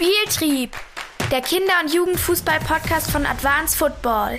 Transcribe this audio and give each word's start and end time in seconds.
Spieltrieb, 0.00 0.76
der 1.32 1.40
Kinder- 1.40 1.72
und 1.82 1.92
Jugendfußball-Podcast 1.92 3.10
von 3.10 3.26
Advanced 3.26 3.76
Football. 3.76 4.38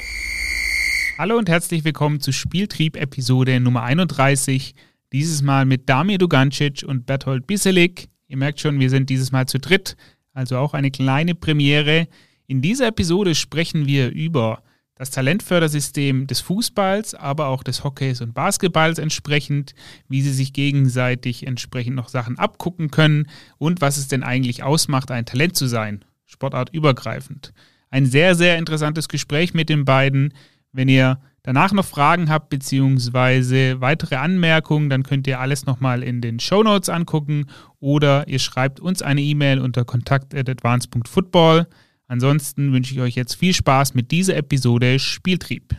Hallo 1.17 1.37
und 1.37 1.49
herzlich 1.49 1.83
willkommen 1.83 2.21
zu 2.21 2.31
Spieltrieb 2.31 2.95
Episode 2.95 3.59
Nummer 3.59 3.83
31. 3.83 4.73
Dieses 5.11 5.41
Mal 5.41 5.65
mit 5.65 5.89
Damir 5.89 6.17
Dugancic 6.17 6.85
und 6.87 7.05
Berthold 7.05 7.45
Biselik. 7.45 8.07
Ihr 8.29 8.37
merkt 8.37 8.61
schon, 8.61 8.79
wir 8.79 8.89
sind 8.89 9.09
dieses 9.09 9.33
Mal 9.33 9.47
zu 9.47 9.59
dritt, 9.59 9.97
also 10.31 10.57
auch 10.57 10.73
eine 10.73 10.91
kleine 10.91 11.35
Premiere. 11.35 12.07
In 12.47 12.61
dieser 12.61 12.87
Episode 12.87 13.35
sprechen 13.35 13.85
wir 13.85 14.11
über 14.11 14.63
das 14.99 15.11
Talentfördersystem 15.11 16.27
des 16.27 16.41
Fußballs, 16.41 17.15
aber 17.15 17.47
auch 17.47 17.63
des 17.63 17.85
Hockeys 17.85 18.19
und 18.19 18.33
Basketballs 18.33 18.99
entsprechend, 18.99 19.73
wie 20.09 20.21
sie 20.21 20.33
sich 20.33 20.51
gegenseitig 20.51 21.47
entsprechend 21.47 21.95
noch 21.95 22.09
Sachen 22.09 22.37
abgucken 22.37 22.91
können 22.91 23.27
und 23.57 23.79
was 23.79 23.95
es 23.95 24.09
denn 24.09 24.23
eigentlich 24.23 24.61
ausmacht, 24.61 25.09
ein 25.09 25.25
Talent 25.25 25.55
zu 25.55 25.67
sein, 25.67 26.03
sportartübergreifend. 26.25 27.53
Ein 27.89 28.07
sehr, 28.07 28.35
sehr 28.35 28.57
interessantes 28.57 29.07
Gespräch 29.07 29.53
mit 29.53 29.69
den 29.69 29.85
beiden. 29.85 30.33
Wenn 30.73 30.89
ihr 30.89 31.21
danach 31.43 31.71
noch 31.71 31.85
Fragen 31.85 32.29
habt 32.29 32.49
beziehungsweise 32.49 33.79
weitere 33.79 34.17
Anmerkungen, 34.17 34.89
dann 34.89 35.03
könnt 35.03 35.27
ihr 35.27 35.39
alles 35.39 35.65
nochmal 35.65 36.03
in 36.03 36.19
den 36.19 36.41
Show 36.41 36.61
Notes 36.61 36.89
angucken 36.89 37.45
oder 37.79 38.27
ihr 38.27 38.39
schreibt 38.39 38.81
uns 38.81 39.01
eine 39.01 39.21
E-Mail 39.21 39.59
unter 39.59 39.85
kontakt.advance.football. 39.85 41.67
Ansonsten 42.09 42.73
wünsche 42.73 42.91
ich 42.95 43.01
euch 43.01 43.13
jetzt 43.13 43.35
viel 43.35 43.53
Spaß 43.53 43.93
mit 43.93 44.09
dieser 44.09 44.35
Episode 44.35 44.97
Spieltrieb. 44.97 45.75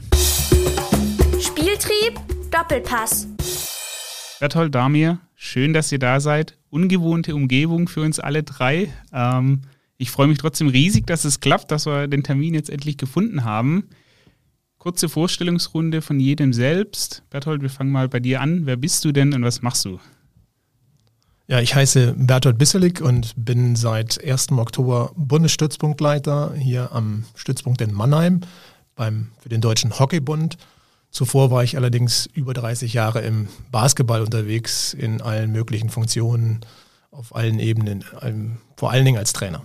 Spieltrieb, 1.40 2.20
Doppelpass. 2.52 3.26
Berthold 4.38 4.72
Damir, 4.72 5.18
schön, 5.34 5.72
dass 5.72 5.90
ihr 5.90 5.98
da 5.98 6.20
seid. 6.20 6.56
Ungewohnte 6.70 7.34
Umgebung 7.34 7.88
für 7.88 8.02
uns 8.02 8.20
alle 8.20 8.44
drei. 8.44 8.94
Ähm, 9.12 9.62
ich 9.98 10.12
freue 10.12 10.28
mich 10.28 10.38
trotzdem 10.38 10.68
riesig, 10.68 11.04
dass 11.04 11.24
es 11.24 11.40
klappt, 11.40 11.72
dass 11.72 11.86
wir 11.86 12.06
den 12.06 12.22
Termin 12.22 12.54
jetzt 12.54 12.70
endlich 12.70 12.96
gefunden 12.96 13.42
haben. 13.42 13.88
Kurze 14.78 15.08
Vorstellungsrunde 15.08 16.00
von 16.00 16.20
jedem 16.20 16.52
selbst. 16.52 17.24
Berthold, 17.30 17.60
wir 17.60 17.70
fangen 17.70 17.90
mal 17.90 18.08
bei 18.08 18.20
dir 18.20 18.40
an. 18.40 18.66
Wer 18.66 18.76
bist 18.76 19.04
du 19.04 19.10
denn 19.10 19.34
und 19.34 19.42
was 19.42 19.62
machst 19.62 19.84
du? 19.84 19.98
Ja, 21.50 21.58
ich 21.58 21.74
heiße 21.74 22.14
Bertolt 22.16 22.58
Bisselik 22.58 23.00
und 23.00 23.32
bin 23.36 23.74
seit 23.74 24.22
1. 24.24 24.52
Oktober 24.52 25.10
Bundesstützpunktleiter 25.16 26.54
hier 26.54 26.92
am 26.92 27.24
Stützpunkt 27.34 27.80
in 27.80 27.92
Mannheim 27.92 28.42
beim, 28.94 29.32
für 29.40 29.48
den 29.48 29.60
Deutschen 29.60 29.98
Hockeybund. 29.98 30.58
Zuvor 31.10 31.50
war 31.50 31.64
ich 31.64 31.76
allerdings 31.76 32.26
über 32.26 32.54
30 32.54 32.94
Jahre 32.94 33.22
im 33.22 33.48
Basketball 33.72 34.22
unterwegs 34.22 34.94
in 34.94 35.20
allen 35.20 35.50
möglichen 35.50 35.90
Funktionen, 35.90 36.60
auf 37.10 37.34
allen 37.34 37.58
Ebenen, 37.58 38.04
vor 38.76 38.92
allen 38.92 39.04
Dingen 39.04 39.18
als 39.18 39.32
Trainer. 39.32 39.62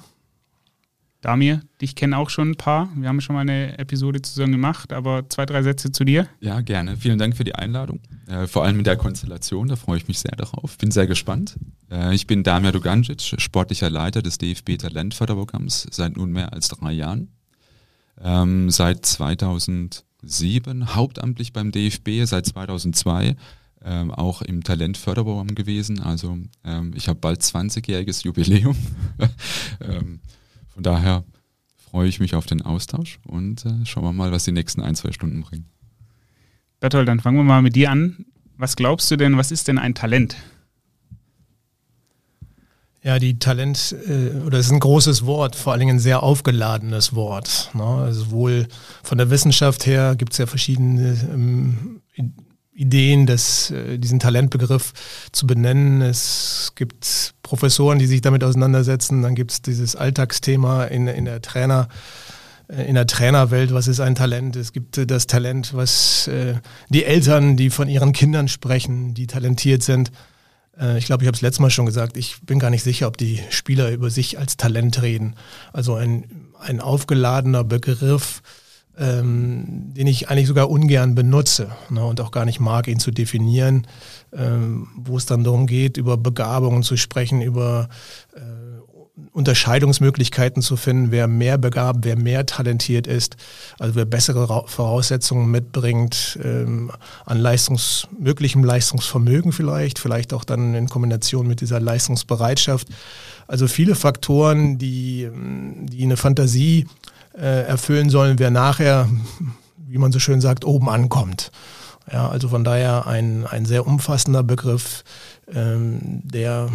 Damir, 1.25 1.61
dich 1.81 1.95
kennen 1.95 2.13
auch 2.13 2.29
schon 2.29 2.51
ein 2.51 2.55
paar. 2.55 2.87
Wir 2.95 3.09
haben 3.09 3.19
schon 3.19 3.33
mal 3.33 3.41
eine 3.41 3.79
Episode 3.79 4.21
zusammen 4.21 4.51
gemacht, 4.51 4.93
aber 4.93 5.27
zwei, 5.27 5.47
drei 5.47 5.63
Sätze 5.63 5.91
zu 5.91 6.03
dir. 6.03 6.27
Ja, 6.39 6.61
gerne. 6.61 6.97
Vielen 6.97 7.17
Dank 7.17 7.35
für 7.35 7.43
die 7.43 7.55
Einladung. 7.55 7.99
Äh, 8.27 8.45
vor 8.45 8.63
allem 8.63 8.77
mit 8.77 8.85
der 8.85 8.95
Konstellation, 8.95 9.67
da 9.67 9.75
freue 9.75 9.97
ich 9.97 10.07
mich 10.07 10.19
sehr 10.19 10.35
darauf. 10.35 10.77
Bin 10.77 10.91
sehr 10.91 11.07
gespannt. 11.07 11.57
Äh, 11.89 12.13
ich 12.13 12.27
bin 12.27 12.43
Damir 12.43 12.73
Dugancic, 12.73 13.41
sportlicher 13.41 13.89
Leiter 13.89 14.21
des 14.21 14.37
DFB 14.37 14.77
Talentförderprogramms 14.77 15.87
seit 15.89 16.15
nunmehr 16.15 16.53
als 16.53 16.67
drei 16.67 16.91
Jahren. 16.91 17.29
Ähm, 18.21 18.69
seit 18.69 19.03
2007 19.03 20.93
hauptamtlich 20.93 21.53
beim 21.53 21.71
DFB, 21.71 22.25
seit 22.25 22.45
2002 22.45 23.35
ähm, 23.83 24.11
auch 24.11 24.43
im 24.43 24.63
Talentförderprogramm 24.63 25.55
gewesen. 25.55 26.03
Also 26.03 26.37
ähm, 26.63 26.91
ich 26.95 27.07
habe 27.07 27.19
bald 27.19 27.41
20-jähriges 27.41 28.25
Jubiläum. 28.25 28.77
ähm, 29.81 30.19
von 30.75 30.83
daher 30.83 31.23
freue 31.77 32.09
ich 32.09 32.19
mich 32.19 32.35
auf 32.35 32.45
den 32.45 32.61
Austausch 32.61 33.19
und 33.25 33.65
äh, 33.65 33.85
schauen 33.85 34.03
wir 34.03 34.11
mal, 34.11 34.33
was 34.33 34.43
die 34.43 34.51
nächsten 34.51 34.81
ein, 34.81 34.93
zwei 34.93 35.13
Stunden 35.13 35.41
bringen. 35.41 35.69
Bertolt, 36.81 37.07
dann 37.07 37.21
fangen 37.21 37.37
wir 37.37 37.45
mal 37.45 37.61
mit 37.61 37.77
dir 37.77 37.89
an. 37.89 38.25
Was 38.57 38.75
glaubst 38.75 39.09
du 39.09 39.15
denn, 39.15 39.37
was 39.37 39.51
ist 39.51 39.69
denn 39.69 39.77
ein 39.77 39.95
Talent? 39.95 40.35
Ja, 43.01 43.19
die 43.19 43.39
Talent, 43.39 43.95
äh, 44.05 44.35
oder 44.45 44.59
es 44.59 44.65
ist 44.65 44.73
ein 44.73 44.81
großes 44.81 45.25
Wort, 45.25 45.55
vor 45.55 45.71
allen 45.71 45.79
Dingen 45.79 45.95
ein 45.95 45.99
sehr 45.99 46.23
aufgeladenes 46.23 47.15
Wort. 47.15 47.69
Ne? 47.73 47.83
Also 47.83 48.31
wohl 48.31 48.67
von 49.01 49.17
der 49.17 49.29
Wissenschaft 49.29 49.85
her 49.85 50.15
gibt 50.17 50.33
es 50.33 50.39
ja 50.39 50.45
verschiedene 50.45 51.17
ähm, 51.31 52.01
Ideen, 52.75 53.25
das, 53.25 53.71
äh, 53.71 53.97
diesen 53.97 54.19
Talentbegriff 54.19 54.93
zu 55.31 55.47
benennen. 55.47 56.01
Es 56.01 56.73
gibt 56.75 57.33
Professoren, 57.41 57.99
die 57.99 58.05
sich 58.05 58.21
damit 58.21 58.43
auseinandersetzen. 58.43 59.21
Dann 59.21 59.33
gibt 59.33 59.51
es 59.51 59.61
dieses 59.61 59.95
Alltagsthema 59.95 60.83
in, 60.83 61.07
in 61.07 61.23
der 61.23 61.41
Trainer, 61.41 61.87
äh, 62.67 62.83
in 62.83 62.95
der 62.95 63.07
Trainerwelt, 63.07 63.73
was 63.73 63.87
ist 63.87 64.01
ein 64.01 64.15
Talent? 64.15 64.57
Es 64.57 64.73
gibt 64.73 64.97
äh, 64.97 65.07
das 65.07 65.25
Talent, 65.25 65.73
was 65.73 66.29
die 66.89 67.05
Eltern, 67.05 67.55
die 67.55 67.69
von 67.69 67.87
ihren 67.87 68.11
Kindern 68.11 68.47
sprechen, 68.47 69.13
die 69.13 69.27
talentiert 69.27 69.83
sind. 69.83 70.11
Ich 70.97 71.05
glaube, 71.05 71.23
ich 71.23 71.27
habe 71.27 71.35
es 71.35 71.41
letztes 71.41 71.59
Mal 71.59 71.69
schon 71.69 71.85
gesagt, 71.85 72.17
ich 72.17 72.41
bin 72.41 72.57
gar 72.59 72.71
nicht 72.71 72.83
sicher, 72.83 73.07
ob 73.07 73.15
die 73.15 73.39
Spieler 73.49 73.91
über 73.91 74.09
sich 74.09 74.39
als 74.39 74.57
Talent 74.57 75.01
reden. 75.01 75.35
Also 75.71 75.93
ein, 75.95 76.49
ein 76.59 76.81
aufgeladener 76.81 77.63
Begriff, 77.63 78.41
ähm, 78.97 79.93
den 79.93 80.07
ich 80.07 80.29
eigentlich 80.29 80.47
sogar 80.47 80.69
ungern 80.69 81.15
benutze 81.15 81.69
ne, 81.89 82.03
und 82.05 82.21
auch 82.21 82.31
gar 82.31 82.45
nicht 82.45 82.59
mag, 82.59 82.87
ihn 82.87 82.99
zu 82.99 83.11
definieren, 83.11 83.87
ähm, 84.33 84.87
wo 84.95 85.17
es 85.17 85.25
dann 85.25 85.43
darum 85.43 85.67
geht, 85.67 85.97
über 85.97 86.17
Begabungen 86.17 86.83
zu 86.83 86.97
sprechen, 86.97 87.41
über 87.41 87.89
äh, 88.35 88.39
Unterscheidungsmöglichkeiten 89.31 90.61
zu 90.61 90.77
finden, 90.77 91.11
wer 91.11 91.27
mehr 91.27 91.57
begabt, 91.57 91.99
wer 92.03 92.17
mehr 92.17 92.45
talentiert 92.45 93.07
ist, 93.07 93.37
also 93.79 93.95
wer 93.95 94.05
bessere 94.05 94.65
Voraussetzungen 94.67 95.49
mitbringt 95.51 96.39
ähm, 96.43 96.91
an 97.25 97.39
Leistungs, 97.39 98.07
möglichem 98.17 98.63
Leistungsvermögen 98.63 99.51
vielleicht, 99.51 99.99
vielleicht 99.99 100.33
auch 100.33 100.43
dann 100.43 100.73
in 100.73 100.89
Kombination 100.89 101.47
mit 101.47 101.61
dieser 101.61 101.79
Leistungsbereitschaft. 101.79 102.87
Also 103.47 103.67
viele 103.67 103.95
Faktoren, 103.95 104.77
die, 104.77 105.29
die 105.33 106.03
eine 106.03 106.17
Fantasie 106.17 106.87
erfüllen 107.41 108.09
sollen, 108.09 108.39
wer 108.39 108.51
nachher, 108.51 109.09
wie 109.77 109.97
man 109.97 110.11
so 110.11 110.19
schön 110.19 110.41
sagt, 110.41 110.65
oben 110.65 110.89
ankommt. 110.89 111.51
Ja, 112.11 112.29
also 112.29 112.49
von 112.49 112.63
daher 112.63 113.07
ein, 113.07 113.45
ein 113.47 113.65
sehr 113.65 113.87
umfassender 113.87 114.43
Begriff, 114.43 115.03
ähm, 115.51 116.21
der, 116.23 116.69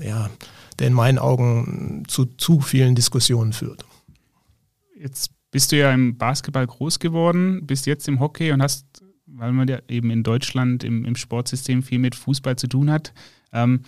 ja, 0.00 0.28
der 0.78 0.86
in 0.88 0.92
meinen 0.92 1.18
Augen 1.18 2.02
zu 2.08 2.26
zu 2.36 2.60
vielen 2.60 2.94
Diskussionen 2.94 3.52
führt. 3.52 3.84
Jetzt 4.98 5.30
bist 5.50 5.72
du 5.72 5.76
ja 5.76 5.92
im 5.92 6.18
Basketball 6.18 6.66
groß 6.66 6.98
geworden, 6.98 7.66
bist 7.66 7.86
jetzt 7.86 8.08
im 8.08 8.18
Hockey 8.18 8.52
und 8.52 8.60
hast, 8.60 8.86
weil 9.26 9.52
man 9.52 9.68
ja 9.68 9.78
eben 9.88 10.10
in 10.10 10.22
Deutschland 10.22 10.82
im, 10.82 11.04
im 11.04 11.16
Sportsystem 11.16 11.82
viel 11.82 11.98
mit 11.98 12.14
Fußball 12.14 12.56
zu 12.56 12.66
tun 12.66 12.90
hat. 12.90 13.12
Ähm, 13.52 13.82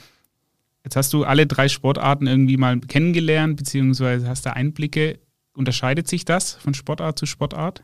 jetzt 0.85 0.97
hast 0.97 1.13
du 1.13 1.25
alle 1.25 1.47
drei 1.47 1.69
Sportarten 1.69 2.27
irgendwie 2.27 2.57
mal 2.57 2.79
kennengelernt, 2.81 3.57
beziehungsweise 3.57 4.29
hast 4.29 4.47
da 4.47 4.53
Einblicke. 4.53 5.19
Unterscheidet 5.59 6.07
sich 6.07 6.25
das 6.25 6.53
von 6.53 6.73
Sportart 6.73 7.19
zu 7.19 7.27
Sportart? 7.27 7.83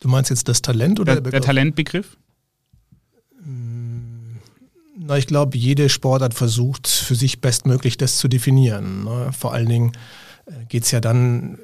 Du 0.00 0.08
meinst 0.08 0.30
jetzt 0.30 0.48
das 0.48 0.62
Talent 0.62 0.98
oder 0.98 1.14
der, 1.14 1.22
der, 1.22 1.30
der 1.30 1.40
Talentbegriff? 1.40 2.16
Mm, 3.40 4.38
na, 4.98 5.16
ich 5.16 5.28
glaube, 5.28 5.56
jede 5.56 5.88
Sportart 5.88 6.34
versucht 6.34 6.88
für 6.88 7.14
sich 7.14 7.40
bestmöglich 7.40 7.98
das 7.98 8.18
zu 8.18 8.26
definieren. 8.26 9.04
Ne? 9.04 9.30
Vor 9.32 9.54
allen 9.54 9.68
Dingen 9.68 9.92
äh, 10.46 10.64
geht 10.68 10.82
es 10.82 10.90
ja 10.90 11.00
dann 11.00 11.60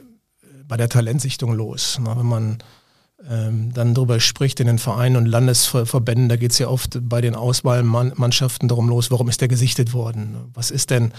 bei 0.68 0.76
der 0.76 0.88
Talentsichtung 0.88 1.52
los. 1.52 1.98
Ne? 1.98 2.14
Wenn 2.16 2.26
man 2.26 2.58
ähm, 3.28 3.72
dann 3.74 3.94
darüber 3.94 4.20
spricht 4.20 4.60
in 4.60 4.68
den 4.68 4.78
Vereinen 4.78 5.16
und 5.16 5.26
Landesverbänden, 5.26 6.28
da 6.28 6.36
geht 6.36 6.52
es 6.52 6.58
ja 6.58 6.68
oft 6.68 6.98
bei 7.02 7.20
den 7.20 7.34
Auswahlmannschaften 7.34 8.68
darum 8.68 8.88
los, 8.88 9.10
warum 9.10 9.28
ist 9.28 9.40
der 9.40 9.48
gesichtet 9.48 9.92
worden? 9.92 10.36
Was 10.54 10.70
ist 10.70 10.90
denn 10.90 11.12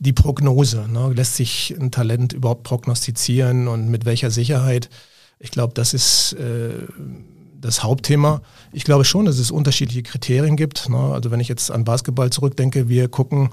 die 0.00 0.12
Prognose? 0.12 0.88
Ne? 0.88 1.12
Lässt 1.14 1.36
sich 1.36 1.74
ein 1.78 1.92
Talent 1.92 2.32
überhaupt 2.32 2.64
prognostizieren 2.64 3.68
und 3.68 3.88
mit 3.88 4.04
welcher 4.04 4.30
Sicherheit? 4.30 4.90
Ich 5.38 5.52
glaube, 5.52 5.72
das 5.74 5.94
ist 5.94 6.32
äh, 6.32 6.70
das 7.60 7.84
Hauptthema. 7.84 8.42
Ich 8.72 8.84
glaube 8.84 9.04
schon, 9.04 9.26
dass 9.26 9.38
es 9.38 9.50
unterschiedliche 9.50 10.02
Kriterien 10.02 10.56
gibt. 10.56 10.88
Ne? 10.88 10.98
Also 10.98 11.30
wenn 11.30 11.40
ich 11.40 11.48
jetzt 11.48 11.70
an 11.70 11.84
Basketball 11.84 12.30
zurückdenke, 12.30 12.88
wir 12.88 13.08
gucken 13.08 13.50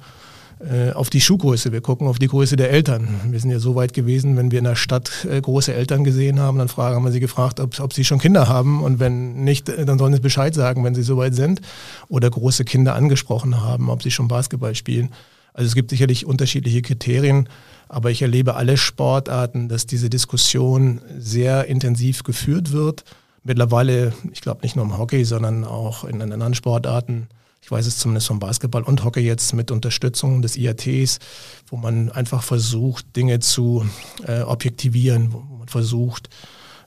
auf 0.93 1.09
die 1.09 1.21
Schuhgröße, 1.21 1.71
wir 1.71 1.81
gucken 1.81 2.07
auf 2.07 2.19
die 2.19 2.27
Größe 2.27 2.55
der 2.55 2.71
Eltern. 2.71 3.07
Wir 3.29 3.39
sind 3.39 3.51
ja 3.51 3.59
so 3.59 3.75
weit 3.75 3.93
gewesen, 3.93 4.37
wenn 4.37 4.51
wir 4.51 4.59
in 4.59 4.65
der 4.65 4.75
Stadt 4.75 5.25
äh, 5.29 5.41
große 5.41 5.73
Eltern 5.73 6.03
gesehen 6.03 6.39
haben, 6.39 6.57
dann 6.57 6.69
fragen, 6.69 6.95
haben 6.95 7.03
wir 7.03 7.11
sie 7.11 7.19
gefragt, 7.19 7.59
ob, 7.59 7.79
ob 7.79 7.93
sie 7.93 8.05
schon 8.05 8.19
Kinder 8.19 8.47
haben 8.47 8.81
und 8.83 8.99
wenn 8.99 9.43
nicht, 9.43 9.69
äh, 9.69 9.85
dann 9.85 9.97
sollen 9.97 10.13
sie 10.13 10.21
Bescheid 10.21 10.55
sagen, 10.55 10.83
wenn 10.83 10.95
sie 10.95 11.03
soweit 11.03 11.35
sind 11.35 11.61
oder 12.07 12.29
große 12.29 12.63
Kinder 12.63 12.95
angesprochen 12.95 13.61
haben, 13.61 13.89
ob 13.89 14.03
sie 14.03 14.11
schon 14.11 14.27
Basketball 14.27 14.75
spielen. 14.75 15.09
Also 15.53 15.67
es 15.67 15.75
gibt 15.75 15.91
sicherlich 15.91 16.25
unterschiedliche 16.25 16.81
Kriterien, 16.81 17.49
aber 17.89 18.09
ich 18.09 18.21
erlebe 18.21 18.55
alle 18.55 18.77
Sportarten, 18.77 19.69
dass 19.69 19.85
diese 19.85 20.09
Diskussion 20.09 21.01
sehr 21.19 21.65
intensiv 21.65 22.23
geführt 22.23 22.71
wird. 22.71 23.03
Mittlerweile, 23.43 24.13
ich 24.31 24.41
glaube 24.41 24.61
nicht 24.63 24.75
nur 24.75 24.85
im 24.85 24.97
Hockey, 24.97 25.25
sondern 25.25 25.63
auch 25.65 26.05
in 26.05 26.21
anderen 26.21 26.53
Sportarten, 26.55 27.27
Ich 27.63 27.71
weiß 27.71 27.85
es 27.85 27.97
zumindest 27.97 28.27
vom 28.27 28.39
Basketball 28.39 28.83
und 28.83 29.05
Hockey 29.05 29.21
jetzt 29.21 29.53
mit 29.53 29.71
Unterstützung 29.71 30.41
des 30.41 30.57
IATs, 30.57 31.19
wo 31.67 31.77
man 31.77 32.11
einfach 32.11 32.43
versucht, 32.43 33.15
Dinge 33.15 33.39
zu 33.39 33.87
äh, 34.27 34.41
objektivieren, 34.41 35.31
wo 35.31 35.39
man 35.39 35.69
versucht, 35.69 36.27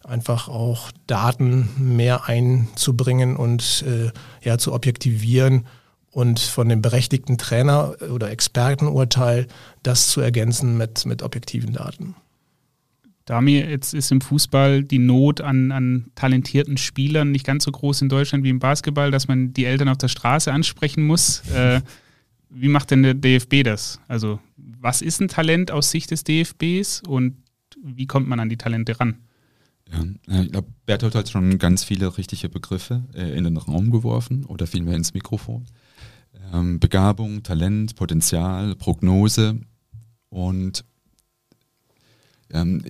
einfach 0.05 0.49
auch 0.49 0.93
Daten 1.07 1.71
mehr 1.79 2.27
einzubringen 2.27 3.37
und 3.37 3.85
äh, 3.87 4.11
ja, 4.47 4.59
zu 4.59 4.75
objektivieren 4.75 5.67
und 6.11 6.41
von 6.41 6.69
dem 6.69 6.83
berechtigten 6.83 7.39
Trainer 7.39 7.95
oder 8.13 8.31
Expertenurteil 8.31 9.47
das 9.83 10.09
zu 10.09 10.21
ergänzen 10.21 10.77
mit, 10.77 11.07
mit 11.07 11.23
objektiven 11.23 11.73
Daten. 11.73 12.17
Damir, 13.27 13.69
jetzt 13.69 13.93
ist 13.93 14.13
im 14.13 14.21
Fußball 14.21 14.85
die 14.85 15.01
Not 15.01 15.41
an, 15.41 15.73
an 15.73 16.07
talentierten 16.15 16.77
Spielern 16.77 17.33
nicht 17.33 17.45
ganz 17.45 17.65
so 17.65 17.73
groß 17.73 18.03
in 18.03 18.09
Deutschland 18.09 18.45
wie 18.45 18.51
im 18.51 18.61
Basketball, 18.61 19.11
dass 19.11 19.27
man 19.27 19.53
die 19.53 19.65
Eltern 19.65 19.89
auf 19.89 19.99
der 19.99 20.09
Straße 20.09 20.53
ansprechen 20.53 21.05
muss. 21.05 21.41
Äh, 21.51 21.83
wie 22.49 22.69
macht 22.69 22.93
denn 22.93 23.03
der 23.03 23.15
DFB 23.15 23.65
das? 23.65 24.01
Also, 24.07 24.39
was 24.57 25.03
ist 25.03 25.21
ein 25.21 25.27
Talent 25.27 25.73
aus 25.73 25.91
Sicht 25.91 26.13
des 26.13 26.23
DFBs 26.23 27.03
und 27.07 27.37
wie 27.83 28.07
kommt 28.07 28.29
man 28.29 28.39
an 28.39 28.49
die 28.49 28.57
Talente 28.57 28.99
ran? 28.99 29.17
Ja, 29.93 30.43
ich 30.43 30.53
glaube, 30.53 30.69
Bertolt 30.87 31.17
hat 31.17 31.29
schon 31.29 31.59
ganz 31.59 31.83
viele 31.83 32.17
richtige 32.17 32.49
Begriffe 32.49 33.05
äh, 33.13 33.37
in 33.37 33.43
den 33.43 33.57
Raum 33.57 33.91
geworfen 33.91 34.45
oder 34.45 34.69
vielmehr 34.69 34.95
ins 34.95 35.15
Mikrofon. 35.15 35.65
Ähm, 36.53 36.79
Begabung, 36.79 37.43
Talent, 37.43 37.97
Potenzial, 37.97 38.77
Prognose 38.77 39.61
und 40.29 40.85
ähm, 42.51 42.83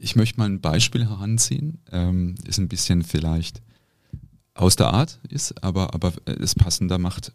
ich 0.00 0.16
möchte 0.16 0.38
mal 0.38 0.46
ein 0.48 0.60
Beispiel 0.60 1.06
heranziehen, 1.06 1.78
ähm, 1.90 2.36
ist 2.46 2.58
ein 2.58 2.68
bisschen 2.68 3.02
vielleicht 3.02 3.62
aus 4.54 4.76
der 4.76 4.88
Art 4.88 5.20
ist, 5.28 5.62
aber, 5.62 5.94
aber 5.94 6.12
es 6.24 6.54
passender 6.54 6.98
macht. 6.98 7.32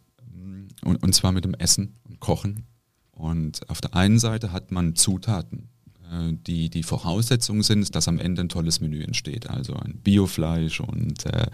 Und, 0.84 1.02
und 1.02 1.16
zwar 1.16 1.32
mit 1.32 1.46
dem 1.46 1.54
Essen 1.54 1.96
und 2.04 2.20
Kochen. 2.20 2.66
Und 3.12 3.70
auf 3.70 3.80
der 3.80 3.96
einen 3.96 4.20
Seite 4.20 4.52
hat 4.52 4.72
man 4.72 4.96
Zutaten, 4.96 5.70
äh, 6.12 6.34
die 6.34 6.70
die 6.70 6.84
Voraussetzungen 6.84 7.64
sind, 7.64 7.96
dass 7.96 8.08
am 8.10 8.20
Ende 8.20 8.42
ein 8.42 8.50
tolles 8.50 8.82
Menü 8.82 9.02
entsteht. 9.02 9.50
Also 9.50 9.76
ein 9.76 10.00
Biofleisch 10.04 10.82
und 10.82 11.26
äh, 11.26 11.48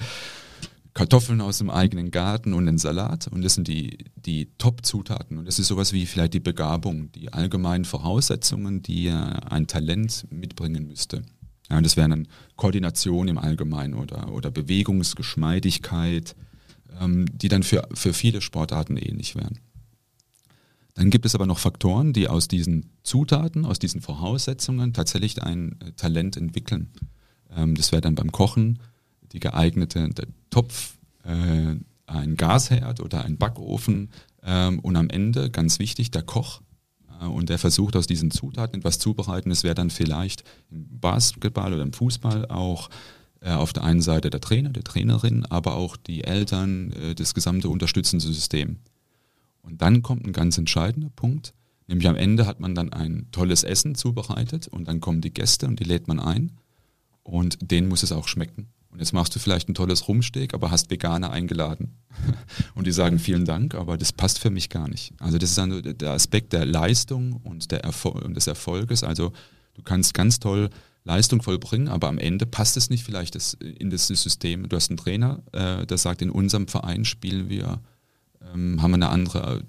Kartoffeln 1.00 1.40
aus 1.40 1.60
dem 1.60 1.70
eigenen 1.70 2.12
Garten 2.12 2.52
und 2.52 2.68
einen 2.68 2.78
Salat. 2.78 3.30
Und 3.30 3.42
das 3.42 3.54
sind 3.54 3.70
die, 3.70 4.00
die 4.18 4.50
Top-Zutaten. 4.58 5.38
Und 5.38 5.46
das 5.46 5.58
ist 5.58 5.68
sowas 5.68 5.94
wie 5.94 6.06
vielleicht 6.06 6.34
die 6.34 6.42
Begabung, 6.42 7.10
die 7.14 7.32
allgemeinen 7.32 7.86
Voraussetzungen, 7.86 8.84
die 8.84 9.10
ein 9.10 9.66
Talent 9.68 10.28
mitbringen 10.30 10.88
müsste. 10.88 11.22
Ja, 11.70 11.80
das 11.80 11.96
wären 11.96 12.12
dann 12.12 12.28
Koordination 12.58 13.30
im 13.30 13.38
Allgemeinen 13.38 13.94
oder, 13.94 14.30
oder 14.34 14.52
Bewegungsgeschmeidigkeit, 14.52 16.36
ähm, 17.00 17.28
die 17.34 17.48
dann 17.48 17.64
für, 17.64 17.88
für 17.94 18.12
viele 18.12 18.42
Sportarten 18.42 18.98
ähnlich 18.98 19.38
wären. 19.38 19.58
Dann 20.96 21.12
gibt 21.12 21.26
es 21.26 21.34
aber 21.34 21.46
noch 21.46 21.60
Faktoren, 21.60 22.12
die 22.12 22.28
aus 22.28 22.50
diesen 22.50 22.92
Zutaten, 23.04 23.64
aus 23.64 23.80
diesen 23.80 24.02
Voraussetzungen 24.02 24.92
tatsächlich 24.92 25.42
ein 25.42 25.80
äh, 25.80 25.94
Talent 25.94 26.36
entwickeln. 26.36 26.90
Ähm, 27.56 27.76
das 27.76 27.94
wäre 27.94 28.02
dann 28.02 28.16
beim 28.16 28.34
Kochen 28.34 28.80
die 29.32 29.40
geeignete 29.40 30.10
Topf, 30.50 30.98
äh, 31.24 31.76
ein 32.06 32.36
Gasherd 32.38 33.02
oder 33.02 33.24
ein 33.24 33.38
Backofen 33.38 34.10
ähm, 34.44 34.80
und 34.80 34.96
am 34.96 35.10
Ende, 35.10 35.50
ganz 35.50 35.80
wichtig, 35.80 36.12
der 36.12 36.24
Koch. 36.24 36.62
Äh, 37.22 37.26
und 37.26 37.50
der 37.50 37.60
versucht 37.60 37.96
aus 37.96 38.08
diesen 38.08 38.32
Zutaten 38.32 38.80
etwas 38.80 39.00
zubereiten. 39.00 39.52
Es 39.52 39.64
wäre 39.64 39.76
dann 39.76 39.90
vielleicht 39.90 40.44
im 40.72 41.00
Basketball 41.00 41.74
oder 41.74 41.84
im 41.84 41.94
Fußball 41.94 42.48
auch 42.48 42.90
äh, 43.42 43.52
auf 43.52 43.74
der 43.74 43.84
einen 43.84 44.02
Seite 44.02 44.30
der 44.30 44.42
Trainer, 44.42 44.70
der 44.70 44.84
Trainerin, 44.84 45.46
aber 45.46 45.76
auch 45.76 45.96
die 45.96 46.24
Eltern, 46.24 46.92
äh, 46.94 47.16
das 47.16 47.34
gesamte 47.34 47.70
unterstützende 47.70 48.26
System. 48.26 48.78
Und 49.62 49.82
dann 49.82 50.02
kommt 50.02 50.26
ein 50.26 50.34
ganz 50.34 50.58
entscheidender 50.58 51.10
Punkt, 51.16 51.54
nämlich 51.88 52.08
am 52.08 52.16
Ende 52.16 52.46
hat 52.46 52.60
man 52.60 52.76
dann 52.76 52.92
ein 52.92 53.28
tolles 53.32 53.64
Essen 53.64 53.96
zubereitet 53.96 54.68
und 54.68 54.88
dann 54.88 55.00
kommen 55.00 55.22
die 55.22 55.34
Gäste 55.34 55.68
und 55.68 55.80
die 55.80 55.84
lädt 55.84 56.08
man 56.08 56.20
ein 56.20 56.52
und 57.24 57.58
denen 57.62 57.88
muss 57.88 58.04
es 58.04 58.12
auch 58.12 58.28
schmecken. 58.28 58.68
Und 58.92 59.00
jetzt 59.00 59.14
machst 59.14 59.36
du 59.36 59.40
vielleicht 59.40 59.70
ein 59.70 59.76
tolles 59.76 60.08
Rumsteak, 60.08 60.54
aber 60.54 60.72
hast 60.72 60.90
Veganer 60.90 61.32
eingeladen. 61.32 61.96
Und 62.76 62.88
die 62.88 62.92
sagen 62.92 63.20
vielen 63.20 63.46
Dank, 63.46 63.76
aber 63.76 63.98
das 63.98 64.12
passt 64.12 64.40
für 64.40 64.50
mich 64.50 64.70
gar 64.70 64.88
nicht. 64.88 65.14
Also 65.20 65.38
das 65.38 65.52
ist 65.52 65.58
dann 65.58 65.82
der 65.84 66.12
Aspekt 66.12 66.54
der 66.54 66.66
Leistung 66.66 67.34
und 67.44 67.72
der 67.72 67.84
Erfol 67.84 68.34
des 68.34 68.48
Erfolges. 68.48 69.04
Also 69.04 69.32
du 69.76 69.84
kannst 69.84 70.14
ganz 70.14 70.40
toll 70.40 70.70
Leistung 71.04 71.42
vollbringen, 71.42 71.88
aber 71.88 72.08
am 72.08 72.18
Ende 72.18 72.46
passt 72.46 72.78
es 72.78 72.90
nicht 72.90 73.04
vielleicht 73.04 73.36
das, 73.36 73.54
in 73.54 73.90
das 73.90 74.08
System. 74.08 74.68
Du 74.68 74.76
hast 74.76 74.90
einen 74.90 74.98
Trainer, 74.98 75.42
äh, 75.54 75.86
der 75.86 75.98
sagt, 75.98 76.22
in 76.22 76.30
unserem 76.30 76.68
Verein 76.68 77.06
spielen 77.06 77.50
wir, 77.50 77.82
ähm, 78.42 78.82
haben 78.82 78.92
wir 78.92 78.96
eine 78.96 79.10
andere 79.10 79.64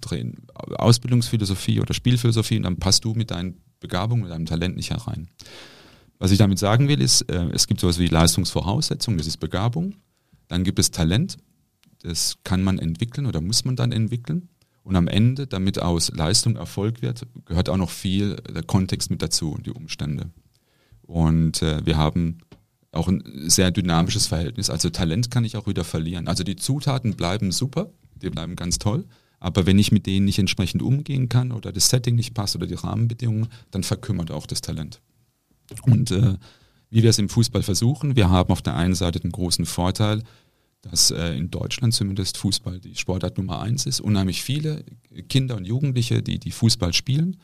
Ausbildungsphilosophie 0.54 1.80
oder 1.80 1.94
Spielphilosophie 1.94 2.56
und 2.56 2.64
dann 2.64 2.78
passt 2.78 3.04
du 3.04 3.14
mit 3.14 3.30
deinen 3.30 3.60
Begabungen, 3.80 4.24
mit 4.24 4.32
deinem 4.32 4.46
Talent 4.46 4.76
nicht 4.76 4.90
herein. 4.90 5.28
Was 6.20 6.30
ich 6.30 6.38
damit 6.38 6.58
sagen 6.58 6.86
will, 6.86 7.00
ist, 7.00 7.22
äh, 7.22 7.48
es 7.52 7.66
gibt 7.66 7.80
sowas 7.80 7.98
wie 7.98 8.06
Leistungsvoraussetzung, 8.06 9.16
das 9.16 9.26
ist 9.26 9.38
Begabung. 9.38 9.96
Dann 10.48 10.64
gibt 10.64 10.78
es 10.78 10.90
Talent, 10.90 11.38
das 12.02 12.36
kann 12.44 12.62
man 12.62 12.78
entwickeln 12.78 13.26
oder 13.26 13.40
muss 13.40 13.64
man 13.64 13.74
dann 13.74 13.90
entwickeln. 13.90 14.50
Und 14.82 14.96
am 14.96 15.08
Ende, 15.08 15.46
damit 15.46 15.80
aus 15.80 16.10
Leistung 16.10 16.56
Erfolg 16.56 17.00
wird, 17.00 17.26
gehört 17.46 17.70
auch 17.70 17.78
noch 17.78 17.90
viel 17.90 18.36
der 18.36 18.62
Kontext 18.62 19.10
mit 19.10 19.22
dazu 19.22 19.52
und 19.52 19.66
die 19.66 19.70
Umstände. 19.70 20.30
Und 21.02 21.62
äh, 21.62 21.84
wir 21.86 21.96
haben 21.96 22.38
auch 22.92 23.08
ein 23.08 23.22
sehr 23.48 23.70
dynamisches 23.70 24.26
Verhältnis. 24.26 24.68
Also 24.68 24.90
Talent 24.90 25.30
kann 25.30 25.44
ich 25.44 25.56
auch 25.56 25.66
wieder 25.66 25.84
verlieren. 25.84 26.28
Also 26.28 26.44
die 26.44 26.56
Zutaten 26.56 27.16
bleiben 27.16 27.50
super, 27.50 27.92
die 28.14 28.28
bleiben 28.28 28.56
ganz 28.56 28.78
toll. 28.78 29.06
Aber 29.38 29.64
wenn 29.64 29.78
ich 29.78 29.90
mit 29.90 30.04
denen 30.04 30.26
nicht 30.26 30.38
entsprechend 30.38 30.82
umgehen 30.82 31.30
kann 31.30 31.52
oder 31.52 31.72
das 31.72 31.88
Setting 31.88 32.16
nicht 32.16 32.34
passt 32.34 32.56
oder 32.56 32.66
die 32.66 32.74
Rahmenbedingungen, 32.74 33.48
dann 33.70 33.84
verkümmert 33.84 34.30
auch 34.30 34.46
das 34.46 34.60
Talent. 34.60 35.00
Und 35.82 36.10
äh, 36.10 36.36
wie 36.90 37.02
wir 37.02 37.10
es 37.10 37.18
im 37.18 37.28
Fußball 37.28 37.62
versuchen, 37.62 38.16
wir 38.16 38.30
haben 38.30 38.50
auf 38.50 38.62
der 38.62 38.76
einen 38.76 38.94
Seite 38.94 39.20
den 39.20 39.32
großen 39.32 39.64
Vorteil, 39.66 40.22
dass 40.82 41.10
äh, 41.10 41.36
in 41.36 41.50
Deutschland 41.50 41.94
zumindest 41.94 42.38
Fußball 42.38 42.80
die 42.80 42.96
Sportart 42.96 43.38
Nummer 43.38 43.60
eins 43.60 43.86
ist. 43.86 44.00
Unheimlich 44.00 44.42
viele 44.42 44.84
Kinder 45.28 45.56
und 45.56 45.66
Jugendliche, 45.66 46.22
die, 46.22 46.38
die 46.38 46.50
Fußball 46.50 46.92
spielen, 46.92 47.36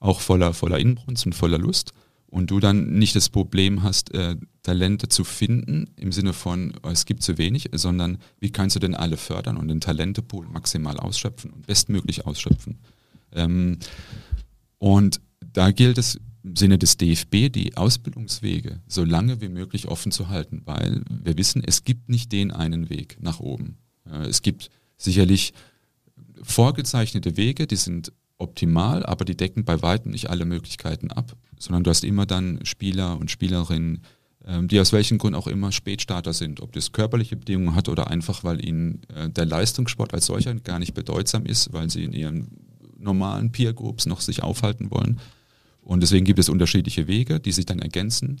auch 0.00 0.20
voller, 0.20 0.54
voller 0.54 0.78
Inbrunst 0.78 1.26
und 1.26 1.34
voller 1.34 1.58
Lust. 1.58 1.92
Und 2.26 2.50
du 2.50 2.58
dann 2.58 2.98
nicht 2.98 3.14
das 3.14 3.28
Problem 3.28 3.82
hast, 3.82 4.12
äh, 4.12 4.36
Talente 4.62 5.08
zu 5.08 5.22
finden, 5.22 5.90
im 5.96 6.10
Sinne 6.10 6.32
von, 6.32 6.72
oh, 6.82 6.88
es 6.88 7.04
gibt 7.04 7.22
zu 7.22 7.38
wenig, 7.38 7.70
sondern 7.74 8.18
wie 8.40 8.50
kannst 8.50 8.74
du 8.74 8.80
denn 8.80 8.94
alle 8.94 9.16
fördern 9.16 9.56
und 9.56 9.68
den 9.68 9.80
Talentepool 9.80 10.48
maximal 10.48 10.98
ausschöpfen 10.98 11.50
und 11.52 11.66
bestmöglich 11.66 12.26
ausschöpfen. 12.26 12.78
Ähm, 13.32 13.78
und 14.78 15.20
da 15.52 15.70
gilt 15.70 15.98
es 15.98 16.18
Sinne 16.52 16.78
des 16.78 16.98
DFB 16.98 17.50
die 17.50 17.76
Ausbildungswege 17.76 18.80
so 18.86 19.02
lange 19.02 19.40
wie 19.40 19.48
möglich 19.48 19.88
offen 19.88 20.12
zu 20.12 20.28
halten, 20.28 20.60
weil 20.66 21.02
wir 21.08 21.38
wissen, 21.38 21.62
es 21.64 21.84
gibt 21.84 22.10
nicht 22.10 22.32
den 22.32 22.50
einen 22.50 22.90
Weg 22.90 23.16
nach 23.20 23.40
oben. 23.40 23.78
Es 24.04 24.42
gibt 24.42 24.68
sicherlich 24.98 25.54
vorgezeichnete 26.42 27.38
Wege, 27.38 27.66
die 27.66 27.76
sind 27.76 28.12
optimal, 28.36 29.06
aber 29.06 29.24
die 29.24 29.36
decken 29.36 29.64
bei 29.64 29.80
weitem 29.80 30.10
nicht 30.10 30.28
alle 30.28 30.44
Möglichkeiten 30.44 31.10
ab, 31.10 31.34
sondern 31.58 31.84
du 31.84 31.90
hast 31.90 32.04
immer 32.04 32.26
dann 32.26 32.60
Spieler 32.64 33.18
und 33.18 33.30
Spielerinnen, 33.30 34.02
ähm, 34.44 34.68
die 34.68 34.80
aus 34.80 34.92
welchem 34.92 35.18
Grund 35.18 35.36
auch 35.36 35.46
immer 35.46 35.72
Spätstarter 35.72 36.32
sind, 36.32 36.60
ob 36.60 36.72
das 36.72 36.92
körperliche 36.92 37.36
Bedingungen 37.36 37.74
hat 37.74 37.88
oder 37.88 38.08
einfach, 38.08 38.44
weil 38.44 38.62
ihnen 38.64 39.02
äh, 39.14 39.30
der 39.30 39.46
Leistungssport 39.46 40.12
als 40.12 40.26
solcher 40.26 40.54
gar 40.56 40.78
nicht 40.78 40.94
bedeutsam 40.94 41.46
ist, 41.46 41.72
weil 41.72 41.88
sie 41.88 42.04
in 42.04 42.12
ihren 42.12 42.48
normalen 42.98 43.52
Peer 43.52 43.72
Groups 43.72 44.06
noch 44.06 44.20
sich 44.20 44.42
aufhalten 44.42 44.90
wollen 44.90 45.20
und 45.84 46.00
deswegen 46.00 46.24
gibt 46.24 46.38
es 46.38 46.48
unterschiedliche 46.48 47.06
Wege, 47.06 47.38
die 47.38 47.52
sich 47.52 47.66
dann 47.66 47.78
ergänzen. 47.78 48.40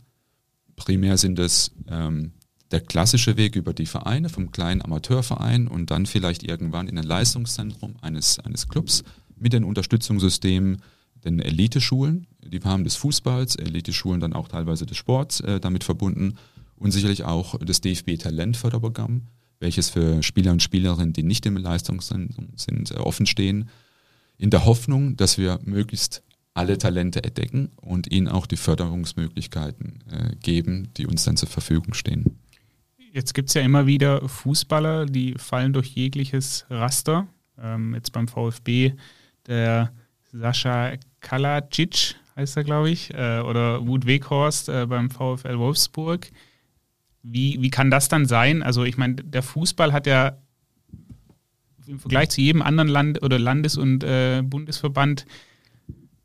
Primär 0.76 1.18
sind 1.18 1.38
es 1.38 1.72
ähm, 1.88 2.32
der 2.70 2.80
klassische 2.80 3.36
Weg 3.36 3.54
über 3.54 3.74
die 3.74 3.86
Vereine, 3.86 4.30
vom 4.30 4.50
kleinen 4.50 4.82
Amateurverein 4.82 5.68
und 5.68 5.90
dann 5.90 6.06
vielleicht 6.06 6.42
irgendwann 6.42 6.88
in 6.88 6.98
ein 6.98 7.04
Leistungszentrum 7.04 7.96
eines, 8.00 8.38
eines 8.38 8.68
Clubs 8.68 9.04
mit 9.36 9.52
den 9.52 9.64
Unterstützungssystemen, 9.64 10.80
den 11.22 11.38
Eliteschulen, 11.38 12.26
die 12.42 12.60
haben 12.60 12.84
des 12.84 12.96
Fußballs, 12.96 13.56
Eliteschulen 13.56 14.20
dann 14.20 14.32
auch 14.32 14.48
teilweise 14.48 14.86
des 14.86 14.96
Sports 14.96 15.40
äh, 15.40 15.60
damit 15.60 15.84
verbunden. 15.84 16.36
Und 16.76 16.90
sicherlich 16.90 17.24
auch 17.24 17.58
das 17.60 17.80
DFB 17.80 18.18
Talentförderprogramm, 18.18 19.22
welches 19.60 19.90
für 19.90 20.22
Spieler 20.22 20.52
und 20.52 20.62
Spielerinnen, 20.62 21.12
die 21.12 21.22
nicht 21.22 21.46
im 21.46 21.56
Leistungszentrum 21.56 22.48
sind, 22.56 22.90
äh, 22.90 22.94
offen 22.94 23.26
stehen, 23.26 23.68
in 24.36 24.50
der 24.50 24.64
Hoffnung, 24.64 25.16
dass 25.16 25.38
wir 25.38 25.60
möglichst 25.64 26.22
alle 26.54 26.78
Talente 26.78 27.22
entdecken 27.22 27.72
und 27.76 28.10
ihnen 28.10 28.28
auch 28.28 28.46
die 28.46 28.56
Förderungsmöglichkeiten 28.56 30.04
äh, 30.10 30.36
geben, 30.36 30.90
die 30.96 31.06
uns 31.06 31.24
dann 31.24 31.36
zur 31.36 31.48
Verfügung 31.48 31.94
stehen. 31.94 32.38
Jetzt 33.12 33.34
gibt 33.34 33.48
es 33.48 33.54
ja 33.54 33.62
immer 33.62 33.86
wieder 33.86 34.28
Fußballer, 34.28 35.06
die 35.06 35.34
fallen 35.36 35.72
durch 35.72 35.88
jegliches 35.88 36.64
Raster. 36.70 37.26
Ähm, 37.60 37.94
jetzt 37.94 38.12
beim 38.12 38.28
VfB 38.28 38.94
der 39.46 39.92
Sascha 40.32 40.92
Kalacic 41.20 42.16
heißt 42.36 42.56
er, 42.56 42.64
glaube 42.64 42.90
ich, 42.90 43.12
äh, 43.14 43.40
oder 43.40 43.86
Wut 43.86 44.06
Weghorst 44.06 44.68
äh, 44.68 44.86
beim 44.86 45.10
VfL 45.10 45.58
Wolfsburg. 45.58 46.30
Wie, 47.22 47.60
wie 47.60 47.70
kann 47.70 47.90
das 47.90 48.08
dann 48.08 48.26
sein? 48.26 48.62
Also 48.62 48.84
ich 48.84 48.96
meine, 48.96 49.16
der 49.16 49.42
Fußball 49.42 49.92
hat 49.92 50.06
ja 50.06 50.38
im 51.86 51.98
Vergleich 51.98 52.30
zu 52.30 52.40
jedem 52.40 52.62
anderen 52.62 52.88
Land 52.88 53.22
oder 53.22 53.38
Landes- 53.38 53.76
und 53.76 54.04
äh, 54.04 54.42
Bundesverband 54.42 55.26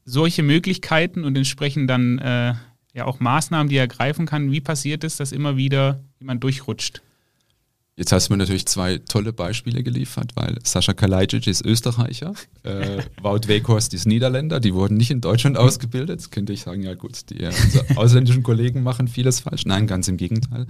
solche 0.09 0.43
Möglichkeiten 0.43 1.23
und 1.23 1.37
entsprechend 1.37 1.89
dann 1.89 2.19
äh, 2.19 2.53
ja 2.93 3.05
auch 3.05 3.19
Maßnahmen, 3.19 3.69
die 3.69 3.75
er 3.75 3.83
ergreifen 3.83 4.25
kann. 4.25 4.51
Wie 4.51 4.61
passiert 4.61 5.03
es, 5.03 5.17
dass 5.17 5.31
immer 5.31 5.57
wieder 5.57 6.03
jemand 6.19 6.43
durchrutscht? 6.43 7.01
Jetzt 7.95 8.13
hast 8.13 8.29
du 8.29 8.33
mir 8.33 8.37
natürlich 8.37 8.65
zwei 8.65 8.97
tolle 8.97 9.33
Beispiele 9.33 9.83
geliefert, 9.83 10.31
weil 10.35 10.57
Sascha 10.63 10.93
Kalajdzic 10.93 11.47
ist 11.47 11.65
Österreicher, 11.65 12.33
äh, 12.63 13.03
Wout 13.21 13.47
Weghorst 13.47 13.93
ist 13.93 14.07
Niederländer, 14.07 14.61
die 14.61 14.73
wurden 14.73 14.95
nicht 14.95 15.11
in 15.11 15.19
Deutschland 15.19 15.57
ausgebildet. 15.57 16.21
Jetzt 16.21 16.31
könnte 16.31 16.53
ich 16.53 16.61
sagen, 16.61 16.81
ja 16.81 16.93
gut, 16.93 17.29
die 17.29 17.43
unsere 17.43 17.85
ausländischen 17.97 18.41
Kollegen 18.41 18.83
machen 18.83 19.09
vieles 19.09 19.41
falsch. 19.41 19.65
Nein, 19.65 19.85
ganz 19.85 20.07
im 20.07 20.15
Gegenteil. 20.15 20.65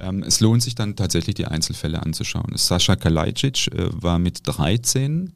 Ähm, 0.00 0.22
es 0.22 0.38
lohnt 0.38 0.62
sich 0.62 0.76
dann 0.76 0.94
tatsächlich 0.94 1.34
die 1.34 1.46
Einzelfälle 1.46 2.00
anzuschauen. 2.00 2.52
Sascha 2.54 2.94
Kalajdzic 2.94 3.66
äh, 3.74 3.88
war 3.90 4.20
mit 4.20 4.42
13 4.44 5.32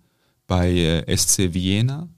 bei 0.47 0.71
äh, 0.71 1.17
SC 1.17 1.53
Vienna, 1.53 2.09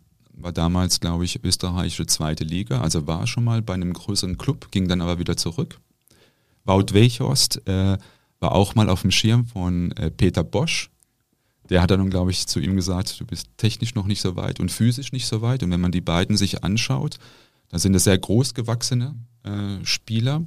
war 0.40 0.52
damals, 0.52 1.00
glaube 1.00 1.24
ich, 1.24 1.42
österreichische 1.44 2.06
zweite 2.06 2.44
Liga, 2.44 2.80
also 2.80 3.06
war 3.06 3.26
schon 3.26 3.44
mal 3.44 3.62
bei 3.62 3.74
einem 3.74 3.92
größeren 3.92 4.38
Club, 4.38 4.70
ging 4.70 4.88
dann 4.88 5.00
aber 5.00 5.18
wieder 5.18 5.36
zurück. 5.36 5.80
Wout 6.64 6.92
Weghorst 6.92 7.66
äh, 7.66 7.98
war 8.40 8.52
auch 8.52 8.74
mal 8.74 8.88
auf 8.88 9.02
dem 9.02 9.10
Schirm 9.10 9.46
von 9.46 9.92
äh, 9.92 10.10
Peter 10.10 10.44
Bosch. 10.44 10.90
Der 11.70 11.82
hat 11.82 11.90
dann, 11.90 12.10
glaube 12.10 12.30
ich, 12.30 12.46
zu 12.46 12.60
ihm 12.60 12.76
gesagt, 12.76 13.20
du 13.20 13.26
bist 13.26 13.48
technisch 13.56 13.94
noch 13.94 14.06
nicht 14.06 14.20
so 14.20 14.36
weit 14.36 14.60
und 14.60 14.70
physisch 14.70 15.12
nicht 15.12 15.26
so 15.26 15.42
weit. 15.42 15.62
Und 15.62 15.70
wenn 15.70 15.80
man 15.80 15.92
die 15.92 16.00
beiden 16.00 16.36
sich 16.36 16.64
anschaut, 16.64 17.18
dann 17.68 17.80
sind 17.80 17.92
das 17.92 18.04
sehr 18.04 18.16
großgewachsene 18.16 19.14
äh, 19.42 19.84
Spieler. 19.84 20.44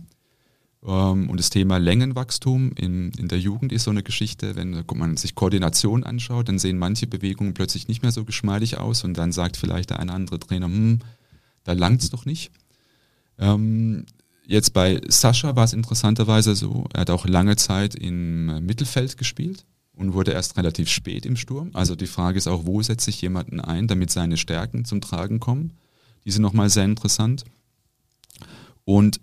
Ähm, 0.86 1.30
und 1.30 1.38
das 1.38 1.50
Thema 1.50 1.78
Längenwachstum 1.78 2.72
in, 2.76 3.12
in 3.12 3.28
der 3.28 3.40
Jugend 3.40 3.72
ist 3.72 3.84
so 3.84 3.92
eine 3.92 4.04
Geschichte, 4.04 4.56
wenn 4.56 4.84
man 4.96 5.18
sich 5.18 5.36
Koordination 5.36 6.04
anschaut, 6.04 6.48
dann 6.48 6.60
sehen 6.60 6.78
manche 6.78 7.08
Bewegungen 7.08 7.54
plötzlich 7.54 7.88
nicht 7.88 8.02
mehr 8.02 8.12
so 8.12 8.26
geschmeidig 8.26 8.78
aus 8.78 9.04
und 9.04 9.16
dann 9.16 9.32
sagt 9.32 9.58
vielleicht 9.58 9.92
der 9.92 10.00
eine 10.00 10.14
andere 10.14 10.40
Trainer, 10.40 10.68
hm, 10.68 11.00
da 11.64 11.74
langt 11.74 12.04
es 12.04 12.12
noch 12.12 12.26
nicht. 12.26 12.52
Ähm, 13.38 14.06
Jetzt 14.52 14.74
bei 14.74 15.00
Sascha 15.08 15.56
war 15.56 15.64
es 15.64 15.72
interessanterweise 15.72 16.56
so, 16.56 16.86
er 16.94 17.02
hat 17.02 17.10
auch 17.10 17.26
lange 17.26 17.56
Zeit 17.56 17.96
im 17.96 18.66
Mittelfeld 18.66 19.18
gespielt 19.18 19.66
und 19.94 20.14
wurde 20.14 20.32
erst 20.32 20.58
relativ 20.58 20.90
spät 20.90 21.26
im 21.26 21.38
Sturm. 21.38 21.70
Also 21.74 21.96
die 21.96 22.06
Frage 22.06 22.38
ist 22.38 22.48
auch, 22.48 22.66
wo 22.66 22.82
setzt 22.82 23.06
sich 23.06 23.22
jemanden 23.22 23.62
ein, 23.62 23.88
damit 23.88 24.12
seine 24.12 24.36
Stärken 24.36 24.84
zum 24.84 25.00
Tragen 25.00 25.40
kommen. 25.40 25.72
Die 26.26 26.32
sind 26.32 26.42
nochmal 26.42 26.70
sehr 26.70 26.84
interessant. 26.84 27.46
Und 28.84 29.22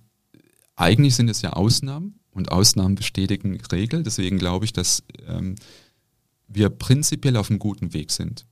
eigentlich 0.78 1.16
sind 1.16 1.28
es 1.28 1.42
ja 1.42 1.50
Ausnahmen 1.50 2.20
und 2.30 2.52
Ausnahmen 2.52 2.94
bestätigen 2.94 3.61
Regeln. 3.73 4.04
Deswegen 4.04 4.38
glaube 4.38 4.64
ich, 4.64 4.73
dass 4.73 5.02
ähm, 5.26 5.56
wir 6.47 6.70
prinzipiell 6.70 7.37
auf 7.37 7.50
einem 7.50 7.58
guten 7.58 7.92
Weg 7.92 8.12
sind. 8.12 8.47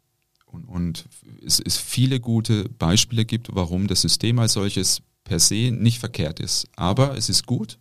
Und, 0.44 0.64
und 0.64 1.06
es, 1.44 1.60
es 1.60 1.76
viele 1.76 2.18
gute 2.18 2.68
Beispiele 2.68 3.24
gibt, 3.24 3.54
warum 3.54 3.86
das 3.86 4.02
System 4.02 4.38
als 4.40 4.54
solches 4.54 5.02
per 5.22 5.38
se 5.38 5.70
nicht 5.70 6.00
verkehrt 6.00 6.40
ist. 6.40 6.68
Aber 6.74 7.16
es 7.16 7.28
ist 7.28 7.46
gut, 7.46 7.78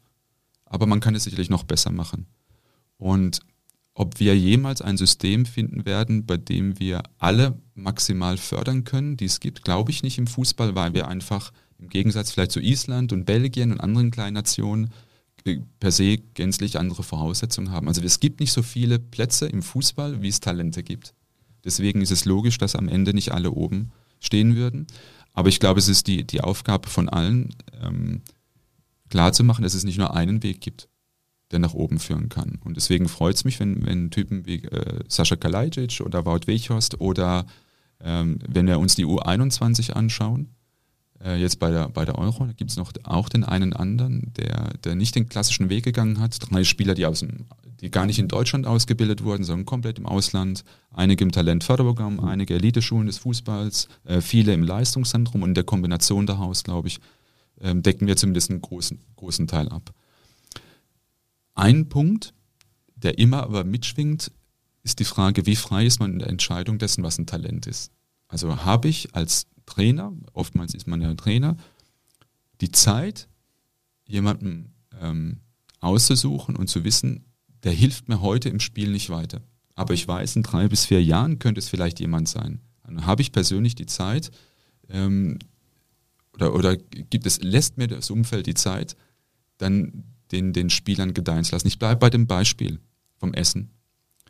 aber 0.66 0.86
man 0.86 1.00
kann 1.00 1.16
es 1.16 1.24
sicherlich 1.24 1.50
noch 1.50 1.64
besser 1.64 1.92
machen. 1.92 2.28
Und 2.98 3.40
ob 3.96 4.20
wir 4.20 4.38
jemals 4.38 4.82
ein 4.82 4.98
System 4.98 5.46
finden 5.46 5.86
werden, 5.86 6.26
bei 6.26 6.38
dem 6.38 6.80
wir 6.80 7.02
alle 7.18 7.60
maximal 7.74 8.38
fördern 8.38 8.84
können, 8.84 9.18
die 9.18 9.26
es 9.26 9.40
gibt, 9.40 9.64
glaube 9.64 9.90
ich 9.90 10.04
nicht 10.04 10.18
im 10.18 10.28
Fußball, 10.28 10.76
weil 10.76 10.94
wir 10.94 11.08
einfach 11.08 11.52
im 11.78 11.90
Gegensatz 11.90 12.32
vielleicht 12.32 12.52
zu 12.52 12.60
Island 12.60 13.14
und 13.14 13.26
Belgien 13.26 13.72
und 13.72 13.80
anderen 13.80 14.12
kleinen 14.12 14.34
Nationen 14.34 14.92
äh, 15.46 15.60
per 15.80 15.92
se 15.92 16.18
gänzlich 16.34 16.80
andere 16.80 17.04
Voraussetzungen 17.04 17.72
haben. 17.72 17.88
Also 17.88 18.02
es 18.02 18.20
gibt 18.20 18.40
nicht 18.40 18.52
so 18.52 18.64
viele 18.64 19.00
Plätze 19.00 19.48
im 19.48 19.62
Fußball, 19.62 20.22
wie 20.22 20.30
es 20.30 20.40
Talente 20.40 20.84
gibt. 20.84 21.14
Deswegen 21.64 22.02
ist 22.02 22.12
es 22.12 22.26
logisch, 22.26 22.58
dass 22.58 22.76
am 22.76 22.88
Ende 22.88 23.14
nicht 23.14 23.32
alle 23.32 23.52
oben 23.52 23.92
stehen 24.20 24.56
würden. 24.56 24.88
Aber 25.34 25.50
ich 25.50 25.60
glaube, 25.60 25.80
es 25.80 25.88
ist 25.88 26.08
die, 26.08 26.26
die 26.26 26.42
Aufgabe 26.42 26.88
von 26.88 27.10
allen, 27.10 27.56
ähm, 27.82 28.22
klarzumachen, 29.10 29.64
dass 29.64 29.74
es 29.74 29.84
nicht 29.84 29.98
nur 29.98 30.16
einen 30.16 30.44
Weg 30.44 30.62
gibt, 30.62 30.88
der 31.52 31.60
nach 31.60 31.74
oben 31.74 32.00
führen 32.00 32.30
kann. 32.30 32.60
Und 32.64 32.78
deswegen 32.78 33.08
freut 33.08 33.36
es 33.36 33.46
mich, 33.46 33.60
wenn, 33.60 33.86
wenn 33.86 34.12
Typen 34.12 34.46
wie 34.46 34.64
äh, 34.64 35.04
Sascha 35.08 35.36
Kalajdzic 35.36 36.02
oder 36.02 36.26
Wout 36.26 36.48
Weghorst 36.48 37.00
oder 37.00 37.46
ähm, 38.00 38.40
wenn 38.48 38.68
wir 38.68 38.80
uns 38.80 38.96
die 38.96 39.06
U21 39.06 39.92
anschauen, 39.92 40.55
äh, 41.24 41.40
jetzt 41.40 41.60
bei 41.60 41.72
der, 41.72 41.90
bei 41.90 42.06
der 42.06 42.18
Euro, 42.18 42.46
da 42.46 42.54
gibt 42.54 42.72
es 42.72 42.78
noch 42.78 42.92
auch 43.04 43.30
den 43.30 43.44
einen 43.44 43.74
anderen, 43.74 44.34
der, 44.38 44.74
der 44.84 44.96
nicht 44.96 45.16
den 45.16 45.30
klassischen 45.30 45.70
Weg 45.70 45.84
gegangen 45.84 46.20
hat. 46.20 46.38
Drei 46.40 46.64
Spieler, 46.64 46.94
die, 46.94 47.06
aus 47.06 47.20
dem, 47.20 47.46
die 47.82 47.90
gar 47.90 48.06
nicht 48.06 48.20
in 48.20 48.28
Deutschland 48.28 48.68
ausgebildet 48.68 49.24
wurden, 49.24 49.44
sondern 49.44 49.66
komplett 49.66 50.00
im 50.00 50.06
Ausland. 50.06 50.64
Einige 50.92 51.24
im 51.24 51.32
Talentförderprogramm, 51.32 52.20
einige 52.20 52.56
Eliteschulen 52.56 53.08
des 53.08 53.18
Fußballs, 53.20 53.88
äh, 54.04 54.22
viele 54.22 54.54
im 54.54 54.64
Leistungszentrum 54.64 55.44
und 55.44 55.50
in 55.50 55.56
der 55.56 55.64
Kombination 55.64 56.26
daraus, 56.26 56.64
glaube 56.64 56.88
ich, 56.88 57.00
äh, 57.60 57.74
decken 57.76 58.08
wir 58.08 58.18
zumindest 58.18 58.50
einen 58.50 58.62
großen, 58.62 59.00
großen 59.16 59.48
Teil 59.48 59.70
ab. 59.70 59.94
Ein 61.54 61.88
Punkt, 61.88 62.34
der 62.96 63.18
immer 63.18 63.44
aber 63.44 63.64
mitschwingt, 63.64 64.32
ist 64.84 65.00
die 65.00 65.06
Frage, 65.06 65.46
wie 65.46 65.56
frei 65.56 65.86
ist 65.86 66.00
man 66.00 66.14
in 66.14 66.20
der 66.20 66.30
Entscheidung 66.30 66.78
dessen, 66.78 67.04
was 67.04 67.18
ein 67.18 67.26
Talent 67.26 67.66
ist. 67.66 67.92
Also 68.28 68.66
habe 68.66 68.88
ich 68.88 69.16
als 69.16 69.48
Trainer, 69.66 70.14
oftmals 70.34 70.74
ist 70.74 70.88
man 70.88 71.02
ja 71.02 71.14
Trainer, 71.16 71.58
die 72.62 72.72
Zeit, 72.72 73.28
jemanden 74.08 74.74
ähm, 75.02 75.40
auszusuchen 75.80 76.56
und 76.56 76.68
zu 76.68 76.84
wissen, 76.84 77.26
der 77.64 77.72
hilft 77.72 78.08
mir 78.08 78.22
heute 78.22 78.50
im 78.50 78.60
Spiel 78.60 78.92
nicht 78.92 79.10
weiter. 79.10 79.42
Aber 79.76 79.94
ich 79.94 80.08
weiß, 80.08 80.36
in 80.36 80.44
drei 80.44 80.68
bis 80.68 80.86
vier 80.86 81.04
Jahren 81.04 81.40
könnte 81.40 81.60
es 81.60 81.70
vielleicht 81.70 82.00
jemand 82.00 82.30
sein. 82.30 82.62
Dann 82.84 83.06
habe 83.06 83.22
ich 83.22 83.32
persönlich 83.32 83.76
die 83.76 83.88
Zeit, 83.88 84.32
ähm, 84.90 85.40
oder, 86.34 86.54
oder 86.54 86.76
gibt 86.78 87.26
es, 87.26 87.42
lässt 87.42 87.78
mir 87.78 87.88
das 87.88 88.10
Umfeld 88.10 88.46
die 88.46 88.54
Zeit, 88.54 88.96
dann 89.58 90.04
den, 90.32 90.54
den 90.54 90.70
Spielern 90.70 91.14
gedeihen 91.14 91.44
zu 91.44 91.54
lassen. 91.54 91.68
Ich 91.68 91.80
bleibe 91.80 92.00
bei 92.00 92.10
dem 92.10 92.28
Beispiel 92.28 92.80
vom 93.18 93.34
Essen. 93.34 93.72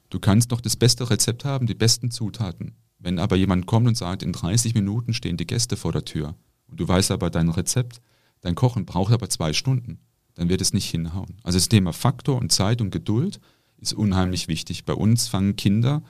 Du 0.09 0.19
kannst 0.19 0.51
noch 0.51 0.61
das 0.61 0.75
beste 0.75 1.09
Rezept 1.09 1.45
haben, 1.45 1.67
die 1.67 1.73
besten 1.73 2.11
Zutaten. 2.11 2.75
Wenn 2.99 3.19
aber 3.19 3.35
jemand 3.35 3.65
kommt 3.65 3.87
und 3.87 3.97
sagt, 3.97 4.23
in 4.23 4.33
30 4.33 4.73
Minuten 4.73 5.13
stehen 5.13 5.37
die 5.37 5.47
Gäste 5.47 5.77
vor 5.77 5.91
der 5.91 6.05
Tür 6.05 6.35
und 6.67 6.79
du 6.79 6.87
weißt 6.87 7.11
aber 7.11 7.29
dein 7.29 7.49
Rezept, 7.49 8.01
dein 8.41 8.55
Kochen 8.55 8.85
braucht 8.85 9.13
aber 9.13 9.29
zwei 9.29 9.53
Stunden, 9.53 9.99
dann 10.35 10.49
wird 10.49 10.61
es 10.61 10.73
nicht 10.73 10.89
hinhauen. 10.89 11.37
Also 11.43 11.57
das 11.57 11.69
Thema 11.69 11.93
Faktor 11.93 12.39
und 12.39 12.51
Zeit 12.51 12.81
und 12.81 12.91
Geduld 12.91 13.39
ist 13.77 13.93
unheimlich 13.93 14.47
wichtig. 14.47 14.85
Bei 14.85 14.93
uns 14.93 15.27
fangen 15.27 15.55
Kinder, 15.55 16.03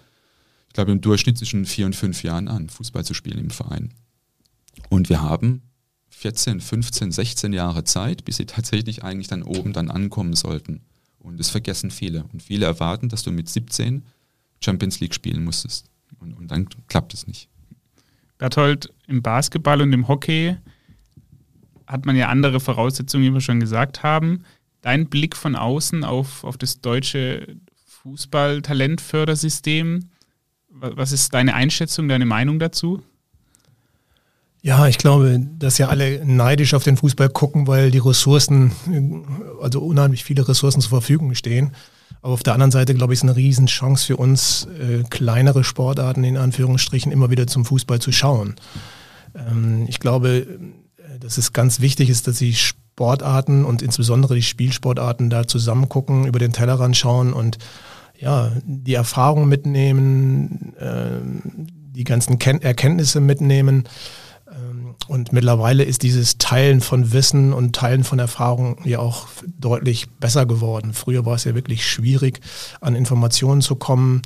ich 0.67 0.73
glaube 0.73 0.91
im 0.91 1.01
Durchschnitt 1.01 1.37
zwischen 1.37 1.65
vier 1.65 1.85
und 1.85 1.95
fünf 1.95 2.23
Jahren 2.23 2.47
an, 2.47 2.69
Fußball 2.69 3.05
zu 3.05 3.13
spielen 3.13 3.39
im 3.39 3.49
Verein. 3.49 3.93
Und 4.89 5.09
wir 5.09 5.21
haben 5.21 5.61
14, 6.09 6.61
15, 6.61 7.11
16 7.11 7.53
Jahre 7.53 7.83
Zeit, 7.83 8.25
bis 8.25 8.37
sie 8.37 8.45
tatsächlich 8.45 9.03
eigentlich 9.03 9.27
dann 9.27 9.43
oben 9.43 9.73
dann 9.73 9.91
ankommen 9.91 10.33
sollten. 10.33 10.81
Und 11.19 11.39
das 11.39 11.49
vergessen 11.49 11.91
viele. 11.91 12.23
Und 12.31 12.43
viele 12.43 12.65
erwarten, 12.65 13.09
dass 13.09 13.23
du 13.23 13.31
mit 13.31 13.49
17 13.49 14.05
Champions 14.63 14.99
League 14.99 15.13
spielen 15.13 15.43
musstest. 15.43 15.89
Und, 16.25 16.37
und 16.37 16.51
dann 16.51 16.67
klappt 16.87 17.13
es 17.13 17.27
nicht. 17.27 17.49
Berthold, 18.37 18.93
im 19.07 19.21
Basketball 19.21 19.81
und 19.81 19.93
im 19.93 20.07
Hockey 20.07 20.57
hat 21.87 22.05
man 22.05 22.15
ja 22.15 22.29
andere 22.29 22.59
Voraussetzungen, 22.59 23.25
wie 23.25 23.33
wir 23.33 23.41
schon 23.41 23.59
gesagt 23.59 24.03
haben. 24.03 24.43
Dein 24.81 25.07
Blick 25.07 25.35
von 25.35 25.55
außen 25.55 26.03
auf, 26.03 26.43
auf 26.43 26.57
das 26.57 26.81
deutsche 26.81 27.55
Fußball-Talentfördersystem, 28.01 30.09
was 30.69 31.11
ist 31.11 31.33
deine 31.33 31.53
Einschätzung, 31.53 32.07
deine 32.07 32.25
Meinung 32.25 32.59
dazu? 32.59 33.01
Ja, 34.61 34.87
ich 34.87 34.97
glaube, 34.97 35.39
dass 35.59 35.77
ja 35.77 35.89
alle 35.89 36.25
neidisch 36.25 36.73
auf 36.73 36.83
den 36.83 36.97
Fußball 36.97 37.29
gucken, 37.29 37.67
weil 37.67 37.91
die 37.91 37.99
Ressourcen, 37.99 38.71
also 39.61 39.79
unheimlich 39.79 40.23
viele 40.23 40.47
Ressourcen 40.47 40.81
zur 40.81 40.89
Verfügung 40.89 41.35
stehen. 41.35 41.75
Aber 42.21 42.33
auf 42.33 42.43
der 42.43 42.53
anderen 42.53 42.71
Seite, 42.71 42.95
glaube 42.95 43.13
ich, 43.13 43.19
ist 43.19 43.23
eine 43.23 43.35
Riesenchance 43.35 44.05
für 44.05 44.17
uns, 44.17 44.67
äh, 44.79 45.03
kleinere 45.09 45.63
Sportarten 45.63 46.23
in 46.23 46.37
Anführungsstrichen 46.37 47.11
immer 47.11 47.29
wieder 47.29 47.47
zum 47.47 47.65
Fußball 47.65 47.99
zu 47.99 48.11
schauen. 48.11 48.55
Ähm, 49.35 49.85
ich 49.87 49.99
glaube, 49.99 50.47
äh, 50.97 51.19
dass 51.19 51.37
es 51.37 51.53
ganz 51.53 51.81
wichtig 51.81 52.09
ist, 52.09 52.27
dass 52.27 52.39
die 52.39 52.55
Sportarten 52.55 53.65
und 53.65 53.81
insbesondere 53.81 54.35
die 54.35 54.41
Spielsportarten 54.41 55.29
da 55.29 55.47
zusammen 55.47 55.89
gucken, 55.89 56.25
über 56.25 56.39
den 56.39 56.53
Tellerrand 56.53 56.97
schauen 56.97 57.33
und 57.33 57.57
ja, 58.17 58.51
die 58.63 58.93
Erfahrung 58.93 59.47
mitnehmen, 59.47 60.73
äh, 60.77 61.19
die 61.95 62.05
ganzen 62.05 62.39
Ken 62.39 62.61
Erkenntnisse 62.61 63.19
mitnehmen 63.19 63.83
und 65.07 65.33
mittlerweile 65.33 65.83
ist 65.83 66.03
dieses 66.03 66.37
Teilen 66.37 66.81
von 66.81 67.11
Wissen 67.11 67.53
und 67.53 67.75
Teilen 67.75 68.03
von 68.03 68.19
Erfahrung 68.19 68.77
ja 68.85 68.99
auch 68.99 69.27
deutlich 69.59 70.09
besser 70.19 70.45
geworden. 70.45 70.93
Früher 70.93 71.25
war 71.25 71.35
es 71.35 71.43
ja 71.43 71.55
wirklich 71.55 71.85
schwierig, 71.85 72.39
an 72.81 72.95
Informationen 72.95 73.61
zu 73.61 73.75
kommen. 73.75 74.21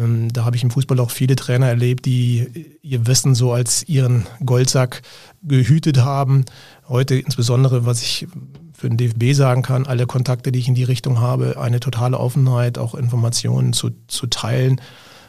Ähm, 0.00 0.32
da 0.32 0.44
habe 0.44 0.56
ich 0.56 0.62
im 0.62 0.70
Fußball 0.70 1.00
auch 1.00 1.10
viele 1.10 1.36
Trainer 1.36 1.68
erlebt, 1.68 2.04
die 2.06 2.78
ihr 2.82 3.06
Wissen 3.06 3.34
so 3.34 3.52
als 3.52 3.88
ihren 3.88 4.26
Goldsack 4.44 5.02
gehütet 5.42 5.98
haben. 5.98 6.44
Heute 6.88 7.16
insbesondere, 7.16 7.84
was 7.84 8.02
ich 8.02 8.28
für 8.72 8.88
den 8.88 8.98
DFB 8.98 9.36
sagen 9.36 9.62
kann, 9.62 9.86
alle 9.86 10.06
Kontakte, 10.06 10.52
die 10.52 10.58
ich 10.58 10.68
in 10.68 10.74
die 10.74 10.84
Richtung 10.84 11.20
habe, 11.20 11.58
eine 11.60 11.80
totale 11.80 12.18
Offenheit, 12.18 12.78
auch 12.78 12.94
Informationen 12.94 13.72
zu, 13.72 13.90
zu 14.06 14.26
teilen 14.26 14.80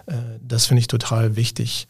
Äh, 0.07 0.39
das 0.41 0.65
finde 0.65 0.79
ich 0.79 0.87
total 0.87 1.35
wichtig. 1.35 1.87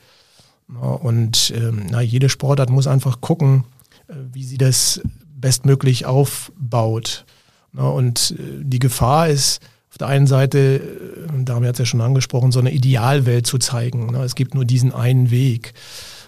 Und 0.68 1.54
ähm, 1.56 1.88
na, 1.90 2.02
jede 2.02 2.30
Sportart 2.30 2.70
muss 2.70 2.88
einfach 2.88 3.22
gucken, 3.22 3.64
äh, 4.08 4.14
wie 4.34 4.44
sie 4.44 4.58
das 4.58 5.02
bestmöglich 5.36 6.06
aufbaut. 6.06 7.26
Und 7.74 8.36
äh, 8.38 8.64
die 8.64 8.80
Gefahr 8.80 9.30
ist, 9.30 9.62
auf 9.90 9.98
der 9.98 10.08
einen 10.08 10.28
Seite, 10.28 10.82
Dami 11.36 11.66
hat 11.66 11.76
es 11.76 11.80
ja 11.80 11.86
schon 11.86 12.02
angesprochen, 12.02 12.52
so 12.52 12.60
eine 12.60 12.72
Idealwelt 12.72 13.48
zu 13.48 13.58
zeigen. 13.58 14.14
Es 14.16 14.36
gibt 14.36 14.54
nur 14.54 14.66
diesen 14.66 14.94
einen 14.94 15.32
Weg. 15.32 15.74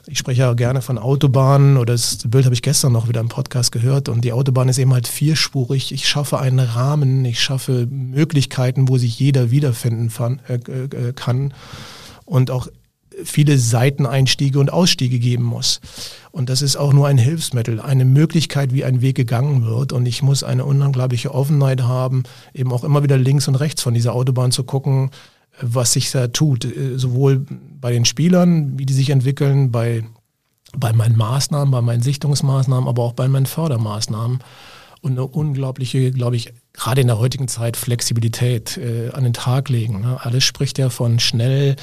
Ich 0.07 0.17
spreche 0.17 0.41
ja 0.41 0.53
gerne 0.53 0.81
von 0.81 0.97
Autobahnen 0.97 1.77
oder 1.77 1.93
das 1.93 2.17
Bild 2.25 2.45
habe 2.45 2.55
ich 2.55 2.63
gestern 2.63 2.93
noch 2.93 3.09
wieder 3.09 3.19
im 3.19 3.27
Podcast 3.27 3.71
gehört 3.71 4.09
und 4.09 4.21
die 4.21 4.33
Autobahn 4.33 4.69
ist 4.69 4.79
eben 4.79 4.93
halt 4.93 5.07
vierspurig. 5.07 5.91
Ich 5.91 6.07
schaffe 6.07 6.39
einen 6.39 6.59
Rahmen, 6.59 7.25
ich 7.25 7.39
schaffe 7.41 7.85
Möglichkeiten, 7.91 8.89
wo 8.89 8.97
sich 8.97 9.19
jeder 9.19 9.51
wiederfinden 9.51 10.11
kann 11.13 11.53
und 12.25 12.49
auch 12.49 12.69
viele 13.23 13.57
Seiteneinstiege 13.57 14.59
und 14.59 14.71
Ausstiege 14.71 15.19
geben 15.19 15.43
muss. 15.43 15.81
Und 16.31 16.49
das 16.49 16.61
ist 16.61 16.77
auch 16.77 16.93
nur 16.93 17.07
ein 17.07 17.17
Hilfsmittel, 17.17 17.79
eine 17.79 18.05
Möglichkeit, 18.05 18.73
wie 18.73 18.83
ein 18.83 19.01
Weg 19.01 19.15
gegangen 19.15 19.65
wird. 19.65 19.93
Und 19.93 20.05
ich 20.05 20.21
muss 20.21 20.43
eine 20.43 20.65
unglaubliche 20.65 21.33
Offenheit 21.33 21.81
haben, 21.83 22.23
eben 22.53 22.71
auch 22.71 22.83
immer 22.83 23.03
wieder 23.03 23.17
links 23.17 23.47
und 23.47 23.55
rechts 23.55 23.81
von 23.81 23.93
dieser 23.93 24.13
Autobahn 24.13 24.51
zu 24.51 24.63
gucken, 24.63 25.11
was 25.61 25.93
sich 25.93 26.11
da 26.11 26.27
tut. 26.27 26.67
Sowohl 26.95 27.45
bei 27.81 27.91
den 27.91 28.05
Spielern, 28.05 28.77
wie 28.77 28.85
die 28.85 28.93
sich 28.93 29.09
entwickeln, 29.09 29.71
bei, 29.71 30.03
bei 30.77 30.93
meinen 30.93 31.17
Maßnahmen, 31.17 31.71
bei 31.71 31.81
meinen 31.81 32.03
Sichtungsmaßnahmen, 32.03 32.87
aber 32.87 33.03
auch 33.03 33.13
bei 33.13 33.27
meinen 33.27 33.45
Fördermaßnahmen. 33.45 34.39
Und 35.01 35.11
eine 35.11 35.25
unglaubliche, 35.25 36.11
glaube 36.11 36.35
ich, 36.35 36.53
gerade 36.73 37.01
in 37.01 37.07
der 37.07 37.19
heutigen 37.19 37.47
Zeit 37.47 37.77
Flexibilität 37.77 38.77
äh, 38.77 39.09
an 39.11 39.23
den 39.23 39.33
Tag 39.33 39.69
legen. 39.69 40.01
Ne? 40.01 40.19
Alles 40.21 40.43
spricht 40.43 40.77
ja 40.77 40.89
von 40.89 41.19
schnell 41.19 41.77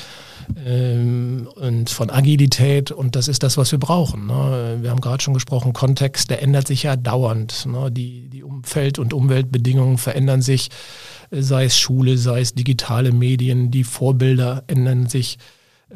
ähm, 0.65 1.49
und 1.57 1.91
von 1.91 2.11
Agilität 2.11 2.91
und 2.91 3.17
das 3.17 3.29
ist 3.29 3.43
das, 3.43 3.57
was 3.57 3.73
wir 3.73 3.79
brauchen. 3.79 4.27
Ne? 4.27 4.79
Wir 4.81 4.91
haben 4.91 5.01
gerade 5.01 5.23
schon 5.23 5.35
gesprochen, 5.35 5.73
Kontext, 5.73 6.31
der 6.31 6.43
ändert 6.43 6.67
sich 6.67 6.85
ja 6.85 6.97
dauernd. 6.97 7.67
Ne? 7.67 7.91
Die, 7.91 8.29
die 8.29 8.43
Umfeld- 8.43 8.99
und 8.99 9.13
Umweltbedingungen 9.13 9.99
verändern 9.99 10.43
sich, 10.43 10.69
sei 11.31 11.65
es 11.65 11.79
Schule, 11.79 12.19
sei 12.19 12.41
es 12.41 12.55
digitale 12.55 13.13
Medien, 13.13 13.71
die 13.71 13.85
Vorbilder 13.85 14.65
ändern 14.67 15.07
sich. 15.07 15.39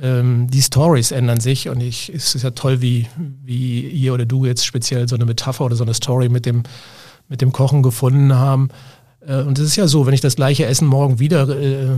Ähm, 0.00 0.48
die 0.48 0.62
Stories 0.62 1.10
ändern 1.10 1.40
sich 1.40 1.68
und 1.68 1.80
ich, 1.80 2.12
es 2.14 2.34
ist 2.34 2.42
ja 2.42 2.50
toll, 2.50 2.80
wie, 2.80 3.08
wie 3.44 3.80
ihr 3.80 4.14
oder 4.14 4.24
du 4.24 4.44
jetzt 4.44 4.64
speziell 4.64 5.08
so 5.08 5.16
eine 5.16 5.24
Metapher 5.24 5.64
oder 5.64 5.76
so 5.76 5.84
eine 5.84 5.94
Story 5.94 6.28
mit 6.28 6.46
dem 6.46 6.62
mit 7.30 7.40
dem 7.40 7.52
Kochen 7.52 7.82
gefunden 7.82 8.34
haben. 8.34 8.68
Äh, 9.26 9.42
und 9.42 9.58
es 9.58 9.64
ist 9.64 9.76
ja 9.76 9.86
so, 9.86 10.04
wenn 10.04 10.12
ich 10.12 10.20
das 10.20 10.36
gleiche 10.36 10.66
Essen 10.66 10.86
morgen 10.86 11.18
wieder 11.18 11.48
äh, 11.48 11.96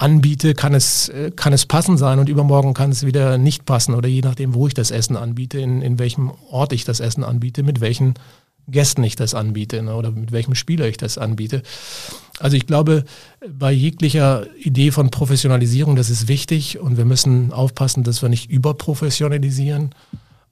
anbiete, 0.00 0.54
kann 0.54 0.74
es, 0.74 1.08
äh, 1.10 1.30
kann 1.34 1.52
es 1.52 1.66
passend 1.66 1.98
sein 1.98 2.18
und 2.18 2.28
übermorgen 2.28 2.74
kann 2.74 2.90
es 2.90 3.04
wieder 3.04 3.38
nicht 3.38 3.66
passen 3.66 3.94
oder 3.94 4.08
je 4.08 4.22
nachdem, 4.22 4.54
wo 4.54 4.66
ich 4.66 4.74
das 4.74 4.90
Essen 4.90 5.16
anbiete, 5.16 5.58
in, 5.60 5.82
in 5.82 5.98
welchem 5.98 6.32
Ort 6.50 6.72
ich 6.72 6.84
das 6.84 7.00
Essen 7.00 7.22
anbiete, 7.22 7.62
mit 7.62 7.80
welchen 7.80 8.14
Gästen 8.68 9.04
ich 9.04 9.16
das 9.16 9.34
anbiete 9.34 9.82
ne, 9.82 9.94
oder 9.94 10.10
mit 10.10 10.32
welchem 10.32 10.54
Spieler 10.54 10.86
ich 10.86 10.96
das 10.96 11.18
anbiete. 11.18 11.62
Also 12.38 12.56
ich 12.56 12.66
glaube, 12.66 13.04
bei 13.46 13.72
jeglicher 13.72 14.46
Idee 14.56 14.90
von 14.90 15.10
Professionalisierung, 15.10 15.96
das 15.96 16.08
ist 16.08 16.28
wichtig 16.28 16.78
und 16.78 16.96
wir 16.96 17.04
müssen 17.04 17.52
aufpassen, 17.52 18.02
dass 18.02 18.22
wir 18.22 18.28
nicht 18.28 18.50
überprofessionalisieren 18.50 19.90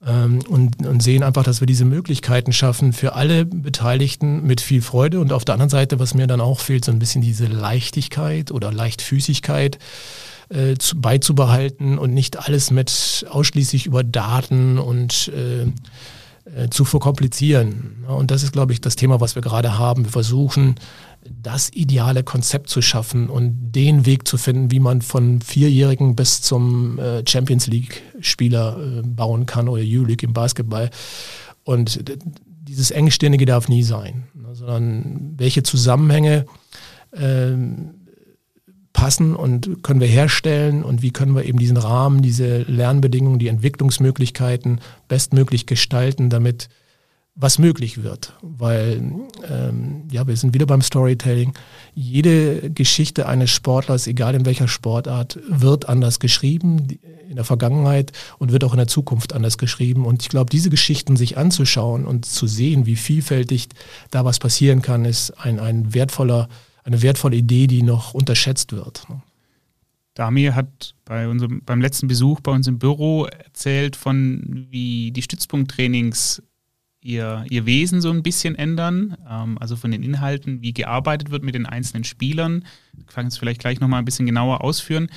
und, 0.01 0.85
und 0.85 1.03
sehen 1.03 1.23
einfach, 1.23 1.43
dass 1.43 1.59
wir 1.59 1.67
diese 1.67 1.83
Möglichkeiten 1.83 2.53
schaffen 2.53 2.93
für 2.93 3.15
alle 3.15 3.45
Beteiligten 3.45 4.43
mit 4.43 4.61
viel 4.61 4.81
Freude. 4.81 5.19
Und 5.19 5.33
auf 5.33 5.43
der 5.43 5.53
anderen 5.53 5.69
Seite, 5.69 5.99
was 5.99 6.13
mir 6.13 6.25
dann 6.25 6.39
auch 6.39 6.61
fehlt, 6.61 6.85
so 6.85 6.91
ein 6.91 6.99
bisschen 6.99 7.21
diese 7.21 7.47
Leichtigkeit 7.47 8.51
oder 8.51 8.71
Leichtfüßigkeit 8.71 9.77
äh, 10.49 10.75
zu, 10.77 11.01
beizubehalten 11.01 11.97
und 11.97 12.13
nicht 12.13 12.39
alles 12.39 12.71
mit 12.71 13.25
ausschließlich 13.29 13.87
über 13.87 14.05
Daten 14.05 14.77
und 14.77 15.31
äh, 15.35 15.63
äh 15.63 16.69
zu 16.69 16.85
verkomplizieren. 16.85 18.05
Und 18.07 18.31
das 18.31 18.43
ist, 18.43 18.53
glaube 18.53 18.71
ich, 18.71 18.79
das 18.79 18.95
Thema, 18.95 19.19
was 19.19 19.35
wir 19.35 19.41
gerade 19.41 19.77
haben. 19.77 20.05
Wir 20.05 20.11
versuchen, 20.11 20.75
das 21.23 21.69
ideale 21.73 22.23
Konzept 22.23 22.69
zu 22.69 22.81
schaffen 22.81 23.29
und 23.29 23.71
den 23.71 24.05
Weg 24.05 24.27
zu 24.27 24.37
finden, 24.37 24.71
wie 24.71 24.79
man 24.79 25.01
von 25.01 25.41
Vierjährigen 25.41 26.15
bis 26.15 26.41
zum 26.41 26.99
äh, 26.99 27.23
Champions 27.27 27.67
League-Spieler 27.67 28.99
äh, 28.99 29.01
bauen 29.03 29.45
kann 29.45 29.67
oder 29.67 29.81
U-League 29.81 30.23
im 30.23 30.33
Basketball. 30.33 30.89
Und 31.63 32.03
dieses 32.69 32.91
Engstirnige 32.91 33.45
darf 33.45 33.67
nie 33.67 33.83
sein, 33.83 34.27
ne, 34.33 34.55
sondern 34.55 35.33
welche 35.37 35.63
Zusammenhänge 35.63 36.45
äh, 37.11 37.53
passen 38.93 39.35
und 39.35 39.83
können 39.83 39.99
wir 39.99 40.07
herstellen 40.07 40.83
und 40.83 41.01
wie 41.01 41.11
können 41.11 41.35
wir 41.35 41.45
eben 41.45 41.59
diesen 41.59 41.77
Rahmen, 41.77 42.21
diese 42.21 42.63
Lernbedingungen, 42.63 43.39
die 43.39 43.47
Entwicklungsmöglichkeiten 43.47 44.81
bestmöglich 45.07 45.65
gestalten, 45.65 46.29
damit 46.29 46.69
was 47.39 47.57
möglich 47.57 48.03
wird. 48.03 48.33
Weil, 48.41 49.01
ähm, 49.49 50.03
ja, 50.11 50.27
wir 50.27 50.35
sind 50.35 50.53
wieder 50.53 50.65
beim 50.65 50.81
Storytelling. 50.81 51.53
Jede 51.95 52.69
Geschichte 52.69 53.27
eines 53.27 53.49
Sportlers, 53.49 54.07
egal 54.07 54.35
in 54.35 54.45
welcher 54.45 54.67
Sportart, 54.67 55.39
wird 55.47 55.87
anders 55.87 56.19
geschrieben 56.19 56.99
in 57.29 57.35
der 57.35 57.45
Vergangenheit 57.45 58.11
und 58.39 58.51
wird 58.51 58.65
auch 58.65 58.73
in 58.73 58.77
der 58.77 58.87
Zukunft 58.87 59.33
anders 59.33 59.57
geschrieben. 59.57 60.05
Und 60.05 60.21
ich 60.21 60.29
glaube, 60.29 60.49
diese 60.49 60.69
Geschichten 60.69 61.15
sich 61.15 61.37
anzuschauen 61.37 62.05
und 62.05 62.25
zu 62.25 62.45
sehen, 62.45 62.85
wie 62.85 62.97
vielfältig 62.97 63.69
da 64.11 64.25
was 64.25 64.39
passieren 64.39 64.81
kann, 64.81 65.05
ist 65.05 65.31
ein, 65.31 65.59
ein 65.59 65.93
wertvoller, 65.93 66.49
eine 66.83 67.01
wertvolle 67.01 67.37
Idee, 67.37 67.67
die 67.67 67.83
noch 67.83 68.13
unterschätzt 68.13 68.73
wird. 68.73 69.07
Damir 70.13 70.55
hat 70.55 70.95
bei 71.05 71.29
unserem, 71.29 71.61
beim 71.63 71.79
letzten 71.79 72.09
Besuch 72.09 72.41
bei 72.41 72.51
uns 72.51 72.67
im 72.67 72.79
Büro 72.79 73.25
erzählt 73.25 73.95
von, 73.95 74.67
wie 74.69 75.11
die 75.11 75.21
Stützpunkttrainings 75.21 76.43
ihr, 77.01 77.45
ihr 77.49 77.65
Wesen 77.65 78.01
so 78.01 78.09
ein 78.09 78.23
bisschen 78.23 78.55
ändern, 78.55 79.17
ähm, 79.29 79.57
also 79.59 79.75
von 79.75 79.91
den 79.91 80.03
Inhalten, 80.03 80.61
wie 80.61 80.73
gearbeitet 80.73 81.31
wird 81.31 81.43
mit 81.43 81.55
den 81.55 81.65
einzelnen 81.65 82.03
Spielern. 82.03 82.65
Ich 82.97 83.07
kann 83.07 83.27
es 83.27 83.37
vielleicht 83.37 83.61
gleich 83.61 83.79
nochmal 83.79 83.99
ein 83.99 84.05
bisschen 84.05 84.25
genauer 84.25 84.63
ausführen. 84.63 85.09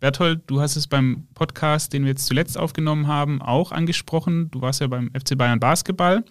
Berthold, 0.00 0.42
du 0.46 0.60
hast 0.60 0.76
es 0.76 0.86
beim 0.86 1.26
Podcast, 1.34 1.92
den 1.92 2.04
wir 2.04 2.10
jetzt 2.10 2.26
zuletzt 2.26 2.56
aufgenommen 2.56 3.06
haben, 3.06 3.42
auch 3.42 3.70
angesprochen. 3.72 4.50
Du 4.50 4.62
warst 4.62 4.80
ja 4.80 4.86
beim 4.86 5.10
FC 5.10 5.36
Bayern 5.36 5.60
Basketball 5.60 6.24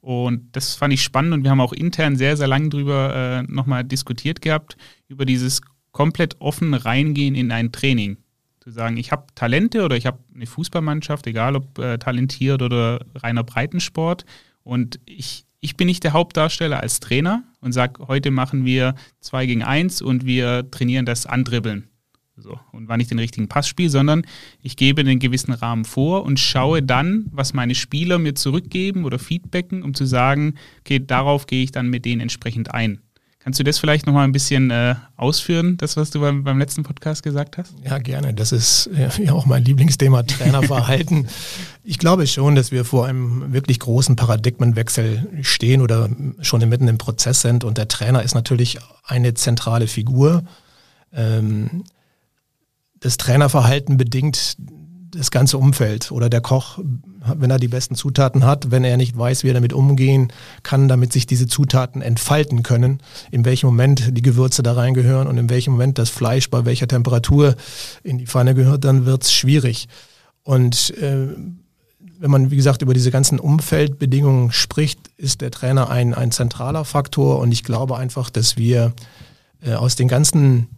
und 0.00 0.54
das 0.54 0.74
fand 0.74 0.94
ich 0.94 1.02
spannend 1.02 1.34
und 1.34 1.42
wir 1.42 1.50
haben 1.50 1.60
auch 1.60 1.72
intern 1.72 2.16
sehr, 2.16 2.36
sehr 2.36 2.46
lange 2.46 2.68
drüber 2.68 3.14
äh, 3.14 3.52
nochmal 3.52 3.82
diskutiert 3.82 4.40
gehabt, 4.40 4.76
über 5.08 5.24
dieses 5.24 5.60
komplett 5.90 6.40
offen 6.40 6.74
reingehen 6.74 7.34
in 7.34 7.50
ein 7.50 7.72
Training 7.72 8.18
zu 8.66 8.72
sagen, 8.72 8.96
ich 8.96 9.12
habe 9.12 9.26
Talente 9.36 9.84
oder 9.84 9.96
ich 9.96 10.06
habe 10.06 10.18
eine 10.34 10.46
Fußballmannschaft, 10.46 11.28
egal 11.28 11.54
ob 11.54 11.78
äh, 11.78 11.98
talentiert 11.98 12.62
oder 12.62 13.00
reiner 13.14 13.44
Breitensport. 13.44 14.24
Und 14.66 14.98
ich, 15.06 15.46
ich 15.60 15.76
bin 15.76 15.86
nicht 15.86 16.02
der 16.02 16.12
Hauptdarsteller 16.12 16.80
als 16.80 16.98
Trainer 16.98 17.44
und 17.60 17.70
sage, 17.70 18.08
heute 18.08 18.32
machen 18.32 18.64
wir 18.64 18.96
zwei 19.20 19.46
gegen 19.46 19.62
eins 19.62 20.02
und 20.02 20.26
wir 20.26 20.68
trainieren 20.72 21.06
das 21.06 21.24
Andribbeln. 21.24 21.88
So, 22.36 22.58
und 22.72 22.88
wann 22.88 22.98
ich 22.98 23.06
den 23.06 23.20
richtigen 23.20 23.48
Pass 23.48 23.68
spiele, 23.68 23.88
sondern 23.88 24.26
ich 24.60 24.76
gebe 24.76 25.02
einen 25.02 25.20
gewissen 25.20 25.52
Rahmen 25.52 25.84
vor 25.84 26.24
und 26.24 26.40
schaue 26.40 26.82
dann, 26.82 27.26
was 27.30 27.54
meine 27.54 27.76
Spieler 27.76 28.18
mir 28.18 28.34
zurückgeben 28.34 29.04
oder 29.04 29.20
feedbacken, 29.20 29.84
um 29.84 29.94
zu 29.94 30.04
sagen, 30.04 30.56
okay, 30.80 30.98
darauf 30.98 31.46
gehe 31.46 31.62
ich 31.62 31.70
dann 31.70 31.88
mit 31.88 32.04
denen 32.04 32.20
entsprechend 32.20 32.74
ein. 32.74 33.00
Kannst 33.46 33.60
du 33.60 33.62
das 33.62 33.78
vielleicht 33.78 34.06
nochmal 34.06 34.24
ein 34.24 34.32
bisschen 34.32 34.72
äh, 34.72 34.96
ausführen, 35.16 35.76
das, 35.76 35.96
was 35.96 36.10
du 36.10 36.18
beim, 36.18 36.42
beim, 36.42 36.58
letzten 36.58 36.82
Podcast 36.82 37.22
gesagt 37.22 37.58
hast? 37.58 37.74
Ja, 37.84 37.98
gerne. 37.98 38.34
Das 38.34 38.50
ist 38.50 38.90
ja 38.92 39.34
auch 39.34 39.46
mein 39.46 39.64
Lieblingsthema, 39.64 40.24
Trainerverhalten. 40.24 41.28
ich 41.84 42.00
glaube 42.00 42.26
schon, 42.26 42.56
dass 42.56 42.72
wir 42.72 42.84
vor 42.84 43.06
einem 43.06 43.52
wirklich 43.52 43.78
großen 43.78 44.16
Paradigmenwechsel 44.16 45.28
stehen 45.42 45.80
oder 45.80 46.10
schon 46.40 46.68
mitten 46.68 46.88
im 46.88 46.98
Prozess 46.98 47.40
sind. 47.40 47.62
Und 47.62 47.78
der 47.78 47.86
Trainer 47.86 48.24
ist 48.24 48.34
natürlich 48.34 48.78
eine 49.04 49.34
zentrale 49.34 49.86
Figur. 49.86 50.42
Ähm, 51.12 51.84
das 52.98 53.16
Trainerverhalten 53.16 53.96
bedingt 53.96 54.56
das 55.16 55.30
ganze 55.30 55.58
Umfeld 55.58 56.12
oder 56.12 56.28
der 56.28 56.40
Koch, 56.40 56.78
wenn 57.34 57.50
er 57.50 57.58
die 57.58 57.68
besten 57.68 57.94
Zutaten 57.94 58.44
hat, 58.44 58.70
wenn 58.70 58.84
er 58.84 58.96
nicht 58.96 59.16
weiß, 59.16 59.44
wie 59.44 59.48
er 59.48 59.54
damit 59.54 59.72
umgehen 59.72 60.32
kann, 60.62 60.88
damit 60.88 61.12
sich 61.12 61.26
diese 61.26 61.46
Zutaten 61.46 62.02
entfalten 62.02 62.62
können, 62.62 63.00
in 63.30 63.44
welchem 63.44 63.66
Moment 63.66 64.16
die 64.16 64.22
Gewürze 64.22 64.62
da 64.62 64.74
reingehören 64.74 65.26
und 65.26 65.38
in 65.38 65.50
welchem 65.50 65.72
Moment 65.72 65.98
das 65.98 66.10
Fleisch 66.10 66.50
bei 66.50 66.64
welcher 66.64 66.88
Temperatur 66.88 67.56
in 68.02 68.18
die 68.18 68.26
Pfanne 68.26 68.54
gehört, 68.54 68.84
dann 68.84 69.06
wird 69.06 69.24
es 69.24 69.32
schwierig. 69.32 69.88
Und 70.42 70.90
äh, 70.98 71.28
wenn 72.18 72.30
man, 72.30 72.50
wie 72.50 72.56
gesagt, 72.56 72.82
über 72.82 72.94
diese 72.94 73.10
ganzen 73.10 73.38
Umfeldbedingungen 73.38 74.52
spricht, 74.52 75.00
ist 75.16 75.40
der 75.40 75.50
Trainer 75.50 75.90
ein, 75.90 76.14
ein 76.14 76.30
zentraler 76.30 76.84
Faktor 76.84 77.40
und 77.40 77.52
ich 77.52 77.64
glaube 77.64 77.96
einfach, 77.96 78.30
dass 78.30 78.56
wir 78.56 78.92
äh, 79.62 79.74
aus 79.74 79.96
den 79.96 80.08
ganzen 80.08 80.68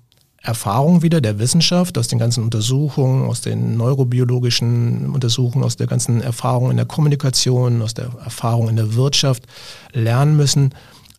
Erfahrung 0.42 1.02
wieder 1.02 1.20
der 1.20 1.38
Wissenschaft, 1.38 1.98
aus 1.98 2.08
den 2.08 2.18
ganzen 2.18 2.44
Untersuchungen, 2.44 3.28
aus 3.28 3.40
den 3.40 3.76
neurobiologischen 3.76 5.10
Untersuchungen, 5.10 5.64
aus 5.64 5.76
der 5.76 5.88
ganzen 5.88 6.20
Erfahrung 6.20 6.70
in 6.70 6.76
der 6.76 6.86
Kommunikation, 6.86 7.82
aus 7.82 7.94
der 7.94 8.10
Erfahrung 8.24 8.68
in 8.68 8.76
der 8.76 8.94
Wirtschaft 8.94 9.44
lernen 9.92 10.36
müssen, 10.36 10.74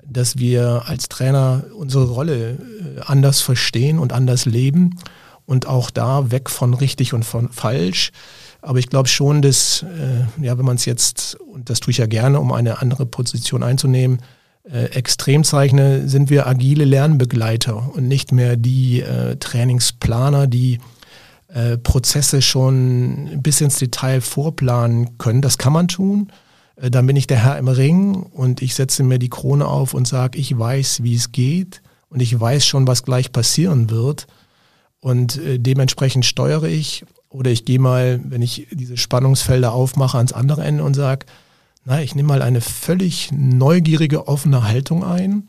dass 0.05 0.37
wir 0.37 0.83
als 0.85 1.09
Trainer 1.09 1.65
unsere 1.75 2.05
Rolle 2.05 2.51
äh, 2.51 3.01
anders 3.05 3.41
verstehen 3.41 3.99
und 3.99 4.13
anders 4.13 4.45
leben 4.45 4.97
und 5.45 5.67
auch 5.67 5.91
da 5.91 6.31
weg 6.31 6.49
von 6.49 6.73
richtig 6.73 7.13
und 7.13 7.23
von 7.23 7.49
falsch. 7.49 8.11
Aber 8.61 8.79
ich 8.79 8.89
glaube 8.89 9.09
schon, 9.09 9.41
dass, 9.41 9.83
äh, 9.83 10.43
ja, 10.43 10.57
wenn 10.57 10.65
man 10.65 10.75
es 10.75 10.85
jetzt, 10.85 11.35
und 11.35 11.69
das 11.69 11.79
tue 11.79 11.91
ich 11.91 11.97
ja 11.97 12.07
gerne, 12.07 12.39
um 12.39 12.51
eine 12.51 12.81
andere 12.81 13.05
Position 13.05 13.63
einzunehmen, 13.63 14.19
äh, 14.63 14.85
extrem 14.85 15.43
zeichne, 15.43 16.07
sind 16.07 16.29
wir 16.29 16.47
agile 16.47 16.85
Lernbegleiter 16.85 17.91
und 17.95 18.07
nicht 18.07 18.31
mehr 18.31 18.57
die 18.57 19.01
äh, 19.01 19.35
Trainingsplaner, 19.37 20.47
die 20.47 20.79
äh, 21.47 21.77
Prozesse 21.77 22.41
schon 22.41 23.41
bis 23.41 23.61
ins 23.61 23.77
Detail 23.77 24.21
vorplanen 24.21 25.17
können. 25.17 25.41
Das 25.41 25.57
kann 25.57 25.73
man 25.73 25.87
tun. 25.87 26.31
Äh, 26.75 26.91
dann 26.91 27.07
bin 27.07 27.15
ich 27.15 27.27
der 27.27 27.43
Herr 27.43 27.57
im 27.57 27.67
Ring 27.67 28.15
und 28.15 28.61
ich 28.61 28.75
setze 28.75 29.03
mir 29.03 29.19
die 29.19 29.29
Krone 29.29 29.67
auf 29.67 29.93
und 29.93 30.07
sage, 30.07 30.37
ich 30.37 30.57
weiß, 30.57 31.03
wie 31.03 31.15
es 31.15 31.31
geht 31.31 31.81
und 32.09 32.21
ich 32.21 32.39
weiß 32.39 32.65
schon, 32.65 32.87
was 32.87 33.03
gleich 33.03 33.31
passieren 33.31 33.89
wird. 33.89 34.27
Und 34.99 35.37
äh, 35.37 35.59
dementsprechend 35.59 36.25
steuere 36.25 36.65
ich 36.65 37.05
oder 37.29 37.51
ich 37.51 37.65
gehe 37.65 37.79
mal, 37.79 38.19
wenn 38.23 38.41
ich 38.41 38.67
diese 38.71 38.97
Spannungsfelder 38.97 39.71
aufmache, 39.71 40.17
ans 40.17 40.33
andere 40.33 40.63
Ende 40.63 40.83
und 40.83 40.95
sage, 40.95 41.25
na, 41.85 42.01
ich 42.01 42.15
nehme 42.15 42.27
mal 42.27 42.41
eine 42.41 42.61
völlig 42.61 43.31
neugierige, 43.31 44.27
offene 44.27 44.67
Haltung 44.67 45.03
ein. 45.03 45.47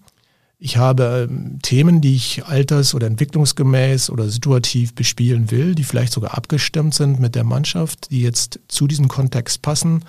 Ich 0.59 0.77
habe 0.77 1.29
ähm, 1.31 1.59
Themen, 1.62 2.01
die 2.01 2.14
ich 2.14 2.45
alters- 2.45 2.95
oder 2.95 3.07
entwicklungsgemäß 3.07 4.11
oder 4.11 4.29
situativ 4.29 4.95
bespielen 4.95 5.51
will, 5.51 5.75
die 5.75 5.85
vielleicht 5.85 6.12
sogar 6.12 6.37
abgestimmt 6.37 6.95
sind 6.95 7.19
mit 7.19 7.35
der 7.35 7.45
Mannschaft, 7.45 8.11
die 8.11 8.21
jetzt 8.21 8.61
zu 8.69 8.87
diesem 8.87 9.09
Kontext 9.09 9.62
passen. 9.62 10.05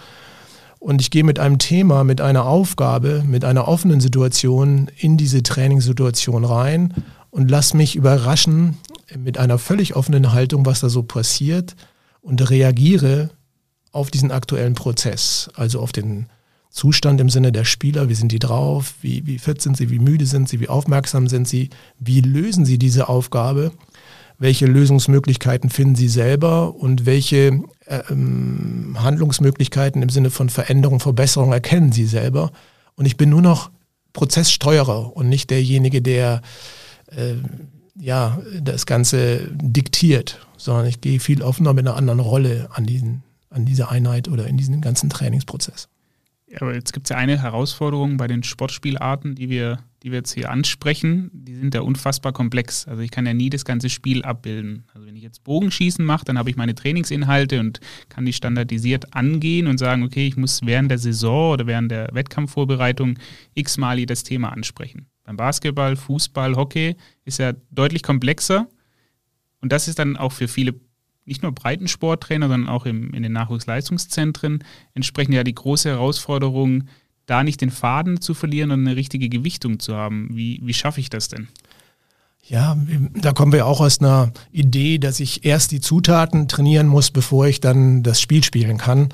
Und 0.79 0.99
ich 0.99 1.09
gehe 1.09 1.23
mit 1.23 1.39
einem 1.39 1.57
Thema, 1.57 2.03
mit 2.03 2.21
einer 2.21 2.45
Aufgabe, 2.45 3.23
mit 3.25 3.45
einer 3.45 3.67
offenen 3.67 4.01
Situation 4.01 4.89
in 4.97 5.15
diese 5.15 5.41
Trainingssituation 5.41 6.43
rein 6.43 6.95
und 7.29 7.49
lass 7.49 7.73
mich 7.73 7.95
überraschen 7.95 8.77
mit 9.17 9.37
einer 9.37 9.57
völlig 9.57 9.95
offenen 9.95 10.33
Haltung, 10.33 10.65
was 10.65 10.81
da 10.81 10.89
so 10.89 11.03
passiert 11.03 11.75
und 12.21 12.49
reagiere 12.49 13.29
auf 13.91 14.11
diesen 14.11 14.31
aktuellen 14.31 14.73
Prozess, 14.73 15.49
also 15.55 15.79
auf 15.79 15.91
den 15.91 16.27
Zustand 16.69 17.19
im 17.19 17.29
Sinne 17.29 17.51
der 17.51 17.65
Spieler, 17.65 18.07
wie 18.07 18.13
sind 18.15 18.31
die 18.31 18.39
drauf, 18.39 18.95
wie, 19.01 19.25
wie 19.25 19.39
fit 19.39 19.61
sind 19.61 19.75
sie, 19.75 19.89
wie 19.89 19.99
müde 19.99 20.25
sind 20.25 20.47
sie, 20.47 20.61
wie 20.61 20.69
aufmerksam 20.69 21.27
sind 21.27 21.47
sie, 21.47 21.69
wie 21.99 22.21
lösen 22.21 22.63
sie 22.63 22.79
diese 22.79 23.09
Aufgabe, 23.09 23.73
welche 24.41 24.65
Lösungsmöglichkeiten 24.65 25.69
finden 25.69 25.93
sie 25.93 26.07
selber? 26.07 26.73
Und 26.73 27.05
welche 27.05 27.61
äh, 27.85 28.01
ähm, 28.09 28.97
Handlungsmöglichkeiten 28.97 30.01
im 30.01 30.09
Sinne 30.09 30.31
von 30.31 30.49
Veränderung, 30.49 30.99
Verbesserung 30.99 31.53
erkennen 31.53 31.91
sie 31.91 32.07
selber. 32.07 32.51
Und 32.95 33.05
ich 33.05 33.17
bin 33.17 33.29
nur 33.29 33.43
noch 33.43 33.69
Prozesssteuerer 34.13 35.15
und 35.15 35.29
nicht 35.29 35.51
derjenige, 35.51 36.01
der 36.01 36.41
äh, 37.15 37.35
ja, 37.99 38.41
das 38.59 38.87
Ganze 38.87 39.47
diktiert, 39.53 40.39
sondern 40.57 40.87
ich 40.87 41.01
gehe 41.01 41.19
viel 41.19 41.43
offener 41.43 41.73
mit 41.73 41.85
einer 41.85 41.95
anderen 41.95 42.19
Rolle 42.19 42.67
an, 42.73 42.87
diesen, 42.87 43.21
an 43.51 43.65
diese 43.65 43.89
Einheit 43.89 44.27
oder 44.27 44.47
in 44.47 44.57
diesen 44.57 44.81
ganzen 44.81 45.09
Trainingsprozess. 45.09 45.87
Ja, 46.51 46.61
aber 46.61 46.73
jetzt 46.73 46.91
gibt 46.91 47.05
es 47.05 47.11
ja 47.11 47.17
eine 47.17 47.41
Herausforderung 47.41 48.17
bei 48.17 48.27
den 48.27 48.43
Sportspielarten, 48.43 49.35
die 49.35 49.49
wir, 49.49 49.79
die 50.03 50.11
wir 50.11 50.17
jetzt 50.17 50.33
hier 50.33 50.51
ansprechen. 50.51 51.29
Die 51.33 51.55
sind 51.55 51.73
ja 51.73 51.79
unfassbar 51.79 52.33
komplex. 52.33 52.89
Also 52.89 53.01
ich 53.01 53.09
kann 53.09 53.25
ja 53.25 53.33
nie 53.33 53.49
das 53.49 53.63
ganze 53.63 53.89
Spiel 53.89 54.23
abbilden. 54.23 54.83
Also 54.93 55.07
wenn 55.07 55.15
ich 55.15 55.23
jetzt 55.23 55.45
Bogenschießen 55.45 56.03
mache, 56.03 56.25
dann 56.25 56.37
habe 56.37 56.49
ich 56.49 56.57
meine 56.57 56.75
Trainingsinhalte 56.75 57.61
und 57.61 57.79
kann 58.09 58.25
die 58.25 58.33
standardisiert 58.33 59.13
angehen 59.13 59.67
und 59.67 59.77
sagen, 59.77 60.03
okay, 60.03 60.27
ich 60.27 60.35
muss 60.35 60.59
während 60.65 60.91
der 60.91 60.97
Saison 60.97 61.53
oder 61.53 61.67
während 61.67 61.89
der 61.89 62.09
Wettkampfvorbereitung 62.11 63.17
x-mal 63.53 64.05
das 64.05 64.23
Thema 64.23 64.51
ansprechen. 64.51 65.07
Beim 65.23 65.37
Basketball, 65.37 65.95
Fußball, 65.95 66.57
Hockey 66.57 66.97
ist 67.23 67.39
ja 67.39 67.53
deutlich 67.69 68.03
komplexer. 68.03 68.67
Und 69.61 69.71
das 69.71 69.87
ist 69.87 69.99
dann 69.99 70.17
auch 70.17 70.33
für 70.33 70.49
viele, 70.49 70.73
nicht 71.25 71.43
nur 71.43 71.51
Breitensporttrainer, 71.51 72.47
sondern 72.47 72.69
auch 72.69 72.85
im, 72.85 73.13
in 73.13 73.23
den 73.23 73.33
Nachwuchsleistungszentren 73.33 74.63
entsprechend 74.93 75.35
ja 75.35 75.43
die 75.43 75.55
große 75.55 75.89
Herausforderung, 75.89 76.85
da 77.25 77.43
nicht 77.43 77.61
den 77.61 77.71
Faden 77.71 78.19
zu 78.19 78.33
verlieren 78.33 78.71
und 78.71 78.81
eine 78.81 78.95
richtige 78.95 79.29
Gewichtung 79.29 79.79
zu 79.79 79.95
haben. 79.95 80.29
Wie, 80.31 80.59
wie 80.63 80.73
schaffe 80.73 80.99
ich 80.99 81.09
das 81.09 81.29
denn? 81.29 81.47
Ja, 82.43 82.75
da 83.13 83.31
kommen 83.33 83.53
wir 83.53 83.65
auch 83.65 83.79
aus 83.79 83.99
einer 83.99 84.33
Idee, 84.51 84.97
dass 84.97 85.19
ich 85.19 85.45
erst 85.45 85.71
die 85.71 85.79
Zutaten 85.79 86.47
trainieren 86.47 86.87
muss, 86.87 87.11
bevor 87.11 87.47
ich 87.47 87.61
dann 87.61 88.03
das 88.03 88.19
Spiel 88.19 88.43
spielen 88.43 88.77
kann. 88.77 89.09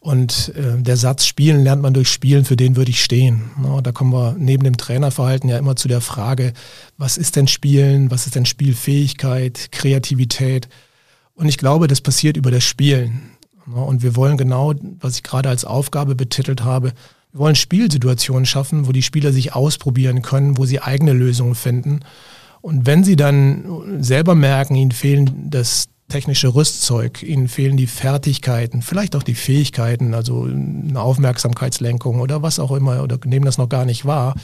Und 0.00 0.52
äh, 0.54 0.80
der 0.80 0.96
Satz 0.96 1.26
Spielen 1.26 1.62
lernt 1.62 1.82
man 1.82 1.92
durch 1.92 2.08
Spielen, 2.08 2.44
für 2.44 2.56
den 2.56 2.76
würde 2.76 2.90
ich 2.90 3.02
stehen. 3.02 3.50
Ja, 3.62 3.80
da 3.80 3.92
kommen 3.92 4.12
wir 4.12 4.34
neben 4.38 4.64
dem 4.64 4.76
Trainerverhalten 4.76 5.50
ja 5.50 5.58
immer 5.58 5.76
zu 5.76 5.88
der 5.88 6.00
Frage, 6.00 6.54
was 6.96 7.18
ist 7.18 7.36
denn 7.36 7.48
Spielen, 7.48 8.10
was 8.10 8.26
ist 8.26 8.34
denn 8.34 8.46
Spielfähigkeit, 8.46 9.72
Kreativität? 9.72 10.68
Und 11.40 11.48
ich 11.48 11.56
glaube, 11.56 11.86
das 11.86 12.02
passiert 12.02 12.36
über 12.36 12.50
das 12.50 12.64
Spielen. 12.64 13.30
Ja, 13.66 13.80
und 13.80 14.02
wir 14.02 14.14
wollen 14.14 14.36
genau, 14.36 14.74
was 15.00 15.16
ich 15.16 15.22
gerade 15.22 15.48
als 15.48 15.64
Aufgabe 15.64 16.14
betitelt 16.14 16.64
habe, 16.64 16.92
wir 17.32 17.40
wollen 17.40 17.54
Spielsituationen 17.54 18.44
schaffen, 18.44 18.86
wo 18.86 18.92
die 18.92 19.00
Spieler 19.00 19.32
sich 19.32 19.54
ausprobieren 19.54 20.20
können, 20.20 20.58
wo 20.58 20.66
sie 20.66 20.82
eigene 20.82 21.14
Lösungen 21.14 21.54
finden. 21.54 22.00
Und 22.60 22.84
wenn 22.84 23.04
sie 23.04 23.16
dann 23.16 24.02
selber 24.02 24.34
merken, 24.34 24.74
ihnen 24.74 24.92
fehlen 24.92 25.48
das 25.48 25.88
technische 26.08 26.54
Rüstzeug, 26.54 27.22
ihnen 27.22 27.48
fehlen 27.48 27.78
die 27.78 27.86
Fertigkeiten, 27.86 28.82
vielleicht 28.82 29.16
auch 29.16 29.22
die 29.22 29.34
Fähigkeiten, 29.34 30.12
also 30.12 30.42
eine 30.42 31.00
Aufmerksamkeitslenkung 31.00 32.20
oder 32.20 32.42
was 32.42 32.58
auch 32.58 32.72
immer, 32.72 33.02
oder 33.02 33.18
nehmen 33.24 33.46
das 33.46 33.56
noch 33.56 33.70
gar 33.70 33.86
nicht 33.86 34.04
wahr, 34.04 34.34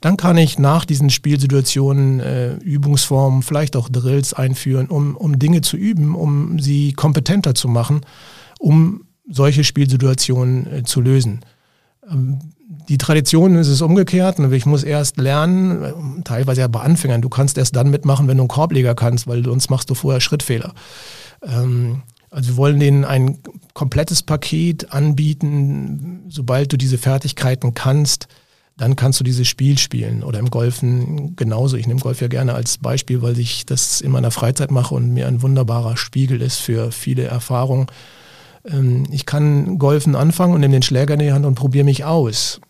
dann 0.00 0.16
kann 0.16 0.36
ich 0.36 0.58
nach 0.58 0.84
diesen 0.84 1.10
Spielsituationen 1.10 2.20
äh, 2.20 2.54
Übungsformen, 2.54 3.42
vielleicht 3.42 3.76
auch 3.76 3.88
Drills 3.88 4.34
einführen, 4.34 4.88
um, 4.88 5.16
um 5.16 5.38
Dinge 5.38 5.60
zu 5.60 5.76
üben, 5.76 6.14
um 6.14 6.58
sie 6.58 6.92
kompetenter 6.92 7.54
zu 7.54 7.68
machen, 7.68 8.02
um 8.58 9.04
solche 9.28 9.64
Spielsituationen 9.64 10.72
äh, 10.72 10.82
zu 10.84 11.00
lösen. 11.00 11.40
Ähm, 12.10 12.38
die 12.88 12.98
Tradition 12.98 13.56
ist 13.56 13.68
es 13.68 13.82
umgekehrt. 13.82 14.38
Ich 14.38 14.66
muss 14.66 14.82
erst 14.82 15.18
lernen, 15.18 16.22
teilweise 16.24 16.62
ja 16.62 16.68
bei 16.68 16.80
Anfängern. 16.80 17.22
Du 17.22 17.28
kannst 17.28 17.58
erst 17.58 17.76
dann 17.76 17.90
mitmachen, 17.90 18.28
wenn 18.28 18.36
du 18.36 18.42
einen 18.42 18.48
Korbleger 18.48 18.94
kannst, 18.94 19.26
weil 19.26 19.44
sonst 19.44 19.70
machst 19.70 19.90
du 19.90 19.94
vorher 19.94 20.20
Schrittfehler. 20.20 20.74
Ähm, 21.42 22.02
also 22.30 22.50
wir 22.50 22.56
wollen 22.56 22.80
denen 22.80 23.04
ein 23.04 23.38
komplettes 23.72 24.22
Paket 24.22 24.92
anbieten. 24.92 26.24
Sobald 26.28 26.72
du 26.72 26.76
diese 26.76 26.98
Fertigkeiten 26.98 27.74
kannst, 27.74 28.28
dann 28.78 28.94
kannst 28.94 29.18
du 29.18 29.24
dieses 29.24 29.48
Spiel 29.48 29.76
spielen. 29.76 30.22
Oder 30.22 30.38
im 30.38 30.50
Golfen 30.50 31.34
genauso. 31.34 31.76
Ich 31.76 31.88
nehme 31.88 32.00
Golf 32.00 32.20
ja 32.20 32.28
gerne 32.28 32.54
als 32.54 32.78
Beispiel, 32.78 33.20
weil 33.20 33.38
ich 33.38 33.66
das 33.66 34.00
in 34.00 34.12
meiner 34.12 34.30
Freizeit 34.30 34.70
mache 34.70 34.94
und 34.94 35.12
mir 35.12 35.26
ein 35.26 35.42
wunderbarer 35.42 35.96
Spiegel 35.96 36.40
ist 36.40 36.58
für 36.58 36.92
viele 36.92 37.24
Erfahrungen. 37.24 37.88
Ähm, 38.64 39.04
ich 39.10 39.26
kann 39.26 39.78
Golfen 39.78 40.14
anfangen 40.14 40.54
und 40.54 40.60
nehme 40.60 40.72
den 40.72 40.82
Schläger 40.82 41.14
in 41.14 41.20
die 41.20 41.32
Hand 41.32 41.44
und 41.44 41.56
probiere 41.56 41.84
mich 41.84 42.04
aus. 42.04 42.60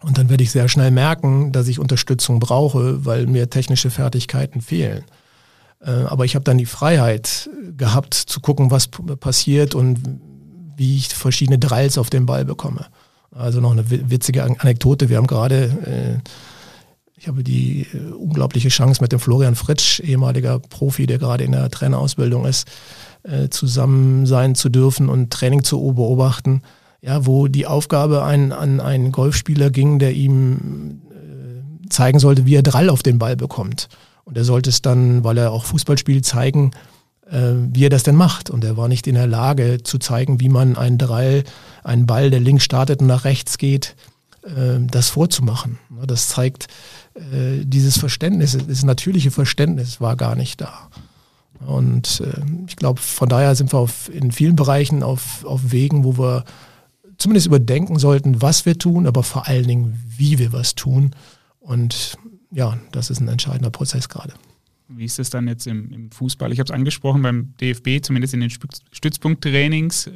Und 0.00 0.16
dann 0.16 0.30
werde 0.30 0.44
ich 0.44 0.52
sehr 0.52 0.68
schnell 0.68 0.92
merken, 0.92 1.50
dass 1.50 1.68
ich 1.68 1.80
Unterstützung 1.80 2.38
brauche, 2.38 3.04
weil 3.04 3.26
mir 3.26 3.50
technische 3.50 3.90
Fertigkeiten 3.90 4.60
fehlen. 4.60 5.04
Äh, 5.80 5.90
aber 5.90 6.24
ich 6.24 6.36
habe 6.36 6.44
dann 6.44 6.58
die 6.58 6.66
Freiheit 6.66 7.50
gehabt 7.76 8.14
zu 8.14 8.38
gucken, 8.40 8.70
was 8.70 8.88
passiert 8.88 9.74
und 9.74 9.98
wie 10.76 10.96
ich 10.96 11.08
verschiedene 11.08 11.58
Drills 11.58 11.98
auf 11.98 12.10
den 12.10 12.26
Ball 12.26 12.44
bekomme. 12.44 12.86
Also 13.34 13.60
noch 13.60 13.72
eine 13.72 13.88
witzige 13.88 14.44
Anekdote. 14.44 15.08
Wir 15.08 15.16
haben 15.16 15.26
gerade, 15.26 16.20
äh, 16.24 16.28
ich 17.16 17.28
habe 17.28 17.42
die 17.42 17.86
äh, 17.92 18.12
unglaubliche 18.12 18.68
Chance 18.68 19.02
mit 19.02 19.12
dem 19.12 19.20
Florian 19.20 19.54
Fritsch, 19.54 20.00
ehemaliger 20.00 20.58
Profi, 20.58 21.06
der 21.06 21.18
gerade 21.18 21.44
in 21.44 21.52
der 21.52 21.70
Trainerausbildung 21.70 22.46
ist, 22.46 22.68
zusammen 23.50 24.26
sein 24.26 24.56
zu 24.56 24.68
dürfen 24.68 25.08
und 25.08 25.30
Training 25.30 25.62
zu 25.62 25.78
beobachten 25.94 26.60
ja, 27.02 27.26
wo 27.26 27.48
die 27.48 27.66
Aufgabe 27.66 28.24
ein, 28.24 28.52
an 28.52 28.80
einen 28.80 29.12
Golfspieler 29.12 29.70
ging, 29.70 29.98
der 29.98 30.12
ihm 30.12 31.02
äh, 31.10 31.88
zeigen 31.88 32.20
sollte, 32.20 32.46
wie 32.46 32.54
er 32.54 32.62
Drall 32.62 32.88
auf 32.88 33.02
den 33.02 33.18
Ball 33.18 33.36
bekommt. 33.36 33.88
Und 34.24 34.38
er 34.38 34.44
sollte 34.44 34.70
es 34.70 34.82
dann, 34.82 35.24
weil 35.24 35.36
er 35.36 35.50
auch 35.50 35.64
Fußball 35.64 35.98
spielt, 35.98 36.24
zeigen, 36.24 36.70
äh, 36.70 36.91
wie 37.32 37.86
er 37.86 37.90
das 37.90 38.02
denn 38.02 38.16
macht. 38.16 38.50
Und 38.50 38.62
er 38.62 38.76
war 38.76 38.88
nicht 38.88 39.06
in 39.06 39.14
der 39.14 39.26
Lage 39.26 39.82
zu 39.82 39.98
zeigen, 39.98 40.40
wie 40.40 40.50
man 40.50 40.76
einen 40.76 40.98
Drall, 40.98 41.44
einen 41.82 42.06
Ball, 42.06 42.30
der 42.30 42.40
links 42.40 42.64
startet 42.64 43.00
und 43.00 43.06
nach 43.06 43.24
rechts 43.24 43.56
geht, 43.56 43.96
äh, 44.42 44.80
das 44.80 45.08
vorzumachen. 45.08 45.78
Das 46.06 46.28
zeigt, 46.28 46.66
äh, 47.14 47.64
dieses 47.64 47.98
Verständnis, 47.98 48.58
das 48.68 48.82
natürliche 48.82 49.30
Verständnis 49.30 50.00
war 50.00 50.16
gar 50.16 50.34
nicht 50.34 50.60
da. 50.60 50.88
Und 51.66 52.20
äh, 52.20 52.40
ich 52.66 52.76
glaube, 52.76 53.00
von 53.00 53.28
daher 53.28 53.54
sind 53.54 53.72
wir 53.72 53.78
auf, 53.78 54.10
in 54.12 54.32
vielen 54.32 54.56
Bereichen 54.56 55.02
auf, 55.02 55.44
auf 55.44 55.70
Wegen, 55.70 56.04
wo 56.04 56.18
wir 56.18 56.44
zumindest 57.18 57.46
überdenken 57.46 57.98
sollten, 57.98 58.42
was 58.42 58.66
wir 58.66 58.78
tun, 58.78 59.06
aber 59.06 59.22
vor 59.22 59.46
allen 59.46 59.66
Dingen, 59.66 60.02
wie 60.16 60.38
wir 60.38 60.52
was 60.52 60.74
tun. 60.74 61.12
Und 61.60 62.18
ja, 62.50 62.76
das 62.90 63.10
ist 63.10 63.20
ein 63.20 63.28
entscheidender 63.28 63.70
Prozess 63.70 64.08
gerade. 64.08 64.32
Wie 64.96 65.04
ist 65.04 65.18
es 65.18 65.30
dann 65.30 65.48
jetzt 65.48 65.66
im, 65.66 65.92
im 65.92 66.10
Fußball? 66.10 66.52
Ich 66.52 66.58
habe 66.58 66.66
es 66.66 66.70
angesprochen 66.70 67.22
beim 67.22 67.54
DFB, 67.60 68.02
zumindest 68.02 68.34
in 68.34 68.40
den 68.40 68.50
Stützpunkttrainings. 68.50 70.10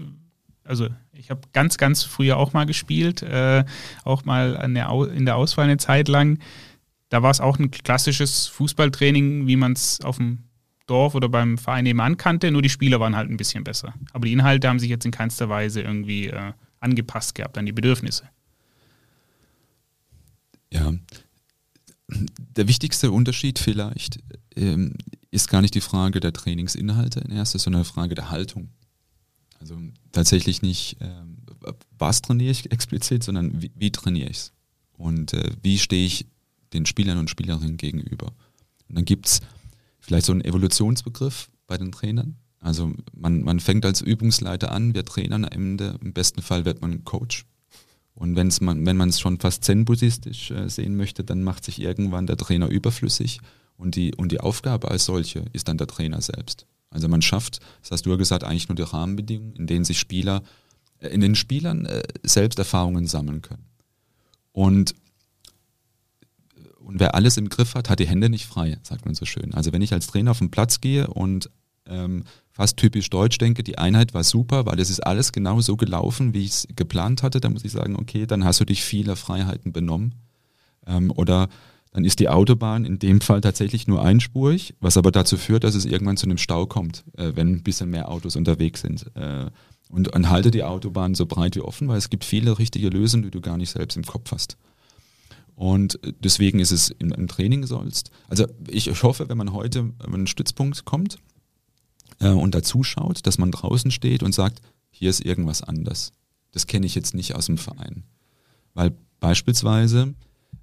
Also 0.65 0.89
ich 1.13 1.31
habe 1.31 1.43
ganz, 1.53 1.79
ganz 1.79 2.03
früher 2.03 2.37
auch 2.37 2.53
mal 2.53 2.67
gespielt, 2.67 3.23
äh, 3.23 3.65
auch 4.05 4.25
mal 4.25 4.55
der, 4.75 4.91
in 5.15 5.25
der 5.25 5.37
Auswahl 5.37 5.65
eine 5.65 5.77
Zeit 5.77 6.09
lang. 6.09 6.39
Da 7.09 7.23
war 7.23 7.31
es 7.31 7.41
auch 7.41 7.59
ein 7.59 7.71
klassisches 7.71 8.47
Fußballtraining, 8.49 9.47
wie 9.47 9.57
man 9.57 9.73
es 9.73 10.01
auf 10.03 10.17
dem 10.17 10.47
Dorf 10.87 11.15
oder 11.15 11.29
beim 11.29 11.59
Verein 11.59 11.85
nebenan 11.85 12.17
kannte, 12.17 12.51
nur 12.51 12.63
die 12.63 12.69
Spieler 12.69 13.01
waren 13.01 13.17
halt 13.17 13.29
ein 13.29 13.37
bisschen 13.37 13.65
besser. 13.65 13.95
Aber 14.13 14.27
die 14.27 14.33
Inhalte 14.33 14.69
haben 14.69 14.79
sich 14.79 14.89
jetzt 14.89 15.05
in 15.05 15.11
keinster 15.11 15.49
Weise 15.49 15.83
irgendwie 15.83 16.29
äh, 16.29 16.53
angepasst 16.81 17.35
gehabt 17.35 17.59
an 17.59 17.67
die 17.67 17.73
Bedürfnisse. 17.73 18.29
Ja, 20.73 20.93
der 22.09 22.69
wichtigste 22.69 23.11
Unterschied 23.11 23.59
vielleicht 23.59 24.19
ähm, 24.55 24.95
ist 25.31 25.49
gar 25.49 25.61
nicht 25.61 25.75
die 25.75 25.81
Frage 25.81 26.21
der 26.21 26.33
Trainingsinhalte 26.33 27.21
in 27.21 27.31
erstes, 27.31 27.63
sondern 27.63 27.83
die 27.83 27.89
Frage 27.89 28.15
der 28.15 28.31
Haltung. 28.31 28.71
Also 29.61 29.79
tatsächlich 30.13 30.63
nicht, 30.63 30.99
ähm, 31.01 31.39
was 31.99 32.23
trainiere 32.23 32.53
ich 32.53 32.71
explizit, 32.71 33.25
sondern 33.25 33.61
wie, 33.61 33.73
wie 33.75 33.91
trainiere 33.91 34.31
ich 34.31 34.37
es. 34.37 34.53
Und 34.93 35.35
äh, 35.35 35.51
wie 35.63 35.79
stehe 35.79 36.07
ich 36.07 36.27
den 36.73 36.87
Spielern 36.87 37.19
und 37.19 37.31
Spielerinnen 37.31 37.77
gegenüber. 37.77 38.33
Und 38.89 38.97
dann 38.97 39.05
gibt 39.05 39.27
es 39.27 39.41
vielleicht 40.01 40.27
so 40.27 40.33
einen 40.33 40.45
Evolutionsbegriff 40.45 41.51
bei 41.67 41.77
den 41.77 41.93
Trainern. 41.93 42.37
Also 42.61 42.93
man, 43.15 43.43
man 43.43 43.61
fängt 43.61 43.85
als 43.85 44.01
Übungsleiter 44.01 44.73
an, 44.73 44.95
wird 44.95 45.09
Trainer, 45.09 45.37
am 45.37 45.45
Ende, 45.45 45.99
im 46.03 46.13
besten 46.13 46.43
Fall 46.43 46.65
wird 46.65 46.81
man 46.81 47.05
Coach. 47.05 47.45
Und 48.17 48.35
wenn's 48.35 48.63
man, 48.63 48.85
wenn 48.87 48.97
man 48.97 49.11
es 49.11 49.21
schon 49.21 49.39
fast 49.39 49.63
zen-buddhistisch 49.65 50.51
äh, 50.51 50.69
sehen 50.71 50.97
möchte, 50.97 51.23
dann 51.23 51.45
macht 51.45 51.65
sich 51.65 51.81
irgendwann 51.81 52.27
der 52.27 52.39
Trainer 52.39 52.67
überflüssig 52.69 53.41
und 53.77 53.95
die, 53.95 54.15
und 54.15 54.33
die 54.33 54.41
Aufgabe 54.41 54.91
als 54.91 55.05
solche 55.05 55.45
ist 55.53 55.69
dann 55.69 55.77
der 55.77 55.87
Trainer 55.87 56.23
selbst. 56.23 56.67
Also 56.89 57.09
man 57.09 57.21
schafft, 57.21 57.61
das 57.83 57.91
hast 57.91 58.07
du 58.07 58.11
ja 58.11 58.17
gesagt, 58.17 58.43
eigentlich 58.43 58.71
nur 58.71 58.77
die 58.77 58.83
Rahmenbedingungen, 58.83 59.55
in 59.57 59.67
denen 59.67 59.85
sich 59.85 59.99
Spieler, 59.99 60.43
äh, 60.99 61.09
in 61.09 61.21
den 61.21 61.35
Spielern 61.35 61.85
äh, 61.85 62.03
selbst 62.23 62.59
Erfahrungen 62.59 63.07
sammeln 63.07 63.43
können. 63.43 63.67
Und, 64.51 64.95
und 66.79 66.99
wer 66.99 67.15
alles 67.15 67.37
im 67.37 67.51
Griff 67.51 67.75
hat, 67.75 67.91
hat 67.91 67.99
die 67.99 68.09
Hände 68.09 68.31
nicht 68.31 68.47
frei, 68.47 68.79
sagt 68.83 69.05
man 69.05 69.15
so 69.15 69.27
schön. 69.27 69.53
Also 69.53 69.75
wenn 69.75 69.83
ich 69.83 69.93
als 69.93 70.07
Trainer 70.07 70.31
auf 70.31 70.39
den 70.39 70.51
Platz 70.51 70.81
gehe 70.81 71.07
und 71.07 71.51
ähm, 71.89 72.25
fast 72.51 72.77
typisch 72.79 73.11
deutsch 73.11 73.39
denke, 73.39 73.63
die 73.63 73.79
Einheit 73.79 74.15
war 74.15 74.25
super, 74.25 74.67
weil 74.67 74.81
es 74.81 74.91
ist 74.91 75.01
alles 75.01 75.33
genau 75.33 75.61
so 75.61 75.77
gelaufen, 75.77 76.33
wie 76.33 76.45
ich 76.45 76.51
es 76.51 76.69
geplant 76.75 77.23
hatte, 77.23 77.41
dann 77.41 77.53
muss 77.53 77.65
ich 77.65 77.73
sagen, 77.73 77.97
okay, 77.97 78.27
dann 78.27 78.45
hast 78.45 78.61
du 78.61 78.65
dich 78.65 78.83
vieler 78.83 79.17
Freiheiten 79.17 79.73
benommen. 79.73 80.15
Ähm, 80.87 81.11
oder 81.11 81.49
dann 81.93 82.05
ist 82.05 82.21
die 82.21 82.29
Autobahn 82.29 82.85
in 82.85 82.99
dem 82.99 83.21
Fall 83.21 83.41
tatsächlich 83.41 83.89
nur 83.89 84.03
einspurig, 84.03 84.75
was 84.81 84.97
aber 84.97 85.11
dazu 85.11 85.37
führt, 85.37 85.65
dass 85.65 85.75
es 85.75 85.87
irgendwann 85.87 86.17
zu 86.17 86.27
einem 86.27 86.39
Stau 86.39 86.67
kommt, 86.67 87.05
äh, 87.17 87.33
wenn 87.35 87.49
ein 87.49 87.63
bisschen 87.63 87.91
mehr 87.91 88.11
Autos 88.11 88.37
unterwegs 88.37 88.83
sind. 88.83 89.07
Äh, 89.15 89.47
und, 89.89 90.15
und 90.15 90.31
halte 90.31 90.51
die 90.51 90.65
Autobahn 90.65 91.15
so 91.15 91.27
breit 91.27 91.57
wie 91.57 91.61
offen, 91.61 91.89
weil 91.89 91.99
es 91.99 92.11
gibt 92.11 92.25
viele 92.25 92.59
richtige 92.59 92.89
Lösungen, 92.89 93.25
die 93.25 93.31
du 93.31 93.41
gar 93.41 93.57
nicht 93.57 93.71
selbst 93.71 93.97
im 93.97 94.05
Kopf 94.05 94.33
hast. 94.33 94.57
Und 95.55 95.99
deswegen 96.23 96.59
ist 96.59 96.71
es 96.71 96.91
im, 96.91 97.13
im 97.13 97.29
Training 97.29 97.65
sollst. 97.67 98.11
Also 98.29 98.47
ich, 98.69 98.89
ich 98.89 99.03
hoffe, 99.03 99.29
wenn 99.29 99.39
man 99.39 99.53
heute 99.53 99.91
an 99.99 100.15
einen 100.15 100.27
Stützpunkt 100.27 100.85
kommt, 100.85 101.19
äh, 102.21 102.29
und 102.29 102.55
da 102.55 102.63
zuschaut, 102.63 103.27
dass 103.27 103.39
man 103.39 103.51
draußen 103.51 103.91
steht 103.91 104.23
und 104.23 104.35
sagt, 104.35 104.61
hier 104.91 105.11
ist 105.11 105.25
irgendwas 105.25 105.63
anders. 105.63 106.13
Das 106.53 106.67
kenne 106.67 106.87
ich 106.87 106.95
jetzt 106.95 107.15
nicht 107.15 107.35
aus 107.35 107.47
dem 107.47 107.59
Verein. 107.59 108.05
Weil 108.75 108.95
beispielsweise 109.21 110.15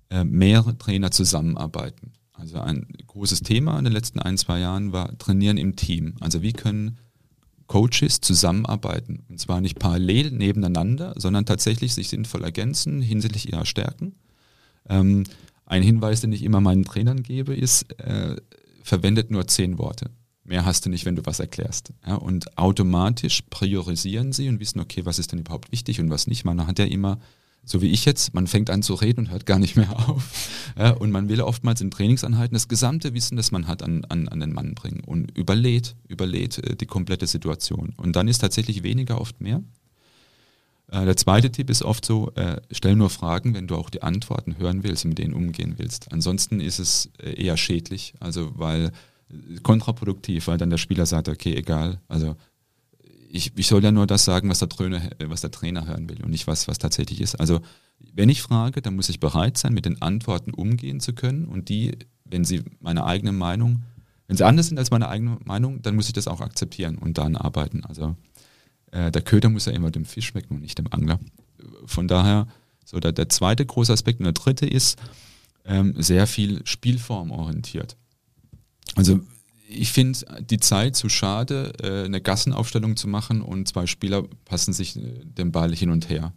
äh, 0.09 0.23
mehrere 0.23 0.77
Trainer 0.77 1.11
zusammenarbeiten. 1.11 2.13
Also 2.33 2.59
ein 2.59 2.87
großes 3.07 3.41
Thema 3.41 3.77
in 3.77 3.85
den 3.85 3.93
letzten 3.93 4.19
ein, 4.19 4.37
zwei 4.37 4.59
Jahren 4.59 4.91
war 4.91 5.17
Trainieren 5.17 5.57
im 5.57 5.75
Team. 5.75 6.15
Also 6.19 6.41
wie 6.41 6.53
können 6.53 6.97
Coaches 7.67 8.21
zusammenarbeiten? 8.21 9.23
Und 9.29 9.39
zwar 9.39 9.61
nicht 9.61 9.79
parallel 9.79 10.31
nebeneinander, 10.31 11.13
sondern 11.17 11.45
tatsächlich 11.45 11.93
sich 11.93 12.09
sinnvoll 12.09 12.43
ergänzen 12.43 13.01
hinsichtlich 13.01 13.51
ihrer 13.51 13.65
Stärken. 13.65 14.15
Ähm, 14.89 15.23
ein 15.65 15.83
Hinweis, 15.83 16.21
den 16.21 16.33
ich 16.33 16.43
immer 16.43 16.59
meinen 16.59 16.83
Trainern 16.83 17.23
gebe, 17.23 17.55
ist, 17.55 17.99
äh, 17.99 18.35
verwendet 18.83 19.31
nur 19.31 19.47
zehn 19.47 19.77
Worte. 19.77 20.09
Mehr 20.45 20.65
hast 20.65 20.85
du 20.85 20.89
nicht, 20.89 21.05
wenn 21.05 21.15
du 21.15 21.25
was 21.25 21.39
erklärst. 21.39 21.93
Ja, 22.05 22.15
und 22.15 22.57
automatisch 22.57 23.43
priorisieren 23.49 24.33
sie 24.33 24.49
und 24.49 24.59
wissen, 24.59 24.79
okay, 24.79 25.05
was 25.05 25.19
ist 25.19 25.31
denn 25.31 25.39
überhaupt 25.39 25.71
wichtig 25.71 26.01
und 26.01 26.09
was 26.09 26.27
nicht. 26.27 26.43
Man 26.43 26.67
hat 26.67 26.79
ja 26.79 26.85
immer, 26.85 27.19
so 27.63 27.81
wie 27.81 27.89
ich 27.89 28.03
jetzt, 28.03 28.33
man 28.33 28.47
fängt 28.47 28.69
an 28.69 28.83
zu 28.83 28.93
reden 28.93 29.21
und 29.21 29.31
hört 29.31 29.45
gar 29.45 29.57
nicht 29.57 29.77
mehr 29.77 29.97
auf. 30.09 30.49
Ja, 30.77 30.91
und 30.91 31.11
man 31.11 31.29
will 31.29 31.41
oftmals 31.41 31.79
in 31.79 31.91
Trainingsanheiten 31.91 32.53
das 32.53 32.67
gesamte 32.67 33.13
Wissen, 33.13 33.37
das 33.37 33.51
man 33.51 33.67
hat, 33.67 33.83
an, 33.83 34.03
an, 34.05 34.27
an 34.27 34.41
den 34.41 34.51
Mann 34.51 34.75
bringen 34.75 34.99
und 34.99 35.35
überlädt, 35.37 35.95
überlädt 36.09 36.57
äh, 36.57 36.75
die 36.75 36.87
komplette 36.87 37.27
Situation. 37.27 37.93
Und 37.95 38.17
dann 38.17 38.27
ist 38.27 38.39
tatsächlich 38.39 38.83
weniger 38.83 39.21
oft 39.21 39.39
mehr. 39.39 39.63
Äh, 40.91 41.05
der 41.05 41.15
zweite 41.15 41.51
Tipp 41.51 41.69
ist 41.69 41.83
oft 41.83 42.05
so, 42.05 42.31
äh, 42.35 42.61
stell 42.71 42.97
nur 42.97 43.09
Fragen, 43.09 43.53
wenn 43.53 43.67
du 43.67 43.75
auch 43.75 43.89
die 43.89 44.03
Antworten 44.03 44.57
hören 44.57 44.83
willst 44.83 45.05
mit 45.05 45.17
denen 45.17 45.33
umgehen 45.33 45.75
willst. 45.77 46.11
Ansonsten 46.11 46.59
ist 46.59 46.79
es 46.79 47.09
äh, 47.17 47.41
eher 47.41 47.55
schädlich, 47.55 48.13
also 48.19 48.51
weil 48.55 48.91
kontraproduktiv, 49.63 50.47
weil 50.47 50.57
dann 50.57 50.69
der 50.69 50.77
Spieler 50.77 51.05
sagt, 51.05 51.29
okay, 51.29 51.55
egal, 51.55 51.99
also 52.07 52.35
ich, 53.29 53.51
ich 53.55 53.67
soll 53.67 53.83
ja 53.83 53.91
nur 53.91 54.05
das 54.05 54.25
sagen, 54.25 54.49
was 54.49 54.59
der, 54.59 54.69
Trainer, 54.69 55.01
was 55.25 55.41
der 55.41 55.51
Trainer 55.51 55.87
hören 55.87 56.07
will 56.07 56.23
und 56.23 56.29
nicht 56.29 56.45
was, 56.45 56.67
was 56.67 56.77
tatsächlich 56.77 57.19
ist. 57.19 57.35
Also 57.35 57.61
wenn 58.13 58.29
ich 58.29 58.43
frage, 58.43 58.81
dann 58.81 58.95
muss 58.95 59.09
ich 59.09 59.19
bereit 59.19 59.57
sein, 59.57 59.73
mit 59.73 59.85
den 59.85 60.01
Antworten 60.01 60.53
umgehen 60.53 60.99
zu 60.99 61.13
können 61.13 61.45
und 61.45 61.69
die, 61.69 61.97
wenn 62.25 62.45
sie 62.45 62.63
meine 62.79 63.05
eigene 63.05 63.31
Meinung, 63.31 63.83
wenn 64.27 64.37
sie 64.37 64.45
anders 64.45 64.67
sind 64.67 64.77
als 64.77 64.91
meine 64.91 65.09
eigene 65.09 65.37
Meinung, 65.45 65.81
dann 65.81 65.95
muss 65.95 66.07
ich 66.07 66.13
das 66.13 66.27
auch 66.27 66.41
akzeptieren 66.41 66.97
und 66.97 67.17
daran 67.17 67.35
arbeiten. 67.35 67.83
Also 67.83 68.15
äh, 68.91 69.11
der 69.11 69.21
Köder 69.23 69.49
muss 69.49 69.65
ja 69.65 69.71
immer 69.73 69.89
dem 69.89 70.05
Fisch 70.05 70.27
schmecken 70.27 70.55
und 70.55 70.61
nicht 70.61 70.77
dem 70.77 70.87
Angler. 70.91 71.19
Von 71.85 72.07
daher, 72.07 72.47
so 72.85 72.99
der, 72.99 73.13
der 73.13 73.29
zweite 73.29 73.65
große 73.65 73.91
Aspekt 73.91 74.19
und 74.19 74.25
der 74.25 74.33
dritte 74.33 74.67
ist 74.67 74.99
ähm, 75.65 75.95
sehr 75.97 76.27
viel 76.27 76.61
spielformorientiert. 76.65 77.97
Also 78.95 79.21
ich 79.67 79.91
finde 79.91 80.19
die 80.41 80.59
Zeit 80.59 80.95
zu 80.95 81.09
schade, 81.09 81.73
äh, 81.81 82.05
eine 82.05 82.21
Gassenaufstellung 82.21 82.95
zu 82.95 83.07
machen 83.07 83.41
und 83.41 83.67
zwei 83.67 83.87
Spieler 83.87 84.23
passen 84.45 84.73
sich 84.73 84.95
äh, 84.95 85.01
den 85.23 85.51
Ball 85.51 85.73
hin 85.73 85.89
und 85.89 86.09
her. 86.09 86.33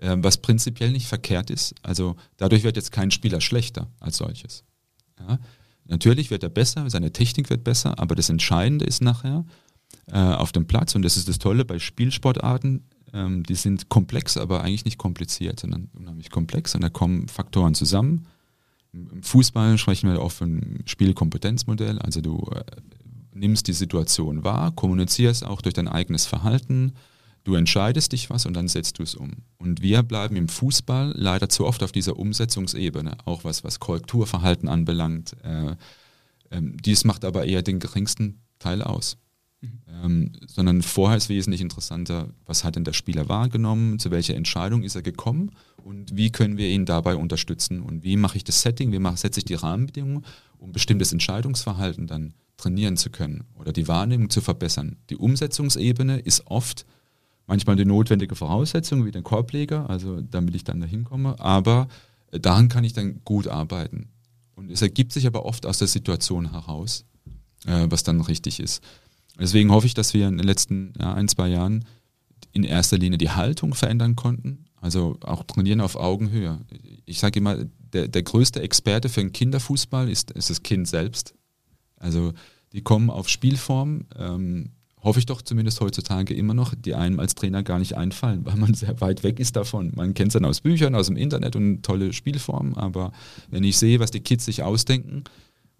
Ähm, 0.00 0.22
was 0.22 0.38
prinzipiell 0.38 0.92
nicht 0.92 1.06
verkehrt 1.06 1.50
ist. 1.50 1.74
Also 1.82 2.16
dadurch 2.36 2.62
wird 2.62 2.76
jetzt 2.76 2.92
kein 2.92 3.10
Spieler 3.10 3.40
schlechter 3.40 3.88
als 3.98 4.18
solches. 4.18 4.64
Ja? 5.18 5.38
Natürlich 5.86 6.30
wird 6.30 6.42
er 6.42 6.50
besser, 6.50 6.88
seine 6.88 7.12
Technik 7.12 7.50
wird 7.50 7.64
besser, 7.64 7.98
aber 7.98 8.14
das 8.14 8.28
Entscheidende 8.28 8.84
ist 8.84 9.02
nachher 9.02 9.44
äh, 10.06 10.18
auf 10.18 10.52
dem 10.52 10.66
Platz 10.66 10.94
und 10.94 11.02
das 11.02 11.16
ist 11.16 11.28
das 11.28 11.38
Tolle 11.38 11.64
bei 11.64 11.78
Spielsportarten, 11.78 12.84
ähm, 13.12 13.42
die 13.42 13.54
sind 13.54 13.88
komplex, 13.88 14.36
aber 14.36 14.62
eigentlich 14.62 14.84
nicht 14.84 14.98
kompliziert, 14.98 15.60
sondern 15.60 15.88
unheimlich 15.94 16.30
komplex 16.30 16.74
und 16.74 16.82
da 16.82 16.90
kommen 16.90 17.26
Faktoren 17.26 17.74
zusammen 17.74 18.26
im 18.92 19.22
Fußball 19.22 19.78
sprechen 19.78 20.10
wir 20.10 20.20
auch 20.20 20.32
von 20.32 20.80
Spielkompetenzmodell. 20.86 21.98
Also 21.98 22.20
du 22.20 22.50
äh, 22.54 22.64
nimmst 23.34 23.68
die 23.68 23.72
Situation 23.72 24.44
wahr, 24.44 24.72
kommunizierst 24.72 25.44
auch 25.44 25.60
durch 25.60 25.74
dein 25.74 25.88
eigenes 25.88 26.26
Verhalten, 26.26 26.94
du 27.44 27.54
entscheidest 27.54 28.12
dich 28.12 28.30
was 28.30 28.46
und 28.46 28.54
dann 28.54 28.68
setzt 28.68 28.98
du 28.98 29.02
es 29.02 29.14
um. 29.14 29.32
Und 29.58 29.82
wir 29.82 30.02
bleiben 30.02 30.36
im 30.36 30.48
Fußball 30.48 31.12
leider 31.16 31.48
zu 31.48 31.66
oft 31.66 31.82
auf 31.82 31.92
dieser 31.92 32.18
Umsetzungsebene, 32.18 33.16
auch 33.24 33.44
was, 33.44 33.64
was 33.64 33.80
Korrekturverhalten 33.80 34.68
anbelangt. 34.68 35.36
Äh, 35.42 35.72
äh, 36.50 36.62
dies 36.62 37.04
macht 37.04 37.24
aber 37.24 37.44
eher 37.44 37.62
den 37.62 37.78
geringsten 37.78 38.40
Teil 38.58 38.82
aus. 38.82 39.16
Mhm. 39.60 39.80
Ähm, 39.88 40.32
sondern 40.46 40.82
vorher 40.82 41.16
ist 41.16 41.28
wesentlich 41.28 41.60
interessanter, 41.60 42.28
was 42.46 42.64
hat 42.64 42.76
denn 42.76 42.84
der 42.84 42.92
Spieler 42.92 43.28
wahrgenommen, 43.28 43.98
zu 43.98 44.10
welcher 44.10 44.34
Entscheidung 44.34 44.82
ist 44.82 44.94
er 44.94 45.02
gekommen 45.02 45.50
und 45.88 46.14
wie 46.14 46.30
können 46.30 46.58
wir 46.58 46.68
ihn 46.68 46.84
dabei 46.84 47.16
unterstützen 47.16 47.80
und 47.80 48.04
wie 48.04 48.18
mache 48.18 48.36
ich 48.36 48.44
das 48.44 48.60
Setting, 48.60 48.92
wie 48.92 49.16
setze 49.16 49.40
ich 49.40 49.46
die 49.46 49.54
Rahmenbedingungen, 49.54 50.22
um 50.58 50.70
bestimmtes 50.70 51.14
Entscheidungsverhalten 51.14 52.06
dann 52.06 52.34
trainieren 52.58 52.98
zu 52.98 53.08
können 53.08 53.44
oder 53.54 53.72
die 53.72 53.88
Wahrnehmung 53.88 54.28
zu 54.28 54.42
verbessern. 54.42 54.98
Die 55.08 55.16
Umsetzungsebene 55.16 56.18
ist 56.18 56.46
oft 56.46 56.84
manchmal 57.46 57.76
die 57.76 57.86
notwendige 57.86 58.34
Voraussetzung 58.34 59.06
wie 59.06 59.12
den 59.12 59.22
Korbleger, 59.22 59.88
also 59.88 60.20
damit 60.20 60.54
ich 60.56 60.64
dann 60.64 60.82
dahin 60.82 61.04
komme, 61.04 61.40
aber 61.40 61.88
daran 62.32 62.68
kann 62.68 62.84
ich 62.84 62.92
dann 62.92 63.22
gut 63.24 63.48
arbeiten. 63.48 64.10
Und 64.56 64.70
es 64.70 64.82
ergibt 64.82 65.14
sich 65.14 65.26
aber 65.26 65.46
oft 65.46 65.64
aus 65.64 65.78
der 65.78 65.88
Situation 65.88 66.50
heraus, 66.50 67.06
äh, 67.64 67.86
was 67.88 68.02
dann 68.02 68.20
richtig 68.20 68.60
ist. 68.60 68.82
Deswegen 69.40 69.70
hoffe 69.70 69.86
ich, 69.86 69.94
dass 69.94 70.12
wir 70.12 70.28
in 70.28 70.36
den 70.36 70.46
letzten 70.46 70.92
ja, 71.00 71.14
ein, 71.14 71.28
zwei 71.28 71.48
Jahren 71.48 71.86
in 72.52 72.64
erster 72.64 72.98
Linie 72.98 73.16
die 73.16 73.30
Haltung 73.30 73.72
verändern 73.72 74.16
konnten. 74.16 74.66
Also 74.80 75.16
auch 75.22 75.42
trainieren 75.44 75.80
auf 75.80 75.96
Augenhöhe. 75.96 76.60
Ich 77.04 77.18
sage 77.18 77.40
immer, 77.40 77.64
der, 77.92 78.08
der 78.08 78.22
größte 78.22 78.60
Experte 78.62 79.08
für 79.08 79.20
den 79.20 79.32
Kinderfußball 79.32 80.08
ist, 80.08 80.30
ist 80.32 80.50
das 80.50 80.62
Kind 80.62 80.86
selbst. 80.86 81.34
Also 81.96 82.32
die 82.72 82.82
kommen 82.82 83.10
auf 83.10 83.28
Spielform, 83.28 84.06
ähm, 84.16 84.70
hoffe 85.02 85.18
ich 85.18 85.26
doch 85.26 85.42
zumindest 85.42 85.80
heutzutage 85.80 86.34
immer 86.34 86.54
noch, 86.54 86.74
die 86.74 86.94
einem 86.94 87.18
als 87.20 87.34
Trainer 87.34 87.62
gar 87.62 87.78
nicht 87.78 87.96
einfallen, 87.96 88.44
weil 88.44 88.56
man 88.56 88.74
sehr 88.74 89.00
weit 89.00 89.22
weg 89.22 89.40
ist 89.40 89.56
davon. 89.56 89.92
Man 89.94 90.14
kennt 90.14 90.28
es 90.28 90.34
dann 90.34 90.44
aus 90.44 90.60
Büchern, 90.60 90.94
aus 90.94 91.06
dem 91.06 91.16
Internet 91.16 91.56
und 91.56 91.82
tolle 91.82 92.12
Spielformen, 92.12 92.76
aber 92.76 93.12
wenn 93.50 93.64
ich 93.64 93.78
sehe, 93.78 94.00
was 94.00 94.10
die 94.10 94.20
Kids 94.20 94.44
sich 94.44 94.62
ausdenken, 94.62 95.24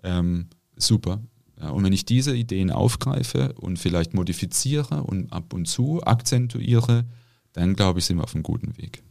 ähm, 0.02 0.46
super. 0.76 1.20
Ja, 1.60 1.70
und 1.70 1.84
wenn 1.84 1.92
ich 1.92 2.04
diese 2.04 2.36
Ideen 2.36 2.70
aufgreife 2.70 3.52
und 3.54 3.78
vielleicht 3.78 4.14
modifiziere 4.14 5.02
und 5.02 5.32
ab 5.32 5.52
und 5.52 5.66
zu 5.66 6.00
akzentuiere, 6.04 7.04
dann 7.58 7.74
glaube 7.74 7.98
ich, 7.98 8.06
sind 8.06 8.16
wir 8.16 8.24
auf 8.24 8.34
einem 8.34 8.42
guten 8.42 8.76
Weg. 8.78 9.02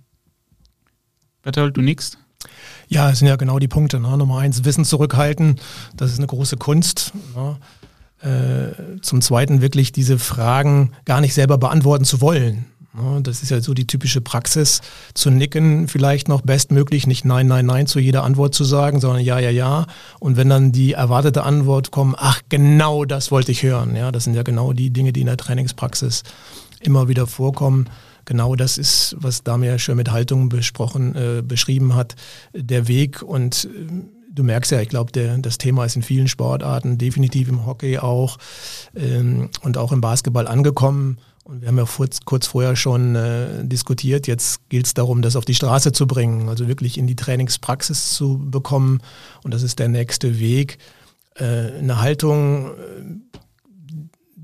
Bertolt, 1.43 1.77
du 1.77 1.81
nix? 1.81 2.17
Ja, 2.87 3.09
es 3.09 3.19
sind 3.19 3.27
ja 3.27 3.35
genau 3.35 3.59
die 3.59 3.67
Punkte. 3.67 3.99
Ne? 3.99 4.17
Nummer 4.17 4.39
eins, 4.39 4.63
Wissen 4.63 4.85
zurückhalten, 4.85 5.59
das 5.95 6.11
ist 6.11 6.17
eine 6.17 6.27
große 6.27 6.57
Kunst. 6.57 7.13
Ne? 7.35 7.57
Äh, 8.21 9.01
zum 9.01 9.21
Zweiten 9.21 9.61
wirklich 9.61 9.91
diese 9.91 10.17
Fragen 10.17 10.91
gar 11.05 11.21
nicht 11.21 11.33
selber 11.33 11.57
beantworten 11.57 12.05
zu 12.05 12.21
wollen. 12.21 12.65
Das 13.21 13.43
ist 13.43 13.51
ja 13.51 13.61
so 13.61 13.75
die 13.75 13.85
typische 13.85 14.21
Praxis, 14.21 14.81
zu 15.13 15.29
nicken, 15.29 15.87
vielleicht 15.87 16.27
noch 16.27 16.41
bestmöglich, 16.41 17.05
nicht 17.05 17.25
Nein, 17.25 17.45
Nein, 17.45 17.67
Nein 17.67 17.85
zu 17.85 17.99
jeder 17.99 18.23
Antwort 18.23 18.55
zu 18.55 18.63
sagen, 18.63 18.99
sondern 18.99 19.23
Ja, 19.23 19.37
Ja, 19.37 19.51
Ja. 19.51 19.85
Und 20.19 20.35
wenn 20.35 20.49
dann 20.49 20.71
die 20.71 20.93
erwartete 20.93 21.43
Antwort 21.43 21.91
kommt, 21.91 22.15
ach, 22.17 22.41
genau 22.49 23.05
das 23.05 23.29
wollte 23.29 23.51
ich 23.51 23.61
hören. 23.61 23.95
Ja, 23.95 24.11
das 24.11 24.23
sind 24.23 24.33
ja 24.33 24.41
genau 24.41 24.73
die 24.73 24.89
Dinge, 24.89 25.13
die 25.13 25.21
in 25.21 25.27
der 25.27 25.37
Trainingspraxis 25.37 26.23
immer 26.79 27.07
wieder 27.07 27.27
vorkommen. 27.27 27.87
Genau 28.27 28.57
das 28.57 28.77
ist, 28.77 29.15
was 29.19 29.43
Damir 29.43 29.79
schon 29.79 29.95
mit 29.95 30.11
Haltung 30.11 30.49
besprochen, 30.49 31.15
äh, 31.15 31.41
beschrieben 31.41 31.95
hat, 31.95 32.15
der 32.53 32.89
Weg. 32.89 33.21
Und 33.21 33.65
äh, 33.65 33.69
du 34.29 34.43
merkst 34.43 34.73
ja, 34.73 34.81
ich 34.81 34.89
glaube, 34.89 35.39
das 35.39 35.57
Thema 35.57 35.85
ist 35.85 35.95
in 35.95 36.03
vielen 36.03 36.27
Sportarten, 36.27 36.97
definitiv 36.97 37.47
im 37.47 37.65
Hockey 37.65 37.97
auch 37.99 38.37
ähm, 38.95 39.49
und 39.61 39.77
auch 39.77 39.93
im 39.93 40.01
Basketball 40.01 40.45
angekommen. 40.45 41.19
Und 41.45 41.61
wir 41.61 41.69
haben 41.69 41.77
ja 41.77 41.85
kurz, 41.85 42.19
kurz 42.25 42.47
vorher 42.47 42.75
schon 42.75 43.15
äh, 43.15 43.63
diskutiert, 43.63 44.27
jetzt 44.27 44.67
gilt 44.67 44.87
es 44.87 44.93
darum, 44.93 45.21
das 45.21 45.37
auf 45.37 45.45
die 45.45 45.55
Straße 45.55 45.93
zu 45.93 46.05
bringen, 46.05 46.49
also 46.49 46.67
wirklich 46.67 46.97
in 46.97 47.07
die 47.07 47.15
Trainingspraxis 47.15 48.13
zu 48.13 48.37
bekommen. 48.37 48.99
Und 49.45 49.53
das 49.53 49.63
ist 49.63 49.79
der 49.79 49.87
nächste 49.87 50.37
Weg. 50.37 50.79
Äh, 51.35 51.77
eine 51.77 52.01
Haltung, 52.01 52.71
äh, 52.71 52.71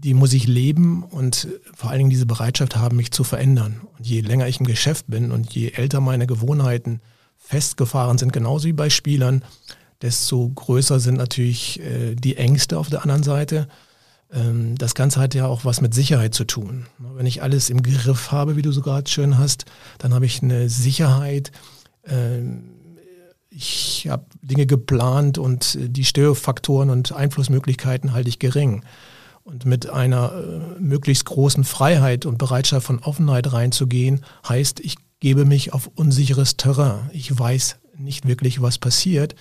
die 0.04 0.14
muss 0.14 0.34
ich 0.34 0.48
leben 0.48 1.04
und 1.04 1.48
vor 1.74 1.90
allen 1.90 2.00
Dingen 2.00 2.10
diese 2.10 2.26
Bereitschaft 2.26 2.76
haben, 2.76 2.98
mich 2.98 3.12
zu 3.12 3.24
verändern. 3.24 3.82
Und 3.98 4.06
je 4.06 4.22
länger 4.22 4.48
ich 4.48 4.60
im 4.60 4.66
Geschäft 4.66 5.06
bin 5.08 5.32
und 5.32 5.54
je 5.54 5.72
älter 5.72 6.02
meine 6.02 6.28
Gewohnheiten 6.28 7.02
festgefahren 7.38 8.18
sind, 8.18 8.34
genauso 8.34 8.68
wie 8.68 8.74
bei 8.74 8.90
Spielern, 8.90 9.44
desto 10.02 10.50
größer 10.50 11.00
sind 11.00 11.18
natürlich 11.18 11.80
äh, 11.80 12.16
die 12.16 12.36
Ängste 12.36 12.78
auf 12.78 12.90
der 12.90 13.04
anderen 13.04 13.24
Seite. 13.24 13.70
Ähm, 14.34 14.78
das 14.78 14.96
Ganze 14.96 15.22
hat 15.22 15.34
ja 15.34 15.48
auch 15.48 15.64
was 15.64 15.80
mit 15.80 15.94
Sicherheit 15.94 16.34
zu 16.34 16.44
tun. 16.44 16.88
Wenn 17.00 17.26
ich 17.26 17.42
alles 17.42 17.70
im 17.70 17.82
Griff 17.82 18.32
habe, 18.32 18.58
wie 18.58 18.62
du 18.62 18.74
so 18.74 18.82
gerade 18.82 19.10
schön 19.10 19.38
hast, 19.38 19.66
dann 20.00 20.14
habe 20.14 20.26
ich 20.26 20.44
eine 20.44 20.68
Sicherheit. 20.68 21.54
Ähm, 22.06 22.64
ich 23.50 24.08
habe 24.10 24.26
Dinge 24.42 24.66
geplant 24.66 25.38
und 25.38 25.78
die 25.80 26.04
Störfaktoren 26.04 26.90
und 26.90 27.14
Einflussmöglichkeiten 27.14 28.12
halte 28.12 28.28
ich 28.30 28.40
gering. 28.40 28.84
Und 29.44 29.66
mit 29.66 29.90
einer 29.90 30.32
äh, 30.32 30.80
möglichst 30.80 31.26
großen 31.26 31.64
Freiheit 31.66 32.26
und 32.26 32.38
Bereitschaft 32.38 32.88
von 32.88 33.00
Offenheit 33.00 33.52
reinzugehen, 33.52 34.24
heißt, 34.48 34.80
ich 34.80 34.96
gebe 35.20 35.46
mich 35.46 35.74
auf 35.74 35.90
unsicheres 35.96 36.58
Terrain. 36.58 37.10
Ich 37.14 37.38
weiß 37.38 37.78
nicht 37.98 38.28
wirklich, 38.28 38.62
was 38.62 38.78
passiert 38.78 39.36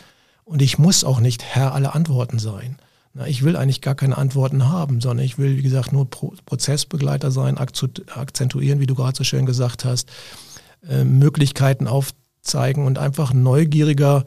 und 0.44 0.62
ich 0.62 0.78
muss 0.78 1.04
auch 1.04 1.20
nicht 1.20 1.42
Herr 1.42 1.74
aller 1.74 1.94
Antworten 1.94 2.38
sein. 2.38 2.76
Na, 3.14 3.26
ich 3.26 3.42
will 3.42 3.56
eigentlich 3.56 3.80
gar 3.80 3.94
keine 3.94 4.16
Antworten 4.16 4.68
haben, 4.68 5.00
sondern 5.00 5.24
ich 5.24 5.38
will, 5.38 5.56
wie 5.56 5.62
gesagt, 5.62 5.92
nur 5.92 6.08
Pro 6.08 6.34
Prozessbegleiter 6.46 7.30
sein, 7.30 7.58
akzentuieren, 7.58 8.80
wie 8.80 8.86
du 8.86 8.94
gerade 8.94 9.16
so 9.16 9.24
schön 9.24 9.44
gesagt 9.44 9.84
hast, 9.84 10.10
äh, 10.88 11.04
Möglichkeiten 11.04 11.86
aufzeigen 11.86 12.86
und 12.86 12.98
einfach 12.98 13.32
neugieriger 13.34 14.24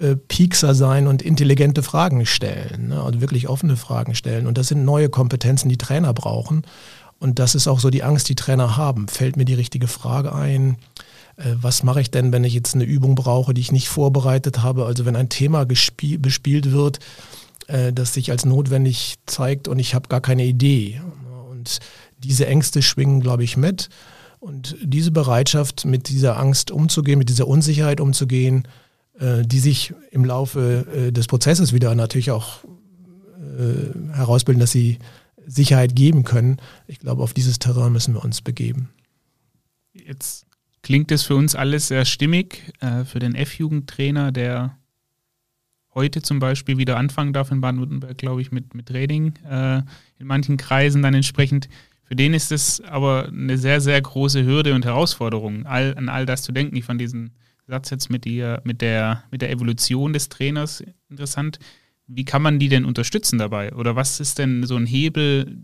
äh, 0.00 0.16
Piekser 0.16 0.74
sein 0.74 1.06
und 1.06 1.20
intelligente 1.20 1.82
Fragen 1.82 2.24
stellen, 2.24 2.88
ne? 2.88 3.02
also 3.02 3.20
wirklich 3.20 3.48
offene 3.48 3.76
Fragen 3.76 4.14
stellen. 4.14 4.46
Und 4.46 4.56
das 4.56 4.68
sind 4.68 4.84
neue 4.84 5.10
Kompetenzen, 5.10 5.68
die 5.68 5.76
Trainer 5.76 6.14
brauchen. 6.14 6.62
Und 7.18 7.38
das 7.38 7.54
ist 7.54 7.68
auch 7.68 7.80
so 7.80 7.90
die 7.90 8.02
Angst, 8.02 8.30
die 8.30 8.34
Trainer 8.34 8.78
haben. 8.78 9.08
Fällt 9.08 9.36
mir 9.36 9.44
die 9.44 9.54
richtige 9.54 9.88
Frage 9.88 10.34
ein? 10.34 10.78
Äh, 11.36 11.54
was 11.60 11.82
mache 11.82 12.00
ich 12.00 12.10
denn, 12.10 12.32
wenn 12.32 12.44
ich 12.44 12.54
jetzt 12.54 12.74
eine 12.74 12.84
Übung 12.84 13.14
brauche, 13.14 13.52
die 13.52 13.60
ich 13.60 13.72
nicht 13.72 13.88
vorbereitet 13.88 14.62
habe? 14.62 14.86
Also 14.86 15.04
wenn 15.04 15.16
ein 15.16 15.28
Thema 15.28 15.66
bespielt 15.66 16.72
wird, 16.72 16.98
äh, 17.66 17.92
das 17.92 18.14
sich 18.14 18.30
als 18.30 18.46
notwendig 18.46 19.16
zeigt 19.26 19.68
und 19.68 19.78
ich 19.78 19.94
habe 19.94 20.08
gar 20.08 20.22
keine 20.22 20.46
Idee. 20.46 21.00
Und 21.50 21.80
diese 22.18 22.46
Ängste 22.46 22.80
schwingen, 22.80 23.20
glaube 23.20 23.44
ich, 23.44 23.58
mit. 23.58 23.90
Und 24.38 24.76
diese 24.82 25.10
Bereitschaft, 25.10 25.84
mit 25.84 26.08
dieser 26.08 26.38
Angst 26.38 26.70
umzugehen, 26.70 27.18
mit 27.18 27.28
dieser 27.28 27.46
Unsicherheit 27.46 28.00
umzugehen, 28.00 28.66
die 29.20 29.58
sich 29.58 29.92
im 30.10 30.24
Laufe 30.24 30.86
äh, 30.94 31.12
des 31.12 31.26
Prozesses 31.26 31.72
wieder 31.72 31.94
natürlich 31.94 32.30
auch 32.30 32.60
herausbilden, 34.12 34.60
dass 34.60 34.70
sie 34.70 34.98
Sicherheit 35.46 35.94
geben 35.94 36.24
können. 36.24 36.56
Ich 36.86 36.98
glaube, 36.98 37.22
auf 37.22 37.34
dieses 37.34 37.58
Terrain 37.58 37.92
müssen 37.92 38.14
wir 38.14 38.24
uns 38.24 38.40
begeben. 38.40 38.88
Jetzt 39.92 40.46
klingt 40.82 41.12
es 41.12 41.24
für 41.24 41.34
uns 41.34 41.54
alles 41.54 41.88
sehr 41.88 42.06
stimmig. 42.06 42.72
für 43.04 43.18
den 43.18 43.34
F-Jugendtrainer, 43.34 44.32
der 44.32 44.78
heute 45.94 46.22
zum 46.22 46.38
Beispiel 46.38 46.78
wieder 46.78 46.96
anfangen 46.96 47.32
darf 47.32 47.50
in 47.50 47.60
Baden-Württemberg, 47.60 48.16
glaube 48.16 48.40
ich, 48.40 48.52
mit, 48.52 48.74
mit 48.74 48.86
Training 48.86 49.34
äh, 49.48 49.78
in 50.18 50.26
manchen 50.26 50.56
Kreisen 50.56 51.02
dann 51.02 51.14
entsprechend. 51.14 51.68
Für 52.04 52.16
den 52.16 52.34
ist 52.34 52.52
es 52.52 52.80
aber 52.80 53.28
eine 53.28 53.58
sehr, 53.58 53.80
sehr 53.80 54.00
große 54.00 54.44
Hürde 54.44 54.74
und 54.74 54.84
Herausforderung, 54.84 55.66
all, 55.66 55.94
an 55.96 56.08
all 56.08 56.26
das 56.26 56.42
zu 56.42 56.52
denken. 56.52 56.76
Ich 56.76 56.84
fand 56.84 57.00
diesen 57.00 57.32
Satz 57.70 57.90
jetzt 57.90 58.10
mit, 58.10 58.24
die, 58.24 58.56
mit, 58.64 58.82
der, 58.82 59.24
mit 59.30 59.42
der 59.42 59.50
Evolution 59.50 60.12
des 60.12 60.28
Trainers 60.28 60.84
interessant. 61.08 61.58
Wie 62.06 62.24
kann 62.24 62.42
man 62.42 62.58
die 62.58 62.68
denn 62.68 62.84
unterstützen 62.84 63.38
dabei? 63.38 63.72
Oder 63.72 63.96
was 63.96 64.20
ist 64.20 64.38
denn 64.38 64.66
so 64.66 64.76
ein 64.76 64.86
Hebel, 64.86 65.62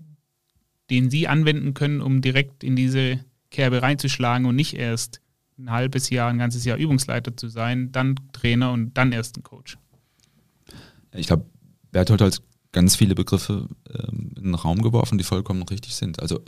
den 0.91 1.11
Sie 1.11 1.29
anwenden 1.29 1.75
können, 1.75 2.01
um 2.01 2.23
direkt 2.23 2.65
in 2.65 2.77
diese 2.77 3.21
Kerbe 3.51 3.83
reinzuschlagen 3.83 4.47
und 4.47 4.57
nicht 4.57 4.75
erst 4.75 5.21
ein 5.59 5.71
halbes 5.71 6.11
Jahr, 6.11 6.31
ein 6.31 6.39
ganzes 6.39 6.65
Jahr 6.65 6.79
Übungsleiter 6.79 7.37
zu 7.37 7.49
sein, 7.49 7.91
dann 7.93 8.15
Trainer 8.33 8.73
und 8.73 8.95
dann 8.95 9.13
erst 9.13 9.37
ein 9.37 9.43
Coach? 9.43 9.79
Ich 11.13 11.27
glaube, 11.27 11.47
Berthold 11.91 12.21
hat 12.21 12.43
ganz 12.73 12.95
viele 12.95 13.15
Begriffe 13.15 13.69
ähm, 13.93 14.33
in 14.37 14.45
den 14.45 14.55
Raum 14.55 14.83
geworfen, 14.83 15.19
die 15.19 15.25
vollkommen 15.25 15.63
richtig 15.63 15.95
sind. 15.95 16.21
Also 16.21 16.43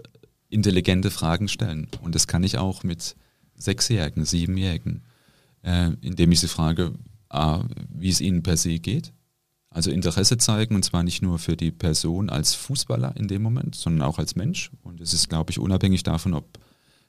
intelligente 0.51 1.11
Fragen 1.11 1.49
stellen. 1.49 1.89
Und 2.03 2.15
das 2.15 2.27
kann 2.27 2.45
ich 2.45 2.59
auch 2.59 2.83
mit 2.83 3.17
Sechsjährigen, 3.57 4.25
Siebenjährigen, 4.25 5.03
äh, 5.63 5.91
indem 6.01 6.33
ich 6.33 6.41
sie 6.41 6.49
frage, 6.49 6.95
A, 7.29 7.65
wie 7.93 8.09
es 8.09 8.21
ihnen 8.21 8.43
per 8.43 8.57
se 8.57 8.79
geht. 8.79 9.13
Also 9.71 9.91
Interesse 9.91 10.39
zeigen 10.39 10.75
und 10.75 10.85
zwar 10.85 11.03
nicht 11.03 11.21
nur 11.21 11.39
für 11.39 11.57
die 11.57 11.71
Person 11.71 12.31
als 12.31 12.55
Fußballer 12.55 13.17
in 13.17 13.29
dem 13.29 13.43
Moment, 13.43 13.75
sondern 13.75 14.09
auch 14.09 14.19
als 14.19 14.35
Mensch. 14.35 14.71
Und 14.83 15.01
es 15.01 15.13
ist, 15.13 15.29
glaube 15.29 15.51
ich, 15.51 15.59
unabhängig 15.59 16.03
davon, 16.03 16.35
ob 16.35 16.59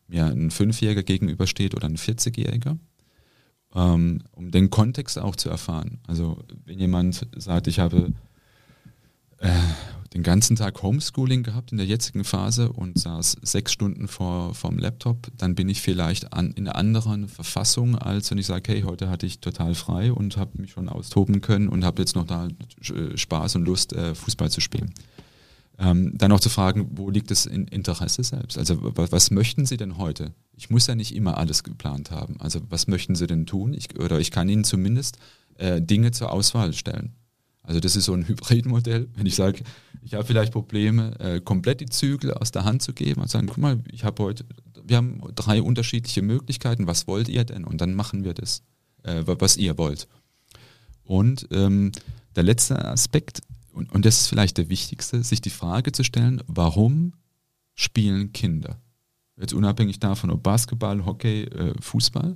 mir 0.08 0.26
ein 0.26 0.52
Fünfjähriger 0.52 1.04
gegenübersteht 1.04 1.74
oder 1.74 1.88
ein 1.88 1.98
40-Jähriger 1.98 2.78
ähm, 3.76 4.22
um 4.32 4.52
den 4.52 4.70
Kontext 4.70 5.20
auch 5.20 5.36
zu 5.36 5.50
erfahren. 5.50 6.00
Also 6.08 6.44
wenn 6.66 6.80
jemand 6.80 7.28
sagt, 7.36 7.68
ich 7.68 7.80
habe 7.80 8.14
äh, 9.40 9.50
den 10.14 10.24
ganzen 10.24 10.56
Tag 10.56 10.82
Homeschooling 10.82 11.44
gehabt 11.44 11.72
in 11.72 11.78
der 11.78 11.86
jetzigen 11.86 12.24
Phase 12.24 12.72
und 12.72 12.98
saß 12.98 13.38
sechs 13.44 13.72
Stunden 13.72 14.08
vor 14.08 14.56
vom 14.56 14.78
Laptop, 14.80 15.28
dann 15.38 15.54
bin 15.54 15.70
ich 15.70 15.82
vielleicht 15.82 16.34
an, 16.34 16.52
in 16.52 16.68
einer 16.68 16.76
anderen 16.76 17.28
Verfassung, 17.28 17.96
als 17.96 18.32
wenn 18.32 18.40
ich 18.40 18.48
sage, 18.48 18.72
hey, 18.72 18.82
heute 18.82 19.10
hatte 19.10 19.28
ich 19.28 19.40
total 19.40 19.76
frei 19.76 20.12
und 20.12 20.38
habe 20.38 20.60
mich 20.62 20.72
schon 20.72 20.90
austoben 20.90 21.42
können 21.42 21.70
und 21.70 21.86
habe 21.86 22.02
jetzt 22.02 22.16
noch 22.16 22.26
da 22.26 22.48
äh, 22.48 23.18
Spaß 23.18 23.56
und 23.58 23.66
Lust, 23.66 23.94
äh, 23.94 24.16
Fußball 24.16 24.50
zu 24.50 24.62
spielen. 24.62 24.94
Ähm, 25.78 26.18
dann 26.18 26.32
auch 26.32 26.42
zu 26.42 26.50
fragen, 26.50 26.90
wo 26.96 27.10
liegt 27.10 27.32
das 27.32 27.46
Interesse 27.46 28.24
selbst? 28.24 28.58
Also 28.58 28.78
was 28.82 29.32
möchten 29.32 29.66
Sie 29.66 29.78
denn 29.78 29.98
heute? 29.98 30.34
Ich 30.58 30.70
muss 30.70 30.88
ja 30.88 30.96
nicht 30.96 31.16
immer 31.16 31.38
alles 31.38 31.64
geplant 31.64 32.12
haben. 32.12 32.36
Also 32.42 32.60
was 32.70 32.88
möchten 32.88 33.16
Sie 33.16 33.28
denn 33.28 33.46
tun? 33.46 33.74
Ich, 33.74 33.98
oder 33.98 34.20
ich 34.20 34.32
kann 34.32 34.50
Ihnen 34.50 34.66
zumindest 34.66 35.20
äh, 35.58 35.82
Dinge 35.82 36.12
zur 36.12 36.34
Auswahl 36.34 36.74
stellen. 36.74 37.14
Also 37.70 37.80
das 37.80 37.96
ist 37.96 38.06
so 38.06 38.14
ein 38.14 38.28
Hybridmodell. 38.28 39.10
Wenn 39.14 39.28
ich 39.28 39.36
sage, 39.36 39.62
ich 40.02 40.16
habe 40.16 40.26
vielleicht 40.26 40.52
Probleme, 40.52 41.20
äh, 41.20 41.40
komplett 41.40 41.82
die 41.82 41.86
Zügel 41.86 42.34
aus 42.34 42.50
der 42.50 42.64
Hand 42.64 42.82
zu 42.82 42.94
geben 42.94 43.22
und 43.22 43.30
sagen, 43.30 43.46
guck 43.46 43.60
mal, 43.60 43.78
ich 43.92 44.04
habe 44.04 44.24
heute, 44.24 44.44
wir 44.84 44.98
haben 44.98 45.22
drei 45.36 45.62
unterschiedliche 45.62 46.24
Möglichkeiten. 46.24 46.88
Was 46.88 47.06
wollt 47.06 47.30
ihr 47.30 47.44
denn? 47.44 47.66
Und 47.66 47.80
dann 47.80 47.94
machen 47.94 48.24
wir 48.24 48.34
das, 48.34 48.64
äh, 49.04 49.22
was 49.24 49.56
ihr 49.56 49.78
wollt. 49.78 50.08
Und 51.04 51.48
ähm, 51.52 51.92
der 52.36 52.42
letzte 52.42 52.84
Aspekt 52.84 53.42
und, 53.72 53.92
und 53.92 54.04
das 54.04 54.22
ist 54.22 54.28
vielleicht 54.30 54.58
der 54.58 54.70
wichtigste, 54.70 55.22
sich 55.24 55.40
die 55.40 55.52
Frage 55.52 55.92
zu 55.92 56.04
stellen, 56.04 56.42
warum 56.48 57.14
spielen 57.76 58.34
Kinder? 58.34 58.82
Jetzt 59.38 59.54
unabhängig 59.54 60.00
davon, 60.00 60.32
ob 60.32 60.42
Basketball, 60.42 61.06
Hockey, 61.06 61.44
äh, 61.44 61.76
Fußball. 61.80 62.36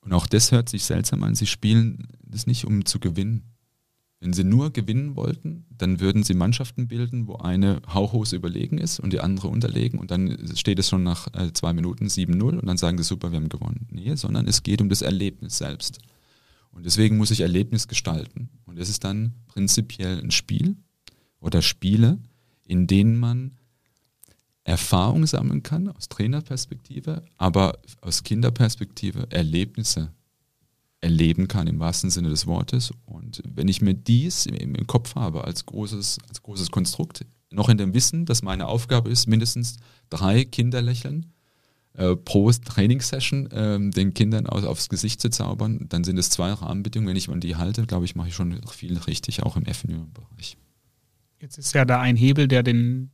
Und 0.00 0.12
auch 0.12 0.26
das 0.26 0.52
hört 0.52 0.68
sich 0.68 0.84
seltsam 0.84 1.22
an. 1.22 1.34
Sie 1.34 1.46
spielen 1.46 2.08
das 2.22 2.46
nicht, 2.46 2.66
um 2.66 2.84
zu 2.84 3.00
gewinnen. 3.00 3.55
Wenn 4.20 4.32
sie 4.32 4.44
nur 4.44 4.72
gewinnen 4.72 5.14
wollten, 5.14 5.66
dann 5.68 6.00
würden 6.00 6.22
sie 6.22 6.32
Mannschaften 6.32 6.88
bilden, 6.88 7.26
wo 7.26 7.36
eine 7.36 7.82
Hauchhose 7.92 8.36
überlegen 8.36 8.78
ist 8.78 8.98
und 8.98 9.12
die 9.12 9.20
andere 9.20 9.48
unterlegen 9.48 9.98
und 9.98 10.10
dann 10.10 10.38
steht 10.56 10.78
es 10.78 10.88
schon 10.88 11.02
nach 11.02 11.28
äh, 11.34 11.52
zwei 11.52 11.74
Minuten 11.74 12.06
7-0 12.06 12.58
und 12.58 12.66
dann 12.66 12.78
sagen 12.78 12.96
sie, 12.96 13.04
super, 13.04 13.30
wir 13.30 13.36
haben 13.36 13.50
gewonnen. 13.50 13.86
Nee, 13.90 14.14
sondern 14.14 14.48
es 14.48 14.62
geht 14.62 14.80
um 14.80 14.88
das 14.88 15.02
Erlebnis 15.02 15.58
selbst. 15.58 15.98
Und 16.70 16.86
deswegen 16.86 17.16
muss 17.16 17.30
ich 17.30 17.40
Erlebnis 17.40 17.88
gestalten. 17.88 18.48
Und 18.64 18.78
das 18.78 18.88
ist 18.88 19.04
dann 19.04 19.34
prinzipiell 19.48 20.18
ein 20.18 20.30
Spiel 20.30 20.76
oder 21.40 21.62
Spiele, 21.62 22.18
in 22.66 22.86
denen 22.86 23.18
man 23.18 23.52
Erfahrung 24.64 25.26
sammeln 25.26 25.62
kann 25.62 25.88
aus 25.88 26.08
Trainerperspektive, 26.08 27.24
aber 27.36 27.78
aus 28.00 28.24
Kinderperspektive 28.24 29.30
Erlebnisse 29.30 30.12
erleben 31.06 31.46
kann 31.46 31.68
im 31.68 31.78
wahrsten 31.78 32.10
Sinne 32.10 32.30
des 32.30 32.46
Wortes. 32.46 32.92
Und 33.04 33.40
wenn 33.54 33.68
ich 33.68 33.80
mir 33.80 33.94
dies 33.94 34.46
im, 34.46 34.74
im 34.74 34.86
Kopf 34.86 35.14
habe 35.14 35.44
als 35.44 35.64
großes, 35.64 36.18
als 36.28 36.42
großes 36.42 36.72
Konstrukt, 36.72 37.24
noch 37.50 37.68
in 37.68 37.78
dem 37.78 37.94
Wissen, 37.94 38.26
dass 38.26 38.42
meine 38.42 38.66
Aufgabe 38.66 39.08
ist, 39.08 39.28
mindestens 39.28 39.76
drei 40.10 40.44
Kinderlächeln 40.44 41.32
äh, 41.94 42.16
pro 42.16 42.50
Trainingssession 42.50 43.50
äh, 43.52 43.78
den 43.90 44.14
Kindern 44.14 44.48
aus, 44.48 44.64
aufs 44.64 44.88
Gesicht 44.88 45.20
zu 45.20 45.30
zaubern, 45.30 45.86
dann 45.88 46.02
sind 46.02 46.18
es 46.18 46.28
zwei 46.28 46.52
Rahmenbedingungen. 46.52 47.10
Wenn 47.10 47.16
ich 47.16 47.28
an 47.28 47.40
die 47.40 47.54
halte, 47.54 47.86
glaube 47.86 48.04
ich, 48.04 48.16
mache 48.16 48.28
ich 48.28 48.34
schon 48.34 48.60
viel 48.68 48.98
richtig, 48.98 49.44
auch 49.44 49.56
im 49.56 49.64
FNÜ-Bereich. 49.64 50.56
Jetzt 51.40 51.56
ist 51.56 51.72
ja 51.72 51.84
da 51.84 52.00
ein 52.00 52.16
Hebel, 52.16 52.48
der 52.48 52.64
den 52.64 53.10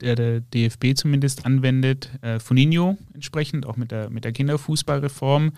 der, 0.00 0.14
der 0.14 0.40
DFB 0.40 0.94
zumindest 0.94 1.44
anwendet, 1.44 2.10
äh, 2.22 2.40
Funinho 2.40 2.96
entsprechend, 3.12 3.66
auch 3.66 3.76
mit 3.76 3.90
der, 3.90 4.08
mit 4.08 4.24
der 4.24 4.32
Kinderfußballreform 4.32 5.52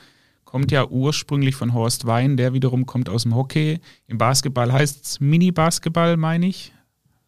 kommt 0.45 0.71
ja 0.71 0.87
ursprünglich 0.87 1.55
von 1.55 1.73
Horst 1.73 2.07
Wein, 2.07 2.37
der 2.37 2.53
wiederum 2.53 2.87
kommt 2.87 3.09
aus 3.09 3.23
dem 3.23 3.35
Hockey. 3.35 3.81
Im 4.07 4.19
Basketball 4.19 4.73
heißt 4.73 5.05
es 5.05 5.21
Mini-Basketball, 5.21 6.17
meine 6.17 6.47
ich. 6.47 6.73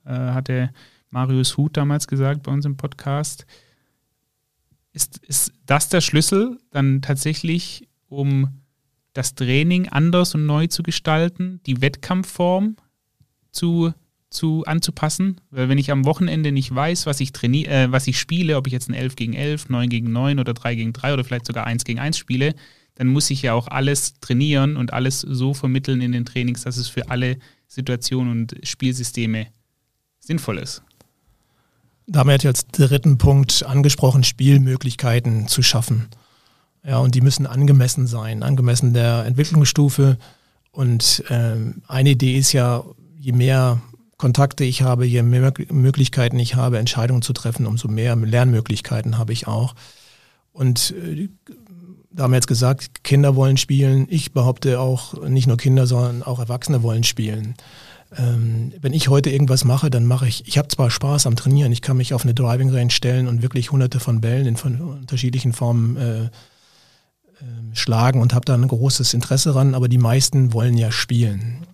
Äh, 0.05 0.13
hatte 0.13 0.71
Marius 1.11 1.57
Huth 1.57 1.77
damals 1.77 2.07
gesagt 2.07 2.43
bei 2.43 2.53
uns 2.53 2.67
im 2.67 2.77
Podcast. 2.77 3.47
Ist, 4.93 5.19
ist 5.27 5.53
das 5.65 5.89
der 5.89 6.01
Schlüssel 6.01 6.59
dann 6.71 7.03
tatsächlich, 7.03 7.89
um 8.09 8.61
das 9.13 9.35
Training 9.35 9.89
anders 9.89 10.35
und 10.35 10.45
neu 10.45 10.67
zu 10.67 10.83
gestalten, 10.83 11.61
die 11.67 11.81
Wettkampfform 11.81 12.77
zu, 13.51 13.93
zu 14.29 14.65
anzupassen? 14.67 15.41
Weil 15.51 15.69
wenn 15.69 15.79
ich 15.79 15.91
am 15.91 16.05
Wochenende 16.05 16.53
nicht 16.53 16.75
weiß, 16.75 17.07
was 17.07 17.21
ich 17.21 17.33
äh, 17.43 17.91
was 17.91 18.07
ich 18.07 18.19
spiele, 18.19 18.57
ob 18.57 18.67
ich 18.67 18.73
jetzt 18.73 18.89
ein 18.89 18.95
11 18.95 19.17
gegen 19.17 19.33
11, 19.33 19.69
9 19.69 19.89
gegen 19.89 20.13
9 20.13 20.39
oder 20.39 20.53
3 20.53 20.75
gegen 20.75 20.93
3 20.93 21.15
oder 21.15 21.25
vielleicht 21.25 21.47
sogar 21.47 21.65
1 21.65 21.85
gegen 21.85 22.01
1 22.01 22.19
spiele, 22.19 22.55
dann 22.95 23.09
muss 23.09 23.31
ich 23.31 23.43
ja 23.43 23.55
auch 23.55 23.69
alles 23.69 24.21
trainieren 24.21 24.77
und 24.77 24.93
alles 24.93 25.21
so 25.21 25.55
vermitteln 25.55 26.01
in 26.01 26.13
den 26.13 26.25
Trainings, 26.25 26.63
dass 26.63 26.77
es 26.77 26.89
für 26.89 27.11
alle 27.11 27.39
Situationen 27.67 28.31
und 28.31 28.55
Spielsysteme 28.63 29.49
sinnvoll 30.21 30.59
ist. 30.59 30.83
Da 32.07 32.21
haben 32.21 32.29
wir 32.29 32.35
jetzt 32.35 32.47
als 32.47 32.67
dritten 32.67 33.19
Punkt 33.19 33.65
angesprochen, 33.65 34.25
Spielmöglichkeiten 34.25 35.49
zu 35.49 35.63
schaffen. 35.63 36.09
Ja, 36.87 36.99
und 36.99 37.15
die 37.15 37.23
müssen 37.23 37.47
angemessen 37.47 38.07
sein, 38.07 38.43
angemessen 38.43 38.93
der 38.93 39.25
Entwicklungsstufe. 39.25 40.19
Und 40.71 41.25
ähm, 41.31 41.83
eine 41.89 42.11
Idee 42.11 42.37
ist 42.37 42.53
ja, 42.53 42.85
je 43.19 43.33
mehr 43.33 43.81
Kontakte 44.19 44.65
ich 44.65 44.83
habe, 44.83 45.07
je 45.07 45.23
mehr 45.23 45.53
Möglichkeiten 45.71 46.39
ich 46.39 46.57
habe, 46.57 46.79
Entscheidungen 46.79 47.23
zu 47.23 47.33
treffen, 47.33 47.67
umso 47.67 47.89
mehr 47.89 48.15
Lernmöglichkeiten 48.17 49.17
habe 49.17 49.33
ich 49.33 49.47
auch. 49.47 49.75
Und 50.53 50.95
äh, 51.03 51.29
da 52.15 52.25
haben 52.25 52.31
wir 52.31 52.37
jetzt 52.37 52.47
gesagt, 52.47 53.03
Kinder 53.03 53.35
wollen 53.35 53.57
spielen. 53.57 54.07
Ich 54.09 54.33
behaupte 54.33 54.79
auch, 54.79 55.27
nicht 55.29 55.47
nur 55.49 55.57
Kinder, 55.57 55.87
sondern 55.87 56.23
auch 56.23 56.39
Erwachsene 56.39 56.83
wollen 56.83 57.03
spielen. 57.03 57.55
Ähm, 58.17 58.73
wenn 58.81 58.93
ich 58.93 59.09
heute 59.09 59.31
irgendwas 59.31 59.65
mache, 59.65 59.91
dann 59.91 60.07
mache 60.07 60.29
ich, 60.29 60.47
ich 60.47 60.57
habe 60.57 60.69
zwar 60.69 60.91
Spaß 60.91 61.27
am 61.27 61.35
Trainieren, 61.35 61.73
ich 61.73 61.83
kann 61.83 61.97
mich 61.97 62.15
auf 62.15 62.23
eine 62.23 62.35
Driving 62.35 62.71
Range 62.71 62.91
stellen 62.91 63.27
und 63.27 63.43
wirklich 63.43 63.73
hunderte 63.73 63.99
von 63.99 64.21
Bällen 64.21 64.47
in 64.47 64.57
von 64.57 64.81
unterschiedlichen 64.81 65.53
Formen 65.53 65.97
äh, 65.97 66.25
äh, 66.25 66.29
schlagen 67.73 68.21
und 68.21 68.33
habe 68.33 68.45
da 68.45 68.55
ein 68.55 68.69
großes 68.69 69.15
Interesse 69.15 69.53
dran, 69.53 69.75
aber 69.75 69.89
die 69.89 69.99
meisten 69.99 70.53
wollen 70.53 70.77
ja 70.77 70.93
spielen. 70.93 71.67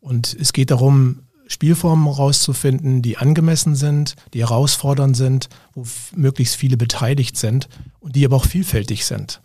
Und 0.00 0.34
es 0.38 0.54
geht 0.54 0.70
darum, 0.70 1.20
Spielformen 1.46 2.06
herauszufinden, 2.06 3.02
die 3.02 3.18
angemessen 3.18 3.74
sind, 3.74 4.14
die 4.32 4.40
herausfordernd 4.40 5.14
sind, 5.14 5.50
wo 5.74 5.84
möglichst 6.16 6.56
viele 6.56 6.78
beteiligt 6.78 7.36
sind 7.36 7.68
und 8.00 8.16
die 8.16 8.24
aber 8.24 8.36
auch 8.36 8.46
vielfältig 8.46 9.04
sind. 9.04 9.42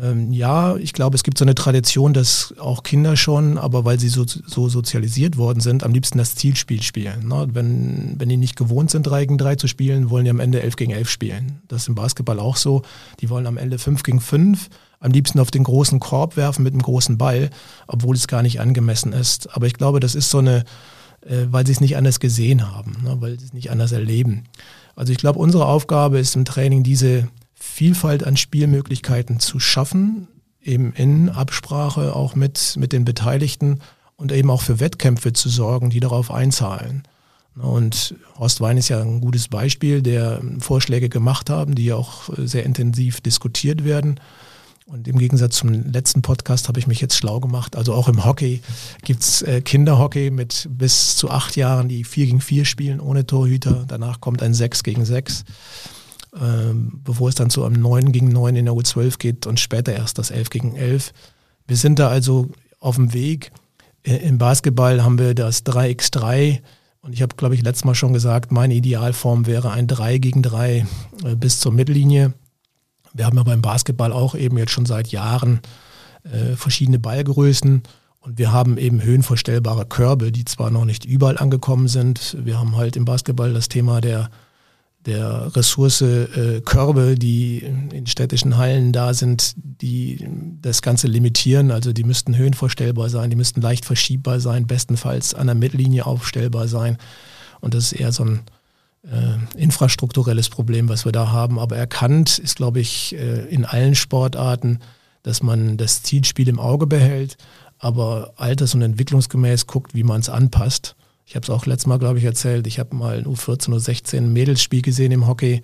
Ähm, 0.00 0.32
ja, 0.32 0.76
ich 0.76 0.94
glaube, 0.94 1.16
es 1.16 1.22
gibt 1.22 1.36
so 1.36 1.44
eine 1.44 1.54
Tradition, 1.54 2.14
dass 2.14 2.54
auch 2.58 2.82
Kinder 2.82 3.16
schon, 3.16 3.58
aber 3.58 3.84
weil 3.84 4.00
sie 4.00 4.08
so, 4.08 4.24
so 4.24 4.68
sozialisiert 4.68 5.36
worden 5.36 5.60
sind, 5.60 5.84
am 5.84 5.92
liebsten 5.92 6.18
das 6.18 6.34
Zielspiel 6.34 6.82
spielen. 6.82 7.28
Ne? 7.28 7.48
Wenn, 7.52 8.14
wenn 8.18 8.28
die 8.28 8.38
nicht 8.38 8.56
gewohnt 8.56 8.90
sind, 8.90 9.02
3 9.02 9.26
gegen 9.26 9.38
3 9.38 9.56
zu 9.56 9.68
spielen, 9.68 10.08
wollen 10.08 10.24
die 10.24 10.30
am 10.30 10.40
Ende 10.40 10.62
11 10.62 10.76
gegen 10.76 10.92
11 10.92 11.10
spielen. 11.10 11.60
Das 11.68 11.82
ist 11.82 11.88
im 11.88 11.94
Basketball 11.94 12.40
auch 12.40 12.56
so. 12.56 12.82
Die 13.20 13.28
wollen 13.28 13.46
am 13.46 13.58
Ende 13.58 13.78
5 13.78 14.02
gegen 14.02 14.20
5 14.20 14.70
am 15.02 15.10
liebsten 15.10 15.40
auf 15.40 15.50
den 15.50 15.64
großen 15.64 15.98
Korb 15.98 16.36
werfen 16.36 16.62
mit 16.62 16.72
einem 16.72 16.82
großen 16.82 17.18
Ball, 17.18 17.50
obwohl 17.88 18.14
es 18.14 18.28
gar 18.28 18.42
nicht 18.42 18.60
angemessen 18.60 19.12
ist. 19.12 19.54
Aber 19.54 19.66
ich 19.66 19.74
glaube, 19.74 19.98
das 19.98 20.14
ist 20.14 20.30
so 20.30 20.38
eine, 20.38 20.64
äh, 21.26 21.46
weil 21.50 21.66
sie 21.66 21.72
es 21.72 21.80
nicht 21.80 21.96
anders 21.96 22.20
gesehen 22.20 22.72
haben, 22.72 22.96
ne? 23.02 23.16
weil 23.20 23.38
sie 23.38 23.46
es 23.46 23.52
nicht 23.52 23.70
anders 23.70 23.90
erleben. 23.90 24.44
Also 24.94 25.12
ich 25.12 25.18
glaube, 25.18 25.40
unsere 25.40 25.66
Aufgabe 25.66 26.18
ist 26.18 26.36
im 26.36 26.44
Training, 26.44 26.84
diese 26.84 27.28
Vielfalt 27.64 28.26
an 28.26 28.36
Spielmöglichkeiten 28.36 29.38
zu 29.38 29.60
schaffen, 29.60 30.26
eben 30.60 30.92
in 30.94 31.28
Absprache 31.28 32.14
auch 32.14 32.34
mit, 32.34 32.74
mit 32.76 32.92
den 32.92 33.04
Beteiligten 33.04 33.78
und 34.16 34.32
eben 34.32 34.50
auch 34.50 34.62
für 34.62 34.80
Wettkämpfe 34.80 35.32
zu 35.32 35.48
sorgen, 35.48 35.88
die 35.88 36.00
darauf 36.00 36.32
einzahlen. 36.32 37.04
Und 37.56 38.16
Horst 38.36 38.60
Wein 38.60 38.78
ist 38.78 38.88
ja 38.88 39.00
ein 39.00 39.20
gutes 39.20 39.46
Beispiel, 39.46 40.02
der 40.02 40.42
Vorschläge 40.58 41.08
gemacht 41.08 41.50
haben, 41.50 41.76
die 41.76 41.92
auch 41.92 42.30
sehr 42.36 42.64
intensiv 42.64 43.20
diskutiert 43.20 43.84
werden. 43.84 44.18
Und 44.84 45.06
im 45.06 45.16
Gegensatz 45.16 45.56
zum 45.56 45.70
letzten 45.70 46.20
Podcast 46.20 46.66
habe 46.66 46.80
ich 46.80 46.88
mich 46.88 47.00
jetzt 47.00 47.16
schlau 47.16 47.38
gemacht. 47.38 47.76
Also 47.76 47.94
auch 47.94 48.08
im 48.08 48.24
Hockey 48.24 48.60
gibt 49.04 49.22
es 49.22 49.40
äh, 49.42 49.60
Kinderhockey 49.60 50.30
mit 50.32 50.68
bis 50.68 51.14
zu 51.14 51.30
acht 51.30 51.54
Jahren, 51.54 51.88
die 51.88 52.02
vier 52.02 52.26
gegen 52.26 52.40
vier 52.40 52.64
spielen 52.64 52.98
ohne 53.00 53.24
Torhüter. 53.24 53.84
Danach 53.86 54.20
kommt 54.20 54.42
ein 54.42 54.52
sechs 54.52 54.82
gegen 54.82 55.04
sechs 55.04 55.44
bevor 56.32 57.28
es 57.28 57.34
dann 57.34 57.50
zu 57.50 57.62
einem 57.62 57.82
9 57.82 58.10
gegen 58.10 58.28
9 58.28 58.56
in 58.56 58.64
der 58.64 58.74
U12 58.74 59.18
geht 59.18 59.46
und 59.46 59.60
später 59.60 59.92
erst 59.92 60.18
das 60.18 60.30
11 60.30 60.48
gegen 60.48 60.76
11. 60.76 61.12
Wir 61.66 61.76
sind 61.76 61.98
da 61.98 62.08
also 62.08 62.48
auf 62.80 62.96
dem 62.96 63.12
Weg. 63.12 63.52
Äh, 64.02 64.16
Im 64.28 64.38
Basketball 64.38 65.02
haben 65.02 65.18
wir 65.18 65.34
das 65.34 65.64
3x3 65.64 66.60
und 67.02 67.12
ich 67.12 67.22
habe, 67.22 67.34
glaube 67.36 67.54
ich, 67.54 67.62
letztes 67.62 67.84
Mal 67.84 67.94
schon 67.94 68.12
gesagt, 68.12 68.52
meine 68.52 68.74
Idealform 68.74 69.46
wäre 69.46 69.72
ein 69.72 69.86
3 69.86 70.18
gegen 70.18 70.42
3 70.42 70.86
äh, 71.24 71.36
bis 71.36 71.60
zur 71.60 71.72
Mittellinie. 71.72 72.32
Wir 73.12 73.26
haben 73.26 73.36
ja 73.36 73.42
beim 73.42 73.62
Basketball 73.62 74.12
auch 74.12 74.34
eben 74.34 74.56
jetzt 74.56 74.72
schon 74.72 74.86
seit 74.86 75.08
Jahren 75.08 75.60
äh, 76.24 76.56
verschiedene 76.56 76.98
Ballgrößen. 76.98 77.82
Und 78.20 78.38
wir 78.38 78.52
haben 78.52 78.78
eben 78.78 79.02
höhenverstellbare 79.02 79.84
Körbe, 79.84 80.30
die 80.30 80.44
zwar 80.44 80.70
noch 80.70 80.84
nicht 80.84 81.04
überall 81.04 81.38
angekommen 81.38 81.88
sind. 81.88 82.36
Wir 82.40 82.58
haben 82.58 82.76
halt 82.76 82.96
im 82.96 83.04
Basketball 83.04 83.52
das 83.52 83.68
Thema 83.68 84.00
der 84.00 84.30
der 85.06 85.54
Ressource 85.56 86.00
äh, 86.02 86.60
Körbe, 86.64 87.16
die 87.16 87.58
in 87.58 88.06
städtischen 88.06 88.56
Hallen 88.56 88.92
da 88.92 89.14
sind, 89.14 89.54
die 89.56 90.26
das 90.60 90.80
Ganze 90.82 91.08
limitieren. 91.08 91.70
Also 91.70 91.92
die 91.92 92.04
müssten 92.04 92.36
höhenvorstellbar 92.36 93.08
sein, 93.08 93.30
die 93.30 93.36
müssten 93.36 93.60
leicht 93.60 93.84
verschiebbar 93.84 94.38
sein, 94.40 94.66
bestenfalls 94.66 95.34
an 95.34 95.46
der 95.46 95.56
Mittellinie 95.56 96.06
aufstellbar 96.06 96.68
sein. 96.68 96.98
Und 97.60 97.74
das 97.74 97.92
ist 97.92 98.00
eher 98.00 98.12
so 98.12 98.24
ein 98.24 98.40
äh, 99.04 99.60
infrastrukturelles 99.60 100.48
Problem, 100.48 100.88
was 100.88 101.04
wir 101.04 101.12
da 101.12 101.30
haben. 101.32 101.58
Aber 101.58 101.76
erkannt 101.76 102.38
ist, 102.38 102.56
glaube 102.56 102.80
ich, 102.80 103.14
äh, 103.14 103.46
in 103.46 103.64
allen 103.64 103.94
Sportarten, 103.94 104.78
dass 105.22 105.42
man 105.42 105.76
das 105.76 106.02
Zielspiel 106.02 106.48
im 106.48 106.58
Auge 106.58 106.86
behält, 106.86 107.36
aber 107.78 108.34
alters- 108.36 108.74
und 108.74 108.82
entwicklungsgemäß 108.82 109.66
guckt, 109.66 109.94
wie 109.94 110.04
man 110.04 110.20
es 110.20 110.28
anpasst. 110.28 110.94
Ich 111.24 111.34
habe 111.36 111.44
es 111.44 111.50
auch 111.50 111.66
letztes 111.66 111.86
Mal, 111.86 111.98
glaube 111.98 112.18
ich, 112.18 112.24
erzählt. 112.24 112.66
Ich 112.66 112.78
habe 112.78 112.94
mal 112.94 113.18
ein 113.18 113.26
U14 113.26 113.68
oder 113.68 113.80
16 113.80 114.32
Mädelsspiel 114.32 114.82
gesehen 114.82 115.12
im 115.12 115.26
Hockey, 115.26 115.62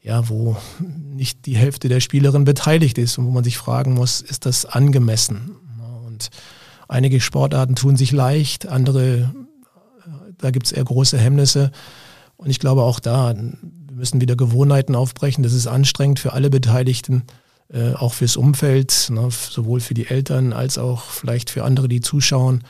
ja, 0.00 0.28
wo 0.28 0.56
nicht 0.80 1.46
die 1.46 1.56
Hälfte 1.56 1.88
der 1.88 2.00
Spielerin 2.00 2.44
beteiligt 2.44 2.98
ist 2.98 3.18
und 3.18 3.26
wo 3.26 3.30
man 3.30 3.44
sich 3.44 3.56
fragen 3.56 3.94
muss, 3.94 4.20
ist 4.20 4.46
das 4.46 4.66
angemessen? 4.66 5.56
Und 6.04 6.30
einige 6.88 7.20
Sportarten 7.20 7.74
tun 7.74 7.96
sich 7.96 8.12
leicht, 8.12 8.66
andere, 8.66 9.34
da 10.38 10.50
gibt 10.50 10.66
es 10.66 10.72
eher 10.72 10.84
große 10.84 11.18
Hemmnisse. 11.18 11.70
Und 12.36 12.50
ich 12.50 12.58
glaube 12.58 12.82
auch 12.82 13.00
da, 13.00 13.34
wir 13.34 13.94
müssen 13.94 14.20
wieder 14.20 14.36
Gewohnheiten 14.36 14.94
aufbrechen. 14.94 15.42
Das 15.42 15.52
ist 15.52 15.66
anstrengend 15.66 16.18
für 16.18 16.32
alle 16.32 16.50
Beteiligten, 16.50 17.22
äh, 17.68 17.92
auch 17.94 18.12
fürs 18.12 18.36
Umfeld, 18.36 19.08
ne, 19.10 19.28
sowohl 19.30 19.80
für 19.80 19.94
die 19.94 20.06
Eltern 20.06 20.52
als 20.52 20.76
auch 20.76 21.02
vielleicht 21.02 21.50
für 21.50 21.64
andere, 21.64 21.88
die 21.88 22.00
zuschauen. 22.00 22.62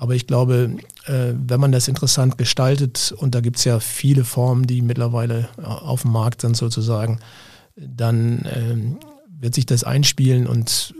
Aber 0.00 0.14
ich 0.14 0.26
glaube, 0.26 0.78
äh, 1.04 1.34
wenn 1.34 1.60
man 1.60 1.72
das 1.72 1.86
interessant 1.86 2.38
gestaltet, 2.38 3.12
und 3.18 3.34
da 3.34 3.42
gibt 3.42 3.58
es 3.58 3.64
ja 3.64 3.80
viele 3.80 4.24
Formen, 4.24 4.66
die 4.66 4.80
mittlerweile 4.80 5.50
äh, 5.58 5.62
auf 5.62 6.02
dem 6.02 6.12
Markt 6.12 6.40
sind 6.40 6.56
sozusagen, 6.56 7.20
dann 7.76 8.48
ähm, 8.50 8.96
wird 9.28 9.54
sich 9.54 9.66
das 9.66 9.84
einspielen 9.84 10.46
und 10.46 10.94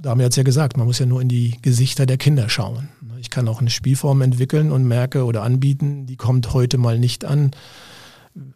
da 0.00 0.10
haben 0.10 0.18
wir 0.18 0.24
jetzt 0.24 0.36
ja 0.36 0.44
gesagt, 0.44 0.78
man 0.78 0.86
muss 0.86 0.98
ja 0.98 1.04
nur 1.04 1.20
in 1.20 1.28
die 1.28 1.58
Gesichter 1.60 2.06
der 2.06 2.16
Kinder 2.16 2.48
schauen. 2.48 2.88
Ich 3.20 3.28
kann 3.28 3.46
auch 3.48 3.60
eine 3.60 3.68
Spielform 3.68 4.22
entwickeln 4.22 4.72
und 4.72 4.84
merke 4.84 5.26
oder 5.26 5.42
anbieten, 5.42 6.06
die 6.06 6.16
kommt 6.16 6.54
heute 6.54 6.78
mal 6.78 6.98
nicht 6.98 7.26
an. 7.26 7.50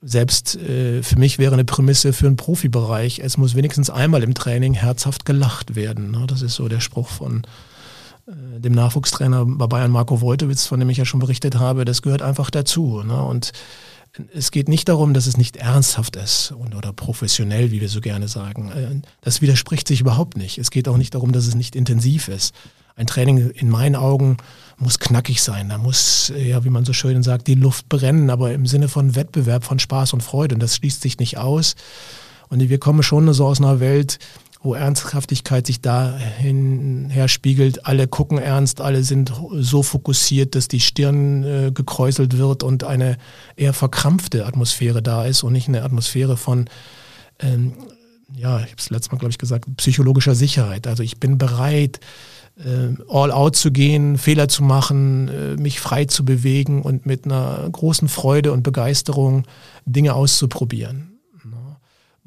Selbst 0.01 0.57
äh, 0.57 1.03
für 1.03 1.18
mich 1.18 1.39
wäre 1.39 1.53
eine 1.53 1.66
Prämisse 1.66 2.14
für 2.14 2.29
einen 2.29 2.37
Profibereich, 2.37 3.18
es 3.18 3.37
muss 3.37 3.55
wenigstens 3.55 3.91
einmal 3.91 4.22
im 4.22 4.33
Training 4.33 4.72
herzhaft 4.72 5.27
gelacht 5.27 5.77
werden. 5.77 6.12
Ne? 6.12 6.24
Das 6.27 6.41
ist 6.41 6.55
so 6.55 6.66
der 6.66 6.81
Spruch 6.81 7.09
von 7.09 7.43
dem 8.27 8.72
Nachwuchstrainer 8.72 9.45
bei 9.47 9.66
Bayern 9.66 9.91
Marco 9.91 10.20
Wojtowitz, 10.20 10.66
von 10.66 10.81
dem 10.81 10.91
ich 10.91 10.99
ja 10.99 11.05
schon 11.05 11.20
berichtet 11.20 11.59
habe, 11.59 11.85
das 11.85 12.03
gehört 12.03 12.22
einfach 12.22 12.51
dazu. 12.51 13.03
Ne? 13.03 13.22
Und 13.22 13.53
es 14.35 14.51
geht 14.51 14.68
nicht 14.68 14.89
darum, 14.89 15.14
dass 15.14 15.27
es 15.27 15.37
nicht 15.37 15.57
ernsthaft 15.57 16.16
ist 16.16 16.53
und, 16.53 16.74
oder 16.74 16.93
professionell, 16.93 17.70
wie 17.70 17.81
wir 17.81 17.89
so 17.89 18.01
gerne 18.01 18.29
sagen. 18.29 18.70
Äh, 18.70 19.07
das 19.20 19.43
widerspricht 19.43 19.87
sich 19.87 20.01
überhaupt 20.01 20.37
nicht. 20.37 20.59
Es 20.59 20.70
geht 20.70 20.89
auch 20.89 20.97
nicht 20.97 21.14
darum, 21.14 21.33
dass 21.33 21.47
es 21.47 21.55
nicht 21.55 21.77
intensiv 21.77 22.29
ist. 22.29 22.55
Ein 22.97 23.07
Training 23.07 23.51
in 23.51 23.68
meinen 23.68 23.95
Augen 23.95 24.39
muss 24.79 24.99
knackig 24.99 25.43
sein. 25.43 25.68
Da 25.68 25.77
muss, 25.77 26.33
ja, 26.35 26.64
wie 26.64 26.70
man 26.70 26.87
so 26.87 26.95
schön 26.95 27.22
sagt, 27.22 27.47
die 27.47 27.55
Luft 27.55 27.89
brennen, 27.89 28.31
aber 28.31 28.53
im 28.55 28.66
Sinne 28.66 28.89
von 28.89 29.14
Wettbewerb, 29.14 29.64
von 29.64 29.79
Spaß 29.79 30.14
und 30.14 30.22
Freude. 30.22 30.55
Und 30.55 30.62
das 30.62 30.77
schließt 30.77 31.03
sich 31.03 31.18
nicht 31.18 31.37
aus. 31.37 31.74
Und 32.49 32.66
wir 32.66 32.79
kommen 32.79 33.03
schon 33.03 33.31
so 33.35 33.47
aus 33.47 33.61
einer 33.61 33.81
Welt, 33.81 34.18
wo 34.67 34.75
Ernsthaftigkeit 34.75 35.67
sich 35.67 35.81
dahin 35.81 37.09
her 37.09 37.29
spiegelt. 37.29 37.87
Alle 37.87 38.09
gucken 38.09 38.39
ernst, 38.39 38.81
alle 38.81 39.03
sind 39.05 39.33
so 39.53 39.83
fokussiert, 39.83 40.55
dass 40.55 40.69
die 40.69 40.81
Stirn 40.81 41.45
äh, 41.45 41.71
gekräuselt 41.73 42.37
wird 42.37 42.62
und 42.62 42.85
eine 42.85 43.17
eher 43.57 43.73
verkrampfte 43.73 44.45
Atmosphäre 44.45 45.03
da 45.03 45.25
ist 45.25 45.43
und 45.45 45.53
nicht 45.53 45.69
eine 45.69 45.85
Atmosphäre 45.85 46.37
von, 46.37 46.69
ähm, 47.39 47.73
ja, 48.35 48.59
ich 48.59 48.67
habe 48.67 48.77
es 48.77 48.91
letztes 48.91 49.12
Mal, 49.12 49.19
glaube 49.19 49.31
ich, 49.31 49.39
gesagt, 49.39 49.64
psychologischer 49.77 50.35
Sicherheit. 50.35 50.87
Also 50.87 51.03
ich 51.03 51.19
bin 51.19 51.39
bereit, 51.39 52.01
äh, 52.59 52.95
all 53.09 53.31
out 53.31 53.55
zu 53.55 53.71
gehen, 53.71 54.19
Fehler 54.19 54.49
zu 54.49 54.64
machen, 54.64 55.29
äh, 55.29 55.57
mich 55.61 55.79
frei 55.81 56.07
zu 56.07 56.25
bewegen 56.25 56.83
und 56.83 57.07
mit 57.07 57.25
einer 57.25 57.69
großen 57.71 58.09
Freude 58.09 58.53
und 58.53 58.64
Begeisterung 58.64 59.45
Dinge 59.87 60.14
auszuprobieren 60.14 61.16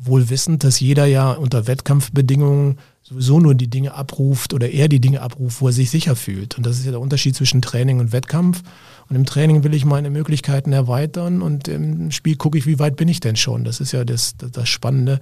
wohl 0.02 0.30
wissend, 0.30 0.64
dass 0.64 0.80
jeder 0.80 1.06
ja 1.06 1.34
unter 1.34 1.68
Wettkampfbedingungen 1.68 2.78
sowieso 3.04 3.40
nur 3.40 3.54
die 3.54 3.70
Dinge 3.70 3.94
abruft 3.94 4.54
oder 4.54 4.70
er 4.70 4.88
die 4.88 5.02
Dinge 5.02 5.22
abruft, 5.22 5.62
wo 5.62 5.68
er 5.68 5.74
sich 5.74 5.90
sicher 5.90 6.16
fühlt. 6.16 6.58
Und 6.58 6.66
das 6.66 6.80
ist 6.80 6.86
ja 6.86 6.92
der 6.92 7.02
Unterschied 7.02 7.36
zwischen 7.36 7.62
Training 7.62 8.00
und 8.00 8.14
Wettkampf. 8.14 8.64
Und 9.10 9.16
im 9.16 9.26
Training 9.26 9.64
will 9.64 9.74
ich 9.74 9.86
meine 9.86 10.10
Möglichkeiten 10.10 10.72
erweitern 10.72 11.42
und 11.42 11.68
im 11.68 12.12
Spiel 12.12 12.38
gucke 12.38 12.58
ich, 12.58 12.66
wie 12.66 12.80
weit 12.80 12.96
bin 12.96 13.10
ich 13.10 13.20
denn 13.20 13.36
schon. 13.36 13.66
Das 13.66 13.82
ist 13.82 13.92
ja 13.92 14.06
das, 14.06 14.36
das 14.38 14.70
Spannende. 14.70 15.20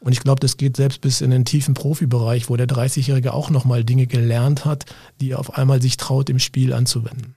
Und 0.00 0.12
ich 0.12 0.20
glaube, 0.20 0.40
das 0.40 0.56
geht 0.56 0.76
selbst 0.76 1.00
bis 1.00 1.20
in 1.20 1.30
den 1.30 1.44
tiefen 1.44 1.74
Profibereich, 1.74 2.48
wo 2.48 2.56
der 2.56 2.68
30-Jährige 2.68 3.34
auch 3.34 3.50
nochmal 3.50 3.84
Dinge 3.84 4.06
gelernt 4.06 4.64
hat, 4.64 4.86
die 5.20 5.32
er 5.32 5.40
auf 5.40 5.58
einmal 5.58 5.82
sich 5.82 5.96
traut, 5.96 6.30
im 6.30 6.38
Spiel 6.38 6.72
anzuwenden 6.72 7.35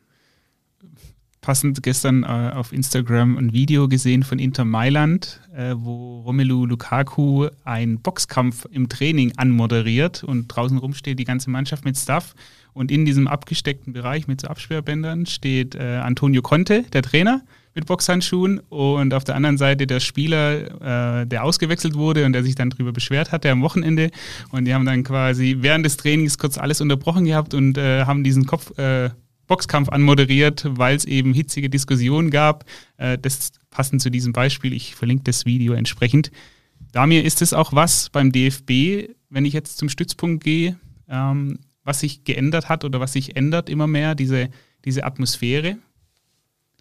passend 1.50 1.82
gestern 1.82 2.22
äh, 2.22 2.52
auf 2.54 2.72
Instagram 2.72 3.36
ein 3.36 3.54
Video 3.54 3.88
gesehen 3.88 4.22
von 4.22 4.38
Inter 4.38 4.66
Mailand, 4.66 5.42
äh, 5.52 5.74
wo 5.76 6.20
Romelu 6.20 6.68
Lukaku 6.68 7.48
einen 7.64 8.02
Boxkampf 8.02 8.68
im 8.70 8.88
Training 8.88 9.34
anmoderiert 9.36 10.24
und 10.24 10.48
draußen 10.48 10.78
rum 10.78 10.94
steht 10.94 11.18
die 11.18 11.24
ganze 11.24 11.50
Mannschaft 11.50 11.86
mit 11.86 11.98
Stuff. 11.98 12.36
Und 12.74 12.92
in 12.92 13.04
diesem 13.04 13.28
abgesteckten 13.28 13.94
Bereich 13.94 14.28
mit 14.28 14.42
so 14.42 14.48
Absperrbändern 14.48 15.26
steht 15.26 15.74
äh, 15.74 15.96
Antonio 16.04 16.44
Conte, 16.44 16.84
der 16.94 17.02
Trainer, 17.02 17.42
mit 17.74 17.88
Boxhandschuhen 17.88 18.60
und 18.70 19.16
auf 19.16 19.24
der 19.24 19.34
anderen 19.34 19.58
Seite 19.58 19.88
der 19.88 20.02
Spieler, 20.02 21.22
äh, 21.22 21.26
der 21.26 21.44
ausgewechselt 21.44 21.96
wurde 21.96 22.28
und 22.28 22.34
der 22.34 22.44
sich 22.44 22.54
dann 22.54 22.70
darüber 22.70 22.92
beschwert 22.92 23.32
hatte 23.32 23.50
am 23.50 23.64
Wochenende. 23.64 24.12
Und 24.52 24.66
die 24.66 24.74
haben 24.76 24.86
dann 24.86 25.04
quasi 25.04 25.58
während 25.62 25.84
des 25.84 25.98
Trainings 25.98 26.38
kurz 26.38 26.60
alles 26.60 26.80
unterbrochen 26.80 27.26
gehabt 27.26 27.56
und 27.56 27.76
äh, 27.80 28.06
haben 28.06 28.24
diesen 28.24 28.46
Kopf 28.46 28.78
äh, 28.78 29.10
Boxkampf 29.50 29.90
anmoderiert, 29.90 30.64
weil 30.70 30.96
es 30.96 31.04
eben 31.04 31.34
hitzige 31.34 31.70
Diskussionen 31.70 32.30
gab. 32.30 32.64
Äh, 32.98 33.18
das 33.18 33.52
passend 33.70 34.02
zu 34.02 34.10
diesem 34.10 34.32
Beispiel. 34.32 34.72
Ich 34.72 34.96
verlinke 34.96 35.24
das 35.26 35.46
Video 35.46 35.74
entsprechend. 35.74 36.32
Damir, 36.94 37.26
ist 37.26 37.42
es 37.42 37.52
auch 37.52 37.74
was 37.74 38.10
beim 38.10 38.32
DFB, 38.32 39.10
wenn 39.30 39.44
ich 39.46 39.54
jetzt 39.54 39.78
zum 39.78 39.90
Stützpunkt 39.90 40.44
gehe, 40.44 40.80
ähm, 41.10 41.60
was 41.84 42.00
sich 42.00 42.24
geändert 42.24 42.70
hat 42.70 42.86
oder 42.86 43.00
was 43.00 43.14
sich 43.14 43.36
ändert 43.36 43.70
immer 43.70 43.88
mehr, 43.88 44.16
diese, 44.16 44.50
diese 44.86 45.04
Atmosphäre 45.04 45.78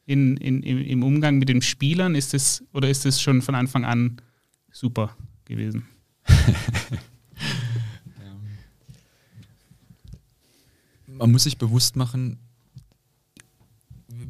in, 0.05 0.37
in, 0.37 0.63
im 0.63 1.03
Umgang 1.03 1.39
mit 1.39 1.49
den 1.49 1.63
Spielern? 1.63 2.15
Ist 2.15 2.35
es 2.35 2.63
oder 2.73 2.91
ist 2.91 3.07
es 3.07 3.21
schon 3.21 3.43
von 3.43 3.55
Anfang 3.55 3.87
an 3.87 4.21
super 4.71 5.17
gewesen? 5.47 5.87
Man 11.07 11.33
muss 11.33 11.45
sich 11.45 11.57
bewusst 11.59 11.97
machen, 11.97 12.39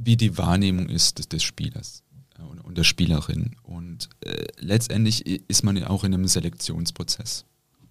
wie 0.09 0.17
die 0.17 0.39
Wahrnehmung 0.39 0.89
ist 0.89 1.19
des, 1.19 1.29
des 1.29 1.43
Spielers 1.43 2.03
äh, 2.39 2.43
und, 2.43 2.61
und, 2.61 2.79
der 2.79 2.85
Spielerin. 2.85 3.55
Und 3.63 4.09
äh, 4.21 4.47
letztendlich 4.57 5.27
ist 5.27 5.65
man 5.65 5.77
ja 5.77 5.91
auch 5.91 6.03
in 6.03 6.15
einem 6.15 6.27
Selektionsprozess. 6.27 7.45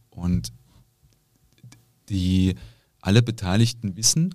Und 0.10 0.52
die 2.10 2.56
alle 3.02 3.22
Beteiligten 3.22 3.96
wissen, 3.98 4.34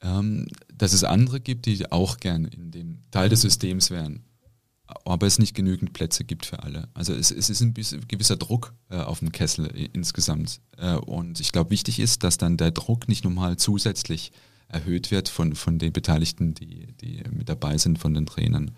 ähm, 0.00 0.46
dass 0.72 0.92
es 0.92 1.02
andere 1.02 1.40
gibt, 1.40 1.66
die 1.66 1.90
auch 1.90 2.18
gern 2.18 2.44
in 2.44 2.70
dem 2.70 3.00
Teil 3.10 3.28
des 3.28 3.40
Systems 3.40 3.90
wären. 3.90 4.22
Aber 4.86 5.26
es 5.26 5.40
nicht 5.40 5.56
genügend 5.56 5.92
Plätze 5.92 6.22
gibt 6.22 6.46
für 6.46 6.62
alle. 6.62 6.88
Also 6.94 7.12
es, 7.14 7.32
es 7.32 7.50
ist 7.50 7.62
ein 7.62 7.74
gewisser 7.74 8.36
Druck 8.36 8.74
äh, 8.90 8.96
auf 8.96 9.18
dem 9.18 9.32
Kessel 9.32 9.66
insgesamt. 9.92 10.60
Äh, 10.76 10.94
und 10.94 11.40
ich 11.40 11.50
glaube, 11.50 11.70
wichtig 11.70 11.98
ist, 11.98 12.22
dass 12.22 12.38
dann 12.38 12.56
der 12.56 12.70
Druck 12.70 13.08
nicht 13.08 13.24
nochmal 13.24 13.56
zusätzlich 13.56 14.30
erhöht 14.70 15.10
wird 15.10 15.28
von, 15.28 15.54
von 15.54 15.78
den 15.78 15.92
Beteiligten, 15.92 16.54
die, 16.54 16.92
die 17.00 17.22
mit 17.30 17.48
dabei 17.48 17.78
sind, 17.78 17.98
von 17.98 18.14
den 18.14 18.26
Trainern. 18.26 18.72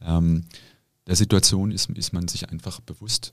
Ähm, 0.00 0.44
der 1.06 1.16
Situation 1.16 1.70
ist, 1.70 1.90
ist 1.90 2.12
man 2.12 2.28
sich 2.28 2.50
einfach 2.50 2.80
bewusst. 2.80 3.32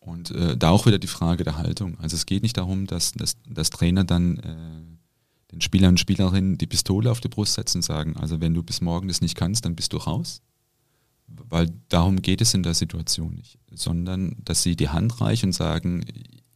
Und 0.00 0.32
äh, 0.32 0.56
da 0.56 0.70
auch 0.70 0.86
wieder 0.86 0.98
die 0.98 1.06
Frage 1.06 1.44
der 1.44 1.56
Haltung. 1.56 1.98
Also 2.00 2.16
es 2.16 2.26
geht 2.26 2.42
nicht 2.42 2.56
darum, 2.56 2.86
dass, 2.86 3.12
dass, 3.12 3.36
dass 3.48 3.70
Trainer 3.70 4.04
dann 4.04 4.38
äh, 4.38 5.52
den 5.52 5.60
Spielern 5.60 5.90
und 5.90 6.00
Spielerinnen 6.00 6.58
die 6.58 6.66
Pistole 6.66 7.10
auf 7.10 7.20
die 7.20 7.28
Brust 7.28 7.54
setzen 7.54 7.78
und 7.78 7.82
sagen, 7.82 8.16
also 8.16 8.40
wenn 8.40 8.54
du 8.54 8.62
bis 8.62 8.80
morgen 8.80 9.08
das 9.08 9.20
nicht 9.20 9.36
kannst, 9.36 9.64
dann 9.64 9.76
bist 9.76 9.92
du 9.92 9.98
raus. 9.98 10.42
Weil 11.28 11.70
darum 11.88 12.20
geht 12.20 12.40
es 12.40 12.52
in 12.52 12.62
der 12.62 12.74
Situation 12.74 13.34
nicht. 13.34 13.58
Sondern, 13.70 14.36
dass 14.44 14.62
sie 14.62 14.76
die 14.76 14.88
Hand 14.88 15.20
reichen 15.20 15.46
und 15.46 15.52
sagen, 15.52 16.04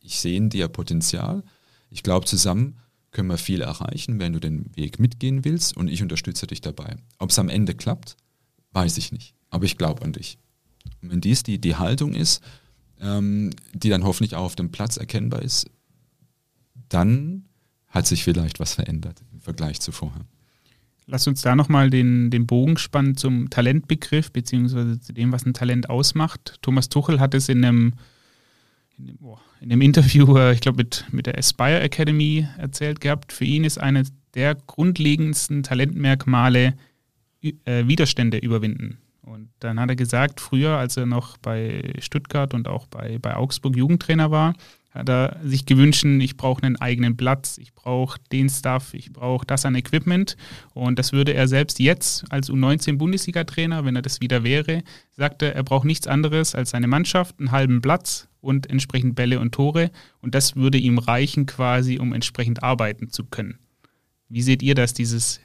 ich 0.00 0.18
sehe 0.18 0.36
in 0.36 0.50
dir 0.50 0.68
Potenzial. 0.68 1.44
Ich 1.88 2.02
glaube, 2.02 2.26
zusammen 2.26 2.76
können 3.16 3.30
wir 3.30 3.38
viel 3.38 3.62
erreichen, 3.62 4.20
wenn 4.20 4.34
du 4.34 4.40
den 4.40 4.66
Weg 4.76 4.98
mitgehen 4.98 5.42
willst 5.42 5.74
und 5.74 5.88
ich 5.88 6.02
unterstütze 6.02 6.46
dich 6.46 6.60
dabei. 6.60 6.96
Ob 7.18 7.30
es 7.30 7.38
am 7.38 7.48
Ende 7.48 7.74
klappt, 7.74 8.14
weiß 8.72 8.98
ich 8.98 9.10
nicht, 9.10 9.34
aber 9.48 9.64
ich 9.64 9.78
glaube 9.78 10.04
an 10.04 10.12
dich. 10.12 10.38
Und 11.00 11.12
wenn 11.12 11.22
dies 11.22 11.42
die, 11.42 11.58
die 11.58 11.76
Haltung 11.76 12.12
ist, 12.12 12.42
ähm, 13.00 13.52
die 13.72 13.88
dann 13.88 14.04
hoffentlich 14.04 14.34
auch 14.34 14.44
auf 14.44 14.54
dem 14.54 14.70
Platz 14.70 14.98
erkennbar 14.98 15.40
ist, 15.40 15.70
dann 16.90 17.46
hat 17.88 18.06
sich 18.06 18.22
vielleicht 18.22 18.60
was 18.60 18.74
verändert 18.74 19.22
im 19.32 19.40
Vergleich 19.40 19.80
zu 19.80 19.92
vorher. 19.92 20.26
Lass 21.06 21.26
uns 21.26 21.40
da 21.40 21.56
nochmal 21.56 21.88
den, 21.88 22.30
den 22.30 22.46
Bogen 22.46 22.76
spannen 22.76 23.16
zum 23.16 23.48
Talentbegriff, 23.48 24.30
beziehungsweise 24.30 25.00
zu 25.00 25.14
dem, 25.14 25.32
was 25.32 25.46
ein 25.46 25.54
Talent 25.54 25.88
ausmacht. 25.88 26.58
Thomas 26.60 26.90
Tuchel 26.90 27.18
hat 27.18 27.32
es 27.32 27.48
in 27.48 27.64
einem 27.64 27.94
in 28.98 29.06
dem, 29.06 29.18
oh, 29.20 29.38
in 29.60 29.68
dem 29.68 29.80
Interview, 29.80 30.36
äh, 30.36 30.52
ich 30.52 30.60
glaube, 30.60 30.78
mit, 30.78 31.04
mit 31.10 31.26
der 31.26 31.38
Aspire 31.38 31.80
Academy 31.80 32.46
erzählt 32.58 33.00
gehabt, 33.00 33.32
für 33.32 33.44
ihn 33.44 33.64
ist 33.64 33.78
eines 33.78 34.12
der 34.34 34.54
grundlegendsten 34.54 35.62
Talentmerkmale 35.62 36.74
äh, 37.42 37.86
Widerstände 37.86 38.38
überwinden. 38.38 38.98
Und 39.22 39.48
dann 39.58 39.80
hat 39.80 39.90
er 39.90 39.96
gesagt, 39.96 40.40
früher, 40.40 40.76
als 40.76 40.96
er 40.96 41.06
noch 41.06 41.36
bei 41.38 41.92
Stuttgart 41.98 42.54
und 42.54 42.68
auch 42.68 42.86
bei, 42.86 43.18
bei 43.18 43.34
Augsburg 43.34 43.76
Jugendtrainer 43.76 44.30
war, 44.30 44.54
hat 44.90 45.08
er 45.08 45.40
sich 45.42 45.66
gewünscht, 45.66 46.04
ich 46.04 46.36
brauche 46.36 46.62
einen 46.62 46.76
eigenen 46.76 47.16
Platz, 47.16 47.58
ich 47.58 47.74
brauche 47.74 48.18
den 48.32 48.48
Stuff, 48.48 48.94
ich 48.94 49.12
brauche 49.12 49.44
das 49.44 49.66
an 49.66 49.74
Equipment. 49.74 50.36
Und 50.74 50.98
das 50.98 51.12
würde 51.12 51.34
er 51.34 51.48
selbst 51.48 51.80
jetzt 51.80 52.24
als 52.30 52.50
U19-Bundesliga-Trainer, 52.50 53.84
wenn 53.84 53.96
er 53.96 54.02
das 54.02 54.20
wieder 54.20 54.42
wäre, 54.44 54.82
sagte, 55.10 55.54
er 55.54 55.64
braucht 55.64 55.84
nichts 55.84 56.06
anderes 56.06 56.54
als 56.54 56.70
seine 56.70 56.86
Mannschaft, 56.86 57.38
einen 57.38 57.50
halben 57.50 57.82
Platz 57.82 58.28
und 58.46 58.70
entsprechend 58.70 59.16
Bälle 59.16 59.40
und 59.40 59.52
Tore. 59.52 59.90
Und 60.20 60.34
das 60.34 60.56
würde 60.56 60.78
ihm 60.78 60.98
reichen 60.98 61.46
quasi, 61.46 61.98
um 61.98 62.12
entsprechend 62.12 62.62
arbeiten 62.62 63.10
zu 63.10 63.24
können. 63.24 63.58
Wie 64.28 64.42
seht 64.42 64.62
ihr 64.62 64.74
das, 64.74 64.94
dieses 64.94 65.40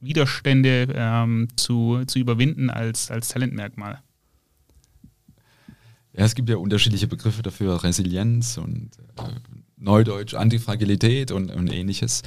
Widerstände 0.00 0.88
ähm, 0.94 1.48
zu, 1.56 2.04
zu 2.06 2.18
überwinden 2.18 2.70
als, 2.70 3.10
als 3.10 3.28
Talentmerkmal? 3.28 4.00
Ja, 6.12 6.24
es 6.24 6.34
gibt 6.34 6.48
ja 6.48 6.56
unterschiedliche 6.56 7.06
Begriffe 7.06 7.42
dafür, 7.42 7.82
Resilienz 7.84 8.56
und 8.56 8.90
äh, 9.18 9.22
Neudeutsch, 9.76 10.34
Antifragilität 10.34 11.32
und, 11.32 11.50
und 11.50 11.72
ähnliches. 11.72 12.22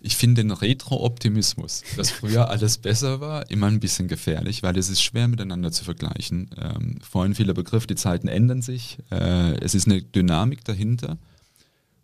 Ich 0.00 0.16
finde 0.16 0.42
den 0.42 0.50
Retro-Optimismus, 0.50 1.82
dass 1.96 2.10
früher 2.10 2.48
alles 2.50 2.78
besser 2.78 3.20
war, 3.20 3.50
immer 3.50 3.66
ein 3.66 3.80
bisschen 3.80 4.08
gefährlich, 4.08 4.62
weil 4.62 4.76
es 4.76 4.88
ist 4.88 5.02
schwer 5.02 5.28
miteinander 5.28 5.72
zu 5.72 5.84
vergleichen. 5.84 6.50
Ähm, 6.56 6.98
vorhin 7.02 7.34
vieler 7.34 7.54
Begriff, 7.54 7.86
die 7.86 7.96
Zeiten 7.96 8.28
ändern 8.28 8.62
sich, 8.62 8.98
äh, 9.10 9.58
es 9.60 9.74
ist 9.74 9.86
eine 9.86 10.02
Dynamik 10.02 10.64
dahinter 10.64 11.18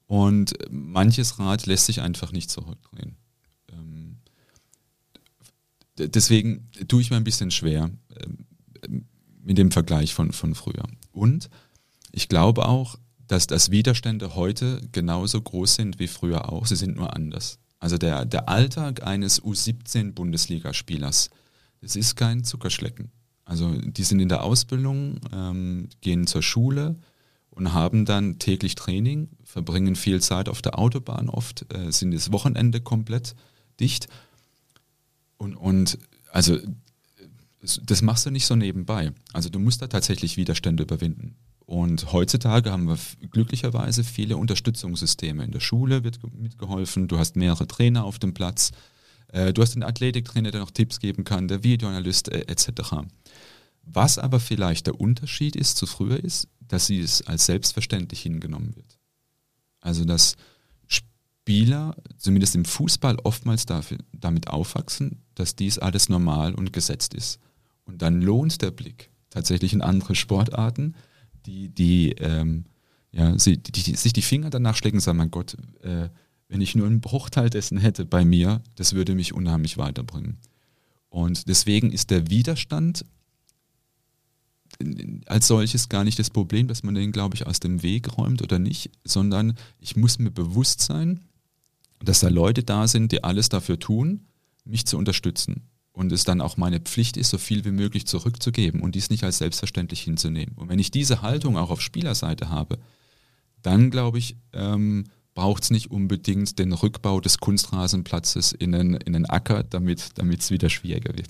und 0.07 0.53
manches 0.71 1.39
Rad 1.39 1.67
lässt 1.67 1.87
sich 1.87 2.01
einfach 2.01 2.33
nicht 2.33 2.51
zurückdrehen. 2.51 3.17
Ähm, 3.73 4.19
deswegen 5.97 6.69
tue 6.89 7.01
ich 7.01 7.11
mir 7.11 7.17
ein 7.17 7.25
bisschen 7.25 7.51
schwer 7.51 7.91
ähm, 8.21 9.07
mit 9.43 9.59
dem 9.59 9.71
Vergleich 9.71 10.15
von, 10.15 10.33
von 10.33 10.55
früher. 10.55 10.87
Und 11.13 11.51
ich 12.11 12.29
glaube 12.29 12.67
auch, 12.67 12.99
dass 13.27 13.47
das 13.47 13.71
Widerstände 13.71 14.35
heute 14.35 14.83
genauso 14.93 15.41
groß 15.41 15.77
sind 15.77 15.99
wie 15.99 16.09
früher 16.09 16.53
auch. 16.53 16.67
Sie 16.67 16.77
sind 16.77 16.97
nur 16.97 17.17
anders. 17.17 17.59
Also 17.83 17.99
der, 17.99 18.25
der 18.25 18.49
Alltag 18.49 19.03
eines 19.03 19.43
U17-Bundesligaspielers, 19.43 21.31
das 21.81 21.97
ist 21.97 22.15
kein 22.15 22.45
Zuckerschlecken. 22.45 23.11
Also 23.45 23.73
die 23.73 24.05
sind 24.05 24.21
in 24.21 24.29
der 24.29 24.45
Ausbildung, 24.45 25.19
ähm, 25.33 25.89
gehen 26.01 26.29
zur 26.29 26.45
Schule 26.45 26.95
und 27.51 27.75
haben 27.75 28.05
dann 28.05 28.39
täglich 28.39 28.77
Training, 28.77 29.31
verbringen 29.43 29.97
viel 29.97 30.21
Zeit 30.23 30.49
auf 30.49 30.63
der 30.63 30.79
Autobahn 30.79 31.29
oft, 31.29 31.75
äh, 31.75 31.91
sind 31.91 32.13
das 32.15 32.31
Wochenende 32.31 32.81
komplett 32.81 33.35
dicht. 33.81 34.07
Und, 35.37 35.57
und 35.57 35.99
also 36.31 36.59
das 37.83 38.01
machst 38.01 38.27
du 38.27 38.31
nicht 38.31 38.47
so 38.47 38.55
nebenbei. 38.55 39.13
Also 39.33 39.49
du 39.49 39.59
musst 39.59 39.83
da 39.83 39.89
tatsächlich 39.89 40.37
Widerstände 40.37 40.85
überwinden. 40.85 41.35
Und 41.67 42.13
heutzutage 42.13 42.71
haben 42.71 42.89
wir 42.89 42.99
glücklicherweise 43.31 44.05
viele 44.05 44.37
Unterstützungssysteme. 44.37 45.45
In 45.45 45.53
der 45.53 45.61
Schule 45.61 46.05
wird 46.05 46.19
mitgeholfen, 46.35 47.09
du 47.09 47.19
hast 47.19 47.37
mehrere 47.37 47.67
Trainer 47.67 48.05
auf 48.05 48.19
dem 48.19 48.35
Platz, 48.35 48.73
äh, 49.29 49.53
du 49.53 49.63
hast 49.63 49.75
den 49.75 49.83
Athletiktrainer, 49.83 50.51
der 50.51 50.61
noch 50.61 50.71
Tipps 50.71 51.01
geben 51.01 51.25
kann, 51.25 51.49
der 51.49 51.63
Videoanalyst 51.63 52.31
äh, 52.31 52.41
etc. 52.49 53.07
Was 53.85 54.19
aber 54.19 54.41
vielleicht 54.41 54.87
der 54.87 55.01
Unterschied 55.01 55.57
ist 55.57 55.77
zu 55.77 55.87
früher 55.87 56.23
ist, 56.23 56.49
dass 56.61 56.87
sie 56.87 57.01
es 57.01 57.27
als 57.27 57.47
selbstverständlich 57.47 58.21
hingenommen 58.23 58.75
wird. 58.77 58.99
Also 59.81 60.05
dass 60.05 60.37
Spieler, 60.87 61.97
zumindest 62.19 62.55
im 62.55 62.65
Fußball, 62.65 63.17
oftmals 63.25 63.67
dafür, 63.67 63.99
damit 64.13 64.49
aufwachsen, 64.49 65.23
dass 65.35 65.57
dies 65.57 65.79
alles 65.79 66.09
normal 66.09 66.55
und 66.55 66.73
gesetzt 66.73 67.15
ist. 67.15 67.41
Und 67.85 68.03
dann 68.03 68.23
lohnt 68.23 68.63
der 68.63 68.71
Blick 68.71 69.11
tatsächlich 69.31 69.73
in 69.73 69.83
andere 69.83 70.15
Sportarten, 70.15 70.95
die, 71.47 71.69
die, 71.69 72.13
ähm, 72.13 72.65
ja, 73.11 73.39
sie, 73.39 73.59
die, 73.59 73.73
die, 73.73 73.95
sich 73.95 74.13
die 74.13 74.23
Finger 74.23 74.51
danach 74.51 74.77
schlägen 74.77 74.99
und 74.99 75.03
sagen, 75.03 75.19
mein 75.19 75.31
Gott, 75.31 75.57
äh, 75.83 76.09
wenn 76.49 76.61
ich 76.61 76.75
nur 76.75 76.87
einen 76.87 77.01
Bruchteil 77.01 77.51
dessen 77.51 77.79
hätte 77.79 78.05
bei 78.05 78.25
mir, 78.25 78.63
das 78.75 78.93
würde 78.95 79.15
mich 79.15 79.33
unheimlich 79.33 79.79
weiterbringen. 79.79 80.39
Und 81.09 81.49
deswegen 81.49 81.93
ist 81.93 82.11
der 82.11 82.31
Widerstand 82.31 83.05
als 85.27 85.47
solches 85.47 85.89
gar 85.89 86.05
nicht 86.05 86.19
das 86.19 86.31
Problem, 86.31 86.67
dass 86.67 86.83
man 86.83 86.95
den, 86.95 87.13
glaube 87.13 87.35
ich, 87.37 87.47
aus 87.47 87.61
dem 87.61 87.83
Weg 87.83 88.17
räumt 88.17 88.43
oder 88.43 88.59
nicht, 88.59 88.91
sondern 89.05 89.55
ich 89.79 89.97
muss 89.97 90.19
mir 90.19 90.31
bewusst 90.31 90.81
sein, 90.81 91.21
dass 92.01 92.21
da 92.21 92.29
Leute 92.29 92.63
da 92.63 92.89
sind, 92.89 93.13
die 93.13 93.23
alles 93.23 93.49
dafür 93.49 93.79
tun, 93.79 94.27
mich 94.65 94.87
zu 94.87 94.97
unterstützen 94.97 95.69
und 95.93 96.13
es 96.13 96.25
dann 96.25 96.41
auch 96.41 96.57
meine 96.57 96.81
Pflicht 96.81 97.17
ist, 97.17 97.31
so 97.31 97.39
viel 97.39 97.65
wie 97.65 97.71
möglich 97.71 98.07
zurückzugeben 98.07 98.81
und 98.81 98.95
dies 98.95 99.11
nicht 99.11 99.25
als 99.25 99.39
selbstverständlich 99.39 100.01
hinzunehmen. 100.03 100.55
Und 100.57 100.69
wenn 100.69 100.79
ich 100.79 100.91
diese 100.91 101.23
Haltung 101.23 101.57
auch 101.57 101.71
auf 101.71 101.81
Spielerseite 101.81 102.49
habe, 102.49 102.79
dann 103.63 103.91
glaube 103.91 104.19
ich, 104.19 104.37
ähm, 104.53 105.05
braucht 105.35 105.63
es 105.63 105.71
nicht 105.71 105.91
unbedingt 105.91 106.59
den 106.59 106.73
Rückbau 106.73 107.21
des 107.21 107.39
Kunstrasenplatzes 107.39 108.53
in 108.53 108.75
einen, 108.75 108.95
in 108.95 109.15
einen 109.15 109.27
Acker, 109.27 109.63
damit 109.63 110.13
es 110.19 110.51
wieder 110.51 110.69
schwieriger 110.69 111.17
wird. 111.17 111.29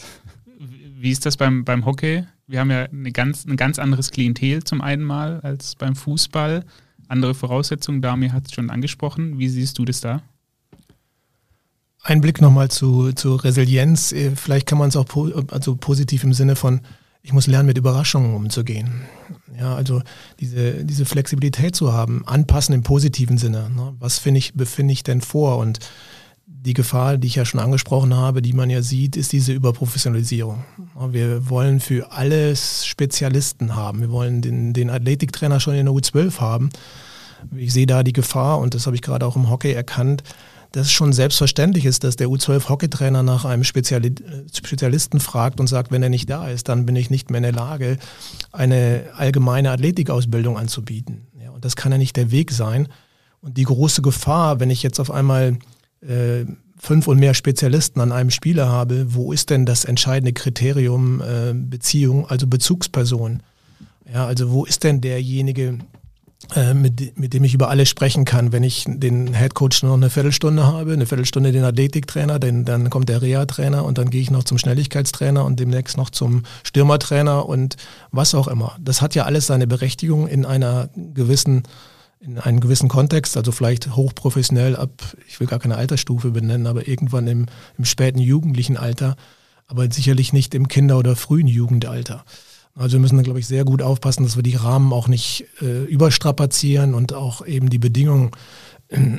Wie 0.59 1.11
ist 1.11 1.27
das 1.27 1.37
beim, 1.37 1.65
beim 1.65 1.85
Hockey? 1.85 2.25
Wir 2.47 2.61
haben 2.61 2.71
ja 2.71 2.85
eine 2.85 3.13
ganz, 3.13 3.45
ein 3.45 3.57
ganz 3.57 3.79
anderes 3.79 4.11
Klientel 4.11 4.63
zum 4.65 4.81
einen 4.81 5.03
mal 5.03 5.41
als 5.41 5.75
beim 5.75 5.97
Fußball. 5.97 6.65
Andere 7.09 7.35
Voraussetzungen, 7.35 8.03
Dami 8.03 8.29
hat 8.29 8.47
es 8.47 8.53
schon 8.53 8.71
angesprochen. 8.71 9.39
Wie 9.39 9.49
siehst 9.49 9.79
du 9.79 9.85
das 9.85 10.01
da? 10.01 10.23
Ein 12.05 12.21
Blick 12.21 12.41
nochmal 12.41 12.69
zu, 12.69 13.13
zu 13.13 13.37
Resilienz. 13.37 14.13
Äh, 14.13 14.33
vielleicht 14.35 14.67
kann 14.67 14.79
man 14.79 14.89
es 14.89 14.97
auch 14.97 15.07
po 15.07 15.31
also 15.51 15.77
positiv 15.77 16.25
im 16.25 16.33
Sinne 16.33 16.57
von, 16.57 16.81
ich 17.23 17.33
muss 17.33 17.47
lernen, 17.47 17.67
mit 17.67 17.79
Überraschungen 17.79 18.35
umzugehen. 18.35 19.03
Ja, 19.59 19.75
also 19.75 20.03
diese, 20.41 20.85
diese 20.85 21.05
Flexibilität 21.05 21.77
zu 21.77 21.93
haben, 21.93 22.27
anpassen 22.27 22.75
im 22.75 22.83
positiven 22.83 23.39
Sinne. 23.39 23.71
Ne? 23.71 23.95
Was 24.01 24.19
finde 24.19 24.39
ich, 24.39 24.55
befinde 24.55 24.93
ich 24.93 25.05
denn 25.05 25.21
vor? 25.21 25.59
Und 25.59 25.79
die 26.47 26.75
Gefahr, 26.75 27.19
die 27.19 27.29
ich 27.29 27.37
ja 27.37 27.45
schon 27.45 27.61
angesprochen 27.61 28.15
habe, 28.15 28.43
die 28.43 28.53
man 28.53 28.71
ja 28.71 28.83
sieht, 28.83 29.17
ist 29.17 29.33
diese 29.33 29.53
Überprofessionalisierung. 29.53 30.65
Wir 31.11 31.49
wollen 31.51 31.81
für 31.81 32.13
alles 32.13 32.87
Spezialisten 32.87 33.77
haben. 33.77 34.01
Wir 34.01 34.11
wollen 34.11 34.43
den, 34.43 34.73
den 34.73 34.91
Athletiktrainer 34.91 35.61
schon 35.61 35.75
in 35.75 35.87
der 35.87 35.95
U12 35.95 36.41
haben. 36.41 36.71
Ich 37.57 37.73
sehe 37.73 37.87
da 37.87 38.03
die 38.03 38.13
Gefahr, 38.13 38.59
und 38.59 38.75
das 38.75 38.87
habe 38.87 38.95
ich 38.95 39.03
gerade 39.03 39.27
auch 39.27 39.35
im 39.35 39.51
Hockey 39.51 39.73
erkannt, 39.73 40.23
dass 40.73 40.87
es 40.87 40.93
schon 40.93 41.13
selbstverständlich 41.13 41.85
ist, 41.85 42.05
dass 42.05 42.17
der 42.17 42.29
U12-Hockeytrainer 42.29 43.23
nach 43.23 43.45
einem 43.45 43.65
Speziali 43.65 44.15
Spezialisten 44.53 45.21
fragt 45.21 45.61
und 45.61 45.67
sagt, 45.67 45.91
wenn 45.91 46.03
er 46.03 46.09
nicht 46.09 46.29
da 46.29 46.49
ist, 46.49 46.69
dann 46.69 46.87
bin 46.87 46.97
ich 46.97 47.11
nicht 47.11 47.31
mehr 47.31 47.39
in 47.39 47.45
der 47.45 47.53
Lage, 47.53 47.99
eine 48.51 49.05
allgemeine 49.17 49.71
Athletikausbildung 49.71 50.59
anzubieten. 50.59 51.27
Ja, 51.43 51.51
und 51.51 51.65
das 51.65 51.77
kann 51.77 51.93
ja 51.93 51.99
nicht 51.99 52.17
der 52.17 52.31
Weg 52.31 52.51
sein. 52.51 52.89
Und 53.41 53.59
die 53.59 53.65
große 53.65 54.03
Gefahr, 54.03 54.61
wenn 54.61 54.71
ich 54.71 54.83
jetzt 54.83 55.01
auf 55.01 55.11
einmal 55.11 55.59
äh, 56.01 56.45
fünf 56.79 57.07
und 57.07 57.19
mehr 57.19 57.35
Spezialisten 57.35 58.01
an 58.01 58.11
einem 58.11 58.31
Spieler 58.31 58.69
habe, 58.69 59.15
wo 59.15 59.33
ist 59.33 59.51
denn 59.51 59.67
das 59.67 59.85
entscheidende 59.85 60.33
Kriterium 60.33 61.21
äh, 61.21 61.53
Beziehung, 61.55 62.27
also 62.29 62.47
Bezugsperson? 62.47 63.43
Ja, 64.13 64.27
also 64.27 64.51
wo 64.51 64.65
ist 64.65 64.85
denn 64.85 65.01
derjenige, 65.01 65.63
äh, 65.63 65.79
mit, 66.75 67.19
mit 67.19 67.33
dem 67.33 67.45
ich 67.45 67.55
über 67.55 67.71
alles 67.71 67.89
sprechen 67.89 68.25
kann. 68.25 68.53
Wenn 68.53 68.63
ich 68.63 68.85
den 68.87 69.33
Headcoach 69.33 69.83
nur 69.83 69.93
noch 69.93 70.03
eine 70.03 70.11
Viertelstunde 70.11 70.67
habe, 70.67 70.93
eine 70.93 71.07
Viertelstunde 71.07 71.53
den 71.53 71.65
Athletiktrainer, 71.65 72.39
den, 72.39 72.65
dann 72.65 72.91
kommt 72.91 73.09
der 73.09 73.23
Reha-Trainer 73.23 73.85
und 73.85 73.99
dann 73.99 74.11
gehe 74.11 74.21
ich 74.21 74.31
noch 74.31 74.45
zum 74.45 74.59
Schnelligkeitstrainer 74.59 75.45
und 75.45 75.61
demnächst 75.61 75.97
noch 75.97 76.11
zum 76.11 76.43
Stürmertrainer 76.65 77.47
und 77.47 77.77
was 78.11 78.35
auch 78.35 78.49
immer. 78.49 78.77
Das 78.81 79.01
hat 79.01 79.15
ja 79.15 79.25
alles 79.25 79.47
seine 79.47 79.67
Berechtigung 79.67 80.29
in 80.29 80.45
einer 80.45 80.91
gewissen 80.95 81.63
in 82.21 82.39
einem 82.39 82.61
gewissen 82.61 82.89
Kontext, 82.89 83.37
also 83.37 83.51
vielleicht 83.51 83.97
hochprofessionell 83.97 84.77
ab, 84.77 84.91
ich 85.27 85.41
will 85.41 85.49
gar 85.49 85.59
keine 85.59 85.75
Altersstufe 85.75 86.31
benennen, 86.31 86.69
aber 86.69 86.87
irgendwann 86.87 87.27
im, 87.27 87.47
im 87.77 87.85
späten 87.85 88.21
jugendlichen 88.21 88.77
Alter, 88.77 89.17
aber 89.67 89.91
sicherlich 89.91 90.33
nicht 90.33 90.55
im 90.55 90.69
Kinder- 90.69 90.99
oder 90.99 91.17
frühen 91.17 91.49
Jugendalter. 91.49 92.25
Also 92.75 92.95
wir 92.95 93.01
müssen, 93.01 93.23
glaube 93.23 93.39
ich, 93.39 93.47
sehr 93.47 93.65
gut 93.65 93.83
aufpassen, 93.83 94.23
dass 94.23 94.37
wir 94.37 94.43
die 94.43 94.57
Rahmen 94.57 94.93
auch 94.93 95.09
nicht 95.09 95.47
äh, 95.61 95.85
überstrapazieren 95.85 96.95
und 96.95 97.13
auch 97.13 97.45
eben 97.45 97.69
die 97.69 97.79
Bedingungen 97.79 98.31
äh, 98.89 99.19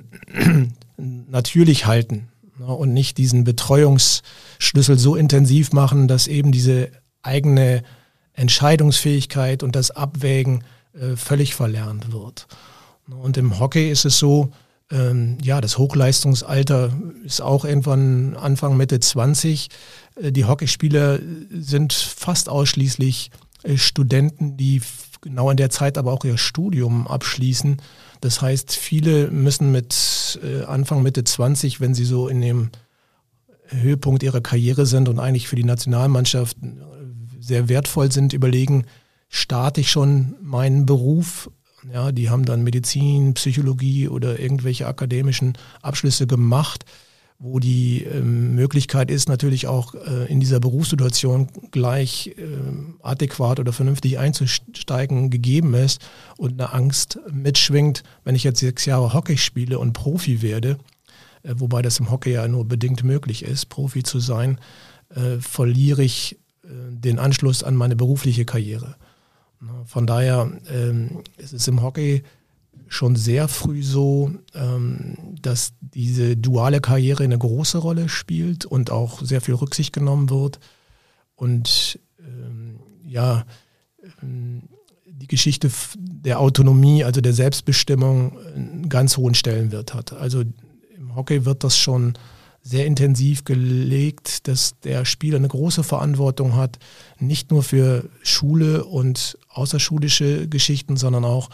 natürlich 0.98 1.86
halten 1.86 2.30
ne, 2.58 2.66
und 2.66 2.94
nicht 2.94 3.18
diesen 3.18 3.44
Betreuungsschlüssel 3.44 4.98
so 4.98 5.16
intensiv 5.16 5.72
machen, 5.72 6.08
dass 6.08 6.28
eben 6.28 6.52
diese 6.52 6.90
eigene 7.22 7.84
Entscheidungsfähigkeit 8.34 9.62
und 9.62 9.76
das 9.76 9.92
Abwägen 9.92 10.64
äh, 10.94 11.16
völlig 11.16 11.54
verlernt 11.54 12.12
wird. 12.12 12.48
Und 13.08 13.38
im 13.38 13.60
Hockey 13.60 13.92
ist 13.92 14.06
es 14.06 14.18
so, 14.18 14.52
ähm, 14.92 15.38
ja, 15.42 15.62
das 15.62 15.78
Hochleistungsalter 15.78 16.92
ist 17.24 17.42
auch 17.42 17.66
irgendwann 17.66 18.36
Anfang, 18.36 18.78
Mitte 18.78 19.00
20. 19.00 19.70
Äh, 20.16 20.32
die 20.32 20.46
Hockeyspieler 20.46 21.20
sind 21.52 21.94
fast 21.94 22.50
ausschließlich 22.50 23.32
äh, 23.32 23.43
Studenten, 23.76 24.58
die 24.58 24.82
genau 25.22 25.50
in 25.50 25.58
der 25.58 25.70
Zeit 25.70 25.98
aber 25.98 26.12
auch 26.12 26.26
ihr 26.26 26.38
Studium 26.38 27.08
abschließen. 27.08 27.82
Das 28.22 28.42
heißt, 28.42 28.76
viele 28.76 29.32
müssen 29.32 29.72
mit 29.72 30.40
äh, 30.44 30.64
Anfang, 30.64 31.02
Mitte 31.02 31.24
20, 31.24 31.80
wenn 31.80 31.94
sie 31.94 32.06
so 32.06 32.28
in 32.28 32.42
dem 32.42 32.70
Höhepunkt 33.68 34.24
ihrer 34.24 34.42
Karriere 34.42 34.86
sind 34.86 35.10
und 35.10 35.20
eigentlich 35.20 35.48
für 35.48 35.56
die 35.56 35.64
Nationalmannschaft 35.64 36.58
sehr 37.40 37.70
wertvoll 37.70 38.12
sind, 38.12 38.34
überlegen, 38.34 38.86
starte 39.30 39.82
ich 39.82 39.92
schon 39.92 40.36
meinen 40.42 40.86
Beruf 40.86 41.50
ja, 41.92 42.12
die 42.12 42.30
haben 42.30 42.46
dann 42.46 42.64
Medizin, 42.64 43.34
Psychologie 43.34 44.08
oder 44.08 44.40
irgendwelche 44.40 44.88
akademischen 44.88 45.58
Abschlüsse 45.82 46.28
gemacht, 46.28 46.86
wo 47.46 47.60
die 47.60 48.06
ähm, 48.06 48.56
Möglichkeit 48.56 49.12
ist, 49.12 49.28
natürlich 49.28 49.68
auch 49.68 49.96
äh, 49.96 50.32
in 50.32 50.40
dieser 50.40 50.62
Berufssituation 50.62 51.50
gleich 51.72 52.34
äh, 52.38 52.42
adäquat 53.02 53.60
oder 53.60 53.74
vernünftig 53.74 54.18
einzusteigen, 54.18 55.30
gegeben 55.30 55.74
ist 55.74 56.02
und 56.38 56.54
eine 56.54 56.72
Angst 56.72 57.20
mitschwingt, 57.30 58.04
wenn 58.24 58.36
ich 58.36 58.46
jetzt 58.46 58.62
sechs 58.62 58.86
Jahre 58.86 59.14
Hockey 59.14 59.38
spiele 59.38 59.78
und 59.78 59.92
Profi 59.92 60.42
werde, 60.42 60.78
äh, 61.44 61.54
wobei 61.58 61.82
das 61.82 62.00
im 62.00 62.10
Hockey 62.10 62.32
ja 62.32 62.48
nur 62.48 62.66
bedingt 62.66 63.04
möglich 63.04 63.44
ist, 63.44 63.66
Profi 63.66 64.04
zu 64.04 64.20
sein, 64.20 64.58
äh, 65.14 65.42
verliere 65.42 66.02
ich 66.02 66.40
äh, 66.64 66.68
den 66.92 67.20
Anschluss 67.20 67.62
an 67.62 67.76
meine 67.76 67.98
berufliche 67.98 68.46
Karriere. 68.46 68.96
Von 69.86 70.08
daher 70.08 70.50
ähm, 70.70 71.24
ist 71.38 71.52
es 71.52 71.68
im 71.68 71.82
Hockey 71.82 72.24
schon 72.94 73.16
sehr 73.16 73.48
früh 73.48 73.82
so, 73.82 74.32
ähm, 74.54 75.36
dass 75.42 75.74
diese 75.82 76.38
duale 76.38 76.80
Karriere 76.80 77.24
eine 77.24 77.38
große 77.38 77.80
Rolle 77.80 78.08
spielt 78.08 78.66
und 78.66 78.92
auch 78.92 79.22
sehr 79.22 79.42
viel 79.42 79.56
Rücksicht 79.56 79.94
genommen 79.94 80.30
wird. 80.30 80.60
Und 81.36 82.00
ähm, 82.20 82.80
ja, 83.04 83.46
ähm, 84.22 84.70
die 85.06 85.28
Geschichte 85.28 85.72
der 85.98 86.40
Autonomie, 86.40 87.04
also 87.04 87.20
der 87.22 87.34
Selbstbestimmung, 87.34 88.38
einen 88.56 88.90
ganz 88.90 89.18
hohen 89.18 89.36
Stellenwert 89.36 89.94
hat. 89.94 90.14
Also 90.14 90.44
im 90.96 91.16
Hockey 91.16 91.46
wird 91.46 91.64
das 91.64 91.78
schon 91.78 92.14
sehr 92.62 92.86
intensiv 92.86 93.44
gelegt, 93.44 94.48
dass 94.48 94.80
der 94.82 95.04
Spieler 95.06 95.38
eine 95.38 95.48
große 95.48 95.84
Verantwortung 95.84 96.56
hat, 96.56 96.78
nicht 97.20 97.52
nur 97.52 97.64
für 97.64 98.10
Schule 98.22 98.86
und 98.86 99.38
außerschulische 99.50 100.48
Geschichten, 100.48 100.96
sondern 100.96 101.26
auch 101.26 101.50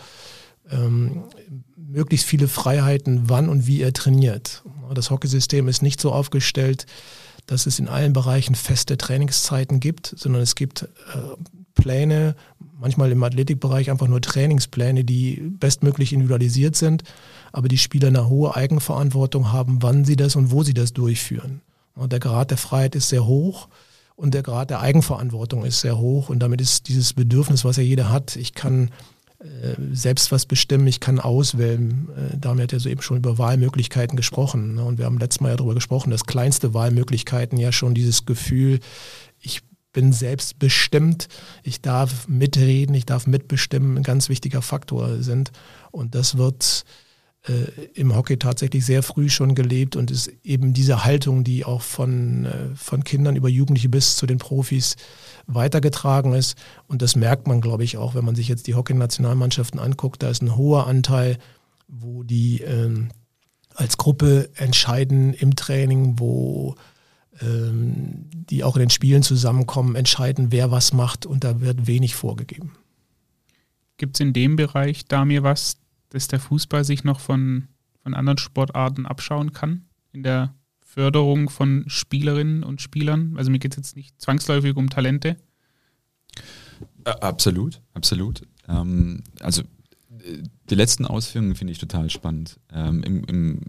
ähm, 0.72 1.24
möglichst 1.76 2.28
viele 2.28 2.48
Freiheiten, 2.48 3.30
wann 3.30 3.50
und 3.50 3.68
wie 3.68 3.82
er 3.82 3.94
trainiert. 3.94 4.64
Das 4.94 5.12
Hockeysystem 5.12 5.68
ist 5.68 5.82
nicht 5.82 6.00
so 6.00 6.12
aufgestellt, 6.12 6.86
dass 7.46 7.66
es 7.66 7.80
in 7.80 7.88
allen 7.88 8.14
Bereichen 8.14 8.56
feste 8.56 8.98
Trainingszeiten 8.98 9.80
gibt, 9.80 10.14
sondern 10.16 10.42
es 10.42 10.56
gibt 10.56 10.84
äh, 10.84 10.88
Pläne, 11.74 12.36
manchmal 12.80 13.12
im 13.12 13.24
Athletikbereich 13.24 13.90
einfach 13.90 14.08
nur 14.08 14.22
Trainingspläne, 14.22 15.04
die 15.04 15.42
bestmöglich 15.60 16.14
individualisiert 16.14 16.76
sind, 16.76 17.04
aber 17.52 17.68
die 17.68 17.78
Spieler 17.78 18.10
eine 18.10 18.30
hohe 18.30 18.56
Eigenverantwortung 18.56 19.52
haben, 19.52 19.82
wann 19.82 20.06
sie 20.06 20.16
das 20.16 20.36
und 20.36 20.52
wo 20.52 20.64
sie 20.64 20.74
das 20.74 20.94
durchführen. 20.94 21.62
Und 21.96 22.12
der 22.12 22.20
Grad 22.20 22.52
der 22.52 22.58
Freiheit 22.58 22.96
ist 22.96 23.10
sehr 23.10 23.26
hoch 23.26 23.68
und 24.16 24.34
der 24.34 24.44
Grad 24.44 24.70
der 24.70 24.82
Eigenverantwortung 24.82 25.66
ist 25.66 25.82
sehr 25.82 25.98
hoch 25.98 26.30
und 26.30 26.40
damit 26.40 26.62
ist 26.62 26.88
dieses 26.88 27.14
Bedürfnis, 27.14 27.66
was 27.66 27.78
ja 27.78 27.84
jeder 27.84 28.10
hat, 28.10 28.36
ich 28.36 28.54
kann 28.54 28.92
selbst 29.94 30.34
was 30.34 30.46
bestimmen, 30.46 30.88
ich 30.88 31.00
kann 31.00 31.20
auswählen. 31.20 32.10
Äh, 32.16 32.38
Damit 32.38 32.64
hat 32.64 32.72
ja 32.74 32.80
soeben 32.80 33.02
schon 33.02 33.18
über 33.18 33.38
Wahlmöglichkeiten 33.38 34.18
gesprochen. 34.18 34.76
Ne? 34.76 34.84
Und 34.84 34.98
wir 34.98 35.06
haben 35.06 35.18
letztes 35.18 35.40
Mal 35.40 35.50
ja 35.50 35.56
darüber 35.56 35.76
gesprochen, 35.76 36.12
dass 36.12 36.26
kleinste 36.26 36.74
Wahlmöglichkeiten 36.74 37.58
ja 37.58 37.72
schon 37.72 37.94
dieses 37.94 38.26
Gefühl, 38.26 38.80
ich 39.40 39.62
bin 39.94 40.12
selbstbestimmt, 40.12 41.30
ich 41.64 41.82
darf 41.82 42.28
mitreden, 42.28 42.94
ich 42.96 43.06
darf 43.06 43.28
mitbestimmen, 43.28 43.98
ein 43.98 44.04
ganz 44.04 44.30
wichtiger 44.30 44.62
Faktor 44.62 45.24
sind. 45.24 45.52
Und 45.92 46.16
das 46.16 46.38
wird 46.38 46.84
äh, 47.48 47.86
im 47.94 48.16
Hockey 48.16 48.38
tatsächlich 48.38 48.86
sehr 48.86 49.04
früh 49.04 49.30
schon 49.30 49.56
gelebt 49.56 49.96
und 49.96 50.12
ist 50.12 50.32
eben 50.44 50.74
diese 50.74 51.06
Haltung, 51.06 51.46
die 51.46 51.64
auch 51.64 51.82
von, 51.82 52.46
äh, 52.46 52.76
von 52.76 53.06
Kindern 53.06 53.38
über 53.38 53.48
Jugendliche 53.48 53.90
bis 53.90 54.18
zu 54.18 54.26
den 54.26 54.38
Profis 54.38 54.98
weitergetragen 55.54 56.34
ist. 56.34 56.58
Und 56.88 57.02
das 57.02 57.16
merkt 57.16 57.48
man, 57.48 57.62
glaube 57.62 57.84
ich, 57.84 57.98
auch, 57.98 58.16
wenn 58.16 58.26
man 58.26 58.36
sich 58.36 58.48
jetzt 58.48 58.68
die 58.68 58.76
Hockey-Nationalmannschaften 58.76 59.80
anguckt. 59.80 60.24
Da 60.24 60.30
ist 60.30 60.42
ein 60.42 60.56
hoher 60.56 60.88
Anteil, 60.88 61.38
wo 61.88 62.24
die 62.24 62.62
ähm, 62.62 63.10
als 63.76 63.98
Gruppe 63.98 64.50
entscheiden 64.56 65.34
im 65.34 65.56
Training, 65.56 66.20
wo 66.20 66.76
ähm, 67.42 68.30
die 68.32 68.64
auch 68.64 68.76
in 68.76 68.82
den 68.82 68.90
Spielen 68.90 69.24
zusammenkommen, 69.24 69.96
entscheiden, 69.96 70.52
wer 70.52 70.72
was 70.72 70.94
macht 70.94 71.26
und 71.26 71.44
da 71.44 71.62
wird 71.62 71.88
wenig 71.88 72.16
vorgegeben. 72.16 72.74
Gibt 73.98 74.16
es 74.16 74.20
in 74.20 74.34
dem 74.34 74.56
Bereich 74.56 75.06
da 75.06 75.26
mir 75.26 75.44
was, 75.44 75.78
dass 76.10 76.28
der 76.28 76.40
Fußball 76.40 76.84
sich 76.84 77.04
noch 77.04 77.20
von, 77.20 77.68
von 78.04 78.14
anderen 78.14 78.38
Sportarten 78.38 79.06
abschauen 79.06 79.54
kann? 79.54 79.86
In 80.12 80.24
der 80.24 80.54
Förderung 80.90 81.50
von 81.50 81.84
Spielerinnen 81.88 82.64
und 82.64 82.82
Spielern? 82.82 83.36
Also 83.38 83.52
mir 83.52 83.60
geht 83.60 83.74
es 83.74 83.78
jetzt 83.78 83.96
nicht 83.96 84.20
zwangsläufig 84.20 84.76
um 84.76 84.90
Talente. 84.90 85.38
Absolut, 87.04 87.80
absolut. 87.94 88.42
Ähm, 88.68 89.24
also 89.40 89.62
die 90.70 90.76
letzten 90.76 91.06
Ausführungen 91.06 91.54
finde 91.56 91.74
ich 91.74 91.80
total 91.80 92.10
spannend. 92.10 92.60
Ähm, 92.74 93.04
im, 93.04 93.24
im, 93.26 93.62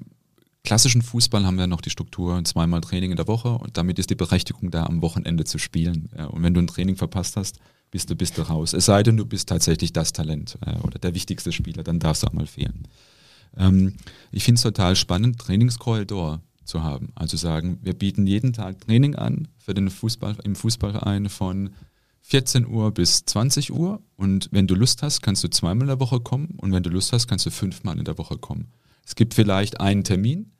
klassischen 0.62 1.00
Fußball 1.00 1.46
haben 1.46 1.56
wir 1.56 1.66
noch 1.66 1.80
die 1.80 1.90
Struktur 1.90 2.42
zweimal 2.44 2.82
Training 2.82 3.10
in 3.10 3.16
der 3.16 3.28
Woche 3.28 3.48
und 3.48 3.78
damit 3.78 3.98
ist 3.98 4.10
die 4.10 4.14
Berechtigung 4.14 4.70
da, 4.70 4.84
am 4.84 5.00
Wochenende 5.00 5.44
zu 5.44 5.58
spielen. 5.58 6.10
Ja, 6.16 6.26
und 6.26 6.42
wenn 6.42 6.52
du 6.52 6.60
ein 6.60 6.66
Training 6.66 6.96
verpasst 6.96 7.36
hast, 7.36 7.58
bist 7.90 8.10
du, 8.10 8.14
bist 8.14 8.36
du 8.36 8.42
raus. 8.42 8.74
Es 8.74 8.84
sei 8.84 9.02
denn, 9.02 9.16
du 9.16 9.24
bist 9.24 9.48
tatsächlich 9.48 9.92
das 9.92 10.12
Talent 10.12 10.58
äh, 10.64 10.76
oder 10.80 10.98
der 10.98 11.14
wichtigste 11.14 11.52
Spieler, 11.52 11.82
dann 11.82 11.98
darfst 11.98 12.22
du 12.22 12.26
auch 12.26 12.32
mal 12.32 12.46
fehlen. 12.46 12.88
Ähm, 13.56 13.94
ich 14.32 14.44
finde 14.44 14.58
es 14.58 14.62
total 14.62 14.96
spannend, 14.96 15.38
Trainingskorridor 15.38 16.42
zu 16.64 16.82
haben. 16.82 17.12
Also 17.14 17.36
sagen, 17.36 17.78
wir 17.82 17.94
bieten 17.94 18.26
jeden 18.26 18.52
Tag 18.52 18.80
Training 18.80 19.14
an 19.14 19.48
für 19.58 19.74
den 19.74 19.90
Fußball 19.90 20.36
im 20.44 20.54
Fußballverein 20.54 21.28
von 21.28 21.70
14 22.22 22.66
Uhr 22.66 22.92
bis 22.92 23.24
20 23.24 23.72
Uhr 23.72 24.02
und 24.16 24.48
wenn 24.52 24.66
du 24.66 24.74
Lust 24.74 25.02
hast, 25.02 25.22
kannst 25.22 25.42
du 25.42 25.48
zweimal 25.48 25.82
in 25.82 25.88
der 25.88 26.00
Woche 26.00 26.20
kommen 26.20 26.54
und 26.58 26.72
wenn 26.72 26.82
du 26.82 26.90
Lust 26.90 27.12
hast, 27.12 27.26
kannst 27.26 27.46
du 27.46 27.50
fünfmal 27.50 27.98
in 27.98 28.04
der 28.04 28.18
Woche 28.18 28.38
kommen. 28.38 28.68
Es 29.04 29.14
gibt 29.14 29.34
vielleicht 29.34 29.80
einen 29.80 30.04
Termin, 30.04 30.52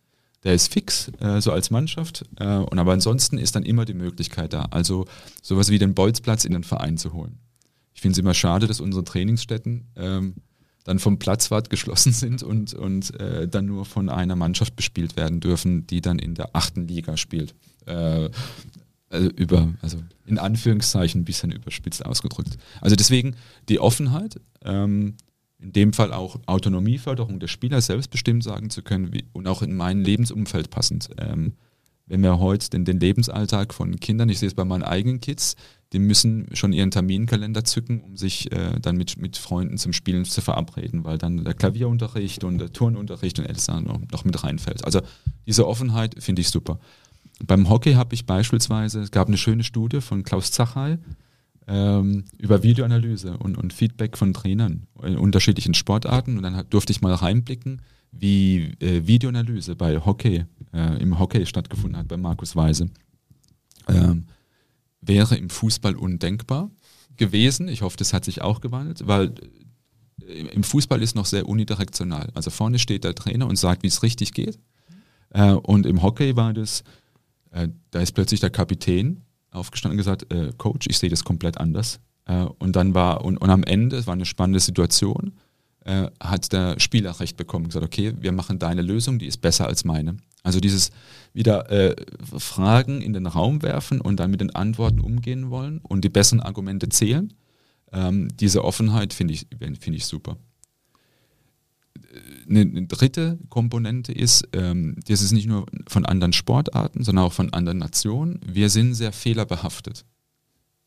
der 0.43 0.55
ist 0.55 0.73
fix, 0.73 1.11
äh, 1.21 1.41
so 1.41 1.53
als 1.53 1.71
Mannschaft. 1.71 2.25
Äh, 2.37 2.57
und 2.57 2.79
aber 2.79 2.93
ansonsten 2.93 3.39
ist 3.39 3.55
dann 3.55 3.63
immer 3.63 3.85
die 3.85 3.95
Möglichkeit 3.95 4.53
da, 4.53 4.63
also 4.71 5.07
sowas 5.43 5.71
wie 5.71 5.79
den 5.79 5.95
Bolzplatz 5.95 6.45
in 6.45 6.53
den 6.53 6.65
Verein 6.65 6.97
zu 6.97 7.13
holen. 7.13 7.39
Ich 7.95 8.01
finde 8.01 8.13
es 8.13 8.19
immer 8.19 8.35
schade, 8.35 8.67
dass 8.67 8.81
unsere 8.81 9.05
Trainingsstätten 9.05 9.89
ähm, 9.97 10.35
dann 10.91 10.99
vom 10.99 11.21
Platzwart 11.21 11.71
geschlossen 11.71 12.13
sind 12.13 12.43
und, 12.43 12.75
und 12.75 13.15
äh, 13.21 13.47
dann 13.47 13.67
nur 13.67 13.85
von 13.85 14.09
einer 14.09 14.35
Mannschaft 14.35 14.75
bespielt 14.75 15.17
werden 15.17 15.39
dürfen, 15.39 15.87
die 15.87 16.01
dann 16.01 16.19
in 16.19 16.35
der 16.35 16.57
achten 16.57 16.89
Liga 16.89 17.17
spielt. 17.17 17.55
Äh, 17.87 18.29
also 19.09 19.29
über, 19.37 19.73
also 19.83 19.99
in 20.27 20.39
Anführungszeichen 20.39 21.21
ein 21.21 21.25
bisschen 21.25 21.53
überspitzt 21.53 22.05
ausgedrückt. 22.05 22.59
Also 22.81 22.97
deswegen 22.97 23.37
die 23.69 23.79
Offenheit, 23.79 24.41
ähm, 24.65 25.15
in 25.61 25.73
dem 25.73 25.93
Fall 25.93 26.13
auch 26.13 26.41
Autonomieförderung 26.47 27.39
der 27.39 27.49
Spieler, 27.49 27.81
selbstbestimmt 27.81 28.43
sagen 28.43 28.71
zu 28.71 28.83
können 28.83 29.13
wie, 29.13 29.25
und 29.33 29.47
auch 29.47 29.63
in 29.63 29.77
mein 29.77 30.03
Lebensumfeld 30.03 30.71
passend. 30.71 31.11
Ähm, 31.19 31.53
wenn 32.07 32.23
wir 32.25 32.41
heute 32.41 32.69
den, 32.69 32.85
den 32.85 32.99
Lebensalltag 32.99 33.75
von 33.75 34.01
Kindern, 34.01 34.29
ich 34.29 34.41
sehe 34.41 34.49
es 34.49 34.55
bei 34.55 34.65
meinen 34.65 34.83
eigenen 34.83 35.21
Kids, 35.21 35.55
die 35.93 35.99
müssen 35.99 36.47
schon 36.53 36.73
ihren 36.73 36.91
Terminkalender 36.91 37.65
zücken, 37.65 38.01
um 38.01 38.17
sich 38.17 38.53
äh, 38.53 38.79
dann 38.81 38.97
mit, 38.97 39.17
mit 39.19 39.37
Freunden 39.37 39.77
zum 39.77 39.93
Spielen 39.93 40.25
zu 40.25 40.41
verabreden, 40.41 41.05
weil 41.05 41.19
dann 41.19 41.45
der 41.45 41.55
Klavierunterricht 41.55 42.45
und 42.45 42.59
der 42.59 42.73
Turnunterricht 42.73 43.39
und 43.39 43.49
alles 43.49 43.67
noch, 43.67 44.01
noch 44.13 44.25
mit 44.25 44.43
reinfällt. 44.43 44.85
Also 44.85 45.01
diese 45.47 45.67
Offenheit 45.67 46.15
finde 46.23 46.43
ich 46.43 46.51
super. 46.51 46.79
Beim 47.45 47.69
Hockey 47.69 47.95
habe 47.95 48.15
ich 48.15 48.27
beispielsweise, 48.27 49.01
es 49.01 49.11
gab 49.11 49.29
eine 49.29 49.39
schöne 49.39 49.65
Studie 49.65 50.01
von 50.01 50.23
Klaus 50.23 50.53
Zachal, 50.53 51.01
ähm, 51.67 52.25
über 52.39 52.63
Videoanalyse 52.63 53.39
und, 53.39 53.57
und 53.57 53.73
Feedback 53.73 54.17
von 54.17 54.33
Trainern 54.33 54.87
in 55.03 55.17
unterschiedlichen 55.17 55.75
Sportarten. 55.75 56.37
Und 56.37 56.43
dann 56.43 56.65
durfte 56.69 56.93
ich 56.93 57.01
mal 57.01 57.15
reinblicken, 57.15 57.83
wie 58.13 58.75
äh, 58.81 59.07
Videoanalyse 59.07 59.77
bei 59.77 59.99
Hockey, 59.99 60.45
äh, 60.73 61.03
im 61.03 61.19
Hockey 61.19 61.47
stattgefunden 61.47 61.97
hat, 61.97 62.09
bei 62.09 62.17
Markus 62.17 62.57
Weise. 62.57 62.91
Ähm, 63.89 64.25
wäre 65.01 65.37
im 65.37 65.51
Fußball 65.51 65.97
undenkbar 65.97 66.71
gewesen. 67.17 67.69
Ich 67.69 67.83
hoffe, 67.83 67.97
das 67.97 68.13
hat 68.13 68.25
sich 68.25 68.43
auch 68.43 68.61
gewandelt, 68.61 69.07
weil 69.07 69.35
äh, 70.23 70.49
im 70.49 70.63
Fußball 70.63 71.03
ist 71.03 71.15
noch 71.15 71.27
sehr 71.27 71.49
unidirektional. 71.49 72.31
Also 72.35 72.51
vorne 72.51 72.79
steht 72.79 73.05
der 73.05 73.15
Trainer 73.15 73.47
und 73.47 73.57
sagt, 73.57 73.83
wie 73.83 73.89
es 73.89 74.03
richtig 74.03 74.33
geht. 74.33 74.59
Äh, 75.31 75.53
und 75.53 75.87
im 75.87 76.03
Hockey 76.03 76.37
war 76.37 76.53
das, 76.53 76.83
äh, 77.51 77.69
da 77.91 78.01
ist 78.01 78.13
plötzlich 78.13 78.41
der 78.41 78.51
Kapitän 78.51 79.23
aufgestanden 79.51 79.99
und 79.99 80.05
gesagt, 80.05 80.27
Coach, 80.59 80.87
ich 80.89 80.99
sehe 80.99 81.11
das 81.11 81.25
komplett 81.25 81.59
anders. 81.59 81.99
Und 82.61 82.77
dann 82.77 82.95
war, 82.95 83.25
und, 83.25 83.39
und 83.39 83.51
am 83.51 83.65
Ende, 83.65 83.97
es 83.97 84.07
war 84.07 84.15
eine 84.15 84.27
spannende 84.27 84.61
Situation, 84.61 85.33
äh, 85.85 86.11
hat 86.21 86.53
der 86.53 86.79
Spieler 86.79 87.19
recht 87.21 87.37
bekommen, 87.37 87.67
gesagt, 87.67 87.85
okay, 87.85 88.15
wir 88.19 88.33
machen 88.33 88.59
deine 88.59 88.83
Lösung, 88.83 89.19
die 89.19 89.27
ist 89.27 89.39
besser 89.39 89.67
als 89.67 89.85
meine. 89.85 90.17
Also 90.43 90.61
dieses 90.61 90.91
wieder 91.33 91.71
äh, 91.71 91.97
Fragen 92.39 93.03
in 93.03 93.13
den 93.13 93.27
Raum 93.27 93.63
werfen 93.63 94.01
und 94.01 94.21
dann 94.21 94.31
mit 94.31 94.41
den 94.41 94.55
Antworten 94.55 95.01
umgehen 95.01 95.51
wollen 95.51 95.79
und 95.79 96.03
die 96.05 96.09
besseren 96.09 96.41
Argumente 96.41 96.89
zählen, 96.89 97.33
ähm, 97.93 98.29
diese 98.39 98.65
Offenheit 98.65 99.13
finde 99.13 99.35
ich, 99.35 99.47
find 99.59 99.97
ich 99.97 100.07
super. 100.07 100.37
Eine, 102.49 102.61
eine 102.61 102.87
dritte 102.87 103.39
Komponente 103.49 104.13
ist, 104.13 104.49
ähm, 104.53 104.97
das 105.07 105.23
ist 105.23 105.33
nicht 105.33 105.47
nur 105.47 105.67
von 105.89 106.07
anderen 106.07 106.33
Sportarten, 106.33 107.05
sondern 107.05 107.25
auch 107.25 107.33
von 107.33 107.53
anderen 107.53 107.79
Nationen. 107.79 108.41
Wir 108.45 108.71
sind 108.71 108.95
sehr 108.95 109.13
fehlerbehaftet, 109.13 110.05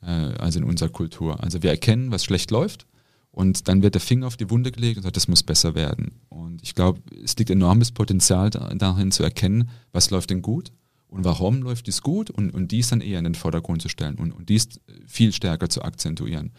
äh, 0.02 0.08
also 0.08 0.60
in 0.60 0.66
unserer 0.66 0.90
Kultur. 0.90 1.42
Also 1.44 1.64
wir 1.64 1.70
erkennen, 1.70 2.12
was 2.12 2.26
schlecht 2.26 2.52
läuft 2.52 2.86
und 3.34 3.68
dann 3.68 3.82
wird 3.82 3.96
der 3.96 4.02
Finger 4.02 4.28
auf 4.28 4.38
die 4.38 4.52
Wunde 4.52 4.72
gelegt 4.72 4.98
und 4.98 5.04
sagt, 5.04 5.16
das 5.16 5.28
muss 5.28 5.42
besser 5.42 5.74
werden. 5.74 6.22
Und 6.30 6.62
ich 6.62 6.76
glaube, 6.76 7.02
es 7.24 7.36
liegt 7.36 7.50
enormes 7.50 7.92
Potenzial 7.92 8.52
darin 8.52 9.12
zu 9.12 9.24
erkennen, 9.24 9.70
was 9.92 10.12
läuft 10.12 10.30
denn 10.30 10.44
gut 10.44 10.72
und 11.08 11.26
warum 11.26 11.64
läuft 11.64 11.88
dies 11.88 12.04
gut 12.04 12.30
und, 12.30 12.52
und 12.52 12.72
dies 12.72 12.90
dann 12.90 13.02
eher 13.02 13.18
in 13.18 13.24
den 13.24 13.34
Vordergrund 13.34 13.82
zu 13.82 13.90
stellen 13.90 14.16
und, 14.16 14.34
und 14.34 14.50
dies 14.50 14.80
viel 15.08 15.34
stärker 15.34 15.68
zu 15.68 15.82
akzentuieren. 15.82 16.52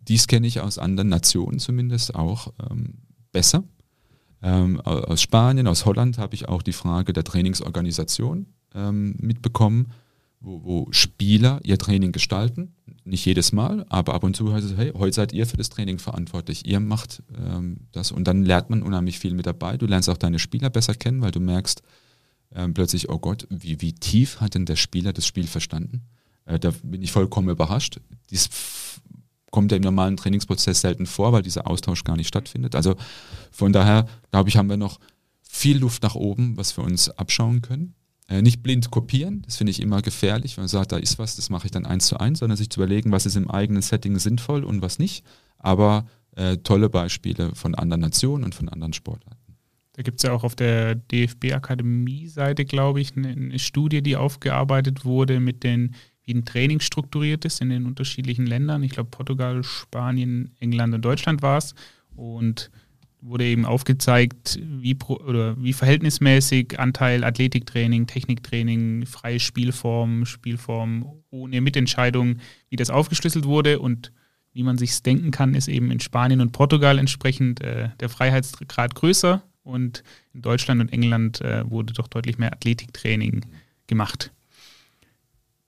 Dies 0.00 0.26
kenne 0.26 0.46
ich 0.46 0.60
aus 0.60 0.76
anderen 0.76 1.08
Nationen 1.08 1.58
zumindest 1.58 2.14
auch 2.14 2.52
ähm, 2.70 2.98
besser. 3.32 3.64
Ähm, 4.42 4.82
aus 4.82 5.22
Spanien, 5.22 5.66
aus 5.66 5.86
Holland 5.86 6.18
habe 6.18 6.34
ich 6.34 6.46
auch 6.46 6.60
die 6.60 6.74
Frage 6.74 7.14
der 7.14 7.24
Trainingsorganisation 7.24 8.48
ähm, 8.74 9.14
mitbekommen, 9.18 9.92
wo, 10.42 10.64
wo, 10.64 10.88
Spieler 10.90 11.60
ihr 11.62 11.78
Training 11.78 12.12
gestalten. 12.12 12.74
Nicht 13.04 13.24
jedes 13.24 13.52
Mal, 13.52 13.86
aber 13.88 14.14
ab 14.14 14.24
und 14.24 14.36
zu 14.36 14.52
heißt 14.52 14.66
es, 14.66 14.76
hey, 14.76 14.92
heute 14.96 15.14
seid 15.14 15.32
ihr 15.32 15.46
für 15.46 15.56
das 15.56 15.70
Training 15.70 15.98
verantwortlich. 15.98 16.66
Ihr 16.66 16.80
macht 16.80 17.22
ähm, 17.36 17.88
das 17.92 18.12
und 18.12 18.24
dann 18.24 18.44
lernt 18.44 18.70
man 18.70 18.82
unheimlich 18.82 19.18
viel 19.18 19.34
mit 19.34 19.46
dabei. 19.46 19.76
Du 19.76 19.86
lernst 19.86 20.08
auch 20.08 20.16
deine 20.16 20.38
Spieler 20.38 20.70
besser 20.70 20.94
kennen, 20.94 21.22
weil 21.22 21.32
du 21.32 21.40
merkst 21.40 21.82
ähm, 22.54 22.74
plötzlich, 22.74 23.08
oh 23.08 23.18
Gott, 23.18 23.46
wie, 23.50 23.80
wie 23.80 23.92
tief 23.92 24.40
hat 24.40 24.54
denn 24.54 24.66
der 24.66 24.76
Spieler 24.76 25.12
das 25.12 25.26
Spiel 25.26 25.46
verstanden? 25.46 26.02
Äh, 26.44 26.58
da 26.58 26.72
bin 26.82 27.02
ich 27.02 27.12
vollkommen 27.12 27.48
überrascht. 27.48 28.00
Dies 28.30 28.50
kommt 29.50 29.70
ja 29.70 29.76
im 29.76 29.82
normalen 29.82 30.16
Trainingsprozess 30.16 30.80
selten 30.80 31.06
vor, 31.06 31.32
weil 31.32 31.42
dieser 31.42 31.66
Austausch 31.66 32.04
gar 32.04 32.16
nicht 32.16 32.28
stattfindet. 32.28 32.74
Also 32.74 32.96
von 33.50 33.72
daher, 33.72 34.06
glaube 34.30 34.48
ich, 34.48 34.56
haben 34.56 34.70
wir 34.70 34.76
noch 34.76 34.98
viel 35.42 35.78
Luft 35.78 36.02
nach 36.02 36.14
oben, 36.14 36.56
was 36.56 36.76
wir 36.76 36.84
uns 36.84 37.10
abschauen 37.10 37.62
können. 37.62 37.94
Äh, 38.28 38.42
nicht 38.42 38.62
blind 38.62 38.90
kopieren, 38.90 39.42
das 39.44 39.56
finde 39.56 39.72
ich 39.72 39.80
immer 39.80 40.00
gefährlich, 40.00 40.56
wenn 40.56 40.62
man 40.62 40.68
sagt, 40.68 40.92
da 40.92 40.96
ist 40.96 41.18
was, 41.18 41.36
das 41.36 41.50
mache 41.50 41.66
ich 41.66 41.70
dann 41.70 41.86
eins 41.86 42.06
zu 42.06 42.18
eins, 42.18 42.38
sondern 42.38 42.56
sich 42.56 42.70
zu 42.70 42.80
überlegen, 42.80 43.10
was 43.10 43.26
ist 43.26 43.36
im 43.36 43.50
eigenen 43.50 43.82
Setting 43.82 44.18
sinnvoll 44.18 44.64
und 44.64 44.80
was 44.80 44.98
nicht. 44.98 45.24
Aber 45.58 46.06
äh, 46.36 46.56
tolle 46.58 46.88
Beispiele 46.88 47.54
von 47.54 47.74
anderen 47.74 48.00
Nationen 48.00 48.44
und 48.44 48.54
von 48.54 48.68
anderen 48.68 48.92
Sportarten. 48.92 49.38
Da 49.94 50.02
gibt 50.02 50.18
es 50.18 50.22
ja 50.22 50.32
auch 50.32 50.44
auf 50.44 50.56
der 50.56 50.94
DFB-Akademie-Seite, 50.94 52.64
glaube 52.64 53.00
ich, 53.00 53.16
eine, 53.16 53.28
eine, 53.28 53.58
Studie, 53.58 54.02
die 54.02 54.16
aufgearbeitet 54.16 55.04
wurde 55.04 55.38
mit 55.38 55.64
den, 55.64 55.94
wie 56.24 56.32
ein 56.32 56.46
Training 56.46 56.80
strukturiert 56.80 57.44
ist 57.44 57.60
in 57.60 57.68
den 57.68 57.84
unterschiedlichen 57.84 58.46
Ländern. 58.46 58.82
Ich 58.82 58.92
glaube, 58.92 59.10
Portugal, 59.10 59.62
Spanien, 59.62 60.54
England 60.60 60.94
und 60.94 61.04
Deutschland 61.04 61.42
war 61.42 61.58
es. 61.58 61.74
Und 62.16 62.70
wurde 63.22 63.44
eben 63.44 63.64
aufgezeigt, 63.64 64.58
wie, 64.60 64.94
pro, 64.94 65.14
oder 65.14 65.56
wie 65.62 65.72
verhältnismäßig 65.72 66.78
Anteil 66.78 67.22
Athletiktraining, 67.22 68.08
Techniktraining, 68.08 69.06
freie 69.06 69.38
Spielform, 69.38 70.26
Spielform 70.26 71.06
ohne 71.30 71.60
Mitentscheidung, 71.60 72.38
wie 72.68 72.76
das 72.76 72.90
aufgeschlüsselt 72.90 73.44
wurde. 73.44 73.78
Und 73.78 74.12
wie 74.52 74.64
man 74.64 74.76
sich 74.76 75.02
denken 75.02 75.30
kann, 75.30 75.54
ist 75.54 75.68
eben 75.68 75.92
in 75.92 76.00
Spanien 76.00 76.40
und 76.40 76.50
Portugal 76.50 76.98
entsprechend 76.98 77.60
äh, 77.62 77.90
der 78.00 78.08
Freiheitsgrad 78.08 78.96
größer. 78.96 79.42
Und 79.62 80.02
in 80.34 80.42
Deutschland 80.42 80.80
und 80.80 80.92
England 80.92 81.40
äh, 81.40 81.70
wurde 81.70 81.92
doch 81.92 82.08
deutlich 82.08 82.38
mehr 82.38 82.52
Athletiktraining 82.52 83.46
gemacht. 83.86 84.32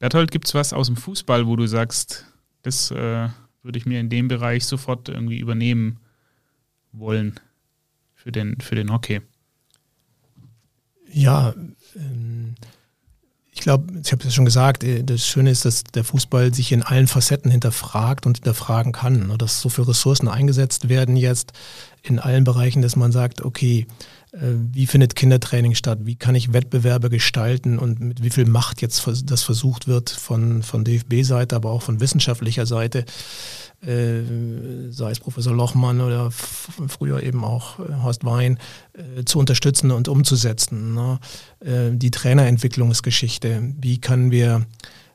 Berthold, 0.00 0.32
gibt 0.32 0.48
es 0.48 0.54
was 0.54 0.72
aus 0.72 0.88
dem 0.88 0.96
Fußball, 0.96 1.46
wo 1.46 1.54
du 1.54 1.68
sagst, 1.68 2.26
das 2.62 2.90
äh, 2.90 3.28
würde 3.62 3.78
ich 3.78 3.86
mir 3.86 4.00
in 4.00 4.10
dem 4.10 4.26
Bereich 4.26 4.66
sofort 4.66 5.08
irgendwie 5.08 5.38
übernehmen 5.38 6.00
wollen 6.90 7.38
für 8.24 8.32
den, 8.32 8.58
für 8.58 8.74
den 8.74 8.90
Hockey? 8.90 9.20
Ja, 11.12 11.54
ähm, 11.94 12.54
ich 13.52 13.60
glaube, 13.60 14.00
ich 14.02 14.10
habe 14.12 14.20
es 14.20 14.24
ja 14.24 14.30
schon 14.30 14.46
gesagt, 14.46 14.82
äh, 14.82 15.04
das 15.04 15.26
Schöne 15.26 15.50
ist, 15.50 15.66
dass 15.66 15.84
der 15.84 16.04
Fußball 16.04 16.54
sich 16.54 16.72
in 16.72 16.82
allen 16.82 17.06
Facetten 17.06 17.50
hinterfragt 17.50 18.24
und 18.24 18.38
hinterfragen 18.38 18.92
kann. 18.92 19.26
Ne? 19.26 19.36
Dass 19.36 19.60
so 19.60 19.68
viele 19.68 19.88
Ressourcen 19.88 20.28
eingesetzt 20.28 20.88
werden 20.88 21.16
jetzt 21.16 21.52
in 22.02 22.18
allen 22.18 22.44
Bereichen, 22.44 22.80
dass 22.80 22.96
man 22.96 23.12
sagt, 23.12 23.42
okay, 23.42 23.86
wie 24.36 24.86
findet 24.86 25.14
Kindertraining 25.14 25.74
statt? 25.74 26.00
Wie 26.02 26.16
kann 26.16 26.34
ich 26.34 26.52
Wettbewerbe 26.52 27.08
gestalten 27.08 27.78
und 27.78 28.00
mit 28.00 28.22
wie 28.22 28.30
viel 28.30 28.46
Macht 28.46 28.82
jetzt 28.82 29.08
das 29.26 29.42
versucht 29.44 29.86
wird 29.86 30.10
von, 30.10 30.62
von 30.64 30.84
DFB-Seite, 30.84 31.54
aber 31.54 31.70
auch 31.70 31.82
von 31.82 32.00
wissenschaftlicher 32.00 32.66
Seite, 32.66 33.04
äh, 33.86 34.22
sei 34.90 35.12
es 35.12 35.20
Professor 35.20 35.54
Lochmann 35.54 36.00
oder 36.00 36.32
früher 36.32 37.22
eben 37.22 37.44
auch 37.44 37.78
äh, 37.78 38.02
Horst 38.02 38.24
Wein, 38.24 38.58
äh, 38.94 39.24
zu 39.24 39.38
unterstützen 39.38 39.92
und 39.92 40.08
umzusetzen. 40.08 40.94
Ne? 40.94 41.20
Äh, 41.60 41.90
die 41.92 42.10
Trainerentwicklungsgeschichte, 42.10 43.74
wie 43.80 44.00
können 44.00 44.32
wir 44.32 44.66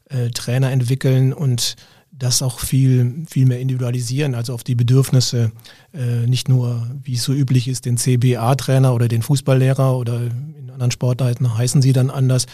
äh, 0.10 0.30
Trainer 0.30 0.72
entwickeln 0.72 1.34
und 1.34 1.76
das 2.12 2.42
auch 2.42 2.60
viel, 2.60 3.26
viel 3.30 3.46
mehr 3.46 3.60
individualisieren, 3.60 4.36
also 4.36 4.54
auf 4.54 4.64
die 4.64 4.76
Bedürfnisse, 4.76 5.52
äh, 5.94 6.28
nicht 6.28 6.50
nur, 6.50 6.88
wie 7.04 7.16
es 7.16 7.24
so 7.24 7.34
üblich 7.34 7.68
ist, 7.68 7.86
den 7.86 7.98
CBA-Trainer 7.98 8.94
oder 8.94 9.08
den 9.08 9.22
Fußballlehrer 9.22 9.98
oder 9.98 10.22
in 10.22 10.70
anderen 10.70 10.92
Sportarten 10.92 11.58
heißen 11.58 11.82
sie 11.82 11.94
dann 11.94 12.10
anders, 12.10 12.46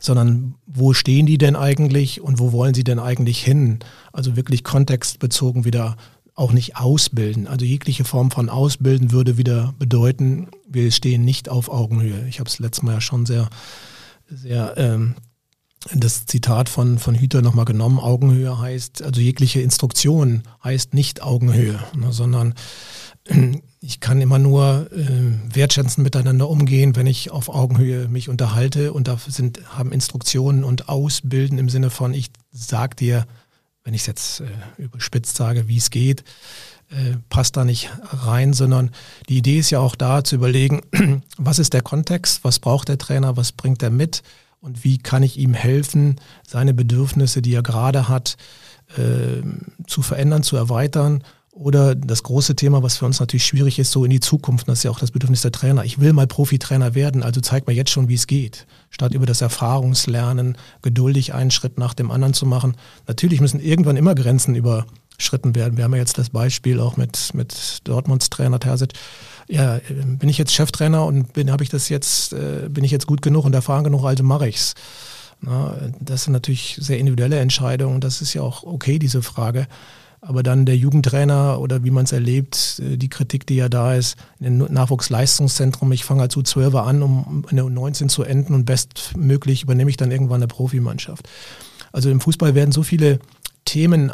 sondern 0.00 0.54
wo 0.66 0.92
stehen 0.92 1.26
die 1.26 1.38
denn 1.38 1.54
eigentlich 1.54 2.20
und 2.20 2.40
wo 2.40 2.52
wollen 2.52 2.74
sie 2.74 2.84
denn 2.84 2.98
eigentlich 2.98 3.42
hin? 3.42 3.78
Also 4.12 4.36
wirklich 4.36 4.64
kontextbezogen 4.64 5.64
wieder 5.64 5.96
auch 6.34 6.52
nicht 6.52 6.76
ausbilden. 6.76 7.46
Also 7.46 7.64
jegliche 7.64 8.04
Form 8.04 8.30
von 8.30 8.48
Ausbilden 8.48 9.12
würde 9.12 9.36
wieder 9.36 9.74
bedeuten, 9.78 10.48
wir 10.66 10.90
stehen 10.90 11.24
nicht 11.24 11.48
auf 11.48 11.68
Augenhöhe. 11.68 12.26
Ich 12.28 12.40
habe 12.40 12.48
es 12.48 12.58
letztes 12.58 12.82
Mal 12.82 12.94
ja 12.94 13.00
schon 13.00 13.26
sehr, 13.26 13.48
sehr 14.28 14.74
ähm, 14.76 15.14
das 15.94 16.26
Zitat 16.26 16.68
von, 16.68 16.98
von 16.98 17.14
Hüter 17.14 17.42
nochmal 17.42 17.64
genommen. 17.64 17.98
Augenhöhe 17.98 18.58
heißt, 18.58 19.02
also 19.02 19.20
jegliche 19.20 19.60
Instruktion 19.60 20.42
heißt 20.62 20.94
nicht 20.94 21.22
Augenhöhe, 21.22 21.80
ne, 21.94 22.12
sondern 22.12 22.54
ich 23.80 24.00
kann 24.00 24.20
immer 24.20 24.38
nur 24.38 24.90
äh, 24.92 25.54
wertschätzend 25.54 25.98
miteinander 25.98 26.48
umgehen, 26.48 26.96
wenn 26.96 27.06
ich 27.06 27.30
auf 27.30 27.48
Augenhöhe 27.48 28.08
mich 28.08 28.28
unterhalte 28.28 28.92
und 28.92 29.06
da 29.06 29.16
sind, 29.16 29.60
haben 29.76 29.92
Instruktionen 29.92 30.64
und 30.64 30.88
Ausbilden 30.88 31.58
im 31.58 31.68
Sinne 31.68 31.90
von, 31.90 32.14
ich 32.14 32.30
sag 32.50 32.96
dir, 32.96 33.26
wenn 33.84 33.94
ich 33.94 34.02
es 34.02 34.06
jetzt 34.06 34.40
äh, 34.40 34.82
überspitzt 34.82 35.36
sage, 35.36 35.68
wie 35.68 35.76
es 35.76 35.90
geht, 35.90 36.24
äh, 36.90 37.16
passt 37.28 37.56
da 37.56 37.64
nicht 37.64 37.90
rein, 38.02 38.52
sondern 38.52 38.90
die 39.28 39.38
Idee 39.38 39.58
ist 39.58 39.70
ja 39.70 39.78
auch 39.78 39.94
da 39.94 40.24
zu 40.24 40.34
überlegen, 40.34 40.82
was 41.36 41.58
ist 41.58 41.72
der 41.74 41.82
Kontext, 41.82 42.42
was 42.42 42.58
braucht 42.58 42.88
der 42.88 42.98
Trainer, 42.98 43.36
was 43.36 43.52
bringt 43.52 43.82
er 43.82 43.90
mit 43.90 44.22
und 44.62 44.84
wie 44.84 44.96
kann 44.96 45.22
ich 45.22 45.38
ihm 45.38 45.54
helfen, 45.54 46.16
seine 46.46 46.72
Bedürfnisse, 46.72 47.42
die 47.42 47.54
er 47.54 47.62
gerade 47.62 48.08
hat, 48.08 48.36
äh, 48.96 49.42
zu 49.86 50.02
verändern, 50.02 50.42
zu 50.42 50.56
erweitern 50.56 51.22
oder 51.50 51.94
das 51.94 52.22
große 52.22 52.56
Thema, 52.56 52.82
was 52.82 52.96
für 52.96 53.04
uns 53.04 53.20
natürlich 53.20 53.44
schwierig 53.44 53.78
ist, 53.78 53.90
so 53.90 54.04
in 54.04 54.10
die 54.10 54.20
Zukunft, 54.20 54.68
das 54.68 54.78
ist 54.78 54.84
ja 54.84 54.90
auch 54.90 55.00
das 55.00 55.10
Bedürfnis 55.10 55.42
der 55.42 55.52
Trainer. 55.52 55.84
Ich 55.84 56.00
will 56.00 56.12
mal 56.12 56.26
Profitrainer 56.26 56.94
werden, 56.94 57.22
also 57.22 57.40
zeig 57.40 57.66
mir 57.66 57.74
jetzt 57.74 57.90
schon, 57.90 58.08
wie 58.08 58.14
es 58.14 58.26
geht. 58.26 58.66
Statt 58.88 59.12
über 59.12 59.26
das 59.26 59.42
Erfahrungslernen 59.42 60.56
geduldig 60.80 61.34
einen 61.34 61.50
Schritt 61.50 61.76
nach 61.76 61.92
dem 61.92 62.10
anderen 62.10 62.32
zu 62.32 62.46
machen. 62.46 62.76
Natürlich 63.06 63.40
müssen 63.40 63.60
irgendwann 63.60 63.96
immer 63.96 64.14
Grenzen 64.14 64.54
überschritten 64.54 65.54
werden. 65.54 65.76
Wir 65.76 65.84
haben 65.84 65.92
ja 65.92 66.00
jetzt 66.00 66.16
das 66.16 66.30
Beispiel 66.30 66.80
auch 66.80 66.96
mit, 66.96 67.34
mit 67.34 67.80
Dortmunds 67.84 68.30
Trainer 68.30 68.60
Terzic. 68.60 68.92
Ja, 69.48 69.80
bin 69.88 70.28
ich 70.28 70.38
jetzt 70.38 70.52
Cheftrainer 70.52 71.04
und 71.04 71.32
bin, 71.32 71.50
habe 71.50 71.62
ich 71.64 71.70
das 71.70 71.88
jetzt, 71.88 72.32
äh, 72.32 72.68
bin 72.68 72.84
ich 72.84 72.90
jetzt 72.90 73.06
gut 73.06 73.22
genug 73.22 73.44
und 73.44 73.54
erfahren 73.54 73.84
genug, 73.84 74.04
also 74.04 74.22
mache 74.22 74.48
ich's. 74.48 74.74
Na, 75.40 75.76
das 76.00 76.24
sind 76.24 76.32
natürlich 76.32 76.78
sehr 76.80 76.98
individuelle 76.98 77.40
Entscheidungen. 77.40 78.00
Das 78.00 78.22
ist 78.22 78.32
ja 78.32 78.42
auch 78.42 78.62
okay, 78.62 78.98
diese 78.98 79.22
Frage. 79.22 79.66
Aber 80.20 80.44
dann 80.44 80.66
der 80.66 80.76
Jugendtrainer 80.76 81.58
oder 81.58 81.82
wie 81.82 81.90
man 81.90 82.04
es 82.04 82.12
erlebt, 82.12 82.80
äh, 82.80 82.96
die 82.96 83.08
Kritik, 83.08 83.44
die 83.46 83.56
ja 83.56 83.68
da 83.68 83.94
ist, 83.94 84.16
den 84.38 84.58
Nachwuchsleistungszentrum, 84.58 85.90
ich 85.90 86.04
fange 86.04 86.22
als 86.22 86.36
U12 86.36 86.80
an, 86.80 87.02
um 87.02 87.44
in 87.50 87.56
der 87.56 87.64
U19 87.66 88.08
zu 88.08 88.22
enden 88.22 88.54
und 88.54 88.64
bestmöglich 88.64 89.64
übernehme 89.64 89.90
ich 89.90 89.96
dann 89.96 90.12
irgendwann 90.12 90.36
eine 90.36 90.46
Profimannschaft. 90.46 91.28
Also 91.90 92.08
im 92.08 92.20
Fußball 92.20 92.54
werden 92.54 92.70
so 92.70 92.84
viele 92.84 93.18
Themen 93.64 94.12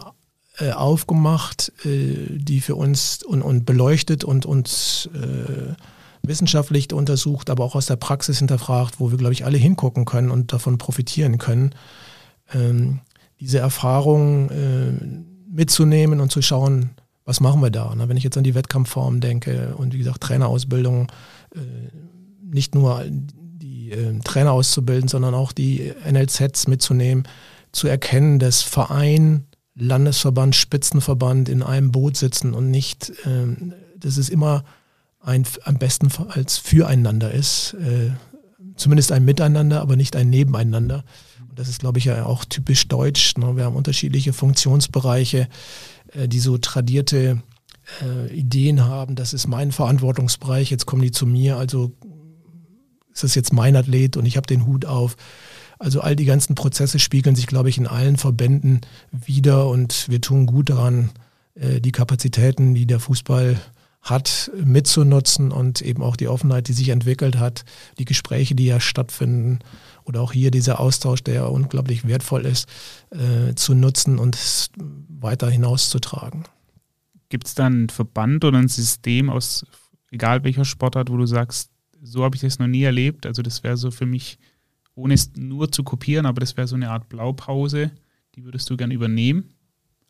äh, 0.58 0.72
aufgemacht, 0.72 1.72
äh, 1.84 2.36
die 2.36 2.60
für 2.60 2.74
uns 2.74 3.22
und, 3.22 3.42
und 3.42 3.64
beleuchtet 3.66 4.24
und 4.24 4.46
uns 4.46 5.08
äh, 5.14 5.74
wissenschaftlich 6.22 6.92
untersucht, 6.92 7.50
aber 7.50 7.64
auch 7.64 7.74
aus 7.74 7.86
der 7.86 7.96
Praxis 7.96 8.38
hinterfragt, 8.38 9.00
wo 9.00 9.10
wir, 9.10 9.18
glaube 9.18 9.32
ich, 9.32 9.44
alle 9.44 9.58
hingucken 9.58 10.04
können 10.04 10.30
und 10.30 10.52
davon 10.52 10.78
profitieren 10.78 11.38
können. 11.38 11.74
Ähm, 12.52 13.00
diese 13.40 13.58
Erfahrung 13.58 14.50
äh, 14.50 14.92
mitzunehmen 15.50 16.20
und 16.20 16.32
zu 16.32 16.42
schauen, 16.42 16.90
was 17.24 17.40
machen 17.40 17.60
wir 17.60 17.70
da. 17.70 17.94
Ne? 17.94 18.08
Wenn 18.08 18.16
ich 18.16 18.24
jetzt 18.24 18.38
an 18.38 18.44
die 18.44 18.54
Wettkampfform 18.54 19.20
denke 19.20 19.74
und 19.76 19.92
wie 19.92 19.98
gesagt 19.98 20.22
Trainerausbildung, 20.22 21.08
äh, 21.54 21.58
nicht 22.42 22.74
nur 22.74 23.04
die 23.08 23.92
äh, 23.92 24.18
Trainer 24.20 24.52
auszubilden, 24.52 25.08
sondern 25.08 25.34
auch 25.34 25.52
die 25.52 25.92
NLZs 26.10 26.68
mitzunehmen, 26.68 27.28
zu 27.72 27.86
erkennen, 27.86 28.38
dass 28.38 28.62
Verein, 28.62 29.44
Landesverband, 29.78 30.56
Spitzenverband 30.56 31.48
in 31.48 31.62
einem 31.62 31.92
Boot 31.92 32.16
sitzen 32.16 32.54
und 32.54 32.70
nicht, 32.70 33.10
äh, 33.24 33.46
dass 33.96 34.16
es 34.16 34.28
immer 34.28 34.64
ein, 35.20 35.44
am 35.64 35.78
besten 35.78 36.10
als 36.28 36.58
füreinander 36.58 37.32
ist, 37.32 37.74
äh, 37.74 38.10
zumindest 38.76 39.12
ein 39.12 39.24
Miteinander, 39.24 39.80
aber 39.80 39.96
nicht 39.96 40.16
ein 40.16 40.30
Nebeneinander. 40.30 41.04
Das 41.54 41.68
ist, 41.68 41.80
glaube 41.80 41.98
ich, 41.98 42.04
ja 42.04 42.24
auch 42.24 42.44
typisch 42.44 42.86
deutsch. 42.88 43.36
Ne? 43.36 43.56
Wir 43.56 43.64
haben 43.64 43.76
unterschiedliche 43.76 44.32
Funktionsbereiche, 44.32 45.48
äh, 46.12 46.28
die 46.28 46.40
so 46.40 46.58
tradierte 46.58 47.42
äh, 48.02 48.32
Ideen 48.32 48.84
haben. 48.84 49.16
Das 49.16 49.32
ist 49.32 49.48
mein 49.48 49.72
Verantwortungsbereich, 49.72 50.70
jetzt 50.70 50.86
kommen 50.86 51.02
die 51.02 51.10
zu 51.10 51.26
mir. 51.26 51.56
Also 51.56 51.92
ist 53.12 53.24
das 53.24 53.34
jetzt 53.34 53.52
mein 53.52 53.74
Athlet 53.74 54.16
und 54.16 54.26
ich 54.26 54.36
habe 54.36 54.46
den 54.46 54.66
Hut 54.66 54.84
auf. 54.84 55.16
Also 55.78 56.00
all 56.00 56.16
die 56.16 56.24
ganzen 56.24 56.54
Prozesse 56.54 56.98
spiegeln 56.98 57.36
sich, 57.36 57.46
glaube 57.46 57.68
ich, 57.68 57.78
in 57.78 57.86
allen 57.86 58.16
Verbänden 58.16 58.80
wieder 59.12 59.68
und 59.68 60.08
wir 60.08 60.20
tun 60.20 60.46
gut 60.46 60.70
daran, 60.70 61.10
äh, 61.54 61.80
die 61.80 61.92
Kapazitäten, 61.92 62.74
die 62.74 62.86
der 62.86 63.00
Fußball 63.00 63.60
hat, 64.00 64.50
mitzunutzen 64.54 65.52
und 65.52 65.82
eben 65.82 66.02
auch 66.02 66.16
die 66.16 66.28
Offenheit, 66.28 66.68
die 66.68 66.72
sich 66.72 66.88
entwickelt 66.88 67.38
hat, 67.38 67.64
die 67.98 68.04
Gespräche, 68.04 68.54
die 68.54 68.66
ja 68.66 68.80
stattfinden, 68.80 69.58
oder 70.04 70.22
auch 70.22 70.32
hier 70.32 70.50
dieser 70.50 70.80
Austausch, 70.80 71.22
der 71.22 71.34
ja 71.34 71.44
unglaublich 71.44 72.06
wertvoll 72.06 72.46
ist, 72.46 72.66
äh, 73.10 73.54
zu 73.54 73.74
nutzen 73.74 74.18
und 74.18 74.70
weiter 75.08 75.50
hinauszutragen. 75.50 76.44
Gibt 77.28 77.46
es 77.46 77.54
da 77.54 77.66
einen 77.66 77.90
Verband 77.90 78.44
oder 78.44 78.58
ein 78.58 78.68
System 78.68 79.28
aus, 79.28 79.66
egal 80.10 80.44
welcher 80.44 80.64
Sportart, 80.64 81.10
wo 81.10 81.16
du 81.18 81.26
sagst, 81.26 81.70
so 82.02 82.24
habe 82.24 82.36
ich 82.36 82.40
das 82.40 82.58
noch 82.58 82.68
nie 82.68 82.84
erlebt? 82.84 83.26
Also 83.26 83.42
das 83.42 83.62
wäre 83.62 83.76
so 83.76 83.90
für 83.90 84.06
mich, 84.06 84.38
ohne 84.98 85.14
es 85.14 85.32
nur 85.36 85.70
zu 85.70 85.84
kopieren, 85.84 86.26
aber 86.26 86.40
das 86.40 86.56
wäre 86.56 86.66
so 86.66 86.74
eine 86.74 86.90
Art 86.90 87.08
Blaupause, 87.08 87.92
die 88.34 88.44
würdest 88.44 88.68
du 88.68 88.76
gern 88.76 88.90
übernehmen? 88.90 89.54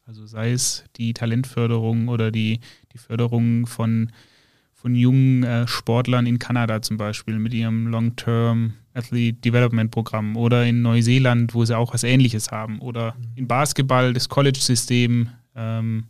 Also 0.06 0.26
sei 0.26 0.52
es 0.52 0.84
die 0.96 1.12
Talentförderung 1.12 2.08
oder 2.08 2.30
die, 2.30 2.60
die 2.94 2.98
Förderung 2.98 3.66
von, 3.66 4.10
von 4.72 4.94
jungen 4.94 5.44
äh, 5.44 5.68
Sportlern 5.68 6.26
in 6.26 6.38
Kanada 6.38 6.80
zum 6.80 6.96
Beispiel 6.96 7.38
mit 7.38 7.52
ihrem 7.52 7.88
Long-Term 7.88 8.72
Athlete 8.94 9.38
Development 9.40 9.90
Programm 9.90 10.36
oder 10.36 10.64
in 10.64 10.80
Neuseeland, 10.80 11.54
wo 11.54 11.64
sie 11.66 11.76
auch 11.76 11.92
was 11.92 12.04
Ähnliches 12.04 12.50
haben 12.50 12.80
oder 12.80 13.14
mhm. 13.14 13.24
in 13.34 13.46
Basketball 13.46 14.14
das 14.14 14.30
College-System. 14.30 15.28
Ähm, 15.54 16.04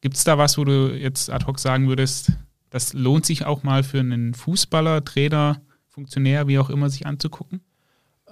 Gibt 0.00 0.16
es 0.16 0.24
da 0.24 0.38
was, 0.38 0.56
wo 0.56 0.64
du 0.64 0.96
jetzt 0.96 1.28
ad 1.28 1.44
hoc 1.44 1.58
sagen 1.58 1.88
würdest, 1.88 2.32
das 2.70 2.94
lohnt 2.94 3.26
sich 3.26 3.44
auch 3.44 3.62
mal 3.62 3.82
für 3.82 4.00
einen 4.00 4.32
Fußballer, 4.32 5.04
Trainer, 5.04 5.60
Funktionär, 5.86 6.48
wie 6.48 6.58
auch 6.58 6.70
immer, 6.70 6.88
sich 6.88 7.04
anzugucken? 7.06 7.60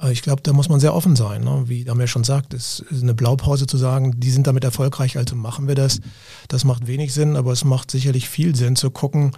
Äh, 0.01 0.13
ich 0.13 0.23
glaube, 0.23 0.43
da 0.43 0.53
muss 0.53 0.69
man 0.69 0.81
sehr 0.81 0.95
offen 0.95 1.17
sein. 1.17 1.43
Ne? 1.45 1.65
Wie 1.67 1.85
Damir 1.85 2.07
schon 2.07 2.25
sagt, 2.25 2.55
es 2.55 2.81
ist 2.91 3.03
eine 3.03 3.15
Blaupause 3.15 3.67
zu 3.67 3.77
sagen, 3.77 4.19
die 4.19 4.31
sind 4.31 4.47
damit 4.47 4.65
erfolgreich, 4.65 5.17
also 5.17 5.37
machen 5.37 5.69
wir 5.69 5.75
das. 5.75 6.01
Das 6.49 6.65
macht 6.65 6.87
wenig 6.87 7.13
Sinn, 7.15 7.37
aber 7.37 7.53
es 7.53 7.65
macht 7.65 7.91
sicherlich 7.91 8.29
viel 8.29 8.55
Sinn 8.55 8.77
zu 8.77 8.91
gucken, 8.91 9.33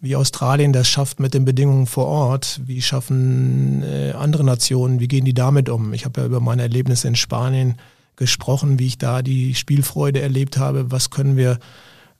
wie 0.00 0.16
Australien 0.16 0.72
das 0.72 0.88
schafft 0.88 1.18
mit 1.18 1.34
den 1.34 1.44
Bedingungen 1.44 1.86
vor 1.86 2.06
Ort. 2.06 2.60
Wie 2.64 2.82
schaffen 2.82 3.82
äh, 3.82 4.12
andere 4.12 4.44
Nationen, 4.44 5.00
wie 5.00 5.08
gehen 5.08 5.24
die 5.24 5.34
damit 5.34 5.68
um? 5.68 5.94
Ich 5.94 6.04
habe 6.04 6.20
ja 6.20 6.26
über 6.26 6.40
meine 6.40 6.62
Erlebnisse 6.62 7.08
in 7.08 7.16
Spanien 7.16 7.76
gesprochen, 8.16 8.78
wie 8.78 8.86
ich 8.86 8.98
da 8.98 9.22
die 9.22 9.54
Spielfreude 9.54 10.20
erlebt 10.20 10.58
habe. 10.58 10.90
Was 10.90 11.10
können 11.10 11.36
wir 11.36 11.58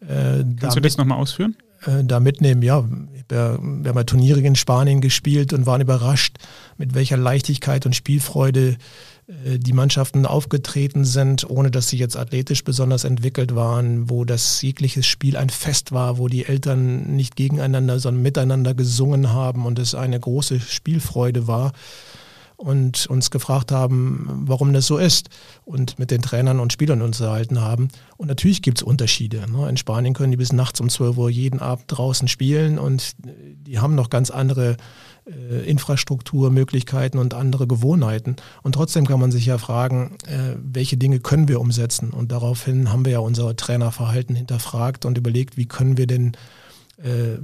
äh, 0.01 0.45
Kannst 0.59 0.77
du 0.77 0.81
das 0.81 0.97
nochmal 0.97 1.19
ausführen? 1.19 1.57
Äh, 1.87 2.05
da 2.05 2.21
mitnehmen. 2.21 2.63
Ja, 2.63 2.85
wir 3.29 3.39
haben 3.39 3.85
ja 3.85 4.05
Turniere 4.05 4.41
in 4.41 4.57
Spanien 4.57 5.01
gespielt 5.01 5.53
und 5.53 5.67
waren 5.67 5.81
überrascht, 5.81 6.37
mit 6.77 6.95
welcher 6.95 7.17
Leichtigkeit 7.17 7.87
und 7.87 7.97
Spielfreude 7.97 8.77
äh, 9.27 9.59
die 9.59 9.73
Mannschaften 9.73 10.27
aufgetreten 10.27 11.05
sind, 11.05 11.49
ohne 11.49 11.71
dass 11.71 11.89
sie 11.89 11.99
jetzt 11.99 12.17
athletisch 12.17 12.65
besonders 12.65 13.05
entwickelt 13.05 13.55
waren, 13.55 14.11
wo 14.11 14.25
das 14.25 14.61
jegliches 14.63 15.07
Spiel 15.07 15.37
ein 15.37 15.51
Fest 15.51 15.93
war, 15.93 16.19
wo 16.19 16.29
die 16.29 16.45
Eltern 16.45 17.17
nicht 17.17 17.37
gegeneinander, 17.37 17.99
sondern 17.99 18.23
miteinander 18.23 18.75
gesungen 18.75 19.33
haben 19.33 19.67
und 19.67 19.79
es 19.79 19.95
eine 19.95 20.19
große 20.19 20.61
Spielfreude 20.61 21.47
war 21.47 21.73
und 22.57 23.07
uns 23.07 23.31
gefragt 23.31 23.73
haben, 23.73 24.45
warum 24.47 24.73
das 24.73 24.87
so 24.87 24.99
ist 24.99 25.29
und 25.65 25.99
mit 25.99 26.11
den 26.11 26.23
Trainern 26.23 26.61
und 26.61 26.73
Spielern 26.73 27.03
uns 27.03 27.21
unterhalten 27.21 27.61
haben. 27.61 27.89
Und 28.17 28.29
natürlich 28.29 28.63
gibt 28.63 28.79
es 28.79 28.83
Unterschiede. 28.83 29.51
Ne? 29.51 29.69
In 29.69 29.77
Spanien 29.77 30.15
können 30.15 30.31
die 30.31 30.37
bis 30.37 30.53
nachts 30.53 30.81
um 30.81 30.89
12 30.89 31.17
Uhr 31.17 31.31
jeden 31.31 31.61
Abend 31.61 31.85
draußen 31.89 32.29
spielen 32.29 32.79
und 32.79 33.13
die 33.19 33.79
haben 33.79 33.95
noch 33.95 34.11
ganz 34.11 34.31
andere 34.31 34.77
äh, 35.27 35.69
Infrastrukturmöglichkeiten 35.69 37.19
und 37.19 37.35
andere 37.35 37.67
Gewohnheiten. 37.67 38.37
Und 38.63 38.75
trotzdem 38.75 39.07
kann 39.07 39.21
man 39.21 39.33
sich 39.33 39.47
ja 39.47 39.59
fragen, 39.59 40.17
äh, 40.27 40.57
welche 40.63 40.97
Dinge 40.97 41.21
können 41.21 41.49
wir 41.49 41.61
umsetzen? 41.61 42.11
Und 42.11 42.31
daraufhin 42.31 42.93
haben 42.93 43.05
wir 43.05 43.13
ja 43.13 43.19
unser 43.21 43.57
Trainerverhalten 43.57 44.37
hinterfragt 44.37 45.05
und 45.05 45.19
überlegt, 45.19 45.57
wie 45.57 45.67
können 45.67 45.97
wir 45.97 46.07
denn 46.07 46.33
äh, 46.99 47.39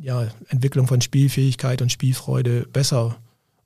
ja, 0.00 0.26
Entwicklung 0.48 0.86
von 0.86 1.00
Spielfähigkeit 1.00 1.80
und 1.80 1.90
Spielfreude 1.90 2.66
besser 2.72 3.16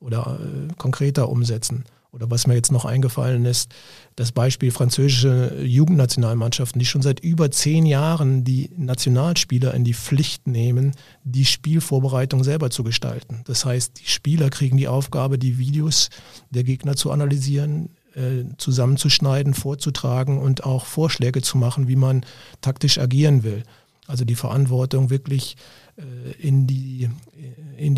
oder 0.01 0.39
äh, 0.41 0.73
konkreter 0.77 1.29
umsetzen. 1.29 1.85
Oder 2.11 2.31
was 2.31 2.47
mir 2.47 2.55
jetzt 2.55 2.73
noch 2.73 2.87
eingefallen 2.87 3.45
ist, 3.45 3.71
das 4.17 4.33
Beispiel 4.33 4.71
französische 4.71 5.61
Jugendnationalmannschaften, 5.63 6.79
die 6.79 6.87
schon 6.87 7.03
seit 7.03 7.21
über 7.21 7.51
zehn 7.51 7.85
Jahren 7.85 8.45
die 8.45 8.71
Nationalspieler 8.77 9.75
in 9.75 9.85
die 9.85 9.93
Pflicht 9.93 10.47
nehmen, 10.47 10.95
die 11.25 11.45
Spielvorbereitung 11.45 12.45
selber 12.45 12.71
zu 12.71 12.83
gestalten. 12.83 13.43
Das 13.45 13.67
heißt, 13.67 14.01
die 14.01 14.09
Spieler 14.11 14.49
kriegen 14.49 14.79
die 14.79 14.89
Aufgabe, 14.89 15.39
die 15.39 15.59
Videos 15.59 16.09
der 16.49 16.65
Gegner 16.65 16.97
zu 16.97 17.11
analysieren, 17.11 17.91
äh, 18.15 18.45
zusammenzuschneiden, 18.57 19.53
vorzutragen 19.53 20.39
und 20.39 20.65
auch 20.65 20.87
Vorschläge 20.87 21.43
zu 21.43 21.59
machen, 21.59 21.89
wie 21.89 21.97
man 21.97 22.25
taktisch 22.63 22.99
agieren 22.99 23.43
will. 23.43 23.65
Also 24.07 24.25
die 24.25 24.35
Verantwortung 24.35 25.11
wirklich 25.11 25.57
äh, 25.99 26.03
in 26.41 26.67
die, 26.67 27.11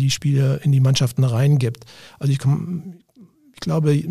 die 0.01 0.11
Spieler, 0.11 0.63
in 0.63 0.71
die 0.71 0.79
Mannschaften 0.79 1.23
reingibt. 1.23 1.85
Also 2.19 2.33
ich, 2.33 2.39
ich 3.53 3.59
glaube, 3.59 4.03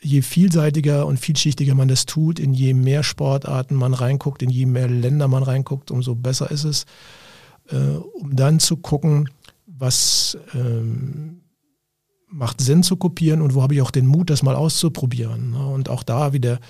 je 0.00 0.22
vielseitiger 0.22 1.06
und 1.06 1.18
vielschichtiger 1.18 1.74
man 1.74 1.88
das 1.88 2.06
tut, 2.06 2.38
in 2.38 2.54
je 2.54 2.74
mehr 2.74 3.02
Sportarten 3.02 3.74
man 3.74 3.94
reinguckt, 3.94 4.42
in 4.42 4.50
je 4.50 4.66
mehr 4.66 4.88
Länder 4.88 5.28
man 5.28 5.42
reinguckt, 5.42 5.90
umso 5.90 6.14
besser 6.14 6.50
ist 6.50 6.64
es, 6.64 6.86
äh, 7.70 7.76
um 7.76 8.36
dann 8.36 8.60
zu 8.60 8.76
gucken, 8.76 9.28
was 9.66 10.38
ähm, 10.54 11.40
macht 12.28 12.60
Sinn 12.60 12.82
zu 12.82 12.96
kopieren 12.96 13.40
und 13.42 13.54
wo 13.54 13.62
habe 13.62 13.74
ich 13.74 13.82
auch 13.82 13.90
den 13.90 14.06
Mut, 14.06 14.30
das 14.30 14.42
mal 14.42 14.54
auszuprobieren. 14.54 15.50
Ne? 15.52 15.66
Und 15.66 15.88
auch 15.88 16.02
da 16.02 16.32
wieder 16.32 16.60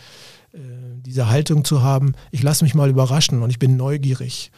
äh, 0.52 0.58
diese 1.00 1.28
Haltung 1.28 1.64
zu 1.64 1.82
haben, 1.82 2.14
ich 2.30 2.42
lasse 2.42 2.64
mich 2.64 2.74
mal 2.74 2.90
überraschen 2.90 3.42
und 3.42 3.50
ich 3.50 3.58
bin 3.58 3.76
neugierig. 3.76 4.50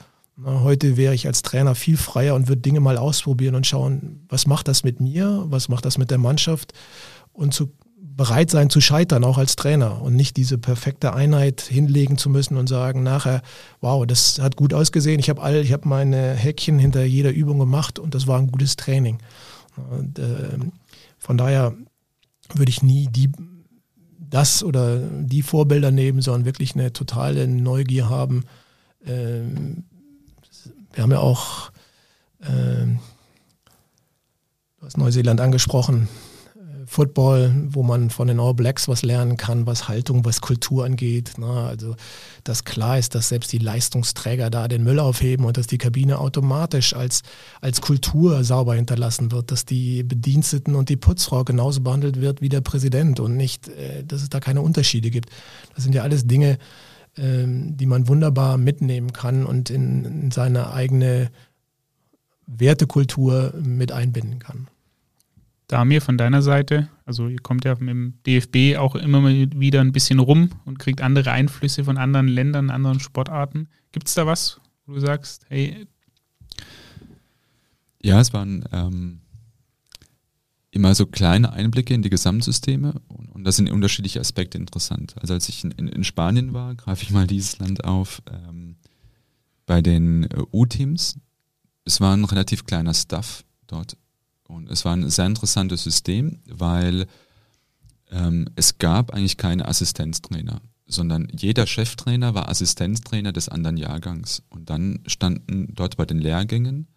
Heute 0.45 0.97
wäre 0.97 1.15
ich 1.15 1.27
als 1.27 1.43
Trainer 1.43 1.75
viel 1.75 1.97
freier 1.97 2.35
und 2.35 2.49
würde 2.49 2.63
Dinge 2.63 2.81
mal 2.81 2.97
ausprobieren 2.97 3.55
und 3.55 3.67
schauen, 3.67 4.25
was 4.29 4.47
macht 4.47 4.69
das 4.69 4.85
mit 4.85 5.01
mir, 5.01 5.45
was 5.49 5.69
macht 5.69 5.85
das 5.85 5.99
mit 5.99 6.11
der 6.11 6.19
Mannschaft 6.19 6.73
und 7.33 7.53
zu 7.53 7.73
bereit 8.21 8.51
sein 8.51 8.69
zu 8.69 8.81
scheitern, 8.81 9.25
auch 9.25 9.39
als 9.39 9.57
Trainer 9.57 10.03
und 10.03 10.15
nicht 10.15 10.37
diese 10.37 10.59
perfekte 10.59 11.15
Einheit 11.15 11.63
hinlegen 11.63 12.19
zu 12.19 12.29
müssen 12.29 12.57
und 12.57 12.69
sagen 12.69 13.03
nachher, 13.03 13.41
wow, 13.81 14.07
das 14.07 14.39
hat 14.41 14.57
gut 14.57 14.75
ausgesehen, 14.75 15.21
ich 15.21 15.31
habe 15.31 15.41
all, 15.41 15.57
ich 15.57 15.73
habe 15.73 15.89
meine 15.89 16.35
Häkchen 16.35 16.79
hinter 16.79 17.03
jeder 17.03 17.33
Übung 17.33 17.59
gemacht 17.59 17.99
und 17.99 18.15
das 18.15 18.27
war 18.27 18.39
ein 18.39 18.49
gutes 18.49 18.77
Training. 18.77 19.19
Und, 19.91 20.19
äh, 20.19 20.59
von 21.19 21.39
daher 21.39 21.75
würde 22.55 22.71
ich 22.71 22.83
nie 22.83 23.09
die 23.09 23.31
das 24.19 24.63
oder 24.63 24.99
die 24.99 25.43
Vorbilder 25.43 25.91
nehmen, 25.91 26.21
sondern 26.21 26.45
wirklich 26.45 26.75
eine 26.75 26.93
totale 26.93 27.49
Neugier 27.49 28.09
haben, 28.09 28.45
ähm, 29.07 29.85
wir 30.93 31.03
haben 31.03 31.13
ja 31.13 31.21
auch, 31.21 31.71
äh, 32.41 32.87
du 34.79 34.87
hast 34.87 34.99
Neuseeland 34.99 35.41
angesprochen, 35.41 36.09
äh, 36.57 36.87
Football, 36.87 37.55
wo 37.69 37.83
man 37.83 38.11
von 38.11 38.27
den 38.27 38.41
All 38.41 38.55
Blacks 38.55 38.89
was 38.89 39.03
lernen 39.03 39.37
kann, 39.37 39.67
was 39.67 39.89
Haltung, 39.89 40.25
was 40.25 40.41
Kultur 40.41 40.85
angeht. 40.85 41.39
Ne? 41.39 41.47
Also, 41.47 41.95
dass 42.43 42.65
klar 42.65 42.99
ist, 42.99 43.15
dass 43.15 43.29
selbst 43.29 43.53
die 43.53 43.59
Leistungsträger 43.59 44.51
da 44.51 44.67
den 44.67 44.83
Müll 44.83 44.99
aufheben 44.99 45.47
und 45.47 45.57
dass 45.57 45.69
die 45.69 45.79
Kabine 45.79 46.19
automatisch 46.19 46.95
als, 46.95 47.23
als 47.61 47.81
Kultur 47.81 48.43
sauber 48.43 48.75
hinterlassen 48.75 49.31
wird, 49.31 49.53
dass 49.53 49.65
die 49.65 50.03
Bediensteten 50.03 50.75
und 50.75 50.89
die 50.89 50.97
Putzfrau 50.97 51.45
genauso 51.45 51.83
behandelt 51.83 52.21
wird 52.21 52.41
wie 52.41 52.49
der 52.49 52.63
Präsident 52.63 53.21
und 53.21 53.37
nicht, 53.37 53.69
äh, 53.69 54.03
dass 54.05 54.23
es 54.23 54.29
da 54.29 54.41
keine 54.41 54.63
Unterschiede 54.63 55.11
gibt. 55.11 55.31
Das 55.75 55.85
sind 55.85 55.95
ja 55.95 56.03
alles 56.03 56.27
Dinge, 56.27 56.59
ähm, 56.59 56.59
die 57.17 57.87
man 57.87 58.09
wunderbar 58.09 58.57
mitnehmen 58.57 59.13
kann 59.13 59.45
und 59.45 59.69
in, 59.69 60.05
in 60.05 60.31
seine 60.31 60.73
eigene 60.73 61.31
Wertekultur 62.47 63.55
mit 63.63 63.93
einbinden 63.93 64.39
kann. 64.39 64.69
Damir, 65.67 66.01
von 66.01 66.19
deiner 66.19 66.43
Seite, 66.43 66.89
also 67.05 67.29
ihr 67.29 67.39
kommt 67.41 67.65
ja 67.65 67.77
mit 67.79 67.91
dem 67.91 68.15
DFB 68.27 68.77
auch 68.77 68.97
immer 68.97 69.29
wieder 69.29 69.81
ein 69.81 69.93
bisschen 69.93 70.19
rum 70.19 70.51
und 70.65 70.81
kriegt 70.81 71.01
andere 71.01 71.31
Einflüsse 71.31 71.85
von 71.85 71.97
anderen 71.97 72.27
Ländern, 72.27 72.71
anderen 72.71 72.99
Sportarten. 72.99 73.69
Gibt 73.93 74.09
es 74.09 74.15
da 74.15 74.27
was, 74.27 74.61
wo 74.87 74.95
du 74.95 75.01
sagst, 75.01 75.45
hey? 75.49 75.87
Ja, 78.03 78.21
es 78.21 78.33
waren 78.33 78.65
ähm, 78.73 79.21
immer 80.71 80.95
so 80.95 81.07
kleine 81.07 81.53
Einblicke 81.53 81.95
in 81.95 82.03
die 82.03 82.11
Gesamtsysteme 82.11 82.95
und, 83.09 83.29
und 83.31 83.45
das 83.45 83.57
sind 83.57 83.71
unterschiedliche 83.71 84.21
Aspekte 84.21 84.59
interessant. 84.59 85.15
Also 85.21 85.35
als 85.35 85.49
ich 85.49 85.65
in, 85.65 85.73
in, 85.73 86.05
Spanien 86.05 86.53
war, 86.53 86.75
greife 86.75 87.03
ich 87.03 87.11
mal 87.11 87.27
dieses 87.27 87.59
Land 87.59 87.85
auf, 87.85 88.23
ähm, 88.31 88.77
bei 89.67 89.83
den 89.83 90.25
äh, 90.25 90.43
U-Teams, 90.53 91.19
es 91.85 92.01
war 92.01 92.17
ein 92.17 92.25
relativ 92.25 92.67
kleiner 92.67 92.95
Stuff 92.95 93.45
dort 93.67 93.97
und 94.45 94.69
es 94.71 94.85
war 94.85 94.95
ein 94.95 95.09
sehr 95.11 95.27
interessantes 95.27 95.83
System, 95.83 96.41
weil 96.47 97.07
ähm, 98.11 98.49
es 98.57 98.79
gab 98.79 99.13
eigentlich 99.13 99.37
keine 99.37 99.67
Assistenztrainer, 99.67 100.61
sondern 100.87 101.29
jeder 101.37 101.67
Cheftrainer 101.67 102.35
war 102.35 102.49
Assistenztrainer 102.49 103.33
des 103.33 103.49
anderen 103.49 103.77
Jahrgangs 103.77 104.43
und 104.51 104.71
dann 104.71 105.01
standen 105.07 105.75
dort 105.75 105.97
bei 105.97 106.05
den 106.05 106.19
Lehrgängen 106.19 106.89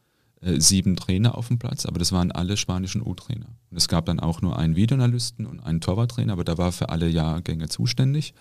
äh, 0.44 0.60
sieben 0.60 0.96
Trainer 0.96 1.38
auf 1.38 1.48
dem 1.48 1.60
Platz, 1.60 1.86
aber 1.86 2.00
das 2.00 2.12
waren 2.12 2.32
alle 2.32 2.58
spanischen 2.58 3.02
U-Trainer. 3.02 3.48
Und 3.70 3.78
es 3.78 3.88
gab 3.88 4.06
dann 4.06 4.20
auch 4.20 4.42
nur 4.42 4.58
einen 4.58 4.76
Videoanalysten 4.76 5.46
und 5.46 5.60
einen 5.62 5.82
Torwarttrainer, 5.82 6.34
aber 6.34 6.44
der 6.44 6.58
war 6.58 6.72
für 6.72 6.90
alle 6.90 7.08
Jahrgänge 7.08 7.70
zuständig. 7.70 8.34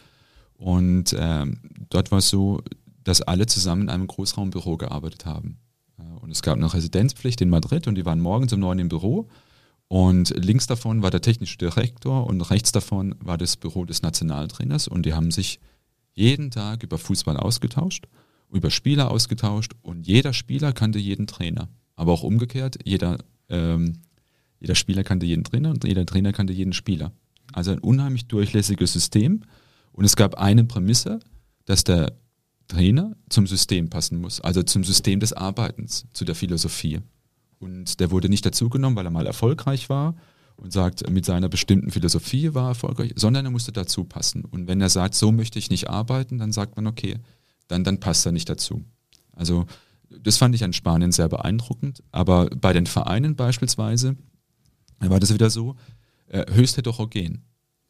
Und 0.54 1.14
ähm, 1.18 1.60
dort 1.90 2.10
war 2.10 2.18
es 2.18 2.28
so, 2.28 2.62
dass 3.04 3.22
alle 3.22 3.46
zusammen 3.46 3.82
in 3.82 3.88
einem 3.90 4.06
Großraumbüro 4.06 4.76
gearbeitet 4.76 5.26
haben. 5.26 5.58
Äh, 5.98 6.02
und 6.20 6.30
es 6.30 6.42
gab 6.42 6.56
eine 6.56 6.72
Residenzpflicht 6.72 7.40
in 7.40 7.50
Madrid 7.50 7.86
und 7.86 7.94
die 7.94 8.04
waren 8.04 8.20
morgens 8.20 8.52
um 8.52 8.60
neun 8.60 8.78
im 8.78 8.88
Büro. 8.88 9.28
Und 9.88 10.30
links 10.30 10.66
davon 10.66 11.02
war 11.02 11.10
der 11.10 11.20
technische 11.20 11.58
Direktor 11.58 12.26
und 12.26 12.40
rechts 12.40 12.72
davon 12.72 13.14
war 13.20 13.36
das 13.36 13.56
Büro 13.56 13.84
des 13.84 14.02
Nationaltrainers 14.02 14.88
und 14.88 15.04
die 15.04 15.12
haben 15.12 15.30
sich 15.30 15.60
jeden 16.14 16.50
Tag 16.50 16.82
über 16.82 16.96
Fußball 16.98 17.36
ausgetauscht, 17.36 18.08
über 18.50 18.70
Spieler 18.70 19.10
ausgetauscht 19.10 19.72
und 19.82 20.06
jeder 20.06 20.32
Spieler 20.32 20.72
kannte 20.72 20.98
jeden 20.98 21.26
Trainer. 21.26 21.68
Aber 21.96 22.12
auch 22.12 22.22
umgekehrt, 22.22 22.78
jeder, 22.84 23.18
ähm, 23.48 23.94
jeder 24.60 24.74
Spieler 24.74 25.04
kannte 25.04 25.26
jeden 25.26 25.44
Trainer 25.44 25.70
und 25.70 25.84
jeder 25.84 26.06
Trainer 26.06 26.32
kannte 26.32 26.52
jeden 26.52 26.72
Spieler. 26.72 27.12
Also 27.52 27.72
ein 27.72 27.78
unheimlich 27.78 28.26
durchlässiges 28.26 28.92
System. 28.92 29.42
Und 29.92 30.04
es 30.04 30.16
gab 30.16 30.36
eine 30.36 30.64
Prämisse, 30.64 31.20
dass 31.64 31.84
der 31.84 32.16
Trainer 32.68 33.16
zum 33.28 33.46
System 33.46 33.90
passen 33.90 34.20
muss, 34.20 34.40
also 34.40 34.62
zum 34.62 34.84
System 34.84 35.20
des 35.20 35.32
Arbeitens, 35.32 36.06
zu 36.12 36.24
der 36.24 36.34
Philosophie. 36.34 37.00
Und 37.58 38.00
der 38.00 38.10
wurde 38.10 38.28
nicht 38.28 38.46
dazugenommen, 38.46 38.96
weil 38.96 39.06
er 39.06 39.10
mal 39.10 39.26
erfolgreich 39.26 39.88
war 39.88 40.16
und 40.56 40.72
sagt, 40.72 41.08
mit 41.10 41.24
seiner 41.24 41.48
bestimmten 41.48 41.90
Philosophie 41.90 42.54
war 42.54 42.66
er 42.66 42.68
erfolgreich, 42.70 43.12
sondern 43.16 43.44
er 43.44 43.50
musste 43.50 43.72
dazu 43.72 44.04
passen. 44.04 44.44
Und 44.44 44.68
wenn 44.68 44.80
er 44.80 44.88
sagt, 44.88 45.14
so 45.14 45.32
möchte 45.32 45.58
ich 45.58 45.70
nicht 45.70 45.90
arbeiten, 45.90 46.38
dann 46.38 46.52
sagt 46.52 46.76
man, 46.76 46.86
okay, 46.86 47.18
dann, 47.68 47.84
dann 47.84 48.00
passt 48.00 48.26
er 48.26 48.32
nicht 48.32 48.48
dazu. 48.48 48.84
Also 49.32 49.66
das 50.20 50.38
fand 50.38 50.54
ich 50.54 50.64
an 50.64 50.72
Spanien 50.72 51.12
sehr 51.12 51.28
beeindruckend. 51.28 52.02
Aber 52.12 52.46
bei 52.50 52.72
den 52.72 52.86
Vereinen 52.86 53.36
beispielsweise 53.36 54.16
war 55.00 55.20
das 55.20 55.32
wieder 55.32 55.50
so, 55.50 55.76
äh, 56.28 56.44
höchst 56.52 56.76
heterogen. 56.76 57.44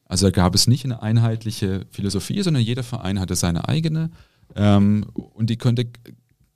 Also 0.05 0.27
da 0.27 0.31
gab 0.31 0.55
es 0.55 0.67
nicht 0.67 0.85
eine 0.85 1.03
einheitliche 1.03 1.87
Philosophie, 1.91 2.43
sondern 2.43 2.63
jeder 2.63 2.83
Verein 2.83 3.19
hatte 3.19 3.35
seine 3.37 3.69
eigene 3.69 4.11
ähm, 4.55 5.07
und 5.15 5.49
die 5.49 5.57
könnte 5.57 5.87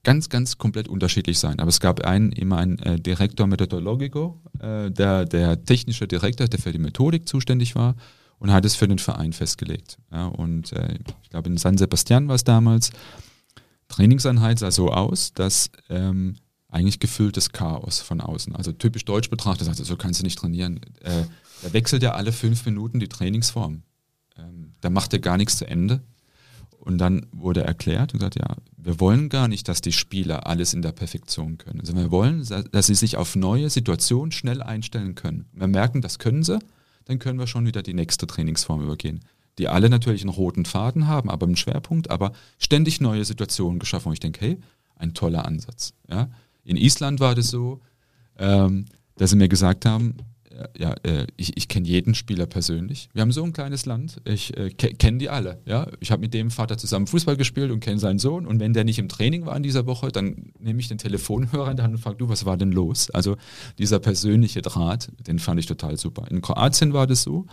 ganz, 0.04 0.28
ganz 0.28 0.58
komplett 0.58 0.88
unterschiedlich 0.88 1.38
sein. 1.38 1.58
Aber 1.58 1.68
es 1.68 1.80
gab 1.80 2.04
einen, 2.04 2.32
immer 2.32 2.58
einen 2.58 2.78
äh, 2.78 3.00
Direktor 3.00 3.46
Methodologico, 3.46 4.40
äh, 4.60 4.90
der, 4.90 5.24
der 5.24 5.64
technische 5.64 6.06
Direktor, 6.06 6.46
der 6.46 6.60
für 6.60 6.70
die 6.70 6.78
Methodik 6.78 7.28
zuständig 7.28 7.74
war 7.74 7.96
und 8.38 8.52
hat 8.52 8.64
es 8.64 8.76
für 8.76 8.86
den 8.86 8.98
Verein 8.98 9.32
festgelegt. 9.32 9.98
Ja, 10.12 10.26
und 10.26 10.72
äh, 10.72 10.98
ich 11.22 11.30
glaube, 11.30 11.48
in 11.48 11.56
San 11.56 11.78
Sebastian 11.78 12.28
war 12.28 12.36
es 12.36 12.44
damals. 12.44 12.90
Trainingseinheit 13.96 14.58
sah 14.58 14.70
so 14.70 14.90
aus, 14.90 15.32
dass 15.32 15.70
ähm, 15.88 16.36
eigentlich 16.68 17.00
gefülltes 17.00 17.52
Chaos 17.52 18.00
von 18.00 18.20
außen. 18.20 18.54
Also 18.54 18.72
typisch 18.72 19.06
deutsch 19.06 19.30
betrachtet, 19.30 19.68
also 19.68 19.84
so 19.84 19.96
kannst 19.96 20.20
du 20.20 20.24
nicht 20.24 20.38
trainieren. 20.38 20.80
Äh, 21.00 21.24
da 21.62 21.72
wechselt 21.72 22.02
ja 22.02 22.12
alle 22.12 22.32
fünf 22.32 22.66
Minuten 22.66 23.00
die 23.00 23.08
Trainingsform. 23.08 23.82
Ähm, 24.36 24.74
da 24.82 24.90
macht 24.90 25.14
er 25.14 25.20
gar 25.20 25.38
nichts 25.38 25.56
zu 25.56 25.66
Ende. 25.66 26.02
Und 26.78 26.98
dann 26.98 27.26
wurde 27.32 27.64
erklärt 27.64 28.12
und 28.12 28.20
gesagt, 28.20 28.38
ja, 28.38 28.56
wir 28.76 29.00
wollen 29.00 29.30
gar 29.30 29.48
nicht, 29.48 29.66
dass 29.66 29.80
die 29.80 29.92
Spieler 29.92 30.46
alles 30.46 30.74
in 30.74 30.82
der 30.82 30.92
Perfektion 30.92 31.56
können. 31.56 31.80
Also 31.80 31.96
wir 31.96 32.10
wollen, 32.10 32.46
dass 32.70 32.86
sie 32.86 32.94
sich 32.94 33.16
auf 33.16 33.34
neue 33.34 33.70
Situationen 33.70 34.30
schnell 34.30 34.62
einstellen 34.62 35.14
können. 35.14 35.46
Wir 35.54 35.68
merken, 35.68 36.02
das 36.02 36.18
können 36.18 36.44
sie, 36.44 36.58
dann 37.06 37.18
können 37.18 37.38
wir 37.38 37.46
schon 37.46 37.64
wieder 37.64 37.82
die 37.82 37.94
nächste 37.94 38.26
Trainingsform 38.26 38.82
übergehen. 38.82 39.20
Die 39.58 39.68
alle 39.68 39.88
natürlich 39.88 40.22
einen 40.22 40.30
roten 40.30 40.64
Faden 40.64 41.06
haben, 41.06 41.30
aber 41.30 41.46
einen 41.46 41.56
Schwerpunkt, 41.56 42.10
aber 42.10 42.32
ständig 42.58 43.00
neue 43.00 43.24
Situationen 43.24 43.78
geschaffen. 43.78 44.08
Und 44.08 44.14
ich 44.14 44.20
denke, 44.20 44.40
hey, 44.40 44.58
ein 44.96 45.14
toller 45.14 45.46
Ansatz. 45.46 45.94
Ja? 46.08 46.28
In 46.64 46.76
Island 46.76 47.20
war 47.20 47.34
das 47.34 47.48
so, 47.48 47.80
ähm, 48.38 48.86
dass 49.16 49.30
sie 49.30 49.36
mir 49.36 49.48
gesagt 49.48 49.86
haben, 49.86 50.16
ja, 50.78 50.94
äh, 51.02 51.26
ich, 51.36 51.56
ich 51.56 51.68
kenne 51.68 51.86
jeden 51.86 52.14
Spieler 52.14 52.46
persönlich. 52.46 53.08
Wir 53.12 53.22
haben 53.22 53.32
so 53.32 53.44
ein 53.44 53.52
kleines 53.52 53.86
Land, 53.86 54.20
ich 54.24 54.56
äh, 54.56 54.70
kenne 54.70 55.18
die 55.18 55.28
alle. 55.28 55.60
Ja? 55.66 55.86
Ich 56.00 56.10
habe 56.10 56.20
mit 56.20 56.34
dem 56.34 56.50
Vater 56.50 56.78
zusammen 56.78 57.06
Fußball 57.06 57.36
gespielt 57.36 57.70
und 57.70 57.80
kenne 57.80 57.98
seinen 57.98 58.18
Sohn. 58.18 58.46
Und 58.46 58.60
wenn 58.60 58.72
der 58.72 58.84
nicht 58.84 58.98
im 58.98 59.08
Training 59.08 59.46
war 59.46 59.56
in 59.56 59.62
dieser 59.62 59.86
Woche, 59.86 60.08
dann 60.08 60.52
nehme 60.58 60.80
ich 60.80 60.88
den 60.88 60.98
Telefonhörer 60.98 61.70
in 61.70 61.76
der 61.76 61.84
Hand 61.84 61.94
und 61.94 62.00
frage, 62.00 62.16
du, 62.16 62.28
was 62.28 62.46
war 62.46 62.56
denn 62.56 62.72
los? 62.72 63.10
Also 63.10 63.36
dieser 63.78 63.98
persönliche 63.98 64.62
Draht, 64.62 65.10
den 65.26 65.38
fand 65.38 65.60
ich 65.60 65.66
total 65.66 65.98
super. 65.98 66.26
In 66.30 66.40
Kroatien 66.40 66.92
war 66.92 67.06
das 67.06 67.22
so, 67.22 67.46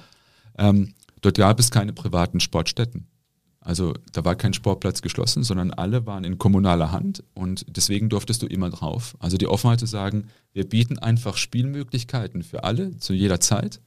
ähm, 0.57 0.93
dort 1.23 1.37
gab 1.37 1.59
es 1.59 1.71
keine 1.71 1.93
privaten 1.93 2.39
Sportstätten. 2.39 3.07
Also 3.59 3.93
da 4.11 4.25
war 4.25 4.35
kein 4.35 4.53
Sportplatz 4.53 5.01
geschlossen, 5.01 5.43
sondern 5.43 5.71
alle 5.71 6.05
waren 6.05 6.25
in 6.25 6.37
kommunaler 6.37 6.91
Hand 6.91 7.23
und 7.33 7.65
deswegen 7.69 8.09
durftest 8.09 8.41
du 8.41 8.45
immer 8.45 8.69
drauf. 8.69 9.15
Also 9.19 9.37
die 9.37 9.47
Offenheit 9.47 9.79
zu 9.79 9.85
sagen, 9.85 10.27
wir 10.51 10.67
bieten 10.67 10.99
einfach 10.99 11.37
Spielmöglichkeiten 11.37 12.43
für 12.43 12.65
alle 12.65 12.97
zu 12.97 13.13
jeder 13.13 13.39
Zeit, 13.39 13.79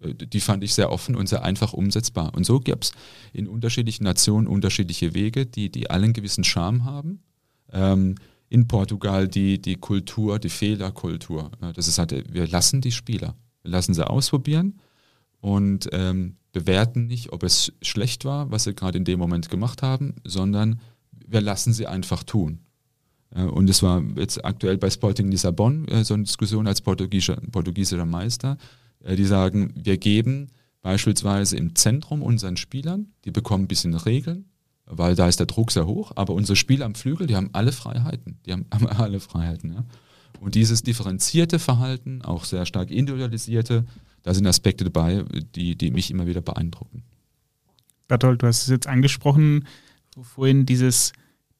äh, 0.00 0.14
die 0.14 0.40
fand 0.40 0.62
ich 0.62 0.74
sehr 0.74 0.92
offen 0.92 1.16
und 1.16 1.30
sehr 1.30 1.44
einfach 1.44 1.72
umsetzbar. 1.72 2.34
Und 2.34 2.44
so 2.44 2.60
gab 2.60 2.82
es 2.82 2.92
in 3.32 3.48
unterschiedlichen 3.48 4.04
Nationen 4.04 4.46
unterschiedliche 4.46 5.14
Wege, 5.14 5.46
die, 5.46 5.70
die 5.70 5.88
einen 5.88 6.12
gewissen 6.12 6.44
Charme 6.44 6.84
haben. 6.84 7.22
Ähm, 7.72 8.16
in 8.50 8.68
Portugal 8.68 9.28
die, 9.28 9.62
die 9.62 9.76
Kultur, 9.76 10.38
die 10.38 10.50
Fehlerkultur. 10.50 11.50
Das 11.74 11.88
ist 11.88 11.96
halt, 11.96 12.34
wir 12.34 12.46
lassen 12.46 12.82
die 12.82 12.92
Spieler, 12.92 13.34
wir 13.62 13.70
lassen 13.70 13.94
sie 13.94 14.06
ausprobieren 14.06 14.78
und 15.42 15.88
ähm, 15.92 16.36
bewerten 16.52 17.08
nicht, 17.08 17.32
ob 17.32 17.42
es 17.42 17.72
schlecht 17.82 18.24
war, 18.24 18.50
was 18.50 18.64
sie 18.64 18.74
gerade 18.74 18.96
in 18.96 19.04
dem 19.04 19.18
Moment 19.18 19.50
gemacht 19.50 19.82
haben, 19.82 20.14
sondern 20.24 20.80
wir 21.26 21.40
lassen 21.40 21.72
sie 21.72 21.86
einfach 21.86 22.22
tun. 22.22 22.60
Und 23.34 23.68
es 23.68 23.82
war 23.82 24.02
jetzt 24.16 24.44
aktuell 24.44 24.76
bei 24.76 24.90
Sporting 24.90 25.30
Lissabon 25.30 25.88
äh, 25.88 26.04
so 26.04 26.14
eine 26.14 26.24
Diskussion 26.24 26.66
als 26.66 26.82
portugiesischer, 26.82 27.40
portugiesischer 27.50 28.04
Meister, 28.04 28.58
äh, 29.02 29.16
die 29.16 29.24
sagen, 29.24 29.72
wir 29.74 29.96
geben 29.96 30.48
beispielsweise 30.82 31.56
im 31.56 31.74
Zentrum 31.74 32.22
unseren 32.22 32.56
Spielern, 32.56 33.08
die 33.24 33.30
bekommen 33.30 33.64
ein 33.64 33.68
bisschen 33.68 33.94
Regeln, 33.94 34.44
weil 34.84 35.14
da 35.14 35.28
ist 35.28 35.40
der 35.40 35.46
Druck 35.46 35.72
sehr 35.72 35.86
hoch, 35.86 36.12
aber 36.14 36.34
unsere 36.34 36.56
Spieler 36.56 36.84
am 36.84 36.94
Flügel, 36.94 37.26
die 37.26 37.34
haben 37.34 37.50
alle 37.52 37.72
Freiheiten. 37.72 38.38
Die 38.44 38.52
haben 38.52 38.66
alle 38.70 39.18
Freiheiten. 39.18 39.72
Ja. 39.72 39.84
Und 40.40 40.54
dieses 40.54 40.82
differenzierte 40.82 41.58
Verhalten, 41.58 42.20
auch 42.22 42.44
sehr 42.44 42.66
stark 42.66 42.90
individualisierte, 42.90 43.86
da 44.22 44.34
sind 44.34 44.46
Aspekte 44.46 44.84
dabei, 44.84 45.24
die, 45.54 45.76
die 45.76 45.90
mich 45.90 46.10
immer 46.10 46.26
wieder 46.26 46.40
beeindrucken. 46.40 47.02
Bertolt, 48.08 48.42
du 48.42 48.46
hast 48.46 48.62
es 48.62 48.68
jetzt 48.68 48.86
angesprochen, 48.86 49.66
vorhin 50.20 50.66
dieses 50.66 51.12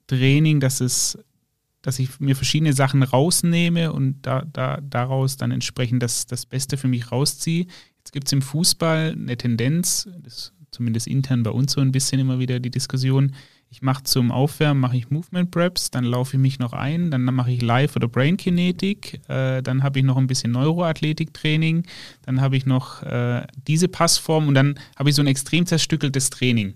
Training, 0.07 0.61
dass 0.61 0.81
es 0.81 1.19
dass 1.83 1.99
ich 1.99 2.21
mir 2.21 2.37
verschiedene 2.37 2.73
Sachen 2.73 3.03
rausnehme 3.03 3.93
und 3.93 4.23
da, 4.23 4.45
da, 4.53 4.81
daraus 4.81 5.37
dann 5.37 5.51
entsprechend 5.51 6.03
das, 6.03 6.27
das 6.27 6.47
Beste 6.47 6.77
für 6.77 6.89
mich 6.89 7.11
rausziehe. 7.11 7.67
Jetzt 7.99 8.13
gibt 8.13 8.29
es 8.29 8.33
im 8.33 8.41
Fußball 8.41 9.17
eine 9.19 9.37
Tendenz, 9.37 10.09
das 10.23 10.53
zumindest 10.71 11.09
intern 11.09 11.43
bei 11.43 11.51
uns 11.51 11.73
so 11.73 11.81
ein 11.81 11.93
bisschen 11.93 12.21
immer 12.21 12.39
wieder 12.39 12.61
die 12.61 12.71
Diskussion, 12.71 13.35
ich 13.73 13.81
mache 13.81 14.05
zum 14.05 14.31
Aufwärmen, 14.31 14.83
mache 14.83 14.99
ich 14.99 15.09
Movement 15.09 15.51
Preps, 15.51 15.91
dann 15.91 16.05
laufe 16.05 16.37
ich 16.37 16.43
mich 16.43 16.59
noch 16.59 16.75
ein, 16.75 17.11
dann 17.11 17.23
mache 17.23 17.51
ich 17.51 17.63
Live- 17.63 17.97
oder 17.97 18.07
Brain 18.07 18.37
Kinetik, 18.37 19.19
äh, 19.29 19.63
dann 19.63 19.83
habe 19.83 19.99
ich 19.99 20.05
noch 20.05 20.19
ein 20.19 20.27
bisschen 20.27 20.53
Neuroathletik-Training, 20.53 21.85
dann 22.27 22.43
habe 22.43 22.59
ich 22.59 22.67
noch 22.67 23.03
äh, 23.03 23.47
diese 23.67 23.89
Passform 23.89 24.49
und 24.49 24.55
dann 24.55 24.79
habe 24.97 25.09
ich 25.09 25.17
so 25.17 25.23
ein 25.23 25.27
extrem 25.27 25.65
zerstückeltes 25.65 26.29
Training. 26.29 26.75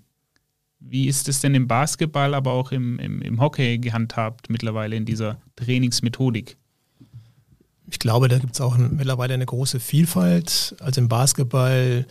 Wie 0.81 1.07
ist 1.07 1.29
es 1.29 1.41
denn 1.41 1.55
im 1.55 1.69
Basketball, 1.69 2.33
aber 2.33 2.53
auch 2.53 2.73
im, 2.73 2.99
im, 2.99 3.21
im 3.21 3.41
Hockey 3.43 3.77
gehandhabt 3.77 4.49
mittlerweile 4.49 4.97
in 4.97 5.05
dieser 5.05 5.39
Trainingsmethodik? 5.57 6.57
Ich 7.91 7.99
glaube, 7.99 8.29
da 8.29 8.39
gibt 8.39 8.55
es 8.55 8.61
auch 8.63 8.79
mittlerweile 8.79 9.35
eine 9.35 9.47
große 9.47 9.81
Vielfalt. 9.81 10.75
Also 10.81 11.03
im 11.03 11.09
Basketball 11.09 12.07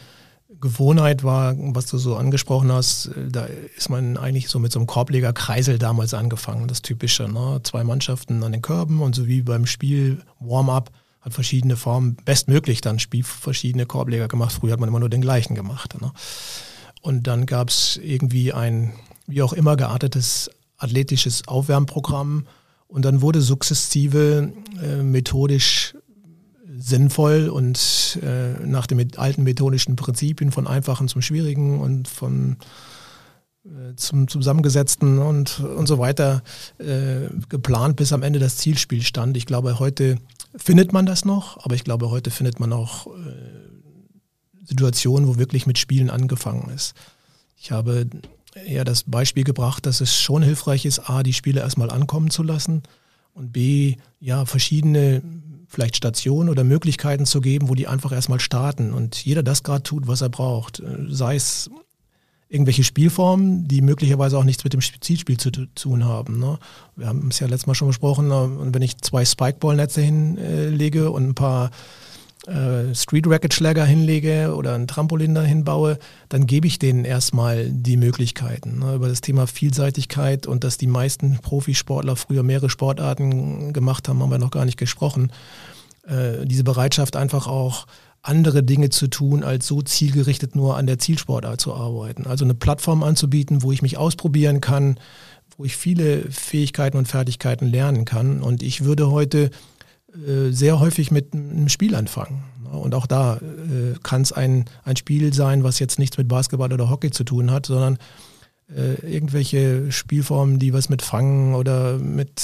Gewohnheit 0.62 1.24
war, 1.24 1.56
was 1.58 1.86
du 1.86 1.98
so 1.98 2.16
angesprochen 2.16 2.72
hast, 2.72 3.12
da 3.30 3.48
ist 3.78 3.90
man 3.90 4.18
eigentlich 4.18 4.50
so 4.50 4.60
mit 4.60 4.72
so 4.72 4.80
einem 4.80 4.88
Korbleger-Kreisel 4.88 5.80
damals 5.80 6.14
angefangen, 6.14 6.68
das 6.68 6.82
Typische. 6.82 7.28
Ne? 7.28 7.60
Zwei 7.64 7.84
Mannschaften 7.84 8.44
an 8.44 8.52
den 8.52 8.62
Körben 8.62 9.02
und 9.02 9.16
so 9.16 9.28
wie 9.28 9.42
beim 9.42 9.66
Spiel 9.66 10.22
Warm-up 10.40 10.92
hat 11.22 11.34
verschiedene 11.34 11.76
Formen, 11.76 12.18
bestmöglich 12.24 12.82
dann 12.82 13.00
Spiel 13.00 13.24
verschiedene 13.24 13.86
Korbleger 13.86 14.28
gemacht. 14.28 14.54
Früher 14.54 14.74
hat 14.74 14.80
man 14.80 14.90
immer 14.90 15.00
nur 15.00 15.10
den 15.10 15.22
gleichen 15.22 15.56
gemacht. 15.56 16.00
Ne? 16.00 16.12
Und 17.02 17.28
dann 17.28 17.46
gab 17.46 17.70
es 17.70 18.00
irgendwie 18.02 18.54
ein, 18.54 18.94
wie 19.26 19.42
auch 19.42 19.54
immer 19.54 19.76
geartetes 19.76 20.52
athletisches 20.78 21.48
Aufwärmprogramm 21.48 22.46
und 22.88 23.06
dann 23.06 23.22
wurde 23.22 23.42
sukzessive 23.42 24.54
äh, 24.82 25.04
methodisch 25.04 25.95
sinnvoll 26.86 27.50
und 27.50 28.20
äh, 28.22 28.66
nach 28.66 28.86
den 28.86 29.18
alten 29.18 29.44
methodischen 29.44 29.96
Prinzipien 29.96 30.52
von 30.52 30.68
einfachen 30.68 31.08
zum 31.08 31.22
schwierigen 31.22 31.80
und 31.80 32.08
von 32.08 32.58
äh, 33.66 33.96
zum 33.96 34.28
zusammengesetzten 34.28 35.18
und, 35.18 35.60
und 35.62 35.88
so 35.88 35.98
weiter 35.98 36.44
äh, 36.78 37.28
geplant, 37.50 37.96
bis 37.96 38.14
am 38.14 38.22
Ende 38.22 38.38
das 38.38 38.58
Zielspiel 38.58 39.02
stand. 39.02 39.36
Ich 39.36 39.48
glaube, 39.48 39.80
heute 39.80 40.20
findet 40.56 40.94
man 40.94 41.08
das 41.08 41.26
noch, 41.26 41.66
aber 41.66 41.74
ich 41.74 41.84
glaube, 41.84 42.12
heute 42.12 42.30
findet 42.30 42.60
man 42.60 42.72
auch 42.72 43.08
äh, 43.08 43.10
Situationen, 44.64 45.28
wo 45.28 45.38
wirklich 45.40 45.66
mit 45.66 45.80
Spielen 45.80 46.12
angefangen 46.12 46.70
ist. 46.70 46.94
Ich 47.58 47.72
habe 47.72 48.08
ja 48.68 48.84
das 48.84 49.04
Beispiel 49.04 49.44
gebracht, 49.44 49.88
dass 49.88 50.02
es 50.02 50.16
schon 50.16 50.44
hilfreich 50.44 50.86
ist, 50.86 51.10
A, 51.10 51.24
die 51.24 51.34
Spiele 51.34 51.62
erstmal 51.62 51.90
ankommen 51.90 52.30
zu 52.30 52.44
lassen 52.44 52.84
und 53.34 53.52
B, 53.52 53.96
ja, 54.20 54.46
verschiedene 54.46 55.24
vielleicht 55.76 55.98
Stationen 55.98 56.50
oder 56.50 56.64
Möglichkeiten 56.64 57.26
zu 57.26 57.42
geben, 57.42 57.70
wo 57.70 57.76
die 57.76 57.88
einfach 57.88 58.12
erstmal 58.12 58.40
starten 58.40 58.94
und 58.94 59.24
jeder 59.26 59.44
das 59.44 59.62
gerade 59.62 59.84
tut, 59.84 60.08
was 60.08 60.22
er 60.22 60.30
braucht. 60.30 60.82
Sei 61.10 61.36
es 61.36 61.70
irgendwelche 62.48 62.84
Spielformen, 62.84 63.68
die 63.68 63.82
möglicherweise 63.82 64.38
auch 64.38 64.46
nichts 64.46 64.64
mit 64.64 64.72
dem 64.72 64.80
Zielspiel 64.82 65.38
zu 65.38 65.52
tun 65.52 66.06
haben. 66.06 66.40
Ne? 66.40 66.58
Wir 66.96 67.08
haben 67.08 67.28
es 67.28 67.40
ja 67.40 67.48
letztes 67.48 67.68
Mal 67.68 67.76
schon 67.76 67.90
besprochen, 67.90 68.32
äh, 68.32 68.74
wenn 68.74 68.82
ich 68.82 68.98
zwei 69.00 69.26
Spikeball-Netze 69.26 70.02
hinlege 70.02 71.12
und 71.12 71.28
ein 71.28 71.36
paar 71.36 71.72
äh, 72.48 72.94
Street 72.94 73.28
Racket 73.28 73.54
Schläger 73.54 73.86
hinlege 73.86 74.56
oder 74.56 74.76
ein 74.76 74.88
Trampolin 74.88 75.36
dahin 75.36 75.64
baue, 75.64 75.98
dann 76.30 76.46
gebe 76.46 76.68
ich 76.68 76.80
denen 76.80 77.06
erstmal 77.06 77.70
die 77.70 77.98
Möglichkeiten. 77.98 78.80
Ne? 78.80 78.96
Über 78.96 79.08
das 79.08 79.22
Thema 79.22 79.48
Vielseitigkeit 79.48 80.48
und 80.48 80.64
dass 80.64 80.78
die 80.78 80.88
meisten 80.88 81.40
Profisportler 81.40 82.16
früher 82.16 82.44
mehrere 82.44 82.70
Sportarten 82.70 83.74
gemacht 83.74 84.08
haben, 84.08 84.22
haben 84.22 84.32
wir 84.32 84.38
noch 84.38 84.52
gar 84.52 84.66
nicht 84.66 84.78
gesprochen. 84.78 85.32
Äh, 86.08 86.46
diese 86.46 86.64
Bereitschaft 86.64 87.16
einfach 87.16 87.48
auch 87.48 87.88
andere 88.22 88.64
Dinge 88.64 88.90
zu 88.90 89.08
tun, 89.08 89.44
als 89.44 89.68
so 89.68 89.82
zielgerichtet 89.82 90.56
nur 90.56 90.78
an 90.78 90.88
der 90.88 91.00
Zielsportart 91.00 91.62
zu 91.62 91.74
arbeiten. 91.74 92.26
Also 92.26 92.44
eine 92.44 92.56
Plattform 92.56 93.04
anzubieten, 93.04 93.62
wo 93.62 93.72
ich 93.72 93.82
mich 93.82 93.98
ausprobieren 93.98 94.62
kann, 94.62 95.00
wo 95.58 95.66
ich 95.66 95.78
viele 95.78 96.30
Fähigkeiten 96.32 96.98
und 96.98 97.08
Fertigkeiten 97.08 97.68
lernen 97.68 98.06
kann. 98.06 98.42
Und 98.42 98.64
ich 98.64 98.84
würde 98.84 99.12
heute 99.12 99.52
sehr 100.52 100.80
häufig 100.80 101.12
mit 101.12 101.34
einem 101.34 101.70
Spiel 101.70 101.96
anfangen. 101.96 102.44
Und 102.72 102.96
auch 102.96 103.08
da 103.08 103.38
äh, 103.38 103.96
kann 104.04 104.22
es 104.22 104.32
ein, 104.32 104.66
ein 104.84 104.96
Spiel 104.96 105.34
sein, 105.34 105.64
was 105.64 105.80
jetzt 105.80 106.00
nichts 106.00 106.18
mit 106.18 106.28
Basketball 106.28 106.74
oder 106.74 106.90
Hockey 106.90 107.12
zu 107.12 107.24
tun 107.24 107.52
hat, 107.52 107.68
sondern 107.68 107.98
äh, 108.76 108.96
irgendwelche 109.06 109.92
Spielformen, 109.92 110.60
die 110.60 110.74
was 110.74 110.90
mit 110.90 111.02
Fangen 111.02 111.56
oder 111.56 111.98
mit 111.98 112.42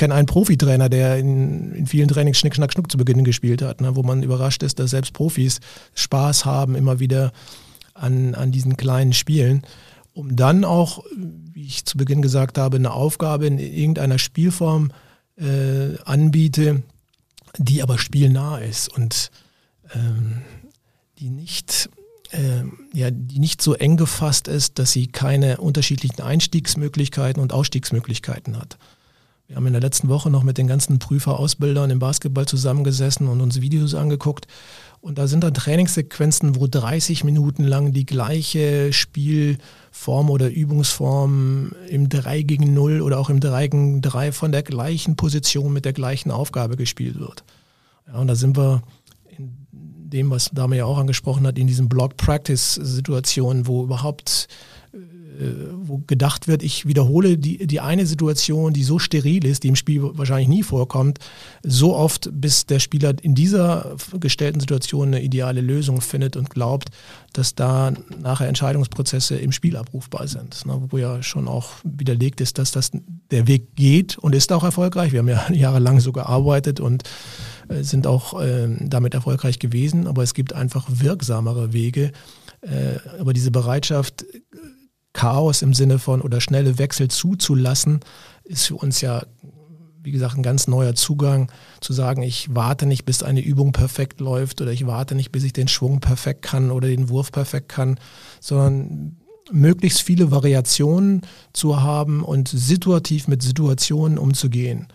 kenne 0.00 0.14
einen 0.14 0.26
Profitrainer, 0.26 0.88
der 0.88 1.18
in, 1.18 1.74
in 1.74 1.86
vielen 1.86 2.08
Trainings 2.08 2.38
Schnick, 2.38 2.54
Schnack, 2.54 2.72
Schnuck 2.72 2.90
zu 2.90 2.96
Beginn 2.96 3.22
gespielt 3.22 3.60
hat, 3.60 3.82
ne, 3.82 3.96
wo 3.96 4.02
man 4.02 4.22
überrascht 4.22 4.62
ist, 4.62 4.78
dass 4.78 4.92
selbst 4.92 5.12
Profis 5.12 5.60
Spaß 5.94 6.46
haben, 6.46 6.74
immer 6.74 7.00
wieder 7.00 7.32
an, 7.92 8.34
an 8.34 8.50
diesen 8.50 8.78
kleinen 8.78 9.12
Spielen, 9.12 9.60
um 10.14 10.36
dann 10.36 10.64
auch, 10.64 11.04
wie 11.52 11.66
ich 11.66 11.84
zu 11.84 11.98
Beginn 11.98 12.22
gesagt 12.22 12.56
habe, 12.56 12.78
eine 12.78 12.92
Aufgabe 12.92 13.46
in 13.46 13.58
irgendeiner 13.58 14.18
Spielform 14.18 14.86
äh, 14.86 15.09
anbiete, 16.04 16.82
die 17.56 17.82
aber 17.82 17.98
spielnah 17.98 18.58
ist 18.58 18.88
und 18.88 19.30
ähm, 19.94 20.42
die 21.18 21.30
nicht 21.30 21.88
äh, 22.30 22.62
ja, 22.92 23.10
die 23.10 23.38
nicht 23.38 23.60
so 23.62 23.74
eng 23.74 23.96
gefasst 23.96 24.48
ist, 24.48 24.78
dass 24.78 24.92
sie 24.92 25.06
keine 25.06 25.58
unterschiedlichen 25.58 26.22
Einstiegsmöglichkeiten 26.22 27.42
und 27.42 27.52
Ausstiegsmöglichkeiten 27.52 28.56
hat. 28.56 28.78
Wir 29.50 29.56
haben 29.56 29.66
in 29.66 29.72
der 29.72 29.82
letzten 29.82 30.08
Woche 30.08 30.30
noch 30.30 30.44
mit 30.44 30.58
den 30.58 30.68
ganzen 30.68 31.00
Prüferausbildern 31.00 31.90
im 31.90 31.98
Basketball 31.98 32.46
zusammengesessen 32.46 33.26
und 33.26 33.40
uns 33.40 33.60
Videos 33.60 33.96
angeguckt. 33.96 34.46
Und 35.00 35.18
da 35.18 35.26
sind 35.26 35.42
dann 35.42 35.52
Trainingssequenzen, 35.52 36.54
wo 36.54 36.68
30 36.68 37.24
Minuten 37.24 37.64
lang 37.64 37.90
die 37.90 38.06
gleiche 38.06 38.92
Spielform 38.92 40.30
oder 40.30 40.48
Übungsform 40.48 41.72
im 41.88 42.08
3 42.08 42.42
gegen 42.42 42.74
0 42.74 43.00
oder 43.00 43.18
auch 43.18 43.28
im 43.28 43.40
3 43.40 43.66
gegen 43.66 44.02
3 44.02 44.30
von 44.30 44.52
der 44.52 44.62
gleichen 44.62 45.16
Position 45.16 45.72
mit 45.72 45.84
der 45.84 45.94
gleichen 45.94 46.30
Aufgabe 46.30 46.76
gespielt 46.76 47.18
wird. 47.18 47.42
Ja, 48.06 48.20
und 48.20 48.28
da 48.28 48.36
sind 48.36 48.56
wir 48.56 48.84
in 49.36 49.66
dem, 49.66 50.30
was 50.30 50.50
Dame 50.52 50.76
ja 50.76 50.84
auch 50.84 50.98
angesprochen 50.98 51.44
hat, 51.44 51.58
in 51.58 51.66
diesen 51.66 51.88
Block-Practice-Situationen, 51.88 53.66
wo 53.66 53.82
überhaupt 53.82 54.46
wo 55.72 56.02
gedacht 56.06 56.48
wird, 56.48 56.62
ich 56.62 56.86
wiederhole 56.86 57.38
die, 57.38 57.66
die 57.66 57.80
eine 57.80 58.06
Situation, 58.06 58.72
die 58.72 58.82
so 58.82 58.98
steril 58.98 59.44
ist, 59.44 59.62
die 59.62 59.68
im 59.68 59.76
Spiel 59.76 60.02
wahrscheinlich 60.02 60.48
nie 60.48 60.62
vorkommt, 60.62 61.18
so 61.62 61.94
oft, 61.94 62.30
bis 62.32 62.66
der 62.66 62.78
Spieler 62.80 63.14
in 63.22 63.34
dieser 63.34 63.96
gestellten 64.18 64.60
Situation 64.60 65.08
eine 65.08 65.22
ideale 65.22 65.60
Lösung 65.60 66.00
findet 66.00 66.36
und 66.36 66.50
glaubt, 66.50 66.90
dass 67.32 67.54
da 67.54 67.92
nachher 68.20 68.48
Entscheidungsprozesse 68.48 69.36
im 69.36 69.52
Spiel 69.52 69.76
abrufbar 69.76 70.26
sind. 70.26 70.66
Ne, 70.66 70.82
wo 70.88 70.98
ja 70.98 71.22
schon 71.22 71.48
auch 71.48 71.70
widerlegt 71.84 72.40
ist, 72.40 72.58
dass 72.58 72.72
das 72.72 72.90
der 73.30 73.46
Weg 73.46 73.76
geht 73.76 74.18
und 74.18 74.34
ist 74.34 74.52
auch 74.52 74.64
erfolgreich. 74.64 75.12
Wir 75.12 75.20
haben 75.20 75.28
ja 75.28 75.50
jahrelang 75.52 76.00
so 76.00 76.12
gearbeitet 76.12 76.80
und 76.80 77.04
äh, 77.68 77.82
sind 77.82 78.06
auch 78.06 78.40
äh, 78.40 78.68
damit 78.80 79.14
erfolgreich 79.14 79.58
gewesen, 79.58 80.06
aber 80.06 80.22
es 80.22 80.34
gibt 80.34 80.52
einfach 80.52 80.86
wirksamere 80.90 81.72
Wege. 81.72 82.12
Äh, 82.62 82.98
aber 83.18 83.32
diese 83.32 83.50
Bereitschaft, 83.50 84.26
Chaos 85.12 85.62
im 85.62 85.74
Sinne 85.74 85.98
von 85.98 86.20
oder 86.20 86.40
schnelle 86.40 86.78
Wechsel 86.78 87.08
zuzulassen, 87.08 88.00
ist 88.44 88.66
für 88.66 88.76
uns 88.76 89.00
ja, 89.00 89.22
wie 90.02 90.12
gesagt, 90.12 90.36
ein 90.36 90.42
ganz 90.42 90.68
neuer 90.68 90.94
Zugang, 90.94 91.50
zu 91.80 91.92
sagen, 91.92 92.22
ich 92.22 92.54
warte 92.54 92.86
nicht, 92.86 93.04
bis 93.04 93.22
eine 93.22 93.40
Übung 93.40 93.72
perfekt 93.72 94.20
läuft 94.20 94.60
oder 94.60 94.72
ich 94.72 94.86
warte 94.86 95.14
nicht, 95.14 95.32
bis 95.32 95.44
ich 95.44 95.52
den 95.52 95.68
Schwung 95.68 96.00
perfekt 96.00 96.42
kann 96.42 96.70
oder 96.70 96.88
den 96.88 97.08
Wurf 97.08 97.32
perfekt 97.32 97.68
kann, 97.68 97.98
sondern 98.40 99.16
möglichst 99.52 100.02
viele 100.02 100.30
Variationen 100.30 101.22
zu 101.52 101.82
haben 101.82 102.22
und 102.22 102.48
situativ 102.48 103.26
mit 103.26 103.42
Situationen 103.42 104.16
umzugehen. 104.16 104.86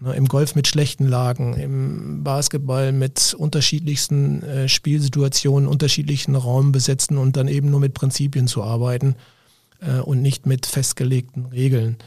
Ne, 0.00 0.14
Im 0.14 0.26
Golf 0.26 0.54
mit 0.54 0.68
schlechten 0.68 1.08
Lagen, 1.08 1.54
im 1.54 2.22
Basketball 2.22 2.92
mit 2.92 3.34
unterschiedlichsten 3.36 4.42
äh, 4.42 4.68
Spielsituationen, 4.68 5.68
unterschiedlichen 5.68 6.36
Raum 6.36 6.70
besetzen 6.70 7.18
und 7.18 7.36
dann 7.36 7.48
eben 7.48 7.70
nur 7.70 7.80
mit 7.80 7.94
Prinzipien 7.94 8.46
zu 8.46 8.62
arbeiten 8.62 9.16
äh, 9.86 10.00
und 10.00 10.22
nicht 10.22 10.46
mit 10.46 10.66
festgelegten 10.66 11.46
Regeln. 11.46 11.98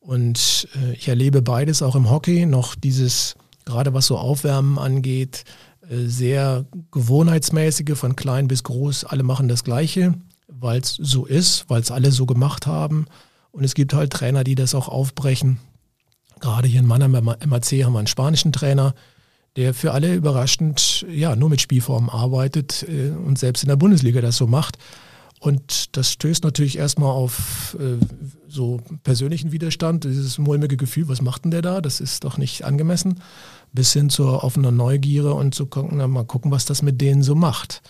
Und 0.00 0.68
äh, 0.74 0.92
ich 0.94 1.08
erlebe 1.08 1.42
beides 1.42 1.82
auch 1.82 1.94
im 1.94 2.10
Hockey, 2.10 2.46
noch 2.46 2.74
dieses, 2.74 3.36
gerade 3.64 3.94
was 3.94 4.06
so 4.06 4.18
Aufwärmen 4.18 4.78
angeht, 4.78 5.44
äh, 5.88 6.06
sehr 6.06 6.64
gewohnheitsmäßige, 6.90 7.96
von 7.96 8.16
klein 8.16 8.48
bis 8.48 8.64
groß, 8.64 9.04
alle 9.04 9.22
machen 9.22 9.48
das 9.48 9.64
Gleiche, 9.64 10.14
weil 10.48 10.80
es 10.80 10.96
so 10.96 11.24
ist, 11.24 11.66
weil 11.68 11.80
es 11.80 11.90
alle 11.90 12.10
so 12.10 12.26
gemacht 12.26 12.66
haben. 12.66 13.06
Und 13.52 13.64
es 13.64 13.74
gibt 13.74 13.94
halt 13.94 14.12
Trainer, 14.12 14.44
die 14.44 14.54
das 14.54 14.74
auch 14.74 14.88
aufbrechen. 14.88 15.58
Gerade 16.40 16.66
hier 16.66 16.80
in 16.80 16.86
Mannheim 16.86 17.14
im 17.14 17.24
MAC 17.24 17.84
haben 17.84 17.92
wir 17.92 17.98
einen 17.98 18.06
spanischen 18.06 18.52
Trainer, 18.52 18.94
der 19.56 19.74
für 19.74 19.92
alle 19.92 20.14
überraschend 20.14 21.06
ja 21.08 21.36
nur 21.36 21.50
mit 21.50 21.60
Spielformen 21.60 22.10
arbeitet 22.10 22.84
äh, 22.88 23.10
und 23.10 23.38
selbst 23.38 23.62
in 23.62 23.68
der 23.68 23.76
Bundesliga 23.76 24.20
das 24.20 24.36
so 24.36 24.46
macht. 24.46 24.78
Und 25.42 25.96
das 25.96 26.12
stößt 26.12 26.44
natürlich 26.44 26.78
erstmal 26.78 27.10
auf 27.10 27.76
äh, 27.80 27.98
so 28.46 28.78
persönlichen 29.02 29.50
Widerstand, 29.50 30.04
dieses 30.04 30.38
mulmige 30.38 30.76
Gefühl, 30.76 31.08
was 31.08 31.20
macht 31.20 31.42
denn 31.42 31.50
der 31.50 31.62
da? 31.62 31.80
Das 31.80 31.98
ist 31.98 32.22
doch 32.22 32.38
nicht 32.38 32.64
angemessen, 32.64 33.20
bis 33.72 33.92
hin 33.92 34.08
zur 34.08 34.44
offenen 34.44 34.76
Neugierde 34.76 35.34
und 35.34 35.52
zu 35.52 35.66
gucken, 35.66 35.98
mal 36.12 36.24
gucken, 36.24 36.52
was 36.52 36.64
das 36.64 36.82
mit 36.82 37.00
denen 37.00 37.24
so 37.24 37.34
macht. 37.34 37.82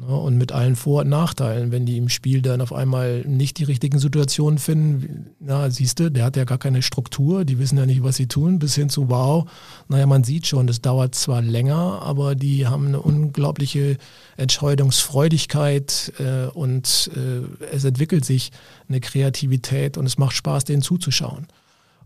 Ne, 0.00 0.16
und 0.16 0.38
mit 0.38 0.50
allen 0.52 0.76
Vor- 0.76 1.02
und 1.02 1.10
Nachteilen, 1.10 1.72
wenn 1.72 1.84
die 1.84 1.98
im 1.98 2.08
Spiel 2.08 2.40
dann 2.40 2.62
auf 2.62 2.72
einmal 2.72 3.22
nicht 3.26 3.58
die 3.58 3.64
richtigen 3.64 3.98
Situationen 3.98 4.58
finden, 4.58 5.26
na, 5.40 5.68
siehst 5.68 6.00
du, 6.00 6.10
der 6.10 6.24
hat 6.24 6.36
ja 6.36 6.44
gar 6.44 6.56
keine 6.56 6.80
Struktur, 6.80 7.44
die 7.44 7.58
wissen 7.58 7.76
ja 7.76 7.84
nicht, 7.84 8.02
was 8.02 8.16
sie 8.16 8.26
tun, 8.26 8.58
bis 8.58 8.74
hin 8.74 8.88
zu, 8.88 9.10
wow, 9.10 9.50
naja, 9.88 10.06
man 10.06 10.24
sieht 10.24 10.46
schon, 10.46 10.66
das 10.66 10.80
dauert 10.80 11.14
zwar 11.14 11.42
länger, 11.42 12.00
aber 12.00 12.34
die 12.34 12.66
haben 12.66 12.86
eine 12.86 13.00
unglaubliche 13.00 13.98
Entscheidungsfreudigkeit 14.38 16.14
äh, 16.18 16.46
und 16.46 17.10
äh, 17.14 17.66
es 17.66 17.84
entwickelt 17.84 18.24
sich 18.24 18.52
eine 18.88 19.00
Kreativität 19.00 19.98
und 19.98 20.06
es 20.06 20.16
macht 20.16 20.34
Spaß, 20.34 20.64
denen 20.64 20.80
zuzuschauen. 20.80 21.46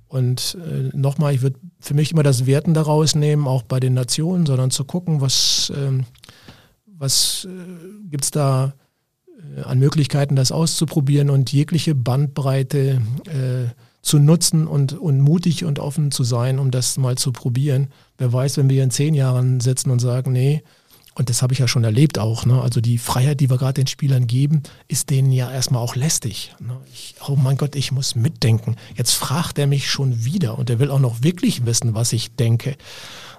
Und 0.09 0.59
äh, 0.61 0.97
nochmal, 0.97 1.35
ich 1.35 1.43
würde 1.43 1.61
für 1.79 1.95
mich 1.95 2.11
immer 2.11 2.25
das 2.25 2.47
Werten 2.47 2.75
daraus 2.75 3.15
nehmen, 3.15 3.47
auch 3.47 3.62
bei 3.62 3.79
den 3.79 3.95
Nationen, 3.95 4.47
sondern 4.47 4.73
zu 4.73 4.85
gucken, 4.85 5.21
was... 5.21 5.73
Ähm, 5.77 6.07
was 7.05 7.47
äh, 7.48 8.09
gibt 8.10 8.24
es 8.24 8.31
da 8.31 8.74
äh, 9.56 9.60
an 9.60 9.78
Möglichkeiten, 9.78 10.36
das 10.36 10.52
auszuprobieren 10.52 11.28
und 11.28 11.52
jegliche 11.52 11.94
Bandbreite 11.94 13.02
äh, 13.26 13.70
zu 14.01 14.18
nutzen 14.18 14.66
und, 14.66 14.94
und 14.94 15.20
mutig 15.20 15.64
und 15.64 15.78
offen 15.78 16.10
zu 16.10 16.24
sein, 16.24 16.59
um 16.59 16.70
das 16.70 16.97
mal 16.97 17.16
zu 17.16 17.31
probieren. 17.32 17.89
Wer 18.16 18.32
weiß, 18.32 18.56
wenn 18.56 18.70
wir 18.70 18.82
in 18.82 18.90
zehn 18.90 19.14
Jahren 19.14 19.60
sitzen 19.60 19.90
und 19.90 19.98
sagen, 19.98 20.32
nee, 20.32 20.62
und 21.14 21.31
das 21.31 21.43
habe 21.43 21.52
ich 21.52 21.60
ja 21.60 21.68
schon 21.68 21.85
erlebt 21.85 22.18
auch, 22.18 22.44
ne? 22.44 22.60
also 22.60 22.81
die 22.81 22.98
Freiheit, 22.98 23.39
die 23.39 23.48
wir 23.48 23.56
gerade 23.56 23.74
den 23.74 23.86
Spielern 23.86 24.26
geben, 24.26 24.64
ist 24.89 25.10
denen 25.10 25.31
ja 25.31 25.51
erstmal 25.51 25.81
auch 25.81 25.94
lästig. 25.94 26.55
Ne? 26.59 26.76
Ich, 26.93 27.14
oh 27.28 27.36
mein 27.36 27.56
Gott, 27.56 27.76
ich 27.76 27.93
muss 27.93 28.16
mitdenken. 28.16 28.74
Jetzt 28.97 29.12
fragt 29.12 29.59
er 29.59 29.68
mich 29.68 29.89
schon 29.89 30.24
wieder 30.24 30.59
und 30.59 30.70
er 30.70 30.81
will 30.81 30.90
auch 30.90 30.98
noch 30.98 31.22
wirklich 31.22 31.66
wissen, 31.66 31.94
was 31.94 32.12
ich 32.12 32.35
denke. 32.35 32.76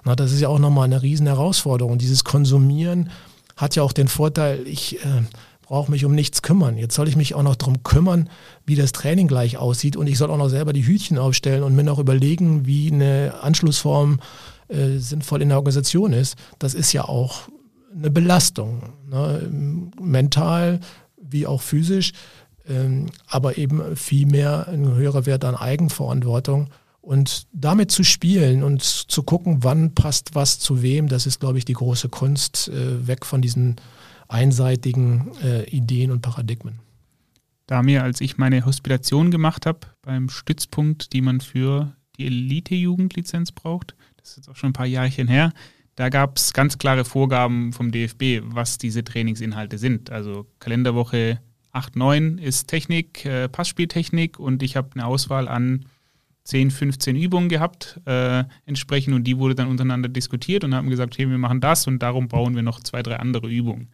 Na, 0.04 0.16
das 0.16 0.32
ist 0.32 0.40
ja 0.40 0.48
auch 0.48 0.58
nochmal 0.58 0.84
eine 0.84 1.02
riesen 1.02 1.26
Herausforderung, 1.26 1.98
dieses 1.98 2.24
Konsumieren 2.24 3.10
hat 3.56 3.74
ja 3.74 3.82
auch 3.82 3.92
den 3.92 4.08
Vorteil, 4.08 4.66
ich 4.66 5.04
äh, 5.04 5.22
brauche 5.62 5.90
mich 5.90 6.04
um 6.04 6.14
nichts 6.14 6.42
kümmern. 6.42 6.76
Jetzt 6.76 6.94
soll 6.94 7.08
ich 7.08 7.16
mich 7.16 7.34
auch 7.34 7.42
noch 7.42 7.56
darum 7.56 7.82
kümmern, 7.82 8.30
wie 8.64 8.76
das 8.76 8.92
Training 8.92 9.26
gleich 9.26 9.56
aussieht 9.56 9.96
und 9.96 10.06
ich 10.06 10.18
soll 10.18 10.30
auch 10.30 10.36
noch 10.36 10.48
selber 10.48 10.72
die 10.72 10.86
Hütchen 10.86 11.18
aufstellen 11.18 11.62
und 11.62 11.74
mir 11.74 11.82
noch 11.82 11.98
überlegen, 11.98 12.66
wie 12.66 12.92
eine 12.92 13.34
Anschlussform 13.42 14.20
äh, 14.68 14.98
sinnvoll 14.98 15.42
in 15.42 15.48
der 15.48 15.58
Organisation 15.58 16.12
ist. 16.12 16.36
Das 16.58 16.74
ist 16.74 16.92
ja 16.92 17.04
auch 17.04 17.48
eine 17.94 18.10
Belastung, 18.10 18.82
ne? 19.10 19.48
mental 20.00 20.80
wie 21.20 21.46
auch 21.46 21.62
physisch, 21.62 22.12
ähm, 22.68 23.06
aber 23.26 23.58
eben 23.58 23.96
viel 23.96 24.26
mehr 24.26 24.68
ein 24.68 24.94
höherer 24.94 25.26
Wert 25.26 25.44
an 25.44 25.56
Eigenverantwortung. 25.56 26.68
Und 27.06 27.46
damit 27.52 27.92
zu 27.92 28.02
spielen 28.02 28.64
und 28.64 28.82
zu 28.82 29.22
gucken, 29.22 29.62
wann 29.62 29.94
passt 29.94 30.34
was 30.34 30.58
zu 30.58 30.82
wem, 30.82 31.06
das 31.06 31.24
ist, 31.24 31.38
glaube 31.38 31.56
ich, 31.56 31.64
die 31.64 31.74
große 31.74 32.08
Kunst, 32.08 32.66
äh, 32.66 33.06
weg 33.06 33.24
von 33.24 33.40
diesen 33.40 33.76
einseitigen 34.26 35.30
äh, 35.40 35.70
Ideen 35.70 36.10
und 36.10 36.22
Paradigmen. 36.22 36.80
Da 37.68 37.84
mir, 37.84 38.02
als 38.02 38.20
ich 38.20 38.38
meine 38.38 38.66
Hospitation 38.66 39.30
gemacht 39.30 39.66
habe, 39.66 39.86
beim 40.02 40.28
Stützpunkt, 40.28 41.12
die 41.12 41.20
man 41.20 41.40
für 41.40 41.94
die 42.18 42.26
Elite-Jugendlizenz 42.26 43.52
braucht, 43.52 43.94
das 44.16 44.30
ist 44.30 44.36
jetzt 44.38 44.48
auch 44.48 44.56
schon 44.56 44.70
ein 44.70 44.72
paar 44.72 44.86
Jahrchen 44.86 45.28
her, 45.28 45.52
da 45.94 46.08
gab 46.08 46.38
es 46.38 46.52
ganz 46.52 46.76
klare 46.76 47.04
Vorgaben 47.04 47.72
vom 47.72 47.92
DFB, 47.92 48.42
was 48.42 48.78
diese 48.78 49.04
Trainingsinhalte 49.04 49.78
sind. 49.78 50.10
Also 50.10 50.48
Kalenderwoche 50.58 51.38
8, 51.70 51.94
9 51.94 52.38
ist 52.38 52.66
Technik, 52.66 53.24
äh, 53.24 53.48
Passspieltechnik 53.48 54.40
und 54.40 54.64
ich 54.64 54.74
habe 54.74 54.90
eine 54.94 55.06
Auswahl 55.06 55.46
an 55.46 55.84
10, 56.46 56.70
15 56.70 57.16
Übungen 57.16 57.48
gehabt, 57.48 58.00
äh, 58.06 58.44
entsprechend, 58.66 59.14
und 59.14 59.24
die 59.24 59.36
wurde 59.36 59.56
dann 59.56 59.66
untereinander 59.66 60.08
diskutiert 60.08 60.62
und 60.62 60.74
haben 60.76 60.88
gesagt, 60.88 61.18
hey, 61.18 61.28
wir 61.28 61.38
machen 61.38 61.60
das 61.60 61.88
und 61.88 61.98
darum 61.98 62.28
bauen 62.28 62.54
wir 62.54 62.62
noch 62.62 62.80
zwei, 62.80 63.02
drei 63.02 63.16
andere 63.16 63.48
Übungen. 63.48 63.88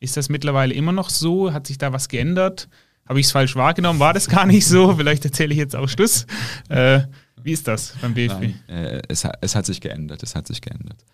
Ist 0.00 0.16
das 0.16 0.28
mittlerweile 0.28 0.74
immer 0.74 0.90
noch 0.90 1.10
so? 1.10 1.52
Hat 1.52 1.68
sich 1.68 1.78
da 1.78 1.92
was 1.92 2.08
geändert? 2.08 2.68
Habe 3.08 3.20
ich 3.20 3.26
es 3.26 3.32
falsch 3.32 3.54
wahrgenommen? 3.54 4.00
War 4.00 4.12
das 4.12 4.28
gar 4.28 4.46
nicht 4.46 4.66
so? 4.66 4.96
Vielleicht 4.96 5.24
erzähle 5.24 5.52
ich 5.52 5.58
jetzt 5.58 5.76
auch 5.76 5.88
Schluss. 5.88 6.26
Äh, 6.68 7.02
wie 7.40 7.52
ist 7.52 7.68
das 7.68 7.94
beim 8.00 8.14
BFB? 8.14 8.40
Nein, 8.40 8.68
äh, 8.68 9.02
es, 9.06 9.24
es, 9.40 9.54
hat 9.54 9.66
sich 9.66 9.80
geändert. 9.80 10.24
Es 10.24 10.34
hat 10.34 10.48
sich 10.48 10.60
geändert. 10.60 11.04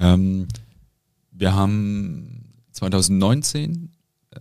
Ähm, 0.00 0.48
wir 1.32 1.54
haben 1.54 2.54
2019 2.72 3.90
äh, 4.30 4.38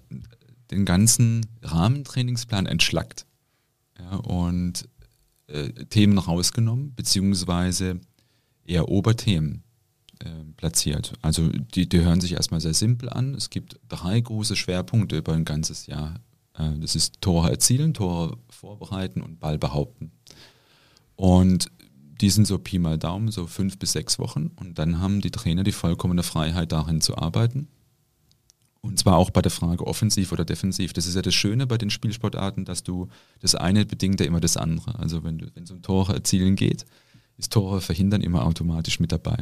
den 0.71 0.85
ganzen 0.85 1.45
Rahmentrainingsplan 1.61 2.67
entschlackt. 2.67 3.25
Ja, 3.99 4.15
und 4.15 4.87
äh, 5.47 5.69
Themen 5.85 6.17
rausgenommen, 6.17 6.93
beziehungsweise 6.95 7.99
eher 8.65 8.89
Oberthemen 8.89 9.63
äh, 10.19 10.29
platziert. 10.57 11.13
Also 11.21 11.47
die, 11.47 11.87
die 11.87 12.01
hören 12.01 12.21
sich 12.21 12.33
erstmal 12.33 12.61
sehr 12.61 12.73
simpel 12.73 13.09
an. 13.09 13.33
Es 13.33 13.49
gibt 13.49 13.79
drei 13.87 14.19
große 14.19 14.55
Schwerpunkte 14.55 15.17
über 15.17 15.33
ein 15.33 15.45
ganzes 15.45 15.87
Jahr. 15.87 16.19
Äh, 16.53 16.77
das 16.79 16.95
ist 16.95 17.21
Tore 17.21 17.49
erzielen, 17.49 17.93
Tore 17.93 18.37
vorbereiten 18.49 19.21
und 19.21 19.39
Ball 19.39 19.57
behaupten. 19.57 20.11
Und 21.15 21.71
die 22.21 22.29
sind 22.29 22.45
so 22.45 22.57
Pi 22.57 22.79
mal 22.79 22.97
Daumen, 22.97 23.29
so 23.29 23.47
fünf 23.47 23.77
bis 23.77 23.91
sechs 23.91 24.19
Wochen. 24.19 24.51
Und 24.55 24.79
dann 24.79 24.99
haben 24.99 25.21
die 25.21 25.31
Trainer 25.31 25.63
die 25.63 25.71
vollkommene 25.71 26.23
Freiheit, 26.23 26.71
darin 26.71 27.01
zu 27.01 27.17
arbeiten. 27.17 27.67
Und 28.87 28.97
zwar 28.97 29.17
auch 29.17 29.29
bei 29.29 29.41
der 29.41 29.51
Frage 29.51 29.85
offensiv 29.85 30.31
oder 30.31 30.45
defensiv. 30.45 30.93
Das 30.93 31.07
ist 31.07 31.15
ja 31.15 31.21
das 31.21 31.35
Schöne 31.35 31.67
bei 31.67 31.77
den 31.77 31.89
Spielsportarten, 31.89 32.65
dass 32.65 32.83
du 32.83 33.07
das 33.41 33.53
eine 33.53 33.85
bedingt 33.85 34.19
ja 34.19 34.25
immer 34.25 34.39
das 34.39 34.57
andere. 34.57 34.97
Also 34.97 35.23
wenn 35.23 35.51
es 35.55 35.71
um 35.71 35.81
Tore 35.81 36.13
erzielen 36.13 36.55
geht, 36.55 36.85
ist 37.37 37.51
Tore 37.51 37.81
verhindern 37.81 38.21
immer 38.21 38.45
automatisch 38.45 38.99
mit 38.99 39.11
dabei. 39.11 39.37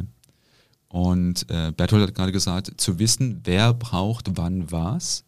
Und 0.88 1.48
äh, 1.50 1.72
Bertolt 1.72 2.02
hat 2.02 2.14
gerade 2.14 2.32
gesagt, 2.32 2.72
zu 2.80 2.98
wissen, 2.98 3.40
wer 3.44 3.72
braucht 3.74 4.36
wann 4.36 4.70
was, 4.70 5.24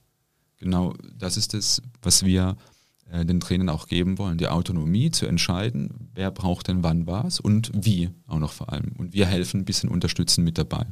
genau 0.59 0.95
das 1.16 1.36
ist 1.36 1.55
es, 1.55 1.82
was 2.03 2.24
wir 2.24 2.57
äh, 3.11 3.24
den 3.24 3.40
Trainern 3.40 3.69
auch 3.69 3.86
geben 3.86 4.19
wollen. 4.19 4.39
Die 4.39 4.49
Autonomie 4.49 5.11
zu 5.11 5.27
entscheiden, 5.27 6.11
wer 6.15 6.31
braucht 6.31 6.69
denn 6.69 6.82
wann 6.82 7.07
was 7.07 7.40
und 7.40 7.70
wie 7.74 8.11
auch 8.27 8.39
noch 8.39 8.53
vor 8.53 8.73
allem. 8.73 8.93
Und 8.99 9.15
wir 9.15 9.27
helfen 9.27 9.61
ein 9.61 9.65
bisschen 9.65 9.89
unterstützen 9.89 10.45
mit 10.45 10.59
dabei, 10.59 10.86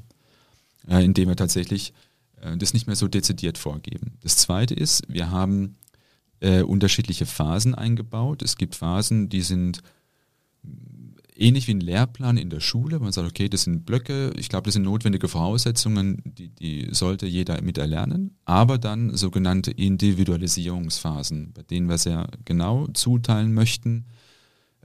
äh, 0.89 1.05
indem 1.05 1.29
wir 1.29 1.37
tatsächlich 1.37 1.93
das 2.57 2.75
nicht 2.75 2.87
mehr 2.87 2.97
so 2.97 3.09
dezidiert 3.09 3.59
vorgeben. 3.59 4.19
Das 4.23 4.37
Zweite 4.37 4.75
ist, 4.75 5.03
wir 5.09 5.31
haben 5.31 5.77
äh, 6.41 6.63
unterschiedliche 6.63 7.27
Phasen 7.27 7.75
eingebaut. 7.75 8.43
Es 8.43 8.57
gibt 8.57 8.75
Phasen, 8.75 9.29
die 9.29 9.43
sind 9.43 9.81
ähnlich 11.39 11.67
wie 11.67 11.75
ein 11.75 11.81
Lehrplan 11.81 12.37
in 12.37 12.51
der 12.51 12.61
Schule. 12.61 12.99
Man 12.99 13.13
sagt, 13.13 13.29
okay, 13.29 13.49
das 13.49 13.63
sind 13.63 13.87
Blöcke, 13.87 14.33
ich 14.37 14.49
glaube, 14.49 14.65
das 14.65 14.75
sind 14.75 14.83
notwendige 14.83 15.29
Voraussetzungen, 15.29 16.23
die, 16.25 16.49
die 16.49 16.89
sollte 16.93 17.27
jeder 17.27 17.61
mit 17.63 17.79
erlernen. 17.79 18.37
Aber 18.45 18.79
dann 18.79 19.15
sogenannte 19.17 19.71
Individualisierungsphasen, 19.71 21.53
bei 21.53 21.63
denen 21.63 21.89
wir 21.89 21.99
sehr 21.99 22.29
genau 22.45 22.87
zuteilen 22.89 23.53
möchten. 23.53 24.07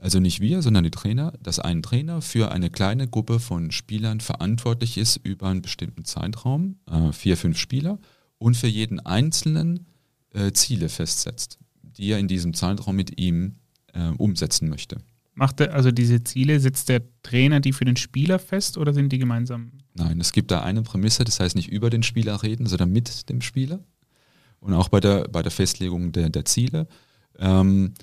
Also 0.02 0.18
nicht 0.18 0.40
wir, 0.40 0.62
sondern 0.62 0.82
die 0.82 0.90
Trainer, 0.90 1.32
dass 1.40 1.60
ein 1.60 1.80
Trainer 1.80 2.22
für 2.22 2.50
eine 2.50 2.70
kleine 2.70 3.06
Gruppe 3.06 3.38
von 3.38 3.70
Spielern 3.70 4.18
verantwortlich 4.18 4.98
ist 4.98 5.16
über 5.22 5.46
einen 5.46 5.62
bestimmten 5.62 6.04
Zeitraum, 6.04 6.80
äh, 6.90 7.12
vier, 7.12 7.36
fünf 7.36 7.56
Spieler, 7.56 8.00
und 8.38 8.56
für 8.56 8.66
jeden 8.66 8.98
Einzelnen 8.98 9.86
äh, 10.34 10.50
Ziele 10.50 10.88
festsetzt, 10.88 11.60
die 11.84 12.10
er 12.10 12.18
in 12.18 12.26
diesem 12.26 12.52
Zeitraum 12.52 12.96
mit 12.96 13.20
ihm 13.20 13.54
äh, 13.92 14.08
umsetzen 14.18 14.68
möchte. 14.68 14.96
Macht 15.34 15.60
er 15.60 15.72
also 15.72 15.92
diese 15.92 16.24
Ziele, 16.24 16.58
setzt 16.58 16.88
der 16.88 17.02
Trainer 17.22 17.60
die 17.60 17.72
für 17.72 17.84
den 17.84 17.96
Spieler 17.96 18.40
fest 18.40 18.78
oder 18.78 18.92
sind 18.92 19.12
die 19.12 19.18
gemeinsam? 19.18 19.70
Nein, 19.94 20.20
es 20.20 20.32
gibt 20.32 20.50
da 20.50 20.62
eine 20.62 20.82
Prämisse, 20.82 21.22
das 21.22 21.38
heißt 21.38 21.54
nicht 21.54 21.68
über 21.68 21.90
den 21.90 22.02
Spieler 22.02 22.42
reden, 22.42 22.66
sondern 22.66 22.90
mit 22.90 23.28
dem 23.28 23.40
Spieler. 23.40 23.78
Und 24.58 24.74
auch 24.74 24.88
bei 24.88 24.98
der, 24.98 25.28
bei 25.28 25.42
der 25.42 25.52
Festlegung 25.52 26.10
der, 26.10 26.28
der 26.28 26.44
Ziele. 26.44 26.88
Ähm, 27.38 27.94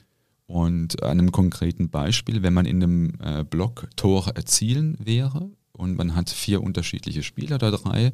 und 0.50 1.04
an 1.04 1.12
einem 1.12 1.32
konkreten 1.32 1.90
Beispiel, 1.90 2.42
wenn 2.42 2.56
man 2.56 2.66
in 2.66 2.82
einem 2.82 3.12
äh, 3.22 3.44
Block 3.44 3.88
Tore 3.96 4.36
erzielen 4.36 4.98
wäre 5.00 5.52
und 5.74 5.96
man 5.96 6.16
hat 6.16 6.32
vier 6.32 6.64
unterschiedliche 6.64 7.22
Spieler 7.22 7.60
da 7.60 7.70
drei, 7.70 8.14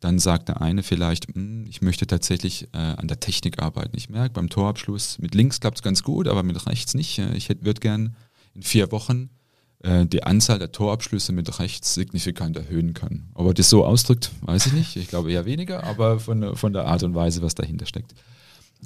dann 0.00 0.18
sagt 0.18 0.48
der 0.48 0.60
eine 0.60 0.82
vielleicht, 0.82 1.32
hm, 1.32 1.64
ich 1.68 1.82
möchte 1.82 2.08
tatsächlich 2.08 2.64
äh, 2.72 2.78
an 2.78 3.06
der 3.06 3.20
Technik 3.20 3.62
arbeiten. 3.62 3.96
Ich 3.96 4.10
merke 4.10 4.34
beim 4.34 4.48
Torabschluss, 4.50 5.20
mit 5.20 5.36
links 5.36 5.60
klappt 5.60 5.78
es 5.78 5.82
ganz 5.84 6.02
gut, 6.02 6.26
aber 6.26 6.42
mit 6.42 6.66
rechts 6.66 6.94
nicht. 6.94 7.20
Ich 7.20 7.48
würde 7.48 7.80
gern 7.80 8.16
in 8.52 8.64
vier 8.64 8.90
Wochen 8.90 9.30
äh, 9.84 10.06
die 10.06 10.24
Anzahl 10.24 10.58
der 10.58 10.72
Torabschlüsse 10.72 11.30
mit 11.30 11.60
rechts 11.60 11.94
signifikant 11.94 12.56
erhöhen 12.56 12.94
kann. 12.94 13.30
Ob 13.34 13.46
er 13.46 13.54
das 13.54 13.70
so 13.70 13.84
ausdrückt, 13.84 14.32
weiß 14.40 14.66
ich 14.66 14.72
nicht. 14.72 14.96
Ich 14.96 15.06
glaube 15.06 15.30
eher 15.30 15.44
weniger, 15.44 15.84
aber 15.84 16.18
von, 16.18 16.56
von 16.56 16.72
der 16.72 16.86
Art 16.86 17.04
und 17.04 17.14
Weise, 17.14 17.42
was 17.42 17.54
dahinter 17.54 17.86
steckt. 17.86 18.16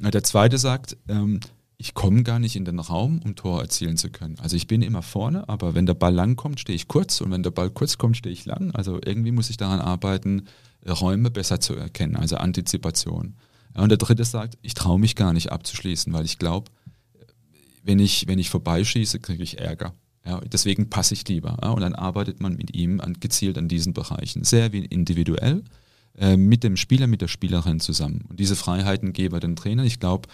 Äh, 0.03 0.11
der 0.11 0.23
zweite 0.23 0.59
sagt, 0.59 0.99
ähm, 1.09 1.41
ich 1.81 1.95
komme 1.95 2.23
gar 2.25 2.39
nicht 2.39 2.57
in 2.57 2.67
den 2.67 2.79
Raum, 2.79 3.23
um 3.25 3.37
Tor 3.37 3.63
erzielen 3.63 3.97
zu 3.97 4.11
können. 4.11 4.39
Also 4.39 4.55
ich 4.55 4.67
bin 4.67 4.83
immer 4.83 5.01
vorne, 5.01 5.49
aber 5.49 5.75
wenn 5.75 5.87
der 5.87 5.95
Ball 5.95 6.13
lang 6.13 6.37
kommt, 6.37 6.61
stehe 6.61 6.77
ich 6.77 6.89
kurz 6.89 7.23
und 7.23 7.31
wenn 7.31 7.43
der 7.43 7.53
Ball 7.53 7.71
kurz 7.71 7.97
kommt, 7.97 8.19
stehe 8.19 8.35
ich 8.35 8.45
lang. 8.45 8.71
Also 8.73 9.01
irgendwie 9.03 9.33
muss 9.33 9.49
ich 9.49 9.57
daran 9.57 9.81
arbeiten, 9.81 10.43
Räume 10.87 11.31
besser 11.31 11.59
zu 11.59 11.75
erkennen, 11.75 12.17
also 12.17 12.37
Antizipation. 12.37 13.35
Und 13.73 13.89
der 13.89 13.97
dritte 13.97 14.27
sagt, 14.27 14.59
ich 14.61 14.75
traue 14.75 14.99
mich 14.99 15.17
gar 15.17 15.33
nicht 15.33 15.53
abzuschließen, 15.53 16.13
weil 16.13 16.27
ich 16.27 16.39
glaube, 16.39 16.71
wenn 17.83 17.99
ich, 17.99 18.29
wenn 18.29 18.39
ich 18.39 18.51
vorbeischieße, 18.51 19.19
kriege 19.19 19.43
ich 19.43 19.59
Ärger. 19.59 19.95
Ja, 20.27 20.39
deswegen 20.41 20.91
passe 20.91 21.15
ich 21.15 21.27
lieber. 21.29 21.57
Ja, 21.63 21.71
und 21.71 21.81
dann 21.81 21.95
arbeitet 21.95 22.41
man 22.41 22.57
mit 22.57 22.77
ihm 22.77 23.01
an, 23.01 23.15
gezielt 23.21 23.57
an 23.57 23.69
diesen 23.69 23.95
Bereichen. 23.95 24.45
Sehr 24.45 24.75
wie 24.75 24.85
individuell, 24.85 25.65
äh, 26.19 26.37
mit 26.37 26.63
dem 26.63 26.77
Spieler, 26.77 27.07
mit 27.07 27.23
der 27.23 27.29
Spielerin 27.29 27.81
zusammen. 27.81 28.27
Und 28.29 28.39
diese 28.39 28.55
Freiheiten 28.55 29.15
geben 29.15 29.35
wir 29.35 29.41
den 29.41 29.57
Trainern. 29.57 29.87
Ich 29.87 29.99
glaube, 29.99 30.29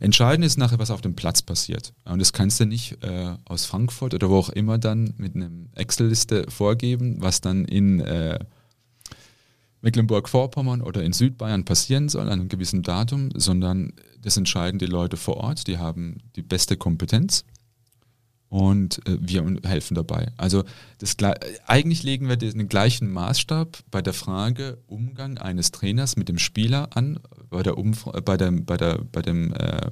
entscheidend 0.00 0.44
ist 0.44 0.58
nachher, 0.58 0.78
was 0.78 0.90
auf 0.90 1.00
dem 1.00 1.14
Platz 1.14 1.42
passiert. 1.42 1.92
Und 2.04 2.18
das 2.18 2.32
kannst 2.32 2.60
du 2.60 2.66
nicht 2.66 3.02
äh, 3.02 3.34
aus 3.44 3.66
Frankfurt 3.66 4.14
oder 4.14 4.30
wo 4.30 4.36
auch 4.36 4.50
immer 4.50 4.78
dann 4.78 5.14
mit 5.16 5.34
einem 5.34 5.68
Excel-Liste 5.74 6.46
vorgeben, 6.48 7.16
was 7.20 7.40
dann 7.40 7.64
in 7.64 8.00
äh, 8.00 8.38
Mecklenburg-Vorpommern 9.82 10.82
oder 10.82 11.02
in 11.02 11.12
Südbayern 11.12 11.64
passieren 11.64 12.08
soll 12.08 12.22
an 12.22 12.40
einem 12.40 12.48
gewissen 12.48 12.82
Datum, 12.82 13.30
sondern 13.34 13.92
das 14.20 14.36
entscheiden 14.36 14.78
die 14.78 14.86
Leute 14.86 15.16
vor 15.16 15.36
Ort, 15.36 15.66
die 15.68 15.78
haben 15.78 16.18
die 16.34 16.42
beste 16.42 16.76
Kompetenz 16.76 17.44
und 18.48 19.06
äh, 19.06 19.18
wir 19.20 19.44
helfen 19.64 19.94
dabei. 19.94 20.32
Also 20.36 20.64
das, 20.98 21.16
eigentlich 21.66 22.02
legen 22.02 22.28
wir 22.28 22.36
den 22.36 22.68
gleichen 22.68 23.12
Maßstab 23.12 23.78
bei 23.90 24.02
der 24.02 24.12
Frage 24.12 24.78
Umgang 24.86 25.38
eines 25.38 25.70
Trainers 25.70 26.16
mit 26.16 26.28
dem 26.28 26.38
Spieler 26.38 26.88
an, 26.94 27.20
bei, 27.56 27.62
der 27.62 27.78
Umf 27.78 28.04
bei, 28.04 28.36
der, 28.36 28.50
bei, 28.50 28.76
der, 28.76 28.98
bei 29.10 29.22
dem 29.22 29.54
äh, 29.54 29.88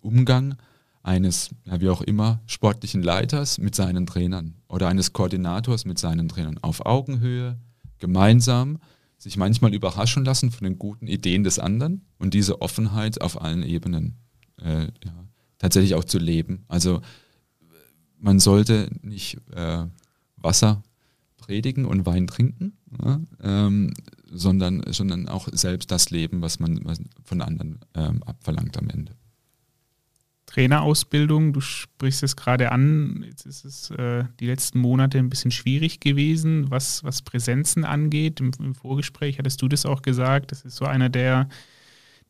Umgang 0.00 0.56
eines, 1.02 1.50
ja, 1.66 1.78
wie 1.78 1.90
auch 1.90 2.00
immer, 2.00 2.40
sportlichen 2.46 3.02
Leiters 3.02 3.58
mit 3.58 3.74
seinen 3.74 4.06
Trainern 4.06 4.54
oder 4.66 4.88
eines 4.88 5.12
Koordinators 5.12 5.84
mit 5.84 5.98
seinen 5.98 6.30
Trainern 6.30 6.56
auf 6.62 6.86
Augenhöhe, 6.86 7.58
gemeinsam 7.98 8.78
sich 9.18 9.36
manchmal 9.36 9.74
überraschen 9.74 10.24
lassen 10.24 10.50
von 10.50 10.64
den 10.64 10.78
guten 10.78 11.06
Ideen 11.06 11.44
des 11.44 11.58
anderen 11.58 12.06
und 12.18 12.32
diese 12.32 12.62
Offenheit 12.62 13.20
auf 13.20 13.42
allen 13.42 13.62
Ebenen 13.62 14.16
äh, 14.62 14.84
ja, 15.04 15.26
tatsächlich 15.58 15.94
auch 15.94 16.04
zu 16.04 16.18
leben. 16.18 16.64
Also 16.66 17.02
man 18.18 18.40
sollte 18.40 18.88
nicht 19.02 19.36
äh, 19.54 19.84
Wasser 20.36 20.82
predigen 21.36 21.84
und 21.84 22.06
Wein 22.06 22.26
trinken, 22.26 22.78
ja, 23.04 23.20
ähm, 23.42 23.92
sondern, 24.32 24.82
sondern 24.88 25.28
auch 25.28 25.48
selbst 25.52 25.90
das 25.90 26.10
leben, 26.10 26.42
was 26.42 26.58
man 26.58 26.80
von 27.22 27.40
anderen 27.40 27.80
ähm, 27.94 28.22
abverlangt 28.24 28.76
am 28.78 28.88
Ende. 28.88 29.12
Trainerausbildung, 30.46 31.54
du 31.54 31.60
sprichst 31.60 32.22
es 32.22 32.36
gerade 32.36 32.72
an, 32.72 33.24
jetzt 33.26 33.46
ist 33.46 33.64
es 33.64 33.90
äh, 33.92 34.24
die 34.38 34.46
letzten 34.46 34.80
Monate 34.80 35.18
ein 35.18 35.30
bisschen 35.30 35.50
schwierig 35.50 35.98
gewesen, 36.00 36.70
was, 36.70 37.02
was 37.04 37.22
Präsenzen 37.22 37.84
angeht. 37.84 38.40
Im, 38.40 38.50
Im, 38.58 38.74
Vorgespräch 38.74 39.38
hattest 39.38 39.62
du 39.62 39.68
das 39.68 39.86
auch 39.86 40.02
gesagt, 40.02 40.52
das 40.52 40.62
ist 40.62 40.76
so 40.76 40.84
einer 40.84 41.08
der, 41.08 41.48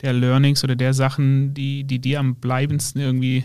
der 0.02 0.12
Learnings 0.12 0.62
oder 0.62 0.76
der 0.76 0.94
Sachen, 0.94 1.52
die, 1.54 1.82
die 1.82 1.98
dir 1.98 2.20
am 2.20 2.36
bleibendsten 2.36 3.00
irgendwie 3.00 3.44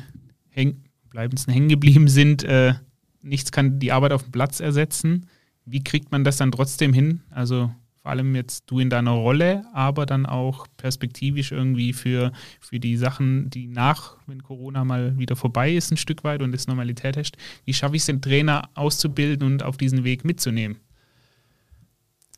häng, 0.49 0.83
bleibendsten 1.09 1.51
hängen 1.51 1.69
geblieben 1.69 2.07
sind. 2.07 2.43
Äh, 2.43 2.75
nichts 3.23 3.51
kann 3.51 3.79
die 3.79 3.91
Arbeit 3.91 4.11
auf 4.11 4.23
dem 4.23 4.31
Platz 4.31 4.59
ersetzen. 4.59 5.25
Wie 5.65 5.83
kriegt 5.83 6.11
man 6.11 6.23
das 6.23 6.37
dann 6.37 6.51
trotzdem 6.51 6.93
hin? 6.93 7.21
Also 7.31 7.71
vor 8.07 8.13
allem 8.13 8.35
jetzt 8.35 8.63
du 8.67 8.79
in 8.79 8.89
deiner 8.89 9.11
Rolle, 9.11 9.65
aber 9.73 10.05
dann 10.05 10.25
auch 10.25 10.65
perspektivisch 10.77 11.51
irgendwie 11.51 11.91
für, 11.91 12.31
für 12.61 12.79
die 12.79 12.95
Sachen, 12.95 13.49
die 13.49 13.67
nach, 13.67 14.15
wenn 14.27 14.41
Corona 14.43 14.85
mal 14.85 15.17
wieder 15.17 15.35
vorbei 15.35 15.73
ist, 15.73 15.91
ein 15.91 15.97
Stück 15.97 16.23
weit 16.23 16.41
und 16.41 16.55
es 16.55 16.67
Normalität 16.67 17.17
herrscht. 17.17 17.35
Wie 17.65 17.73
schaffe 17.73 17.97
ich 17.97 18.03
es, 18.03 18.05
den 18.05 18.21
Trainer 18.21 18.69
auszubilden 18.75 19.45
und 19.45 19.61
auf 19.61 19.75
diesen 19.75 20.05
Weg 20.05 20.23
mitzunehmen? 20.23 20.77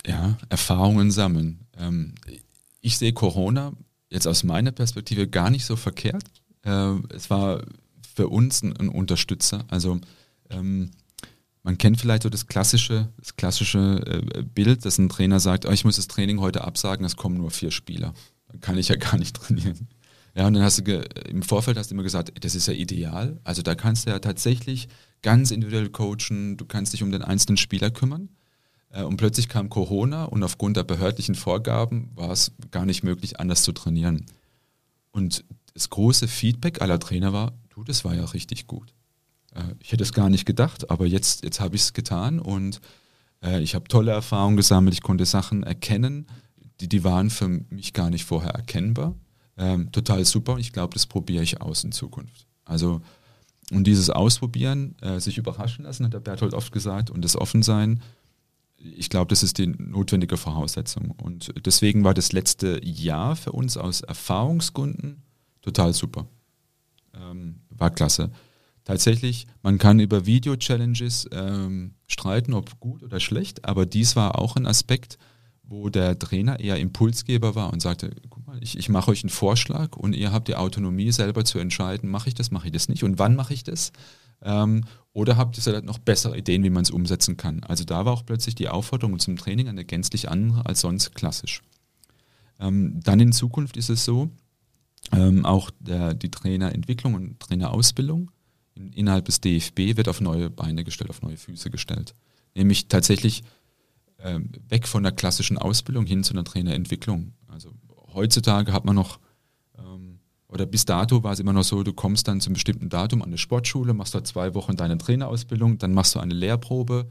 Ja, 0.07 0.39
Erfahrungen 0.49 1.11
sammeln. 1.11 1.59
Ähm, 1.77 2.15
ich 2.81 2.97
sehe 2.97 3.13
Corona 3.13 3.73
jetzt 4.09 4.25
aus 4.25 4.43
meiner 4.43 4.71
Perspektive 4.71 5.27
gar 5.27 5.51
nicht 5.51 5.65
so 5.65 5.75
verkehrt. 5.75 6.23
Äh, 6.63 6.95
es 7.13 7.29
war 7.29 7.61
für 8.15 8.27
uns 8.27 8.63
ein, 8.63 8.89
Unterstützer. 8.89 9.65
Also 9.67 10.01
ähm, 10.49 10.89
man 11.63 11.77
kennt 11.77 11.99
vielleicht 11.99 12.23
so 12.23 12.29
das 12.29 12.47
klassische, 12.47 13.09
das 13.17 13.35
klassische 13.35 14.01
äh, 14.05 14.43
Bild, 14.43 14.85
dass 14.85 14.97
ein 14.97 15.09
Trainer 15.09 15.39
sagt, 15.39 15.65
oh, 15.65 15.71
ich 15.71 15.85
muss 15.85 15.97
das 15.97 16.07
Training 16.07 16.39
heute 16.39 16.63
absagen, 16.63 17.05
es 17.05 17.17
kommen 17.17 17.37
nur 17.37 17.51
vier 17.51 17.71
Spieler. 17.71 18.13
Dann 18.47 18.61
kann 18.61 18.77
ich 18.77 18.87
ja 18.87 18.95
gar 18.97 19.17
nicht 19.17 19.35
trainieren. 19.35 19.87
Ja, 20.35 20.47
und 20.47 20.53
dann 20.53 20.63
hast 20.63 20.85
du 20.85 21.01
im 21.27 21.41
Vorfeld 21.41 21.77
hast 21.77 21.91
du 21.91 21.95
immer 21.95 22.03
gesagt, 22.03 22.31
das 22.43 22.55
ist 22.55 22.67
ja 22.67 22.73
ideal. 22.73 23.39
Also 23.43 23.61
da 23.61 23.75
kannst 23.75 24.05
du 24.05 24.11
ja 24.11 24.19
tatsächlich 24.19 24.87
ganz 25.21 25.51
individuell 25.51 25.89
coachen, 25.89 26.55
du 26.55 26.65
kannst 26.65 26.93
dich 26.93 27.03
um 27.03 27.11
den 27.11 27.23
einzelnen 27.23 27.57
Spieler 27.57 27.91
kümmern. 27.91 28.29
Äh, 28.91 29.03
und 29.03 29.17
plötzlich 29.17 29.49
kam 29.49 29.69
Corona 29.69 30.25
und 30.25 30.43
aufgrund 30.43 30.77
der 30.77 30.83
behördlichen 30.83 31.35
Vorgaben 31.35 32.11
war 32.15 32.31
es 32.31 32.51
gar 32.71 32.85
nicht 32.85 33.03
möglich, 33.03 33.39
anders 33.39 33.63
zu 33.63 33.71
trainieren. 33.71 34.25
Und 35.11 35.43
das 35.73 35.89
große 35.89 36.27
Feedback 36.27 36.81
aller 36.81 36.99
Trainer 36.99 37.33
war, 37.33 37.53
du, 37.69 37.83
das 37.83 38.05
war 38.05 38.15
ja 38.15 38.25
richtig 38.25 38.67
gut. 38.67 38.93
Äh, 39.55 39.75
ich 39.79 39.91
hätte 39.91 40.03
es 40.03 40.13
gar 40.13 40.29
nicht 40.29 40.45
gedacht, 40.45 40.89
aber 40.89 41.05
jetzt, 41.05 41.43
jetzt 41.43 41.59
habe 41.59 41.75
ich 41.75 41.83
es 41.83 41.93
getan 41.93 42.39
und 42.39 42.81
äh, 43.43 43.61
ich 43.61 43.75
habe 43.75 43.87
tolle 43.87 44.11
Erfahrungen 44.11 44.57
gesammelt, 44.57 44.93
ich 44.93 45.01
konnte 45.01 45.25
Sachen 45.25 45.63
erkennen, 45.63 46.27
die, 46.79 46.89
die 46.89 47.03
waren 47.03 47.29
für 47.29 47.47
mich 47.47 47.93
gar 47.93 48.09
nicht 48.09 48.25
vorher 48.25 48.51
erkennbar. 48.51 49.15
Ähm, 49.57 49.91
total 49.91 50.23
super 50.23 50.53
und 50.53 50.59
ich 50.59 50.71
glaube, 50.71 50.93
das 50.93 51.05
probiere 51.05 51.43
ich 51.43 51.61
aus 51.61 51.83
in 51.83 51.91
Zukunft. 51.91 52.47
Also 52.63 53.01
und 53.71 53.83
dieses 53.85 54.09
Ausprobieren, 54.09 54.95
äh, 55.01 55.19
sich 55.19 55.37
überraschen 55.37 55.85
lassen, 55.85 56.05
hat 56.05 56.13
der 56.13 56.19
Berthold 56.19 56.53
oft 56.53 56.71
gesagt, 56.71 57.09
und 57.09 57.23
das 57.23 57.35
Offensein, 57.35 58.01
ich 58.77 59.09
glaube, 59.09 59.27
das 59.27 59.43
ist 59.43 59.57
die 59.57 59.67
notwendige 59.67 60.37
Voraussetzung. 60.37 61.11
Und 61.11 61.53
deswegen 61.65 62.03
war 62.03 62.13
das 62.13 62.31
letzte 62.31 62.83
Jahr 62.83 63.35
für 63.35 63.51
uns 63.51 63.77
aus 63.77 64.01
Erfahrungsgründen 64.01 65.21
total 65.61 65.93
super. 65.93 66.27
Ähm, 67.13 67.59
war 67.69 67.91
klasse. 67.91 68.31
Tatsächlich, 68.89 69.45
man 69.61 69.77
kann 69.77 69.99
über 69.99 70.25
Video-Challenges 70.25 71.29
ähm, 71.31 71.93
streiten, 72.07 72.55
ob 72.55 72.79
gut 72.79 73.03
oder 73.03 73.19
schlecht, 73.19 73.65
aber 73.65 73.85
dies 73.85 74.15
war 74.15 74.39
auch 74.39 74.55
ein 74.55 74.65
Aspekt, 74.65 75.19
wo 75.61 75.89
der 75.89 76.17
Trainer 76.17 76.59
eher 76.59 76.77
Impulsgeber 76.77 77.53
war 77.53 77.71
und 77.71 77.83
sagte, 77.83 78.09
guck 78.31 78.47
mal, 78.47 78.57
ich, 78.63 78.75
ich 78.79 78.89
mache 78.89 79.11
euch 79.11 79.21
einen 79.21 79.29
Vorschlag 79.29 79.95
und 79.95 80.15
ihr 80.15 80.31
habt 80.31 80.47
die 80.47 80.55
Autonomie 80.55 81.11
selber 81.11 81.45
zu 81.45 81.59
entscheiden, 81.59 82.09
mache 82.09 82.29
ich 82.29 82.33
das, 82.33 82.49
mache 82.49 82.65
ich 82.65 82.71
das 82.71 82.89
nicht 82.89 83.03
und 83.03 83.19
wann 83.19 83.35
mache 83.35 83.53
ich 83.53 83.61
das? 83.61 83.91
Ähm, 84.41 84.85
oder 85.13 85.37
habt 85.37 85.55
ihr 85.55 85.61
vielleicht 85.61 85.85
noch 85.85 85.99
bessere 85.99 86.35
Ideen, 86.35 86.63
wie 86.63 86.71
man 86.71 86.81
es 86.81 86.89
umsetzen 86.89 87.37
kann? 87.37 87.63
Also 87.65 87.83
da 87.83 88.05
war 88.05 88.13
auch 88.13 88.25
plötzlich 88.25 88.55
die 88.55 88.69
Aufforderung 88.69 89.19
zum 89.19 89.37
Training 89.37 89.67
eine 89.67 89.85
gänzlich 89.85 90.29
andere 90.29 90.65
als 90.65 90.79
sonst 90.81 91.13
klassisch. 91.13 91.61
Ähm, 92.59 93.01
dann 93.03 93.19
in 93.19 93.33
Zukunft 93.33 93.77
ist 93.77 93.89
es 93.89 94.03
so, 94.03 94.31
ähm, 95.11 95.45
auch 95.45 95.69
der, 95.79 96.15
die 96.15 96.31
Trainerentwicklung 96.31 97.13
und 97.13 97.39
Trainerausbildung 97.39 98.31
in, 98.31 98.38
innerhalb 98.93 99.25
des 99.25 99.41
DFB 99.41 99.97
wird 99.97 100.07
auf 100.07 100.21
neue 100.21 100.49
Beine 100.49 100.83
gestellt, 100.83 101.09
auf 101.09 101.21
neue 101.21 101.37
Füße 101.37 101.69
gestellt. 101.69 102.13
Nämlich 102.55 102.87
tatsächlich 102.87 103.43
ähm, 104.19 104.49
weg 104.67 104.87
von 104.87 105.03
der 105.03 105.11
klassischen 105.11 105.57
Ausbildung 105.57 106.05
hin 106.05 106.23
zu 106.23 106.33
einer 106.33 106.43
Trainerentwicklung. 106.43 107.33
Also 107.47 107.71
heutzutage 108.13 108.73
hat 108.73 108.85
man 108.85 108.95
noch, 108.95 109.19
ähm, 109.77 110.19
oder 110.47 110.65
bis 110.65 110.85
dato 110.85 111.23
war 111.23 111.33
es 111.33 111.39
immer 111.39 111.53
noch 111.53 111.63
so, 111.63 111.83
du 111.83 111.93
kommst 111.93 112.27
dann 112.27 112.41
zum 112.41 112.53
bestimmten 112.53 112.89
Datum 112.89 113.21
an 113.21 113.29
eine 113.29 113.37
Sportschule, 113.37 113.93
machst 113.93 114.15
da 114.15 114.23
zwei 114.23 114.53
Wochen 114.55 114.75
deine 114.75 114.97
Trainerausbildung, 114.97 115.77
dann 115.77 115.93
machst 115.93 116.15
du 116.15 116.19
eine 116.19 116.33
Lehrprobe, 116.33 117.09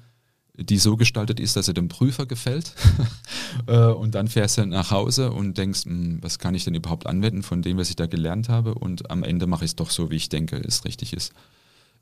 die 0.54 0.78
so 0.78 0.96
gestaltet 0.96 1.38
ist, 1.38 1.54
dass 1.56 1.68
er 1.68 1.74
dem 1.74 1.88
Prüfer 1.88 2.26
gefällt. 2.26 2.74
Äh, 3.66 3.86
und 3.86 4.14
dann 4.14 4.28
fährst 4.28 4.58
du 4.58 4.66
nach 4.66 4.90
Hause 4.90 5.32
und 5.32 5.58
denkst, 5.58 5.86
hm, 5.86 6.18
was 6.22 6.38
kann 6.38 6.54
ich 6.54 6.64
denn 6.64 6.74
überhaupt 6.74 7.06
anwenden 7.06 7.42
von 7.42 7.60
dem, 7.60 7.76
was 7.76 7.88
ich 7.88 7.96
da 7.96 8.06
gelernt 8.06 8.48
habe? 8.48 8.74
Und 8.74 9.10
am 9.10 9.24
Ende 9.24 9.46
mache 9.46 9.64
ich 9.64 9.70
es 9.70 9.76
doch 9.76 9.90
so, 9.90 10.10
wie 10.10 10.16
ich 10.16 10.28
denke, 10.28 10.56
es 10.56 10.84
richtig 10.84 11.12
ist. 11.12 11.32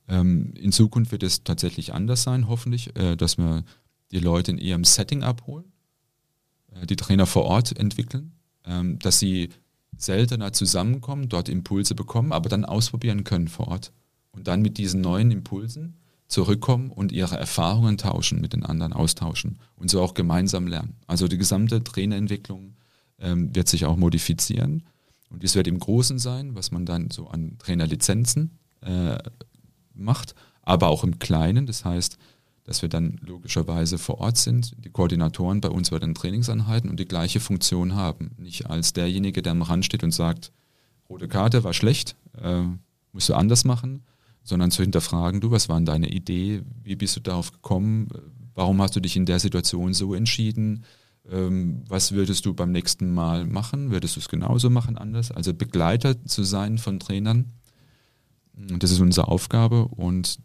Ähm, 0.08 0.52
in 0.54 0.72
Zukunft 0.72 1.12
wird 1.12 1.22
es 1.22 1.44
tatsächlich 1.44 1.92
anders 1.94 2.22
sein, 2.22 2.48
hoffentlich, 2.48 2.96
äh, 2.96 3.16
dass 3.16 3.38
wir 3.38 3.64
die 4.10 4.18
Leute 4.18 4.52
in 4.52 4.58
ihrem 4.58 4.84
Setting 4.84 5.22
abholen, 5.22 5.72
äh, 6.72 6.86
die 6.86 6.96
Trainer 6.96 7.26
vor 7.26 7.44
Ort 7.44 7.76
entwickeln, 7.78 8.32
ähm, 8.64 8.98
dass 8.98 9.18
sie 9.18 9.50
seltener 9.96 10.52
zusammenkommen, 10.52 11.28
dort 11.28 11.48
Impulse 11.48 11.94
bekommen, 11.94 12.32
aber 12.32 12.48
dann 12.48 12.64
ausprobieren 12.64 13.24
können 13.24 13.48
vor 13.48 13.68
Ort. 13.68 13.92
Und 14.30 14.48
dann 14.48 14.60
mit 14.60 14.76
diesen 14.76 15.00
neuen 15.00 15.30
Impulsen 15.30 15.96
zurückkommen 16.28 16.90
und 16.90 17.12
ihre 17.12 17.36
Erfahrungen 17.36 17.96
tauschen, 17.96 18.40
mit 18.40 18.52
den 18.52 18.64
anderen 18.64 18.92
austauschen 18.92 19.58
und 19.76 19.90
so 19.90 20.02
auch 20.02 20.14
gemeinsam 20.14 20.66
lernen. 20.66 20.96
Also 21.06 21.28
die 21.28 21.38
gesamte 21.38 21.82
Trainerentwicklung 21.82 22.76
ähm, 23.18 23.54
wird 23.54 23.68
sich 23.68 23.86
auch 23.86 23.96
modifizieren 23.96 24.82
und 25.30 25.42
dies 25.42 25.54
wird 25.54 25.68
im 25.68 25.78
Großen 25.78 26.18
sein, 26.18 26.54
was 26.54 26.70
man 26.70 26.84
dann 26.84 27.10
so 27.10 27.28
an 27.28 27.56
Trainerlizenzen 27.58 28.58
äh, 28.82 29.18
macht, 29.96 30.34
aber 30.62 30.88
auch 30.88 31.04
im 31.04 31.18
Kleinen. 31.18 31.66
Das 31.66 31.84
heißt, 31.84 32.18
dass 32.64 32.82
wir 32.82 32.88
dann 32.88 33.18
logischerweise 33.24 33.96
vor 33.96 34.18
Ort 34.18 34.36
sind, 34.36 34.74
die 34.84 34.90
Koordinatoren 34.90 35.60
bei 35.60 35.68
uns 35.68 35.90
bei 35.90 35.98
den 36.00 36.14
Trainingseinheiten 36.14 36.90
und 36.90 36.98
die 36.98 37.06
gleiche 37.06 37.38
Funktion 37.38 37.94
haben. 37.94 38.32
Nicht 38.38 38.68
als 38.68 38.92
derjenige, 38.92 39.40
der 39.40 39.52
am 39.52 39.62
Rand 39.62 39.84
steht 39.84 40.02
und 40.02 40.12
sagt, 40.12 40.52
rote 41.08 41.28
Karte 41.28 41.62
war 41.62 41.72
schlecht, 41.72 42.16
äh, 42.40 42.62
musst 43.12 43.28
du 43.28 43.34
anders 43.34 43.64
machen, 43.64 44.02
sondern 44.42 44.70
zu 44.70 44.82
hinterfragen, 44.82 45.40
du, 45.40 45.50
was 45.50 45.68
war 45.68 45.76
denn 45.76 45.86
deine 45.86 46.08
Idee, 46.08 46.62
wie 46.82 46.96
bist 46.96 47.16
du 47.16 47.20
darauf 47.20 47.52
gekommen, 47.52 48.08
warum 48.54 48.82
hast 48.82 48.96
du 48.96 49.00
dich 49.00 49.16
in 49.16 49.26
der 49.26 49.38
Situation 49.38 49.94
so 49.94 50.14
entschieden, 50.14 50.84
ähm, 51.30 51.82
was 51.88 52.12
würdest 52.12 52.46
du 52.46 52.54
beim 52.54 52.72
nächsten 52.72 53.12
Mal 53.12 53.44
machen, 53.44 53.90
würdest 53.90 54.16
du 54.16 54.20
es 54.20 54.28
genauso 54.28 54.70
machen, 54.70 54.98
anders, 54.98 55.30
also 55.30 55.54
Begleiter 55.54 56.24
zu 56.24 56.42
sein 56.42 56.78
von 56.78 56.98
Trainern. 56.98 57.52
Das 58.56 58.90
ist 58.90 59.00
unsere 59.00 59.28
Aufgabe 59.28 59.86
und 59.88 60.38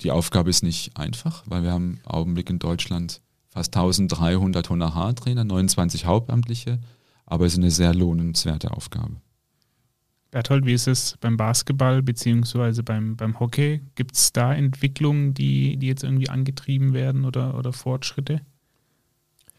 die 0.00 0.10
Aufgabe 0.10 0.50
ist 0.50 0.62
nicht 0.62 0.96
einfach, 0.96 1.44
weil 1.46 1.62
wir 1.62 1.72
haben 1.72 2.00
im 2.02 2.06
Augenblick 2.06 2.50
in 2.50 2.58
Deutschland 2.58 3.20
fast 3.48 3.76
1300 3.76 4.68
Honorartrainer, 4.68 5.44
29 5.44 6.06
Hauptamtliche, 6.06 6.80
aber 7.26 7.46
es 7.46 7.52
ist 7.52 7.58
eine 7.58 7.70
sehr 7.70 7.94
lohnenswerte 7.94 8.72
Aufgabe. 8.72 9.16
Berthold, 10.30 10.66
wie 10.66 10.72
ist 10.72 10.88
es 10.88 11.16
beim 11.20 11.36
Basketball 11.36 12.02
beziehungsweise 12.02 12.82
beim, 12.82 13.16
beim 13.16 13.38
Hockey? 13.38 13.82
Gibt 13.94 14.16
es 14.16 14.32
da 14.32 14.52
Entwicklungen, 14.52 15.32
die, 15.32 15.76
die 15.76 15.86
jetzt 15.86 16.02
irgendwie 16.02 16.28
angetrieben 16.28 16.92
werden 16.92 17.24
oder, 17.24 17.56
oder 17.56 17.72
Fortschritte 17.72 18.40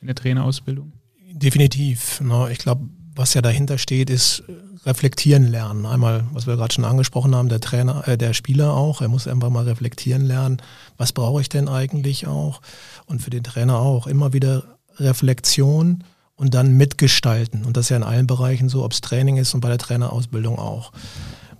in 0.01 0.07
der 0.07 0.15
Trainerausbildung? 0.15 0.91
Definitiv. 1.31 2.19
Ne? 2.19 2.49
Ich 2.51 2.57
glaube, 2.57 2.89
was 3.15 3.33
ja 3.33 3.41
dahinter 3.41 3.77
steht, 3.77 4.09
ist 4.09 4.43
reflektieren 4.85 5.47
lernen. 5.47 5.85
Einmal, 5.85 6.25
was 6.31 6.47
wir 6.47 6.57
gerade 6.57 6.73
schon 6.73 6.85
angesprochen 6.85 7.35
haben, 7.35 7.49
der 7.49 7.59
Trainer, 7.59 8.07
äh, 8.07 8.17
der 8.17 8.33
Spieler 8.33 8.73
auch. 8.73 9.01
Er 9.01 9.07
muss 9.07 9.27
einfach 9.27 9.49
mal 9.49 9.63
reflektieren 9.63 10.25
lernen. 10.25 10.61
Was 10.97 11.11
brauche 11.11 11.41
ich 11.41 11.49
denn 11.49 11.67
eigentlich 11.67 12.27
auch? 12.27 12.61
Und 13.05 13.21
für 13.21 13.31
den 13.31 13.43
Trainer 13.43 13.79
auch 13.79 14.05
immer 14.05 14.33
wieder 14.33 14.77
Reflexion 14.97 16.03
und 16.35 16.53
dann 16.53 16.73
mitgestalten. 16.73 17.63
Und 17.65 17.77
das 17.77 17.85
ist 17.85 17.89
ja 17.89 17.97
in 17.97 18.03
allen 18.03 18.27
Bereichen 18.27 18.69
so, 18.69 18.83
ob 18.83 18.91
es 18.91 19.01
Training 19.01 19.37
ist 19.37 19.53
und 19.53 19.61
bei 19.61 19.69
der 19.69 19.77
Trainerausbildung 19.77 20.59
auch. 20.59 20.91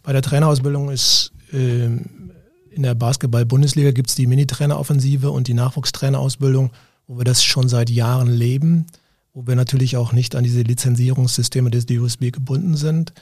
Bei 0.04 0.14
der 0.14 0.22
Trainerausbildung 0.22 0.92
ist 0.92 1.32
äh, 1.52 1.86
in 1.86 2.84
der 2.84 2.94
Basketball-Bundesliga 2.94 3.92
gibt 3.92 4.10
es 4.10 4.16
die 4.16 4.28
Mini-Trainer-Offensive 4.28 5.32
und 5.32 5.48
die 5.48 5.54
Nachwuchstrainerausbildung, 5.54 6.72
wo 7.08 7.18
wir 7.18 7.24
das 7.24 7.44
schon 7.44 7.70
seit 7.70 7.90
Jahren 7.90 8.28
leben 8.28 8.88
wo 9.36 9.46
wir 9.46 9.56
natürlich 9.56 9.98
auch 9.98 10.14
nicht 10.14 10.34
an 10.36 10.46
diese 10.46 10.62
Lizenzierungssysteme 10.62 11.70
des 11.70 11.86
DUSB 11.86 12.32
gebunden 12.32 12.78
sind, 12.78 13.14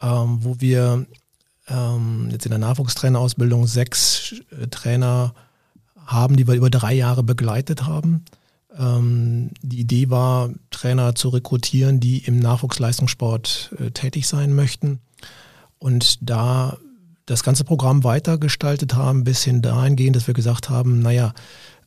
ähm, 0.00 0.38
wo 0.40 0.56
wir 0.58 1.06
ähm, 1.68 2.28
jetzt 2.32 2.46
in 2.46 2.50
der 2.50 2.58
Nachwuchstrainerausbildung 2.58 3.66
sechs 3.66 4.34
äh, 4.58 4.68
Trainer 4.68 5.34
haben, 6.06 6.36
die 6.36 6.48
wir 6.48 6.54
über 6.54 6.70
drei 6.70 6.94
Jahre 6.94 7.22
begleitet 7.22 7.86
haben. 7.86 8.24
Ähm, 8.76 9.50
die 9.60 9.80
Idee 9.80 10.08
war, 10.08 10.48
Trainer 10.70 11.14
zu 11.14 11.28
rekrutieren, 11.28 12.00
die 12.00 12.24
im 12.24 12.38
Nachwuchsleistungssport 12.38 13.74
äh, 13.78 13.90
tätig 13.90 14.26
sein 14.26 14.54
möchten 14.54 14.98
und 15.78 16.18
da 16.28 16.78
das 17.26 17.42
ganze 17.42 17.64
Programm 17.64 18.02
weitergestaltet 18.02 18.94
haben, 18.94 19.24
bis 19.24 19.44
hin 19.44 19.60
dahingehend, 19.60 20.16
dass 20.16 20.26
wir 20.26 20.34
gesagt 20.34 20.70
haben, 20.70 21.00
naja, 21.00 21.34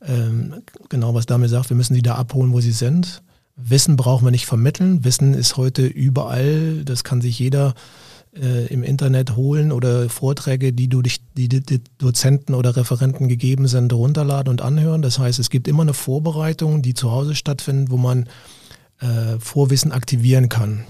ähm, 0.05 0.61
genau 0.89 1.15
was 1.15 1.25
Dame 1.25 1.49
sagt, 1.49 1.71
wir 1.71 1.77
müssen 1.77 1.95
sie 1.95 2.03
da 2.03 2.15
abholen, 2.15 2.53
wo 2.53 2.61
sie 2.61 2.71
sind. 2.71 3.23
Wissen 3.55 3.97
brauchen 3.97 4.25
wir 4.25 4.31
nicht 4.31 4.45
vermitteln. 4.45 5.03
Wissen 5.03 5.33
ist 5.33 5.57
heute 5.57 5.85
überall. 5.85 6.83
Das 6.85 7.03
kann 7.03 7.21
sich 7.21 7.37
jeder 7.37 7.75
äh, 8.35 8.65
im 8.67 8.83
Internet 8.83 9.35
holen 9.35 9.71
oder 9.71 10.09
Vorträge, 10.09 10.73
die 10.73 10.87
du 10.87 11.01
dich, 11.01 11.21
die, 11.37 11.49
die 11.49 11.81
Dozenten 11.97 12.55
oder 12.55 12.75
Referenten 12.75 13.27
gegeben 13.27 13.67
sind, 13.67 13.93
runterladen 13.93 14.49
und 14.49 14.61
anhören. 14.61 15.01
Das 15.01 15.19
heißt, 15.19 15.37
es 15.39 15.49
gibt 15.49 15.67
immer 15.67 15.83
eine 15.83 15.93
Vorbereitung, 15.93 16.81
die 16.81 16.95
zu 16.95 17.11
Hause 17.11 17.35
stattfindet, 17.35 17.91
wo 17.91 17.97
man 17.97 18.27
äh, 18.99 19.39
Vorwissen 19.39 19.91
aktivieren 19.91 20.49
kann. 20.49 20.83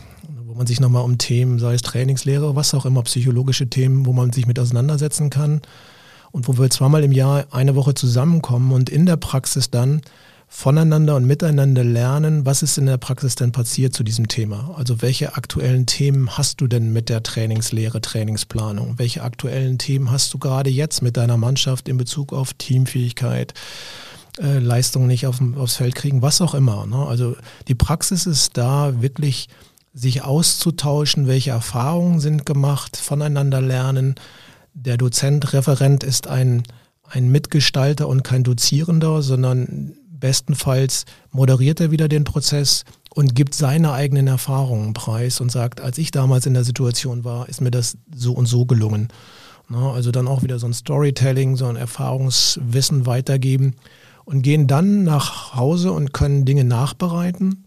Wo 0.46 0.54
man 0.54 0.68
sich 0.68 0.80
nochmal 0.80 1.04
um 1.04 1.18
Themen, 1.18 1.60
sei 1.60 1.74
es 1.74 1.82
Trainingslehre, 1.82 2.56
was 2.56 2.74
auch 2.74 2.86
immer, 2.86 3.04
psychologische 3.04 3.70
Themen, 3.70 4.06
wo 4.06 4.14
man 4.14 4.32
sich 4.32 4.48
mit 4.48 4.58
auseinandersetzen 4.60 5.30
kann. 5.30 5.62
Und 6.32 6.48
wo 6.48 6.58
wir 6.58 6.70
zweimal 6.70 7.04
im 7.04 7.12
Jahr 7.12 7.46
eine 7.52 7.76
Woche 7.76 7.94
zusammenkommen 7.94 8.72
und 8.72 8.90
in 8.90 9.06
der 9.06 9.18
Praxis 9.18 9.70
dann 9.70 10.02
voneinander 10.56 11.16
und 11.16 11.26
miteinander 11.26 11.84
lernen, 11.84 12.46
was 12.46 12.62
ist 12.62 12.78
in 12.78 12.86
der 12.86 12.98
Praxis 12.98 13.34
denn 13.34 13.52
passiert 13.52 13.96
zu 13.96 14.04
diesem 14.04 14.28
Thema? 14.28 14.76
Also 14.78 15.02
welche 15.02 15.36
aktuellen 15.36 15.88
Themen 15.88 16.38
hast 16.38 16.62
du 16.62 16.68
denn 16.68 16.94
mit 16.94 17.10
der 17.10 17.24
Trainingslehre, 17.24 18.02
Trainingsplanung? 18.02 19.00
Welche 19.00 19.24
aktuellen 19.24 19.80
Themen 19.80 20.12
hast 20.12 20.32
du 20.32 20.38
gerade 20.38 20.70
jetzt 20.70 21.02
mit 21.02 21.18
deiner 21.18 21.38
Mannschaft 21.38 21.90
in 21.90 21.98
Bezug 21.98 22.34
auf 22.34 22.54
Teamfähigkeit? 22.54 23.56
Äh, 24.40 24.60
Leistung 24.60 25.08
nicht 25.08 25.26
auf, 25.26 25.42
aufs 25.58 25.78
Feld 25.78 25.96
kriegen, 25.96 26.22
was 26.22 26.40
auch 26.40 26.54
immer. 26.54 26.86
Ne? 26.86 26.98
Also 26.98 27.36
die 27.68 27.76
Praxis 27.76 28.28
ist 28.28 28.56
da 28.56 29.02
wirklich 29.02 29.50
sich 29.92 30.22
auszutauschen, 30.22 31.28
welche 31.28 31.50
Erfahrungen 31.50 32.20
sind 32.20 32.46
gemacht, 32.46 32.96
voneinander 32.96 33.60
lernen. 33.60 34.16
Der 34.76 34.98
Dozent, 34.98 35.52
Referent 35.52 36.04
ist 36.04 36.28
ein, 36.28 36.62
ein 37.10 37.32
Mitgestalter 37.32 38.08
und 38.08 38.24
kein 38.24 38.44
Dozierender, 38.44 39.24
sondern 39.24 39.98
Bestenfalls 40.24 41.04
moderiert 41.32 41.82
er 41.82 41.92
wieder 41.92 42.08
den 42.08 42.24
Prozess 42.24 42.86
und 43.14 43.36
gibt 43.36 43.54
seine 43.54 43.92
eigenen 43.92 44.28
Erfahrungen 44.28 44.94
preis 44.94 45.42
und 45.42 45.52
sagt, 45.52 45.82
als 45.82 45.98
ich 45.98 46.12
damals 46.12 46.46
in 46.46 46.54
der 46.54 46.64
Situation 46.64 47.26
war, 47.26 47.50
ist 47.50 47.60
mir 47.60 47.72
das 47.72 47.98
so 48.16 48.32
und 48.32 48.46
so 48.46 48.66
gelungen. 48.66 49.10
Ne? 49.68 49.80
Also 49.80 50.12
dann 50.12 50.30
auch 50.30 50.42
wieder 50.42 50.60
so 50.60 50.66
ein 50.66 50.74
Storytelling, 50.74 51.58
so 51.58 51.66
ein 51.66 51.76
Erfahrungswissen 51.76 53.06
weitergeben 53.06 53.76
und 54.24 54.44
gehen 54.44 54.66
dann 54.66 55.04
nach 55.04 55.56
Hause 55.56 55.92
und 55.92 56.14
können 56.14 56.46
Dinge 56.46 56.64
nachbereiten. 56.64 57.66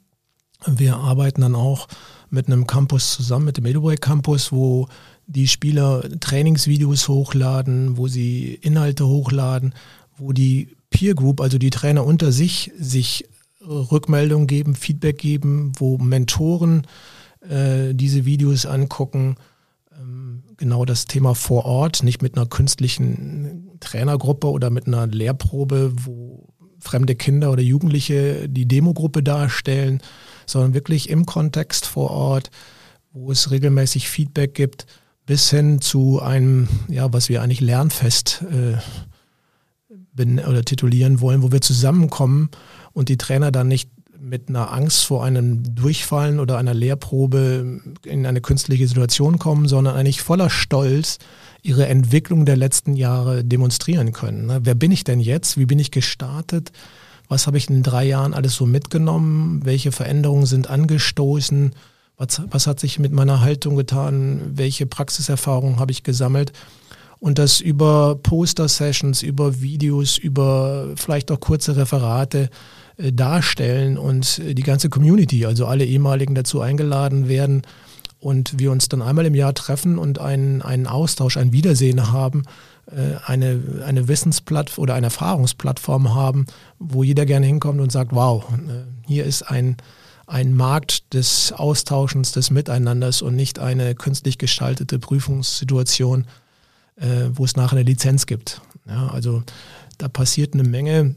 Wir 0.66 0.97
arbeiten 0.97 1.43
dann 1.43 1.55
auch 1.55 1.89
mit 2.31 2.47
einem 2.47 2.66
Campus 2.66 3.12
zusammen, 3.12 3.45
mit 3.45 3.59
dem 3.59 3.66
Edelbreak 3.66 4.01
Campus, 4.01 4.51
wo 4.51 4.89
die 5.27 5.47
Spieler 5.47 6.09
Trainingsvideos 6.20 7.07
hochladen, 7.07 7.99
wo 7.99 8.09
sie 8.09 8.55
Inhalte 8.55 9.07
hochladen, 9.07 9.74
wo 10.16 10.33
die 10.33 10.76
Peer 10.97 11.14
Group, 11.14 11.43
also 11.43 11.59
die 11.59 11.68
Trainer 11.68 12.06
unter 12.06 12.32
sich, 12.32 12.73
sich 12.78 13.28
Rückmeldungen 13.60 14.47
geben, 14.47 14.74
Feedback 14.74 15.18
geben, 15.18 15.73
wo 15.77 15.98
Mentoren 15.98 16.86
äh, 17.47 17.93
diese 17.93 18.24
Videos 18.24 18.64
angucken. 18.64 19.36
Ähm, 19.93 20.43
genau 20.56 20.86
das 20.86 21.05
Thema 21.05 21.35
vor 21.35 21.66
Ort, 21.66 22.02
nicht 22.02 22.23
mit 22.23 22.39
einer 22.39 22.47
künstlichen 22.47 23.77
Trainergruppe 23.81 24.48
oder 24.48 24.70
mit 24.70 24.86
einer 24.86 25.06
Lehrprobe, 25.06 25.93
wo 25.97 26.48
fremde 26.81 27.14
Kinder 27.14 27.52
oder 27.52 27.62
Jugendliche 27.62 28.48
die 28.48 28.66
Demogruppe 28.66 29.23
darstellen, 29.23 30.01
sondern 30.47 30.73
wirklich 30.73 31.10
im 31.10 31.27
Kontext 31.27 31.85
vor 31.85 32.10
Ort, 32.10 32.51
wo 33.12 33.31
es 33.31 33.51
regelmäßig 33.51 34.09
Feedback 34.09 34.55
gibt 34.55 34.86
bis 35.27 35.51
hin 35.51 35.82
zu 35.82 36.23
einem, 36.23 36.68
ja, 36.89 37.12
was 37.12 37.28
wir 37.28 37.43
eigentlich 37.43 37.60
Lernfest 37.60 38.47
äh, 38.51 38.78
oder 40.19 40.65
titulieren 40.65 41.21
wollen, 41.21 41.43
wo 41.43 41.53
wir 41.53 41.61
zusammenkommen 41.61 42.51
und 42.93 43.09
die 43.09 43.19
Trainer 43.19 43.51
dann 43.51 43.69
nicht 43.69 43.91
mit 44.19 44.49
einer 44.49 44.73
Angst 44.73 45.05
vor 45.05 45.25
einem 45.25 45.75
Durchfallen 45.75 46.41
oder 46.41 46.59
einer 46.59 46.75
Lehrprobe 46.75 47.81
in 48.05 48.27
eine 48.27 48.41
künstliche 48.41 48.89
Situation 48.89 49.39
kommen, 49.39 49.69
sondern 49.69 49.95
eigentlich 49.95 50.23
voller 50.23 50.51
Stolz 50.51 51.19
ihre 51.63 51.87
Entwicklung 51.87 52.45
der 52.47 52.57
letzten 52.57 52.95
Jahre 52.95 53.45
demonstrieren 53.45 54.13
können. 54.13 54.47
Ne? 54.47 54.61
Wer 54.63 54.75
bin 54.75 54.91
ich 54.91 55.05
denn 55.05 55.21
jetzt? 55.21 55.59
Wie 55.59 55.67
bin 55.67 55.79
ich 55.79 55.91
gestartet? 55.91 56.73
Was 57.29 57.47
habe 57.47 57.59
ich 57.59 57.69
in 57.69 57.83
drei 57.83 58.05
Jahren 58.05 58.35
alles 58.35 58.55
so 58.55 58.67
mitgenommen? 58.67 59.61
Welche 59.65 59.93
Veränderungen 59.93 60.47
sind 60.47 60.71
angestoßen? 60.71 61.73
was, 62.17 62.43
was 62.51 62.67
hat 62.67 62.81
sich 62.81 62.99
mit 62.99 63.13
meiner 63.13 63.41
Haltung 63.41 63.77
getan, 63.77 64.41
welche 64.55 64.87
Praxiserfahrungen 64.87 65.79
habe 65.79 65.93
ich 65.93 66.03
gesammelt. 66.03 66.53
Und 67.19 67.39
das 67.39 67.61
über 67.61 68.17
Poster-Sessions, 68.23 69.23
über 69.23 69.61
Videos, 69.61 70.19
über 70.19 70.91
vielleicht 70.97 71.31
auch 71.31 71.41
kurze 71.41 71.77
Referate 71.77 72.51
äh, 72.99 73.13
darstellen 73.13 73.99
und 73.99 74.39
äh, 74.39 74.55
die 74.55 74.63
ganze 74.63 74.89
Community, 74.89 75.47
also 75.47 75.67
alle 75.67 75.85
ehemaligen 75.85 76.35
dazu 76.35 76.61
eingeladen 76.61 77.29
werden 77.29 77.63
und 78.21 78.59
wir 78.59 78.73
uns 78.73 78.89
dann 78.89 79.03
einmal 79.03 79.27
im 79.27 79.35
Jahr 79.35 79.55
treffen 79.55 79.99
und 79.99 80.19
einen, 80.19 80.63
einen 80.63 80.87
Austausch, 80.87 81.37
ein 81.37 81.53
Wiedersehen 81.53 82.11
haben, 82.13 82.43
äh, 82.91 83.17
eine, 83.25 83.83
eine 83.87 84.09
Wissensplattform 84.09 84.83
oder 84.83 84.95
eine 84.95 85.07
Erfahrungsplattform 85.07 86.15
haben, 86.15 86.47
wo 86.79 87.03
jeder 87.03 87.27
gerne 87.27 87.47
hinkommt 87.47 87.81
und 87.81 87.93
sagt, 87.93 88.13
wow, 88.13 88.45
äh, 88.53 88.85
hier 89.07 89.25
ist 89.25 89.43
ein, 89.43 89.77
ein 90.27 90.55
Markt 90.55 91.13
des 91.15 91.53
Austauschens, 91.53 92.33
des 92.33 92.51
Miteinanders 92.51 93.23
und 93.23 93.37
nicht 93.37 93.59
eine 93.59 93.95
künstlich 93.95 94.39
gestaltete 94.39 94.99
Prüfungssituation, 94.99 96.27
äh, 96.97 97.31
wo 97.32 97.44
es 97.44 97.56
nachher 97.56 97.78
eine 97.78 97.89
Lizenz 97.89 98.27
gibt. 98.27 98.60
Ja, 98.86 99.09
also 99.09 99.43
da 99.98 100.09
passiert 100.09 100.55
eine 100.55 100.64
Menge 100.64 101.16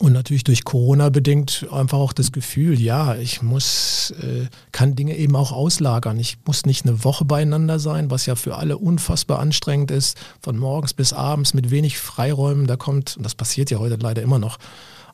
und 0.00 0.12
natürlich 0.12 0.44
durch 0.44 0.64
Corona 0.64 1.08
bedingt 1.08 1.66
einfach 1.72 1.98
auch 1.98 2.12
das 2.12 2.30
Gefühl, 2.30 2.80
ja, 2.80 3.16
ich 3.16 3.42
muss, 3.42 4.12
äh, 4.22 4.46
kann 4.70 4.94
Dinge 4.94 5.16
eben 5.16 5.34
auch 5.34 5.50
auslagern. 5.50 6.20
Ich 6.20 6.38
muss 6.46 6.66
nicht 6.66 6.86
eine 6.86 7.02
Woche 7.02 7.24
beieinander 7.24 7.80
sein, 7.80 8.10
was 8.10 8.26
ja 8.26 8.36
für 8.36 8.56
alle 8.56 8.78
unfassbar 8.78 9.40
anstrengend 9.40 9.90
ist, 9.90 10.16
von 10.40 10.56
morgens 10.56 10.94
bis 10.94 11.12
abends 11.12 11.52
mit 11.52 11.70
wenig 11.70 11.98
Freiräumen. 11.98 12.68
Da 12.68 12.76
kommt, 12.76 13.16
und 13.16 13.24
das 13.24 13.34
passiert 13.34 13.70
ja 13.70 13.78
heute 13.78 13.96
leider 13.96 14.22
immer 14.22 14.38
noch, 14.38 14.58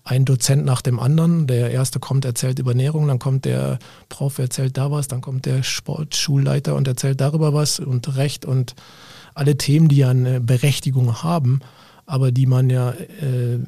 ein 0.07 0.27
Dozent 0.27 0.67
nach 0.67 0.83
dem 0.83 1.01
anderen. 1.01 1.47
Der 1.47 1.71
erste 1.71 1.99
kommt, 1.99 2.27
erzählt 2.27 2.59
über 2.59 2.73
Ernährung, 2.73 3.09
dann 3.09 3.19
kommt 3.19 3.47
der 3.47 3.79
Prof, 4.11 4.39
erzählt 4.39 4.77
da 4.77 4.91
was, 4.91 5.09
dann 5.09 5.23
kommt 5.23 5.47
der 5.47 5.63
Sportschulleiter 5.63 6.75
und 6.75 6.87
erzählt 6.87 7.23
darüber 7.23 7.55
was 7.55 7.81
und 7.81 8.17
Recht 8.17 8.45
und 8.45 8.75
alle 9.35 9.57
Themen, 9.57 9.89
die 9.89 9.97
ja 9.97 10.11
eine 10.11 10.41
Berechtigung 10.41 11.23
haben, 11.23 11.61
aber 12.07 12.33
die 12.33 12.47
man 12.47 12.71
ja, 12.71 12.91
äh, 12.91 13.59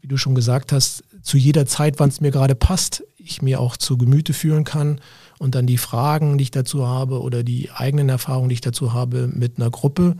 wie 0.00 0.08
du 0.08 0.16
schon 0.16 0.34
gesagt 0.34 0.72
hast, 0.72 1.04
zu 1.22 1.38
jeder 1.38 1.66
Zeit, 1.66 1.98
wann 1.98 2.10
es 2.10 2.20
mir 2.20 2.30
gerade 2.30 2.54
passt, 2.54 3.02
ich 3.16 3.40
mir 3.40 3.60
auch 3.60 3.76
zu 3.76 3.96
Gemüte 3.96 4.32
führen 4.32 4.64
kann 4.64 5.00
und 5.38 5.54
dann 5.54 5.66
die 5.66 5.78
Fragen, 5.78 6.36
die 6.38 6.42
ich 6.42 6.50
dazu 6.50 6.86
habe 6.86 7.22
oder 7.22 7.42
die 7.42 7.70
eigenen 7.70 8.08
Erfahrungen, 8.08 8.50
die 8.50 8.54
ich 8.54 8.60
dazu 8.60 8.92
habe 8.92 9.28
mit 9.28 9.58
einer 9.58 9.70
Gruppe. 9.70 10.16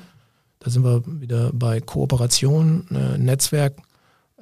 Da 0.61 0.71
sind 0.71 0.85
wir 0.85 1.03
wieder 1.07 1.51
bei 1.53 1.81
Kooperation, 1.81 2.87
äh, 2.91 3.19
Netzwerk 3.19 3.77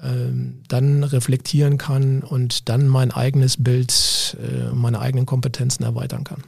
ähm, 0.01 0.63
dann 0.69 1.05
reflektieren 1.05 1.79
kann 1.79 2.23
und 2.23 2.69
dann 2.69 2.89
mein 2.89 3.11
eigenes 3.11 3.63
Bild, 3.63 4.37
äh, 4.41 4.73
meine 4.75 5.01
eigenen 5.01 5.27
Kompetenzen 5.27 5.85
erweitern 5.85 6.25
kann. 6.25 6.43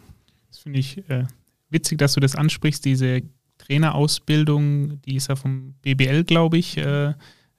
Das 0.49 0.59
finde 0.59 0.79
ich 0.79 1.09
äh, 1.09 1.25
witzig, 1.71 1.99
dass 1.99 2.15
du 2.15 2.21
das 2.21 2.37
ansprichst, 2.37 2.85
diese 2.85 3.23
Trainerausbildung, 3.67 5.01
die 5.03 5.17
ist 5.17 5.29
ja 5.29 5.37
vom 5.37 5.75
BBL, 5.83 6.25
glaube 6.25 6.59
ich, 6.59 6.77
äh, 6.77 7.15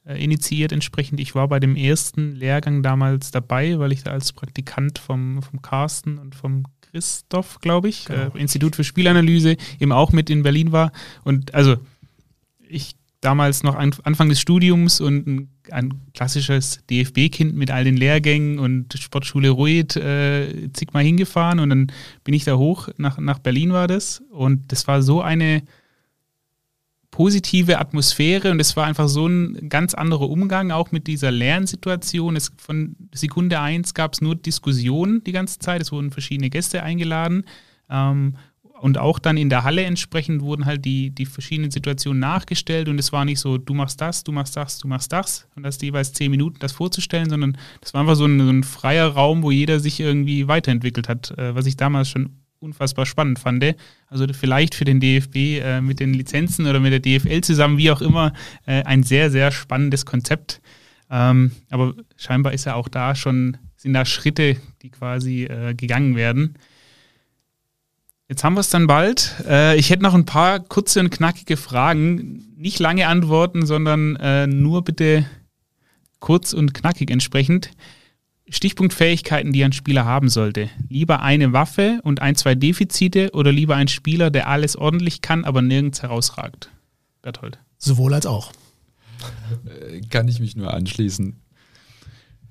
äh, 0.05 0.23
initiiert 0.23 0.71
entsprechend. 0.71 1.19
Ich 1.19 1.35
war 1.35 1.47
bei 1.47 1.59
dem 1.59 1.75
ersten 1.75 2.35
Lehrgang 2.35 2.83
damals 2.83 3.31
dabei, 3.31 3.79
weil 3.79 3.91
ich 3.91 4.03
da 4.03 4.11
als 4.11 4.33
Praktikant 4.33 4.99
vom, 4.99 5.41
vom 5.41 5.61
Carsten 5.61 6.17
und 6.17 6.35
vom 6.35 6.63
Christoph, 6.81 7.59
glaube 7.59 7.89
ich, 7.89 8.05
genau. 8.05 8.35
äh, 8.35 8.39
Institut 8.39 8.75
für 8.75 8.83
Spielanalyse, 8.83 9.57
eben 9.79 9.91
auch 9.91 10.11
mit 10.11 10.29
in 10.29 10.43
Berlin 10.43 10.71
war. 10.71 10.91
Und 11.23 11.53
also 11.53 11.77
ich 12.67 12.95
damals 13.21 13.63
noch 13.63 13.75
an, 13.75 13.95
Anfang 14.03 14.29
des 14.29 14.39
Studiums 14.39 15.01
und 15.01 15.25
ein, 15.25 15.49
ein 15.71 15.93
klassisches 16.13 16.81
DFB-Kind 16.89 17.55
mit 17.55 17.71
all 17.71 17.83
den 17.83 17.97
Lehrgängen 17.97 18.59
und 18.59 18.93
Sportschule 18.93 19.49
Ruid 19.49 19.95
äh, 19.95 20.69
zigmal 20.71 21.03
hingefahren 21.03 21.59
und 21.59 21.69
dann 21.69 21.91
bin 22.23 22.35
ich 22.35 22.43
da 22.43 22.55
hoch, 22.57 22.89
nach, 22.97 23.17
nach 23.17 23.39
Berlin 23.39 23.73
war 23.73 23.87
das 23.87 24.21
und 24.29 24.71
das 24.71 24.87
war 24.87 25.01
so 25.01 25.21
eine 25.21 25.63
positive 27.15 27.79
Atmosphäre 27.79 28.51
und 28.51 28.59
es 28.59 28.75
war 28.75 28.85
einfach 28.85 29.07
so 29.07 29.25
ein 29.25 29.69
ganz 29.69 29.93
anderer 29.93 30.29
Umgang 30.29 30.71
auch 30.71 30.91
mit 30.91 31.07
dieser 31.07 31.31
Lernsituation. 31.31 32.35
Es, 32.35 32.51
von 32.57 32.97
Sekunde 33.13 33.61
1 33.61 33.93
gab 33.93 34.11
es 34.11 34.19
nur 34.19 34.35
Diskussionen 34.35 35.23
die 35.23 35.31
ganze 35.31 35.59
Zeit, 35.59 35.81
es 35.81 35.93
wurden 35.93 36.11
verschiedene 36.11 36.49
Gäste 36.49 36.83
eingeladen 36.83 37.45
ähm, 37.89 38.35
und 38.81 38.97
auch 38.97 39.17
dann 39.17 39.37
in 39.37 39.49
der 39.49 39.63
Halle 39.63 39.85
entsprechend 39.85 40.41
wurden 40.41 40.65
halt 40.65 40.83
die, 40.83 41.09
die 41.09 41.25
verschiedenen 41.25 41.71
Situationen 41.71 42.19
nachgestellt 42.19 42.89
und 42.89 42.99
es 42.99 43.13
war 43.13 43.23
nicht 43.23 43.39
so, 43.39 43.57
du 43.57 43.73
machst 43.73 44.01
das, 44.01 44.25
du 44.25 44.33
machst 44.33 44.57
das, 44.57 44.79
du 44.79 44.89
machst 44.89 45.13
das 45.13 45.47
und 45.55 45.65
hast 45.65 45.81
jeweils 45.83 46.11
zehn 46.11 46.29
Minuten, 46.29 46.59
das 46.59 46.73
vorzustellen, 46.73 47.29
sondern 47.29 47.57
das 47.79 47.93
war 47.93 48.01
einfach 48.01 48.17
so 48.17 48.25
ein, 48.25 48.41
so 48.41 48.49
ein 48.49 48.63
freier 48.63 49.07
Raum, 49.07 49.41
wo 49.41 49.51
jeder 49.51 49.79
sich 49.79 50.01
irgendwie 50.01 50.49
weiterentwickelt 50.49 51.07
hat, 51.07 51.31
äh, 51.37 51.55
was 51.55 51.65
ich 51.65 51.77
damals 51.77 52.09
schon 52.09 52.31
unfassbar 52.59 53.05
spannend 53.05 53.39
fand. 53.39 53.75
Also 54.07 54.25
vielleicht 54.33 54.75
für 54.75 54.85
den 54.85 54.99
DFB 54.99 55.35
äh, 55.35 55.81
mit 55.81 55.99
den 55.99 56.13
Lizenzen 56.13 56.67
oder 56.67 56.79
mit 56.79 56.91
der 56.91 56.99
DFL 56.99 57.41
zusammen, 57.41 57.77
wie 57.77 57.91
auch 57.91 58.01
immer, 58.01 58.33
äh, 58.65 58.83
ein 58.83 59.03
sehr, 59.03 59.31
sehr 59.31 59.51
spannendes 59.51 60.05
Konzept. 60.05 60.61
Ähm, 61.09 61.51
aber 61.69 61.93
scheinbar 62.17 62.53
ist 62.53 62.65
ja 62.65 62.75
auch 62.75 62.87
da 62.87 63.15
schon, 63.15 63.57
sind 63.75 63.93
da 63.93 64.05
Schritte, 64.05 64.57
die 64.81 64.89
quasi 64.89 65.43
äh, 65.43 65.73
gegangen 65.73 66.15
werden. 66.15 66.57
Jetzt 68.27 68.43
haben 68.43 68.55
wir 68.55 68.61
es 68.61 68.69
dann 68.69 68.87
bald. 68.87 69.35
Äh, 69.47 69.77
ich 69.77 69.91
hätte 69.91 70.01
noch 70.01 70.15
ein 70.15 70.25
paar 70.25 70.59
kurze 70.59 70.99
und 70.99 71.11
knackige 71.11 71.57
Fragen. 71.57 72.53
Nicht 72.57 72.79
lange 72.79 73.07
antworten, 73.07 73.65
sondern 73.65 74.15
äh, 74.15 74.47
nur 74.47 74.83
bitte 74.83 75.25
kurz 76.19 76.53
und 76.53 76.73
knackig 76.73 77.11
entsprechend. 77.11 77.69
Stichpunktfähigkeiten, 78.49 79.51
die 79.51 79.63
ein 79.63 79.73
Spieler 79.73 80.05
haben 80.05 80.29
sollte. 80.29 80.69
Lieber 80.87 81.21
eine 81.21 81.51
Waffe 81.53 81.99
und 82.03 82.21
ein, 82.21 82.35
zwei 82.35 82.53
Defizite 82.55 83.31
oder 83.33 83.51
lieber 83.51 83.75
ein 83.75 83.87
Spieler, 83.87 84.29
der 84.29 84.47
alles 84.47 84.75
ordentlich 84.75 85.21
kann, 85.21 85.45
aber 85.45 85.61
nirgends 85.61 86.03
herausragt? 86.03 86.69
Berthold. 87.21 87.57
Sowohl 87.77 88.13
als 88.13 88.25
auch. 88.25 88.51
Äh, 89.89 90.01
kann 90.01 90.27
ich 90.27 90.39
mich 90.39 90.55
nur 90.55 90.73
anschließen. 90.73 91.41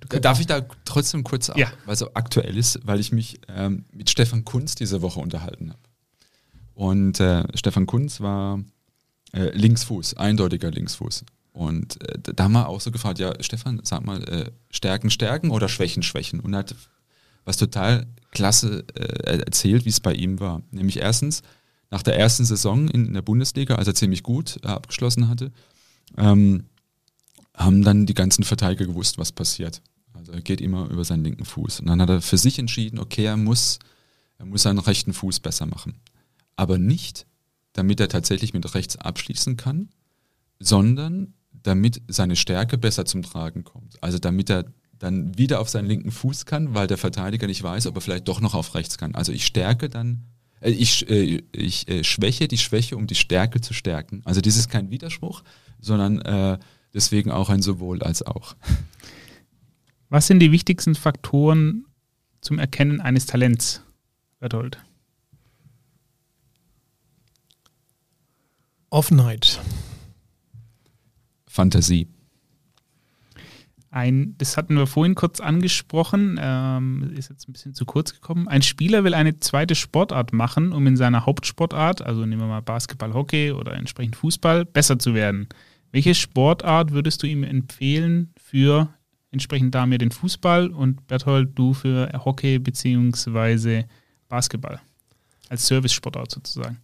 Darf 0.09 0.41
ich 0.41 0.47
da 0.47 0.67
trotzdem 0.85 1.25
kurz, 1.25 1.51
ja. 1.57 1.73
weil 1.87 1.97
so 1.97 2.13
aktuell 2.15 2.57
ist, 2.57 2.81
weil 2.85 3.01
ich 3.01 3.11
mich 3.11 3.41
ähm, 3.49 3.85
mit 3.93 4.11
Stefan 4.11 4.45
Kunz 4.45 4.75
diese 4.75 5.01
Woche 5.01 5.21
unterhalten 5.21 5.71
habe. 5.71 5.81
Und 6.75 7.21
äh, 7.21 7.45
Stefan 7.57 7.87
Kunz 7.87 8.21
war 8.21 8.61
äh, 9.33 9.51
Linksfuß, 9.57 10.15
eindeutiger 10.15 10.71
Linksfuß. 10.71 11.25
Und 11.55 12.03
äh, 12.03 12.19
da 12.35 12.45
haben 12.45 12.53
wir 12.53 12.69
auch 12.69 12.81
so 12.81 12.91
gefragt, 12.91 13.21
ja, 13.21 13.33
Stefan, 13.41 13.81
sag 13.85 14.05
mal, 14.05 14.23
äh, 14.25 14.51
Stärken, 14.71 15.09
Stärken 15.09 15.51
oder 15.51 15.69
Schwächen, 15.69 16.03
Schwächen? 16.03 16.41
Und 16.41 16.53
er 16.53 16.59
hat 16.59 16.75
was 17.45 17.57
total 17.57 18.09
klasse 18.33 18.85
äh, 18.95 19.39
erzählt, 19.39 19.85
wie 19.85 19.91
es 19.91 20.01
bei 20.01 20.13
ihm 20.15 20.41
war. 20.41 20.63
Nämlich 20.73 20.99
erstens, 20.99 21.43
nach 21.91 22.03
der 22.03 22.19
ersten 22.19 22.45
Saison 22.45 22.89
in 22.89 23.15
der 23.15 23.23
Bundesliga, 23.23 23.77
als 23.77 23.87
er 23.87 23.95
ziemlich 23.95 24.25
gut 24.25 24.59
äh, 24.65 24.67
abgeschlossen 24.67 25.29
hatte, 25.29 25.53
ähm, 26.17 26.65
haben 27.57 27.83
dann 27.85 28.07
die 28.07 28.15
ganzen 28.15 28.43
Verteidiger 28.43 28.87
gewusst, 28.87 29.17
was 29.17 29.31
passiert. 29.31 29.81
Also 30.13 30.33
er 30.33 30.41
geht 30.41 30.61
immer 30.61 30.91
über 30.91 31.05
seinen 31.05 31.23
linken 31.23 31.45
Fuß. 31.45 31.81
Und 31.81 31.87
dann 31.87 32.03
hat 32.03 32.09
er 32.09 32.21
für 32.21 32.39
sich 32.39 32.59
entschieden, 32.59 32.99
okay, 32.99 33.27
er 33.27 33.37
muss, 33.37 33.79
er 34.39 34.47
muss 34.47 34.63
seinen 34.63 34.81
rechten 34.81 35.13
Fuß 35.13 35.39
besser 35.39 35.67
machen. 35.67 36.01
Aber 36.57 36.79
nicht, 36.79 37.27
damit 37.75 38.01
er 38.01 38.09
tatsächlich 38.09 38.55
mit 38.55 38.75
rechts 38.75 38.97
abschließen 38.97 39.57
kann, 39.57 39.91
sondern 40.59 41.35
damit 41.65 42.01
seine 42.09 42.37
Stärke 42.37 42.79
besser 42.79 43.05
zum 43.05 43.23
Tragen 43.23 43.65
kommt. 43.65 44.01
Also 44.03 44.19
damit 44.19 44.51
er 44.51 44.67
dann 44.99 45.37
wieder 45.37 45.61
auf 45.61 45.69
seinen 45.69 45.87
linken 45.87 46.13
Fuß 46.13 46.47
kann, 46.47 46.75
weil 46.75 46.87
der 46.87 46.99
Verteidiger 46.99 47.47
nicht 47.47 47.63
weiß, 47.63 47.87
ob 47.87 47.97
er 47.97 48.01
vielleicht 48.01 48.29
doch 48.29 48.41
noch 48.41 48.55
auf 48.55 48.75
rechts 48.75 48.97
kann. 48.97 49.15
Also 49.15 49.33
ich 49.33 49.45
stärke 49.45 49.89
dann, 49.89 50.25
äh, 50.61 50.71
ich, 50.71 51.09
äh, 51.11 51.43
ich 51.53 51.89
äh, 51.89 52.05
schwäche 52.05 52.49
die 52.49 52.59
Schwäche, 52.59 52.97
um 52.97 53.07
die 53.07 53.15
Stärke 53.15 53.61
zu 53.61 53.75
stärken. 53.75 54.23
Also 54.25 54.41
das 54.41 54.57
ist 54.57 54.69
kein 54.69 54.91
Widerspruch, 54.91 55.43
sondern 55.81 56.21
äh, 56.21 56.59
deswegen 56.93 57.31
auch 57.31 57.49
ein 57.49 57.63
sowohl 57.63 58.03
als 58.03 58.23
auch. 58.23 58.55
Was 60.11 60.27
sind 60.27 60.41
die 60.41 60.53
wichtigsten 60.53 60.95
Faktoren 60.95 61.87
zum 62.41 62.59
Erkennen 62.59 63.01
eines 63.01 63.27
Talents, 63.27 63.83
Berthold? 64.39 64.79
Offenheit. 68.91 69.61
Fantasie. 71.55 72.09
Ein, 73.89 74.35
das 74.39 74.57
hatten 74.57 74.77
wir 74.77 74.89
vorhin 74.89 75.15
kurz 75.15 75.39
angesprochen, 75.39 76.37
ähm, 76.43 77.13
ist 77.17 77.31
jetzt 77.31 77.49
ein 77.49 77.53
bisschen 77.53 77.75
zu 77.75 77.85
kurz 77.85 78.13
gekommen. 78.13 78.49
Ein 78.49 78.63
Spieler 78.63 79.05
will 79.05 79.15
eine 79.15 79.39
zweite 79.39 79.77
Sportart 79.77 80.33
machen, 80.33 80.73
um 80.73 80.85
in 80.89 80.97
seiner 80.97 81.27
Hauptsportart, 81.27 82.03
also 82.03 82.27
nehmen 82.27 82.43
wir 82.43 82.49
mal 82.49 82.61
Basketball, 82.61 83.15
Hockey 83.15 83.53
oder 83.53 83.75
entsprechend 83.75 84.17
Fußball, 84.17 84.65
besser 84.65 84.99
zu 84.99 85.15
werden. 85.15 85.49
Welche 85.93 86.17
Sportart 86.17 86.91
würdest 86.91 87.23
du 87.23 87.29
ihm 87.29 87.45
empfehlen 87.45 88.33
für 88.37 88.89
entsprechend 89.31 89.77
da 89.77 89.87
mir 89.87 89.99
den 89.99 90.11
Fußball 90.11 90.71
und 90.71 91.07
Berthold, 91.07 91.51
du 91.55 91.73
für 91.73 92.11
Hockey 92.25 92.59
bzw. 92.59 93.85
Basketball? 94.29 94.81
Als 95.49 95.69
Service-Sportart 95.69 96.33
sozusagen. 96.33 96.79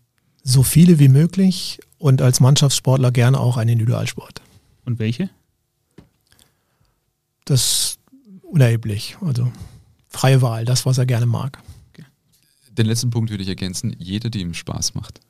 So 0.44 0.62
viele 0.62 1.00
wie 1.00 1.08
möglich 1.08 1.80
und 1.98 2.22
als 2.22 2.38
Mannschaftssportler 2.38 3.10
gerne 3.10 3.40
auch 3.40 3.56
einen 3.56 3.70
Individualsport. 3.70 4.42
Und 4.90 4.98
welche? 4.98 5.30
Das 7.44 7.60
ist 7.60 8.00
unerheblich. 8.42 9.16
Also 9.20 9.52
freie 10.08 10.42
Wahl, 10.42 10.64
das, 10.64 10.84
was 10.84 10.98
er 10.98 11.06
gerne 11.06 11.26
mag. 11.26 11.62
Okay. 11.92 12.04
Den 12.72 12.86
letzten 12.86 13.10
Punkt 13.10 13.30
würde 13.30 13.44
ich 13.44 13.48
ergänzen, 13.48 13.94
jeder, 14.00 14.30
die 14.30 14.40
ihm 14.40 14.52
Spaß 14.52 14.94
macht. 14.94 15.20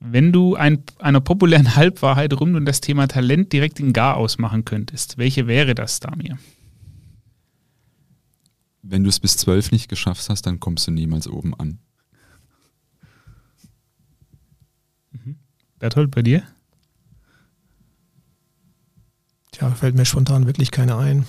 Wenn 0.00 0.32
du 0.32 0.56
ein, 0.56 0.84
einer 1.00 1.20
populären 1.20 1.76
Halbwahrheit 1.76 2.32
rund 2.32 2.56
um 2.56 2.64
das 2.64 2.80
Thema 2.80 3.06
Talent 3.08 3.52
direkt 3.52 3.78
in 3.78 3.92
Gar 3.92 4.16
ausmachen 4.16 4.64
könntest, 4.64 5.18
welche 5.18 5.46
wäre 5.46 5.74
das, 5.74 6.00
Damir? 6.00 6.38
Wenn 8.80 9.04
du 9.04 9.10
es 9.10 9.20
bis 9.20 9.36
zwölf 9.36 9.70
nicht 9.70 9.90
geschafft 9.90 10.30
hast, 10.30 10.46
dann 10.46 10.60
kommst 10.60 10.86
du 10.86 10.90
niemals 10.92 11.28
oben 11.28 11.52
an. 11.52 11.78
Mhm. 15.10 15.36
Berthold, 15.78 16.10
bei 16.10 16.22
dir? 16.22 16.46
Tja, 19.62 19.70
fällt 19.76 19.94
mir 19.94 20.04
spontan 20.04 20.48
wirklich 20.48 20.72
keine 20.72 20.96
ein. 20.96 21.24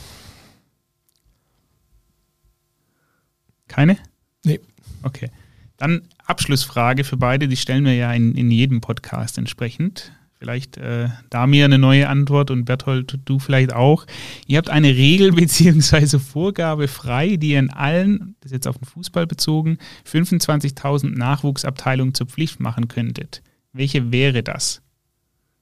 Keine? 3.68 3.98
Nee. 4.44 4.60
Okay. 5.04 5.30
Dann 5.78 6.02
Abschlussfrage 6.26 7.04
für 7.04 7.16
beide, 7.16 7.48
die 7.48 7.58
stellen 7.58 7.86
wir 7.86 7.94
ja 7.94 8.12
in, 8.12 8.34
in 8.34 8.50
jedem 8.50 8.82
Podcast 8.82 9.38
entsprechend. 9.38 10.14
Vielleicht 10.40 10.78
äh, 10.78 11.10
da 11.30 11.46
mir 11.46 11.66
eine 11.66 11.78
neue 11.78 12.10
Antwort 12.10 12.50
und 12.50 12.66
Berthold, 12.66 13.20
du 13.24 13.38
vielleicht 13.38 13.72
auch. 13.72 14.08
Ihr 14.48 14.58
habt 14.58 14.72
eine 14.72 14.90
Regel 14.90 15.32
bzw. 15.34 16.18
Vorgabe 16.18 16.88
frei, 16.88 17.36
die 17.36 17.52
ihr 17.52 17.60
in 17.60 17.70
allen, 17.70 18.36
das 18.42 18.52
ist 18.52 18.56
jetzt 18.56 18.68
auf 18.68 18.80
den 18.80 18.86
Fußball 18.86 19.28
bezogen, 19.28 19.78
25.000 20.12 21.16
Nachwuchsabteilungen 21.16 22.16
zur 22.16 22.26
Pflicht 22.26 22.60
machen 22.60 22.88
könntet. 22.88 23.44
Welche 23.74 24.12
wäre 24.12 24.42
das? 24.42 24.83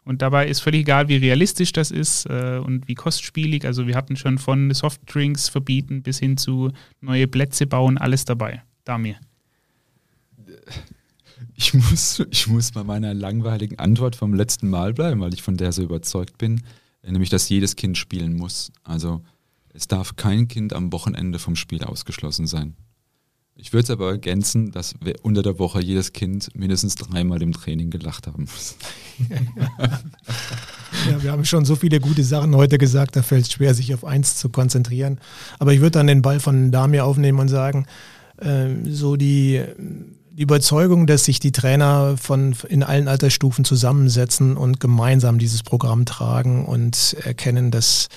Und 0.03 0.21
dabei 0.21 0.47
ist 0.47 0.61
völlig 0.61 0.81
egal, 0.81 1.09
wie 1.09 1.17
realistisch 1.17 1.73
das 1.73 1.91
ist 1.91 2.25
äh, 2.25 2.59
und 2.63 2.87
wie 2.87 2.95
kostspielig. 2.95 3.65
Also 3.65 3.85
wir 3.85 3.95
hatten 3.95 4.15
schon 4.15 4.39
von 4.39 4.73
Softdrinks 4.73 5.49
verbieten 5.49 6.01
bis 6.01 6.19
hin 6.19 6.37
zu 6.37 6.71
neue 7.01 7.27
Plätze 7.27 7.67
bauen, 7.67 7.97
alles 7.97 8.25
dabei. 8.25 8.63
Damir. 8.83 9.15
Ich 11.55 11.73
muss, 11.73 12.23
ich 12.31 12.47
muss 12.47 12.71
bei 12.71 12.83
meiner 12.83 13.13
langweiligen 13.13 13.77
Antwort 13.77 14.15
vom 14.15 14.33
letzten 14.33 14.69
Mal 14.69 14.93
bleiben, 14.93 15.21
weil 15.21 15.33
ich 15.33 15.43
von 15.43 15.57
der 15.57 15.71
so 15.71 15.83
überzeugt 15.83 16.39
bin, 16.39 16.63
nämlich 17.03 17.29
dass 17.29 17.47
jedes 17.49 17.75
Kind 17.75 17.97
spielen 17.97 18.33
muss. 18.33 18.71
Also 18.83 19.21
es 19.73 19.87
darf 19.87 20.15
kein 20.15 20.47
Kind 20.47 20.73
am 20.73 20.91
Wochenende 20.91 21.37
vom 21.37 21.55
Spiel 21.55 21.83
ausgeschlossen 21.83 22.47
sein. 22.47 22.75
Ich 23.55 23.73
würde 23.73 23.83
es 23.83 23.89
aber 23.91 24.09
ergänzen, 24.09 24.71
dass 24.71 24.95
unter 25.21 25.43
der 25.43 25.59
Woche 25.59 25.81
jedes 25.81 26.13
Kind 26.13 26.49
mindestens 26.55 26.95
dreimal 26.95 27.41
im 27.41 27.51
Training 27.51 27.89
gelacht 27.89 28.25
haben 28.25 28.43
muss. 28.43 28.75
ja, 31.09 31.21
wir 31.21 31.31
haben 31.31 31.45
schon 31.45 31.65
so 31.65 31.75
viele 31.75 31.99
gute 31.99 32.23
Sachen 32.23 32.55
heute 32.55 32.77
gesagt, 32.77 33.15
da 33.15 33.21
fällt 33.21 33.45
es 33.45 33.51
schwer, 33.51 33.73
sich 33.73 33.93
auf 33.93 34.03
eins 34.03 34.35
zu 34.37 34.49
konzentrieren. 34.49 35.19
Aber 35.59 35.73
ich 35.73 35.79
würde 35.79 35.91
dann 35.91 36.07
den 36.07 36.21
Ball 36.21 36.39
von 36.39 36.71
Damir 36.71 37.05
aufnehmen 37.05 37.39
und 37.39 37.49
sagen, 37.49 37.85
äh, 38.37 38.69
so 38.85 39.15
die, 39.15 39.61
die 40.31 40.43
Überzeugung, 40.43 41.05
dass 41.05 41.25
sich 41.25 41.39
die 41.39 41.51
Trainer 41.51 42.15
von 42.17 42.55
in 42.69 42.83
allen 42.83 43.07
Altersstufen 43.07 43.65
zusammensetzen 43.65 44.57
und 44.57 44.79
gemeinsam 44.79 45.39
dieses 45.39 45.61
Programm 45.61 46.05
tragen 46.05 46.65
und 46.65 47.15
erkennen, 47.21 47.69
dass 47.69 48.07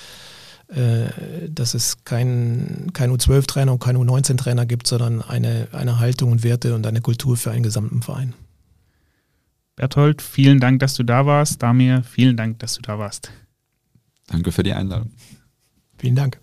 dass 0.67 1.73
es 1.75 2.03
kein, 2.03 2.91
kein 2.93 3.11
U12-Trainer 3.11 3.71
und 3.73 3.79
kein 3.79 3.97
U19-Trainer 3.97 4.65
gibt, 4.65 4.87
sondern 4.87 5.21
eine, 5.21 5.67
eine 5.71 5.99
Haltung 5.99 6.31
und 6.31 6.43
Werte 6.43 6.73
und 6.73 6.87
eine 6.87 7.01
Kultur 7.01 7.37
für 7.37 7.51
einen 7.51 7.63
gesamten 7.63 8.01
Verein. 8.01 8.33
Berthold, 9.75 10.21
vielen 10.21 10.59
Dank, 10.59 10.79
dass 10.79 10.95
du 10.95 11.03
da 11.03 11.25
warst. 11.25 11.61
Damir, 11.61 12.03
vielen 12.03 12.37
Dank, 12.37 12.59
dass 12.59 12.75
du 12.75 12.81
da 12.81 12.97
warst. 12.97 13.31
Danke 14.27 14.51
für 14.51 14.63
die 14.63 14.73
Einladung. 14.73 15.11
Vielen 15.97 16.15
Dank. 16.15 16.39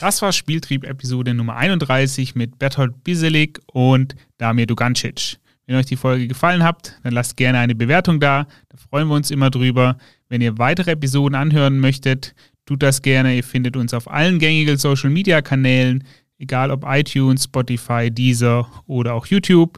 Das 0.00 0.22
war 0.22 0.32
Spieltrieb-Episode 0.32 1.34
Nummer 1.34 1.56
31 1.56 2.36
mit 2.36 2.58
Berthold 2.60 3.02
Biselig 3.02 3.60
und 3.66 4.14
Damir 4.38 4.66
Dugancic. 4.66 5.38
Wenn 5.68 5.76
euch 5.76 5.84
die 5.84 5.96
Folge 5.96 6.26
gefallen 6.26 6.64
hat, 6.64 6.98
dann 7.02 7.12
lasst 7.12 7.36
gerne 7.36 7.58
eine 7.58 7.74
Bewertung 7.74 8.20
da. 8.20 8.46
Da 8.70 8.78
freuen 8.78 9.06
wir 9.06 9.14
uns 9.14 9.30
immer 9.30 9.50
drüber. 9.50 9.98
Wenn 10.30 10.40
ihr 10.40 10.56
weitere 10.56 10.92
Episoden 10.92 11.34
anhören 11.34 11.78
möchtet, 11.78 12.34
tut 12.64 12.82
das 12.82 13.02
gerne. 13.02 13.36
Ihr 13.36 13.44
findet 13.44 13.76
uns 13.76 13.92
auf 13.92 14.10
allen 14.10 14.38
gängigen 14.38 14.78
Social 14.78 15.10
Media 15.10 15.42
Kanälen, 15.42 16.04
egal 16.38 16.70
ob 16.70 16.86
iTunes, 16.88 17.44
Spotify, 17.44 18.10
Deezer 18.10 18.66
oder 18.86 19.12
auch 19.12 19.26
YouTube. 19.26 19.76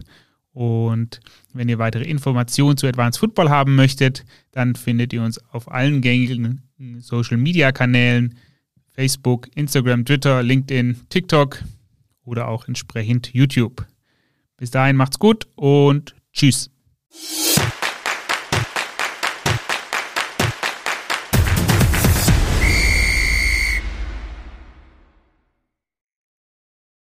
Und 0.53 1.19
wenn 1.55 1.69
ihr 1.69 1.81
weitere 1.81 2.05
Informationen 2.05 2.77
zu 2.77 2.87
Advanced 2.87 3.19
Football 3.19 3.51
haben 3.51 3.75
möchtet, 3.75 4.25
dann 4.53 4.77
findet 4.77 5.12
ihr 5.12 5.25
uns 5.25 5.45
auf 5.51 5.69
allen 5.73 6.03
gängigen 6.03 6.62
Social 7.01 7.37
Media 7.37 7.73
Kanälen. 7.73 8.37
Facebook, 8.93 9.49
Instagram, 9.57 10.05
Twitter, 10.05 10.45
LinkedIn, 10.45 11.01
TikTok 11.09 11.65
oder 12.25 12.47
auch 12.47 12.69
entsprechend 12.69 13.35
YouTube. 13.35 13.90
Bis 14.61 14.70
dahin 14.70 14.97
macht's 14.97 15.19
gut 15.19 15.49
und 15.57 16.15
tschüss. 16.35 16.70